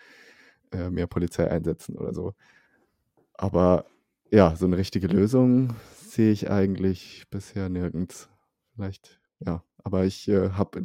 äh, 0.72 0.90
mehr 0.90 1.06
Polizei 1.06 1.50
einsetzen 1.50 1.96
oder 1.96 2.12
so. 2.12 2.34
Aber 3.34 3.86
ja, 4.30 4.56
so 4.56 4.66
eine 4.66 4.76
richtige 4.76 5.06
Lösung 5.06 5.76
sehe 5.96 6.32
ich 6.32 6.50
eigentlich 6.50 7.24
bisher 7.30 7.68
nirgends. 7.68 8.28
Vielleicht, 8.74 9.20
ja. 9.40 9.62
Aber 9.86 10.06
ich 10.06 10.26
äh, 10.28 10.50
habe 10.50 10.80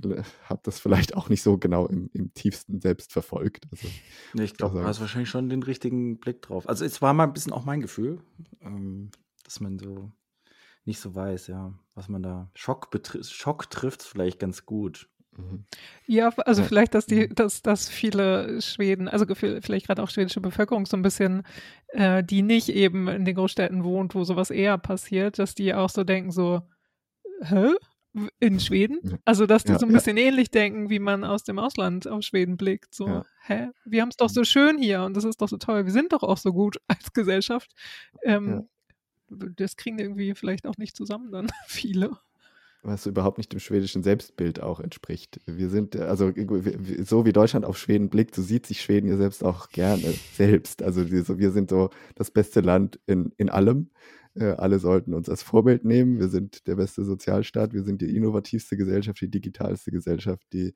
hab 0.50 0.64
das 0.64 0.80
vielleicht 0.80 1.16
auch 1.16 1.30
nicht 1.30 1.42
so 1.42 1.58
genau 1.58 1.88
im, 1.88 2.10
im 2.14 2.34
tiefsten 2.34 2.82
selbst 2.82 3.14
verfolgt. 3.14 3.66
Also, 3.72 3.88
Nee, 4.34 4.44
ich 4.44 4.56
glaube, 4.56 4.80
du 4.80 4.86
hast 4.86 5.00
wahrscheinlich 5.00 5.30
schon 5.30 5.48
den 5.48 5.64
richtigen 5.64 6.20
Blick 6.20 6.42
drauf. 6.42 6.68
Also 6.68 6.84
es 6.84 7.02
war 7.02 7.14
mal 7.14 7.24
ein 7.24 7.32
bisschen 7.34 7.54
auch 7.54 7.64
mein 7.64 7.80
Gefühl, 7.80 8.20
ähm, 8.62 9.12
dass 9.46 9.62
man 9.62 9.80
so 9.80 10.12
nicht 10.84 11.00
so 11.00 11.16
weiß, 11.16 11.48
ja, 11.48 11.74
was 11.96 12.10
man 12.10 12.24
da. 12.24 12.52
Schock, 12.56 12.90
betri- 12.94 13.24
Schock 13.24 13.70
trifft 13.70 14.04
vielleicht 14.04 14.40
ganz 14.40 14.66
gut. 14.66 15.10
mhm. 15.38 15.64
Ja, 16.06 16.30
also 16.40 16.64
Ja. 16.64 16.68
vielleicht, 16.68 16.94
dass 16.94 17.06
die, 17.06 17.28
Mhm. 17.28 17.36
dass, 17.36 17.62
dass 17.62 17.88
viele 17.88 18.62
Schweden, 18.62 19.08
also 19.08 19.26
vielleicht 19.34 19.86
gerade 19.88 20.04
auch 20.04 20.10
schwedische 20.10 20.42
Bevölkerung 20.42 20.86
so 20.86 20.98
ein 20.98 21.04
bisschen, 21.04 21.44
äh, 21.90 22.22
die 22.22 22.42
nicht 22.42 22.68
eben 22.70 23.08
in 23.08 23.24
den 23.24 23.36
Großstädten 23.36 23.86
wohnt, 23.86 24.14
wo 24.14 24.26
sowas 24.26 24.50
eher 24.50 24.78
passiert, 24.78 25.40
dass 25.40 25.56
die 25.56 25.74
auch 25.74 25.90
so 25.90 26.04
denken, 26.04 26.32
so, 26.32 26.64
hä? 27.44 27.70
In 28.40 28.60
Schweden? 28.60 29.00
Ja. 29.04 29.18
Also, 29.26 29.46
dass 29.46 29.64
die 29.64 29.72
Ja, 29.74 29.80
so 29.80 29.86
ein 29.86 29.92
ja. 29.92 29.98
bisschen 29.98 30.18
ähnlich 30.18 30.50
denken, 30.50 30.90
wie 30.90 31.00
man 31.00 31.24
aus 31.24 31.44
dem 31.44 31.60
Ausland 31.60 32.08
auf 32.08 32.24
Schweden 32.24 32.58
blickt. 32.58 32.94
So, 32.94 33.08
Ja. 33.08 33.26
hä? 33.46 33.70
Wir 33.86 34.02
haben 34.02 34.10
es 34.10 34.18
doch 34.18 34.30
so 34.30 34.44
schön 34.44 34.80
hier 34.80 35.04
und 35.04 35.16
das 35.16 35.24
ist 35.26 35.42
doch 35.42 35.48
so 35.50 35.58
toll. 35.58 35.86
Wir 35.86 35.92
sind 35.94 36.12
doch 36.12 36.24
auch 36.24 36.38
so 36.38 36.52
gut 36.52 36.78
als 36.88 37.14
Gesellschaft. 37.14 37.72
Ähm, 38.24 38.68
Das 39.30 39.76
kriegen 39.76 40.00
irgendwie 40.00 40.34
vielleicht 40.34 40.66
auch 40.66 40.78
nicht 40.78 40.96
zusammen 40.96 41.32
dann 41.32 41.48
viele. 41.68 42.18
was 42.82 43.06
überhaupt 43.06 43.38
nicht 43.38 43.52
dem 43.54 43.60
schwedischen 43.60 44.02
Selbstbild 44.04 44.60
auch 44.62 44.80
entspricht. 44.80 45.40
Wir 45.46 45.70
sind, 45.70 45.96
also 45.96 46.32
so 47.04 47.26
wie 47.26 47.34
Deutschland 47.34 47.66
auf 47.66 47.78
Schweden 47.78 48.10
blickt, 48.10 48.34
so 48.34 48.42
sieht 48.42 48.66
sich 48.66 48.82
Schweden 48.82 49.08
ja 49.08 49.18
selbst 49.18 49.44
auch 49.44 49.70
gerne 49.70 50.14
selbst. 50.34 50.82
Also 50.82 51.12
wir, 51.12 51.28
wir 51.38 51.52
sind 51.52 51.70
so 51.70 51.90
das 52.16 52.32
beste 52.32 52.62
Land 52.62 53.00
in, 53.06 53.34
in 53.38 53.50
allem. 53.50 53.90
Äh, 54.40 54.56
alle 54.58 54.80
sollten 54.80 55.14
uns 55.14 55.30
als 55.30 55.44
Vorbild 55.44 55.84
nehmen. 55.84 56.20
Wir 56.20 56.30
sind 56.30 56.66
der 56.68 56.76
beste 56.76 57.04
Sozialstaat, 57.04 57.74
wir 57.74 57.84
sind 57.84 58.02
die 58.02 58.16
innovativste 58.16 58.78
Gesellschaft, 58.78 59.20
die 59.22 59.30
digitalste 59.30 59.92
Gesellschaft, 59.92 60.48
die 60.54 60.76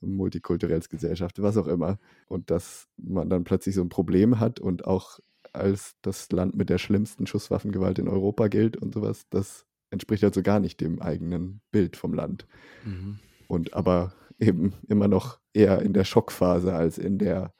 multikulturellste 0.00 0.96
Gesellschaft, 0.96 1.42
was 1.42 1.56
auch 1.56 1.66
immer. 1.66 1.98
Und 2.28 2.50
dass 2.50 2.88
man 2.96 3.28
dann 3.28 3.44
plötzlich 3.44 3.74
so 3.74 3.82
ein 3.82 3.88
Problem 3.88 4.38
hat 4.38 4.60
und 4.60 4.86
auch 4.86 5.18
als 5.52 5.96
das 6.02 6.30
Land 6.30 6.56
mit 6.56 6.70
der 6.70 6.78
schlimmsten 6.78 7.26
Schusswaffengewalt 7.26 7.98
in 7.98 8.08
Europa 8.08 8.48
gilt 8.48 8.76
und 8.76 8.94
sowas, 8.94 9.26
das 9.30 9.66
entspricht 9.90 10.24
also 10.24 10.42
gar 10.42 10.60
nicht 10.60 10.80
dem 10.80 11.02
eigenen 11.02 11.60
Bild 11.72 11.96
vom 11.96 12.14
Land. 12.14 12.46
Mhm. 12.84 13.18
Und 13.48 13.74
aber 13.74 14.14
eben 14.38 14.74
immer 14.88 15.08
noch 15.08 15.40
eher 15.52 15.82
in 15.82 15.92
der 15.92 16.04
Schockphase 16.04 16.72
als 16.72 16.98
in 16.98 17.18
der, 17.18 17.52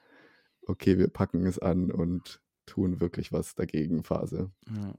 okay, 0.65 0.97
wir 0.97 1.09
packen 1.09 1.45
es 1.45 1.59
an 1.59 1.91
und 1.91 2.41
tun 2.65 3.01
wirklich 3.01 3.31
was 3.31 3.55
dagegen 3.55 4.03
Phase. 4.03 4.51
Ja, 4.67 4.95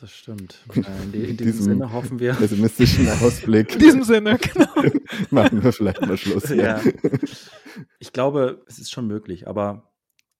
das 0.00 0.12
stimmt. 0.12 0.64
Äh, 0.76 0.80
in, 0.80 1.12
in 1.12 1.20
Mit 1.30 1.40
diesem 1.40 1.64
Sinne 1.64 1.92
hoffen 1.92 2.20
wir. 2.20 2.34
Pessimistischen 2.34 3.08
Ausblick 3.08 3.72
In 3.74 3.78
diesem 3.80 4.02
Sinne, 4.04 4.38
genau. 4.38 5.00
machen 5.30 5.62
wir 5.62 5.72
vielleicht 5.72 6.00
mal 6.02 6.16
Schluss. 6.16 6.48
Ja. 6.50 6.80
Ich 7.98 8.12
glaube, 8.12 8.62
es 8.66 8.78
ist 8.78 8.90
schon 8.90 9.06
möglich, 9.06 9.48
aber 9.48 9.92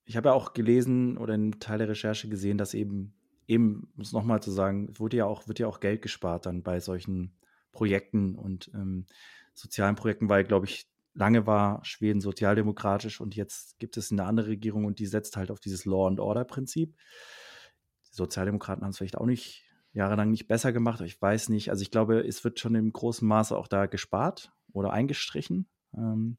ich 0.05 0.17
habe 0.17 0.29
ja 0.29 0.35
auch 0.35 0.53
gelesen 0.53 1.19
oder 1.19 1.35
in 1.35 1.59
Teil 1.61 1.79
der 1.79 1.89
Recherche 1.89 2.29
gesehen, 2.29 2.57
dass 2.57 2.75
eben, 2.75 3.15
eben, 3.47 3.93
um 3.97 4.03
es 4.03 4.13
nochmal 4.13 4.43
zu 4.43 4.51
sagen, 4.51 4.89
es 4.93 5.01
wurde 5.01 5.19
ja 5.19 5.27
auch, 5.27 5.49
wird 5.49 5.59
ja 5.59 5.67
auch 5.67 5.81
Geld 5.81 6.03
gespart 6.03 6.47
dann 6.47 6.63
bei 6.63 6.81
solchen 6.81 7.35
Projekten 7.73 8.37
und 8.37 8.71
ähm, 8.75 9.07
sozialen 9.55 9.97
Projekten, 9.97 10.29
weil, 10.29 10.45
glaube 10.45 10.67
ich, 10.67 10.89
lange 11.15 11.47
war 11.47 11.85
Schweden 11.85 12.21
sozialdemokratisch 12.21 13.21
und 13.21 13.35
jetzt 13.35 13.79
gibt 13.79 13.97
es 13.97 14.13
eine 14.13 14.25
andere 14.25 14.49
Regierung 14.49 14.85
und 14.85 15.01
die 15.01 15.07
setzt 15.07 15.37
halt 15.37 15.51
auf 15.51 15.59
dieses 15.61 15.85
Law 15.85 16.07
and 16.07 16.21
Order 16.21 16.45
Prinzip. 16.45 16.95
Sozialdemokraten 18.19 18.83
haben 18.85 18.91
es 18.91 18.99
vielleicht 18.99 19.17
auch 19.17 19.27
nicht 19.27 19.65
jahrelang 19.93 20.31
nicht 20.31 20.47
besser 20.49 20.73
gemacht, 20.73 21.01
aber 21.01 21.07
ich 21.07 21.21
weiß 21.21 21.49
nicht. 21.49 21.71
Also 21.71 21.83
ich 21.83 21.91
glaube, 21.91 22.21
es 22.21 22.45
wird 22.45 22.61
schon 22.61 22.75
im 22.75 22.93
großen 22.93 23.27
Maße 23.27 23.57
auch 23.57 23.69
da 23.69 23.87
gespart 23.87 24.53
oder 24.73 24.93
eingestrichen. 24.93 25.67
Ähm, 25.97 26.37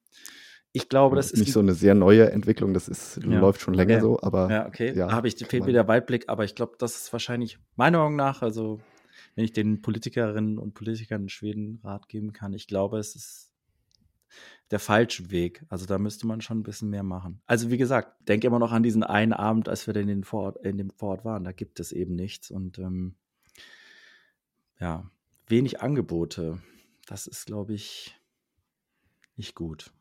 ich 0.72 0.88
glaube, 0.88 1.16
das, 1.16 1.28
das 1.28 1.34
ist 1.34 1.40
nicht 1.40 1.54
so 1.54 1.60
eine 1.60 1.74
sehr 1.74 1.96
neue 1.96 2.32
Entwicklung, 2.32 2.76
das 2.76 2.88
ist, 2.88 3.18
Ja. 3.24 3.40
läuft 3.40 3.62
schon 3.62 3.74
länger 3.74 3.96
Okay. 3.96 4.02
so, 4.02 4.20
aber 4.22 4.52
Ja, 4.52 4.68
okay. 4.68 4.94
ja, 4.96 5.08
da 5.08 5.14
habe 5.14 5.28
ich, 5.28 5.36
fehlt 5.36 5.66
mir 5.66 5.74
der 5.74 5.88
Weitblick, 5.88 6.30
aber 6.30 6.44
ich 6.44 6.54
glaube, 6.54 6.76
das 6.78 6.96
ist 6.96 7.12
wahrscheinlich 7.12 7.58
meiner 7.76 7.98
Meinung 7.98 8.16
nach, 8.16 8.44
also 8.44 8.80
wenn 9.36 9.46
ich 9.46 9.54
den 9.54 9.82
Politikerinnen 9.82 10.60
und 10.60 10.76
Politikern 10.76 11.24
in 11.24 11.30
Schweden 11.30 11.80
Rat 11.84 12.08
geben 12.08 12.34
kann, 12.34 12.54
ich 12.54 12.68
glaube, 12.68 13.00
es 13.00 13.16
ist 13.16 13.49
der 14.72 14.80
falsche 14.80 15.32
Weg. 15.32 15.66
Also 15.70 15.86
da 15.86 15.98
müsste 15.98 16.28
man 16.28 16.42
schon 16.42 16.60
ein 16.60 16.64
bisschen 16.64 16.90
mehr 16.90 17.04
machen. 17.04 17.42
Also 17.46 17.72
wie 17.72 17.78
gesagt, 17.78 18.28
denke 18.28 18.48
immer 18.48 18.60
noch 18.60 18.72
an 18.72 18.84
diesen 18.84 19.04
einen 19.04 19.34
Abend, 19.34 19.68
als 19.68 19.88
wir 19.88 19.96
in, 19.96 20.24
Vorort, 20.24 20.64
in 20.66 20.78
dem 20.78 20.92
Vorort 20.92 21.26
waren. 21.26 21.44
Da 21.44 21.52
gibt 21.52 21.80
es 21.80 21.92
eben 21.92 22.16
nichts 22.16 22.52
und 22.52 22.80
ähm, 22.80 23.16
ja, 24.80 25.10
wenig 25.48 25.82
Angebote. 25.82 26.62
Das 27.08 27.28
ist, 27.28 27.48
glaube 27.48 27.74
ich, 27.74 28.16
nicht 29.36 29.56
gut. 29.56 29.92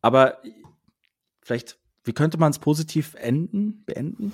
Aber 0.00 0.42
vielleicht, 1.40 1.78
wie 2.04 2.12
könnte 2.12 2.38
man 2.38 2.50
es 2.50 2.58
positiv 2.58 3.14
enden, 3.14 3.84
beenden? 3.84 4.32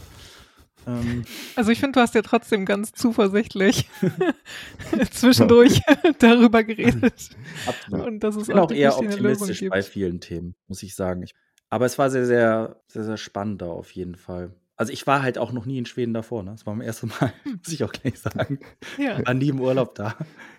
Ähm, 0.88 1.24
Also 1.54 1.70
ich 1.70 1.80
finde, 1.80 1.98
du 1.98 2.00
hast 2.00 2.14
ja 2.14 2.22
trotzdem 2.22 2.64
ganz 2.64 2.92
zuversichtlich 2.92 3.88
zwischendurch 5.12 5.80
darüber 6.18 6.64
geredet. 6.64 7.30
absolut. 7.66 8.06
Und 8.06 8.20
das 8.20 8.36
ist 8.36 8.42
Ich 8.42 8.48
bin 8.48 8.58
auch 8.58 8.70
eher 8.70 8.96
eine 8.96 9.08
Lösung 9.16 9.48
optimistisch 9.48 9.68
bei 9.68 9.82
vielen 9.82 10.20
Themen, 10.20 10.54
muss 10.66 10.82
ich 10.82 10.94
sagen. 10.94 11.22
Ich, 11.22 11.34
aber 11.68 11.86
es 11.86 11.98
war 11.98 12.10
sehr, 12.10 12.24
sehr, 12.24 12.80
sehr, 12.88 13.04
sehr 13.04 13.16
spannend 13.18 13.62
da 13.62 13.66
auf 13.66 13.90
jeden 13.92 14.16
Fall. 14.16 14.54
Also 14.76 14.92
ich 14.92 15.08
war 15.08 15.22
halt 15.22 15.38
auch 15.38 15.50
noch 15.50 15.66
nie 15.66 15.76
in 15.76 15.86
Schweden 15.86 16.14
davor, 16.14 16.44
ne? 16.44 16.52
Das 16.52 16.64
war 16.64 16.72
mein 16.72 16.86
erstes 16.86 17.10
Mal, 17.20 17.32
muss 17.44 17.72
ich 17.72 17.82
auch 17.82 17.92
gleich 17.92 18.20
sagen. 18.20 18.60
Ja. 18.96 19.26
War 19.26 19.34
nie 19.34 19.48
im 19.48 19.60
Urlaub 19.60 19.96
da. 19.96 20.14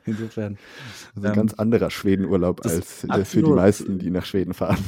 Insofern. 0.06 0.58
also 1.16 1.28
ein 1.28 1.34
ähm, 1.34 1.38
ganz 1.38 1.54
anderer 1.54 1.90
Schwedenurlaub 1.90 2.66
als 2.66 2.76
äh, 2.76 2.82
für 2.82 3.08
die 3.08 3.14
absolut. 3.14 3.56
meisten, 3.56 3.98
die 3.98 4.10
nach 4.10 4.26
Schweden 4.26 4.54
fahren. 4.54 4.84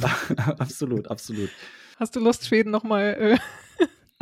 absolut, 0.58 1.10
absolut. 1.10 1.48
Hast 1.98 2.14
du 2.14 2.20
Lust, 2.20 2.46
Schweden 2.46 2.70
nochmal 2.70 3.16
äh, 3.18 3.38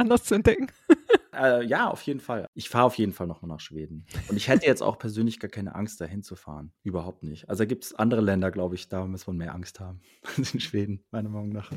anders 0.01 0.25
zu 0.25 0.35
entdecken? 0.35 0.69
Äh, 1.33 1.65
ja, 1.65 1.89
auf 1.89 2.03
jeden 2.03 2.21
Fall. 2.21 2.47
Ich 2.55 2.69
fahre 2.69 2.85
auf 2.85 2.99
jeden 2.99 3.13
Fall 3.13 3.29
nochmal 3.29 3.49
nach 3.49 3.61
Schweden. 3.61 4.05
Und 4.29 4.37
ich 4.37 4.49
hätte 4.49 4.67
jetzt 4.67 4.83
auch 4.83 4.99
persönlich 4.99 5.39
gar 5.39 5.49
keine 5.49 5.75
Angst, 5.77 6.01
dahin 6.01 6.23
zu 6.23 6.35
fahren. 6.35 6.73
Überhaupt 6.83 7.23
nicht. 7.23 7.49
Also 7.49 7.63
da 7.63 7.67
gibt 7.67 7.85
es 7.85 7.95
andere 7.95 8.21
Länder, 8.21 8.51
glaube 8.51 8.75
ich, 8.75 8.89
da 8.89 9.07
muss 9.07 9.27
man 9.29 9.37
mehr 9.37 9.55
Angst 9.55 9.79
haben 9.79 10.01
als 10.37 10.53
in 10.53 10.61
Schweden, 10.61 11.05
meiner 11.13 11.29
Meinung 11.29 11.51
nach. 11.51 11.71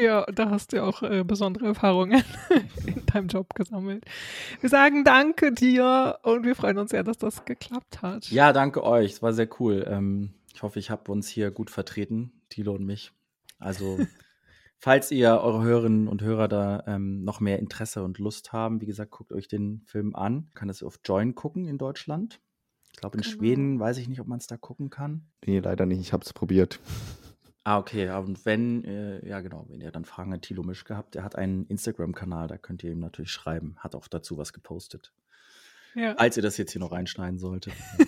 Ja, 0.00 0.24
da 0.32 0.50
hast 0.50 0.72
du 0.72 0.76
ja 0.76 0.84
auch 0.84 1.02
äh, 1.02 1.22
besondere 1.22 1.66
Erfahrungen 1.66 2.24
in 2.86 3.04
deinem 3.06 3.28
Job 3.28 3.54
gesammelt. 3.54 4.04
Wir 4.60 4.70
sagen 4.70 5.04
Danke 5.04 5.52
dir 5.52 6.18
und 6.22 6.44
wir 6.44 6.56
freuen 6.56 6.78
uns 6.78 6.90
sehr, 6.90 7.04
dass 7.04 7.18
das 7.18 7.44
geklappt 7.44 8.02
hat. 8.02 8.30
Ja, 8.30 8.52
danke 8.52 8.82
euch. 8.82 9.12
Es 9.12 9.22
war 9.22 9.34
sehr 9.34 9.48
cool. 9.60 9.84
Ähm, 9.86 10.32
ich 10.54 10.62
hoffe, 10.62 10.78
ich 10.78 10.90
habe 10.90 11.12
uns 11.12 11.28
hier 11.28 11.50
gut 11.50 11.70
vertreten, 11.70 12.32
Thilo 12.48 12.72
und 12.72 12.84
mich. 12.84 13.12
Also, 13.58 13.98
falls 14.84 15.10
ihr 15.10 15.40
eure 15.40 15.62
Hörerinnen 15.62 16.08
und 16.08 16.20
Hörer 16.20 16.46
da 16.46 16.84
ähm, 16.86 17.24
noch 17.24 17.40
mehr 17.40 17.58
Interesse 17.58 18.04
und 18.04 18.18
Lust 18.18 18.52
haben, 18.52 18.82
wie 18.82 18.86
gesagt, 18.86 19.12
guckt 19.12 19.32
euch 19.32 19.48
den 19.48 19.80
Film 19.86 20.14
an. 20.14 20.50
Kann 20.52 20.68
das 20.68 20.82
auf 20.82 21.00
Join 21.02 21.34
gucken 21.34 21.64
in 21.64 21.78
Deutschland. 21.78 22.38
Ich 22.92 23.00
glaube, 23.00 23.16
in 23.16 23.22
Genau. 23.22 23.34
Schweden 23.34 23.80
weiß 23.80 23.96
ich 23.96 24.08
nicht, 24.10 24.20
ob 24.20 24.26
man 24.26 24.40
es 24.40 24.46
da 24.46 24.58
gucken 24.58 24.90
kann. 24.90 25.26
Nee, 25.46 25.60
leider 25.60 25.86
nicht, 25.86 26.00
ich 26.00 26.12
habe 26.12 26.22
es 26.22 26.34
probiert. 26.34 26.80
Ah, 27.64 27.78
okay. 27.78 28.04
ja, 28.04 28.18
Und 28.18 28.44
wenn, 28.44 28.84
äh, 28.84 29.26
ja 29.26 29.40
genau, 29.40 29.64
wenn 29.70 29.80
ihr 29.80 29.90
dann 29.90 30.04
Fragen 30.04 30.34
an 30.34 30.42
Thilo 30.42 30.62
Misch 30.62 30.84
gehabt, 30.84 31.14
der 31.14 31.24
hat 31.24 31.34
einen 31.34 31.64
Instagram-Kanal, 31.64 32.46
da 32.48 32.58
könnt 32.58 32.84
ihr 32.84 32.92
ihm 32.92 33.00
natürlich 33.00 33.30
schreiben. 33.32 33.76
Hat 33.78 33.94
auch 33.94 34.06
dazu 34.06 34.36
was 34.36 34.52
gepostet. 34.52 35.14
Ja. 35.94 36.12
Als 36.16 36.36
ihr 36.36 36.42
das 36.42 36.58
jetzt 36.58 36.72
hier 36.72 36.80
noch 36.80 36.92
reinschneiden 36.92 37.38
solltet. 37.38 37.72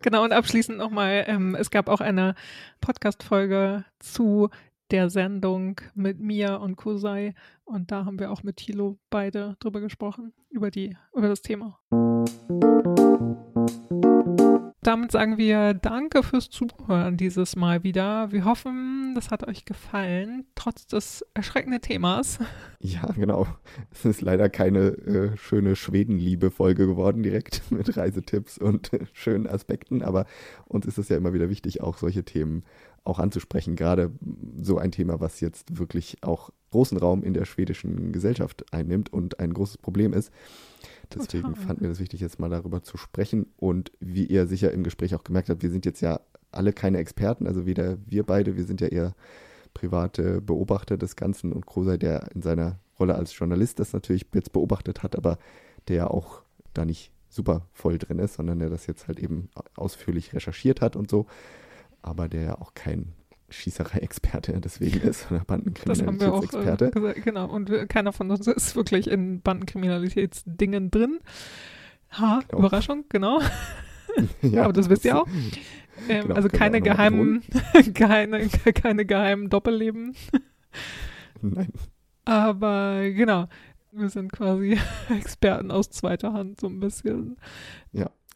Genau, 0.00 0.24
und 0.24 0.32
abschließend 0.32 0.78
nochmal, 0.78 1.24
ähm, 1.26 1.54
es 1.54 1.70
gab 1.70 1.90
auch 1.90 2.00
eine 2.00 2.34
Podcast-Folge 2.80 3.84
zu 3.98 4.48
der 4.90 5.10
Sendung 5.10 5.80
mit 5.94 6.20
Mia 6.20 6.56
und 6.56 6.76
Kusai 6.76 7.34
und 7.64 7.90
da 7.90 8.04
haben 8.04 8.18
wir 8.18 8.30
auch 8.30 8.42
mit 8.42 8.58
Thilo 8.58 8.98
beide 9.10 9.56
drüber 9.60 9.80
gesprochen, 9.80 10.32
über, 10.50 10.70
die, 10.70 10.96
über 11.12 11.28
das 11.28 11.42
Thema. 11.42 11.78
Damit 14.86 15.10
sagen 15.10 15.36
wir 15.36 15.74
Danke 15.74 16.22
fürs 16.22 16.48
Zuhören 16.48 17.16
dieses 17.16 17.56
Mal 17.56 17.82
wieder. 17.82 18.30
Wir 18.30 18.44
hoffen, 18.44 19.14
das 19.16 19.32
hat 19.32 19.44
euch 19.48 19.64
gefallen, 19.64 20.44
trotz 20.54 20.86
des 20.86 21.26
erschreckenden 21.34 21.80
Themas. 21.80 22.38
Ja, 22.78 23.04
genau. 23.16 23.48
Es 23.90 24.04
ist 24.04 24.20
leider 24.20 24.48
keine 24.48 24.90
äh, 24.90 25.36
schöne 25.36 25.74
Schwedenliebe-Folge 25.74 26.86
geworden, 26.86 27.24
direkt 27.24 27.62
mit 27.72 27.96
Reisetipps 27.96 28.58
und 28.58 28.92
äh, 28.92 29.06
schönen 29.12 29.48
Aspekten, 29.48 30.02
aber 30.02 30.24
uns 30.66 30.86
ist 30.86 30.98
es 30.98 31.08
ja 31.08 31.16
immer 31.16 31.32
wieder 31.32 31.50
wichtig, 31.50 31.80
auch 31.80 31.98
solche 31.98 32.22
Themen 32.22 32.62
auch 33.06 33.18
anzusprechen. 33.18 33.76
Gerade 33.76 34.10
so 34.60 34.78
ein 34.78 34.92
Thema, 34.92 35.20
was 35.20 35.40
jetzt 35.40 35.78
wirklich 35.78 36.18
auch 36.22 36.50
großen 36.70 36.98
Raum 36.98 37.22
in 37.22 37.34
der 37.34 37.44
schwedischen 37.44 38.12
Gesellschaft 38.12 38.64
einnimmt 38.72 39.12
und 39.12 39.40
ein 39.40 39.54
großes 39.54 39.78
Problem 39.78 40.12
ist. 40.12 40.30
Deswegen 41.14 41.48
Total. 41.48 41.64
fanden 41.64 41.82
wir 41.82 41.88
das 41.88 42.00
wichtig, 42.00 42.20
jetzt 42.20 42.40
mal 42.40 42.50
darüber 42.50 42.82
zu 42.82 42.96
sprechen. 42.96 43.46
Und 43.56 43.92
wie 44.00 44.26
ihr 44.26 44.46
sicher 44.46 44.72
im 44.72 44.82
Gespräch 44.82 45.14
auch 45.14 45.24
gemerkt 45.24 45.48
habt, 45.48 45.62
wir 45.62 45.70
sind 45.70 45.86
jetzt 45.86 46.00
ja 46.00 46.20
alle 46.52 46.72
keine 46.72 46.98
Experten, 46.98 47.46
also 47.46 47.66
weder 47.66 47.98
wir 48.06 48.24
beide, 48.24 48.56
wir 48.56 48.64
sind 48.64 48.80
ja 48.80 48.88
eher 48.88 49.14
private 49.74 50.40
Beobachter 50.40 50.96
des 50.96 51.16
Ganzen 51.16 51.52
und 51.52 51.66
Krosei, 51.66 51.98
der 51.98 52.30
in 52.34 52.42
seiner 52.42 52.78
Rolle 52.98 53.14
als 53.14 53.36
Journalist 53.36 53.78
das 53.78 53.92
natürlich 53.92 54.26
jetzt 54.32 54.52
beobachtet 54.52 55.02
hat, 55.02 55.16
aber 55.16 55.38
der 55.88 55.96
ja 55.96 56.06
auch 56.08 56.42
da 56.72 56.84
nicht 56.84 57.12
super 57.28 57.66
voll 57.72 57.98
drin 57.98 58.18
ist, 58.18 58.34
sondern 58.34 58.58
der 58.58 58.70
das 58.70 58.86
jetzt 58.86 59.06
halt 59.06 59.18
eben 59.18 59.50
ausführlich 59.74 60.32
recherchiert 60.32 60.80
hat 60.80 60.96
und 60.96 61.10
so, 61.10 61.26
aber 62.02 62.28
der 62.28 62.42
ja 62.42 62.58
auch 62.58 62.74
kein 62.74 63.12
Schießerei-Experte 63.48 64.60
deswegen 64.64 65.00
ist 65.00 65.30
oder 65.30 65.44
Das 65.84 66.02
haben 66.02 66.20
wir 66.20 66.32
auch 66.32 66.42
äh, 66.42 66.46
Bandenkriminalitätsexperte. 66.46 67.20
Genau, 67.22 67.46
und 67.46 67.70
wir, 67.70 67.86
keiner 67.86 68.12
von 68.12 68.30
uns 68.30 68.46
ist 68.46 68.76
wirklich 68.76 69.08
in 69.10 69.40
Bandenkriminalitätsdingen 69.40 70.90
drin. 70.90 71.20
Ha, 72.12 72.40
Genau. 72.48 72.58
Überraschung, 72.60 73.04
genau. 73.08 73.40
ja, 74.42 74.64
aber 74.64 74.72
das 74.72 74.88
wisst 74.88 75.04
ihr 75.04 75.20
auch. 75.20 75.26
Ähm, 76.08 76.22
Genau, 76.22 76.34
also 76.34 76.48
keine 76.48 76.80
geheimen, 76.80 77.42
keine, 77.94 78.48
keine 78.48 79.06
geheimen 79.06 79.48
Doppelleben. 79.48 80.14
Nein, 81.40 81.72
Aber 82.24 83.10
genau, 83.10 83.48
wir 83.92 84.10
sind 84.10 84.32
quasi 84.32 84.78
Experten 85.08 85.70
aus 85.70 85.90
zweiter 85.90 86.32
Hand, 86.32 86.60
so 86.60 86.66
ein 86.66 86.80
bisschen. 86.80 87.36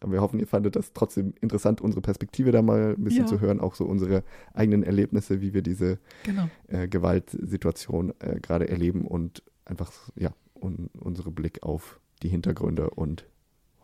Aber 0.01 0.12
wir 0.12 0.20
hoffen, 0.22 0.40
ihr 0.40 0.46
fandet 0.46 0.76
das 0.76 0.92
trotzdem 0.92 1.34
interessant, 1.40 1.80
unsere 1.80 2.01
Perspektive 2.01 2.53
da 2.53 2.62
mal 2.62 2.94
ein 2.98 3.05
bisschen 3.05 3.22
Ja. 3.22 3.26
zu 3.26 3.40
hören, 3.40 3.61
auch 3.61 3.74
so 3.74 3.84
unsere 3.84 4.22
eigenen 4.55 4.82
Erlebnisse, 4.82 5.40
wie 5.40 5.53
wir 5.55 5.62
diese 5.62 5.98
Genau. 6.24 6.48
äh, 6.68 6.88
Gewaltsituation 6.88 8.12
äh, 8.20 8.40
gerade 8.40 8.68
erleben 8.68 9.07
und 9.07 9.42
einfach 9.64 9.92
ja 10.16 10.32
un 10.55 10.90
unsere 10.98 11.30
Blick 11.30 11.62
auf 11.62 12.01
die 12.22 12.28
Hintergründe 12.28 12.90
und 12.90 13.26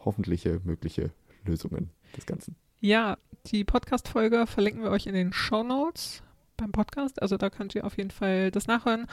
hoffentliche 0.04 0.60
mögliche 0.64 1.10
Lösungen 1.44 1.90
des 2.16 2.26
Ganzen. 2.26 2.56
Ja, 2.80 3.16
die 3.46 3.64
Podcast-Folge 3.64 4.46
verlinken 4.46 4.82
wir 4.82 4.90
euch 4.90 5.06
in 5.06 5.14
den 5.14 5.32
Show 5.32 5.62
Notes 5.62 6.22
beim 6.56 6.72
Podcast. 6.72 7.20
Also 7.22 7.36
da 7.36 7.50
könnt 7.50 7.74
ihr 7.74 7.84
auf 7.84 7.96
jeden 7.96 8.10
Fall 8.10 8.50
das 8.50 8.66
nachhören. 8.66 9.06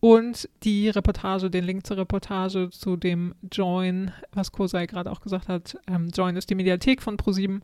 Und 0.00 0.48
die 0.62 0.90
Reportage, 0.90 1.50
den 1.50 1.64
Link 1.64 1.86
zur 1.86 1.96
Reportage 1.96 2.68
zu 2.70 2.96
dem 2.96 3.34
Join, 3.50 4.12
was 4.32 4.52
Kosei 4.52 4.86
gerade 4.86 5.10
auch 5.10 5.20
gesagt 5.20 5.48
hat. 5.48 5.78
Ähm, 5.86 6.08
Join 6.08 6.36
ist 6.36 6.50
die 6.50 6.54
Mediathek 6.54 7.00
von 7.00 7.16
ProSieben. 7.16 7.62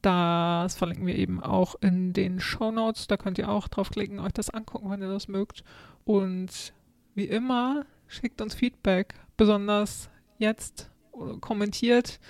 Das 0.00 0.74
verlinken 0.74 1.06
wir 1.06 1.16
eben 1.16 1.42
auch 1.42 1.76
in 1.80 2.12
den 2.12 2.40
Show 2.40 2.70
Notes. 2.70 3.06
Da 3.06 3.16
könnt 3.16 3.38
ihr 3.38 3.48
auch 3.48 3.68
draufklicken, 3.68 4.20
euch 4.20 4.32
das 4.32 4.50
angucken, 4.50 4.90
wenn 4.90 5.00
ihr 5.00 5.08
das 5.08 5.28
mögt. 5.28 5.64
Und 6.04 6.72
wie 7.14 7.24
immer, 7.24 7.84
schickt 8.08 8.40
uns 8.40 8.54
Feedback, 8.54 9.14
besonders 9.36 10.08
jetzt 10.38 10.90
oder 11.12 11.38
kommentiert. 11.38 12.20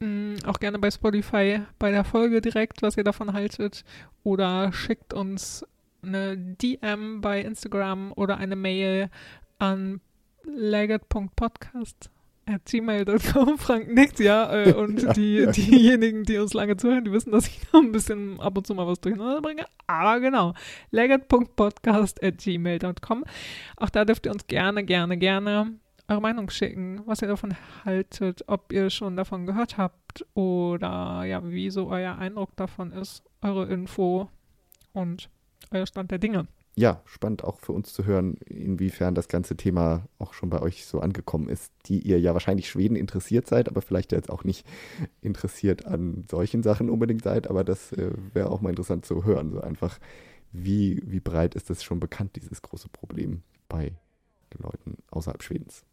Mm, 0.00 0.34
Auch 0.44 0.58
gerne 0.60 0.78
bei 0.78 0.90
Spotify 0.90 1.60
bei 1.78 1.90
der 1.90 2.04
Folge 2.04 2.40
direkt, 2.40 2.82
was 2.82 2.96
ihr 2.96 3.04
davon 3.04 3.32
haltet. 3.32 3.84
Oder 4.24 4.72
schickt 4.72 5.14
uns 5.14 5.64
eine 6.02 6.36
DM 6.36 7.20
bei 7.20 7.40
Instagram 7.40 8.12
oder 8.14 8.36
eine 8.36 8.56
Mail 8.56 9.08
an 9.58 10.00
legget.podcast 10.44 12.10
at 12.48 12.64
gmail.com. 12.64 13.58
Frank 13.58 13.88
nickt, 13.92 14.20
ja. 14.20 14.52
Äh, 14.54 14.72
und 14.76 15.02
Ja, 15.02 15.12
die, 15.14 15.34
ja. 15.38 15.50
diejenigen, 15.50 16.22
die 16.24 16.38
uns 16.38 16.54
lange 16.54 16.76
zuhören, 16.76 17.04
die 17.04 17.10
wissen, 17.12 17.32
dass 17.32 17.48
ich 17.48 17.60
noch 17.72 17.80
ein 17.82 17.90
bisschen 17.90 18.38
ab 18.38 18.56
und 18.56 18.66
zu 18.66 18.74
mal 18.74 18.86
was 18.86 19.00
durcheinander 19.00 19.40
bringe. 19.40 19.64
Aber 19.88 20.20
genau, 20.20 20.54
legget.podcast 20.92 22.22
at 22.22 22.38
gmail.com. 22.38 23.24
Auch 23.76 23.90
da 23.90 24.04
dürft 24.04 24.26
ihr 24.26 24.32
uns 24.32 24.46
gerne, 24.46 24.84
gerne, 24.84 25.16
gerne 25.16 25.72
eure 26.08 26.20
Meinung 26.20 26.50
schicken, 26.50 27.00
was 27.06 27.22
ihr 27.22 27.28
davon 27.28 27.54
haltet, 27.84 28.44
ob 28.46 28.72
ihr 28.72 28.90
schon 28.90 29.16
davon 29.16 29.46
gehört 29.46 29.76
habt 29.76 30.24
oder 30.34 31.24
ja, 31.24 31.48
wie 31.50 31.70
so 31.70 31.88
euer 31.88 32.16
Eindruck 32.16 32.54
davon 32.56 32.92
ist, 32.92 33.22
eure 33.42 33.66
Info 33.66 34.28
und 34.92 35.28
euer 35.70 35.86
Stand 35.86 36.10
der 36.10 36.18
Dinge. 36.18 36.46
Ja, 36.78 37.00
spannend 37.06 37.42
auch 37.42 37.58
für 37.58 37.72
uns 37.72 37.94
zu 37.94 38.04
hören, 38.04 38.34
inwiefern 38.44 39.14
das 39.14 39.28
ganze 39.28 39.56
Thema 39.56 40.06
auch 40.18 40.34
schon 40.34 40.50
bei 40.50 40.60
euch 40.60 40.84
so 40.84 41.00
angekommen 41.00 41.48
ist, 41.48 41.72
die 41.86 42.00
ihr 42.00 42.20
ja 42.20 42.34
wahrscheinlich 42.34 42.68
Schweden 42.68 42.96
interessiert 42.96 43.46
seid, 43.46 43.68
aber 43.68 43.80
vielleicht 43.80 44.12
jetzt 44.12 44.28
auch 44.28 44.44
nicht 44.44 44.66
interessiert 45.22 45.86
an 45.86 46.26
solchen 46.30 46.62
Sachen 46.62 46.90
unbedingt 46.90 47.22
seid, 47.22 47.48
aber 47.48 47.64
das 47.64 47.92
äh, 47.92 48.10
wäre 48.34 48.50
auch 48.50 48.60
mal 48.60 48.70
interessant 48.70 49.06
zu 49.06 49.24
hören, 49.24 49.52
so 49.52 49.62
einfach, 49.62 49.98
wie, 50.52 51.02
wie 51.06 51.20
breit 51.20 51.54
ist 51.54 51.70
das 51.70 51.82
schon 51.82 51.98
bekannt, 51.98 52.36
dieses 52.36 52.60
große 52.60 52.90
Problem 52.90 53.42
bei 53.68 53.94
Leuten 54.62 54.98
außerhalb 55.10 55.42
Schwedens. 55.42 55.84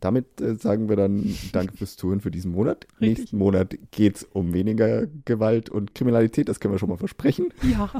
Damit 0.00 0.40
äh, 0.40 0.56
sagen 0.56 0.88
wir 0.88 0.96
dann 0.96 1.32
Danke 1.52 1.76
fürs 1.76 1.96
Zuhören 1.96 2.20
für 2.20 2.30
diesen 2.30 2.52
Monat. 2.52 2.86
Richtig. 3.00 3.18
Nächsten 3.18 3.38
Monat 3.38 3.76
geht 3.92 4.16
es 4.16 4.24
um 4.24 4.52
weniger 4.52 5.06
Gewalt 5.24 5.70
und 5.70 5.94
Kriminalität, 5.94 6.48
das 6.48 6.58
können 6.58 6.74
wir 6.74 6.78
schon 6.78 6.88
mal 6.88 6.96
versprechen. 6.96 7.48
Ja. 7.62 7.90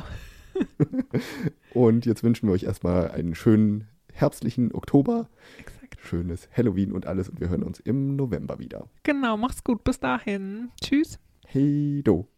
Und 1.72 2.04
jetzt 2.04 2.22
wünschen 2.22 2.46
wir 2.48 2.52
euch 2.52 2.64
erstmal 2.64 3.10
einen 3.10 3.34
schönen 3.34 3.88
herbstlichen 4.12 4.74
Oktober, 4.74 5.28
Exakt. 5.58 5.98
schönes 6.02 6.48
Halloween 6.54 6.92
und 6.92 7.06
alles 7.06 7.28
und 7.30 7.40
wir 7.40 7.48
hören 7.48 7.62
uns 7.62 7.80
im 7.80 8.16
November 8.16 8.58
wieder. 8.58 8.88
Genau, 9.02 9.36
mach's 9.36 9.64
gut. 9.64 9.82
Bis 9.84 9.98
dahin. 9.98 10.70
Tschüss. 10.80 11.18
Hey 11.46 12.02
do. 12.04 12.28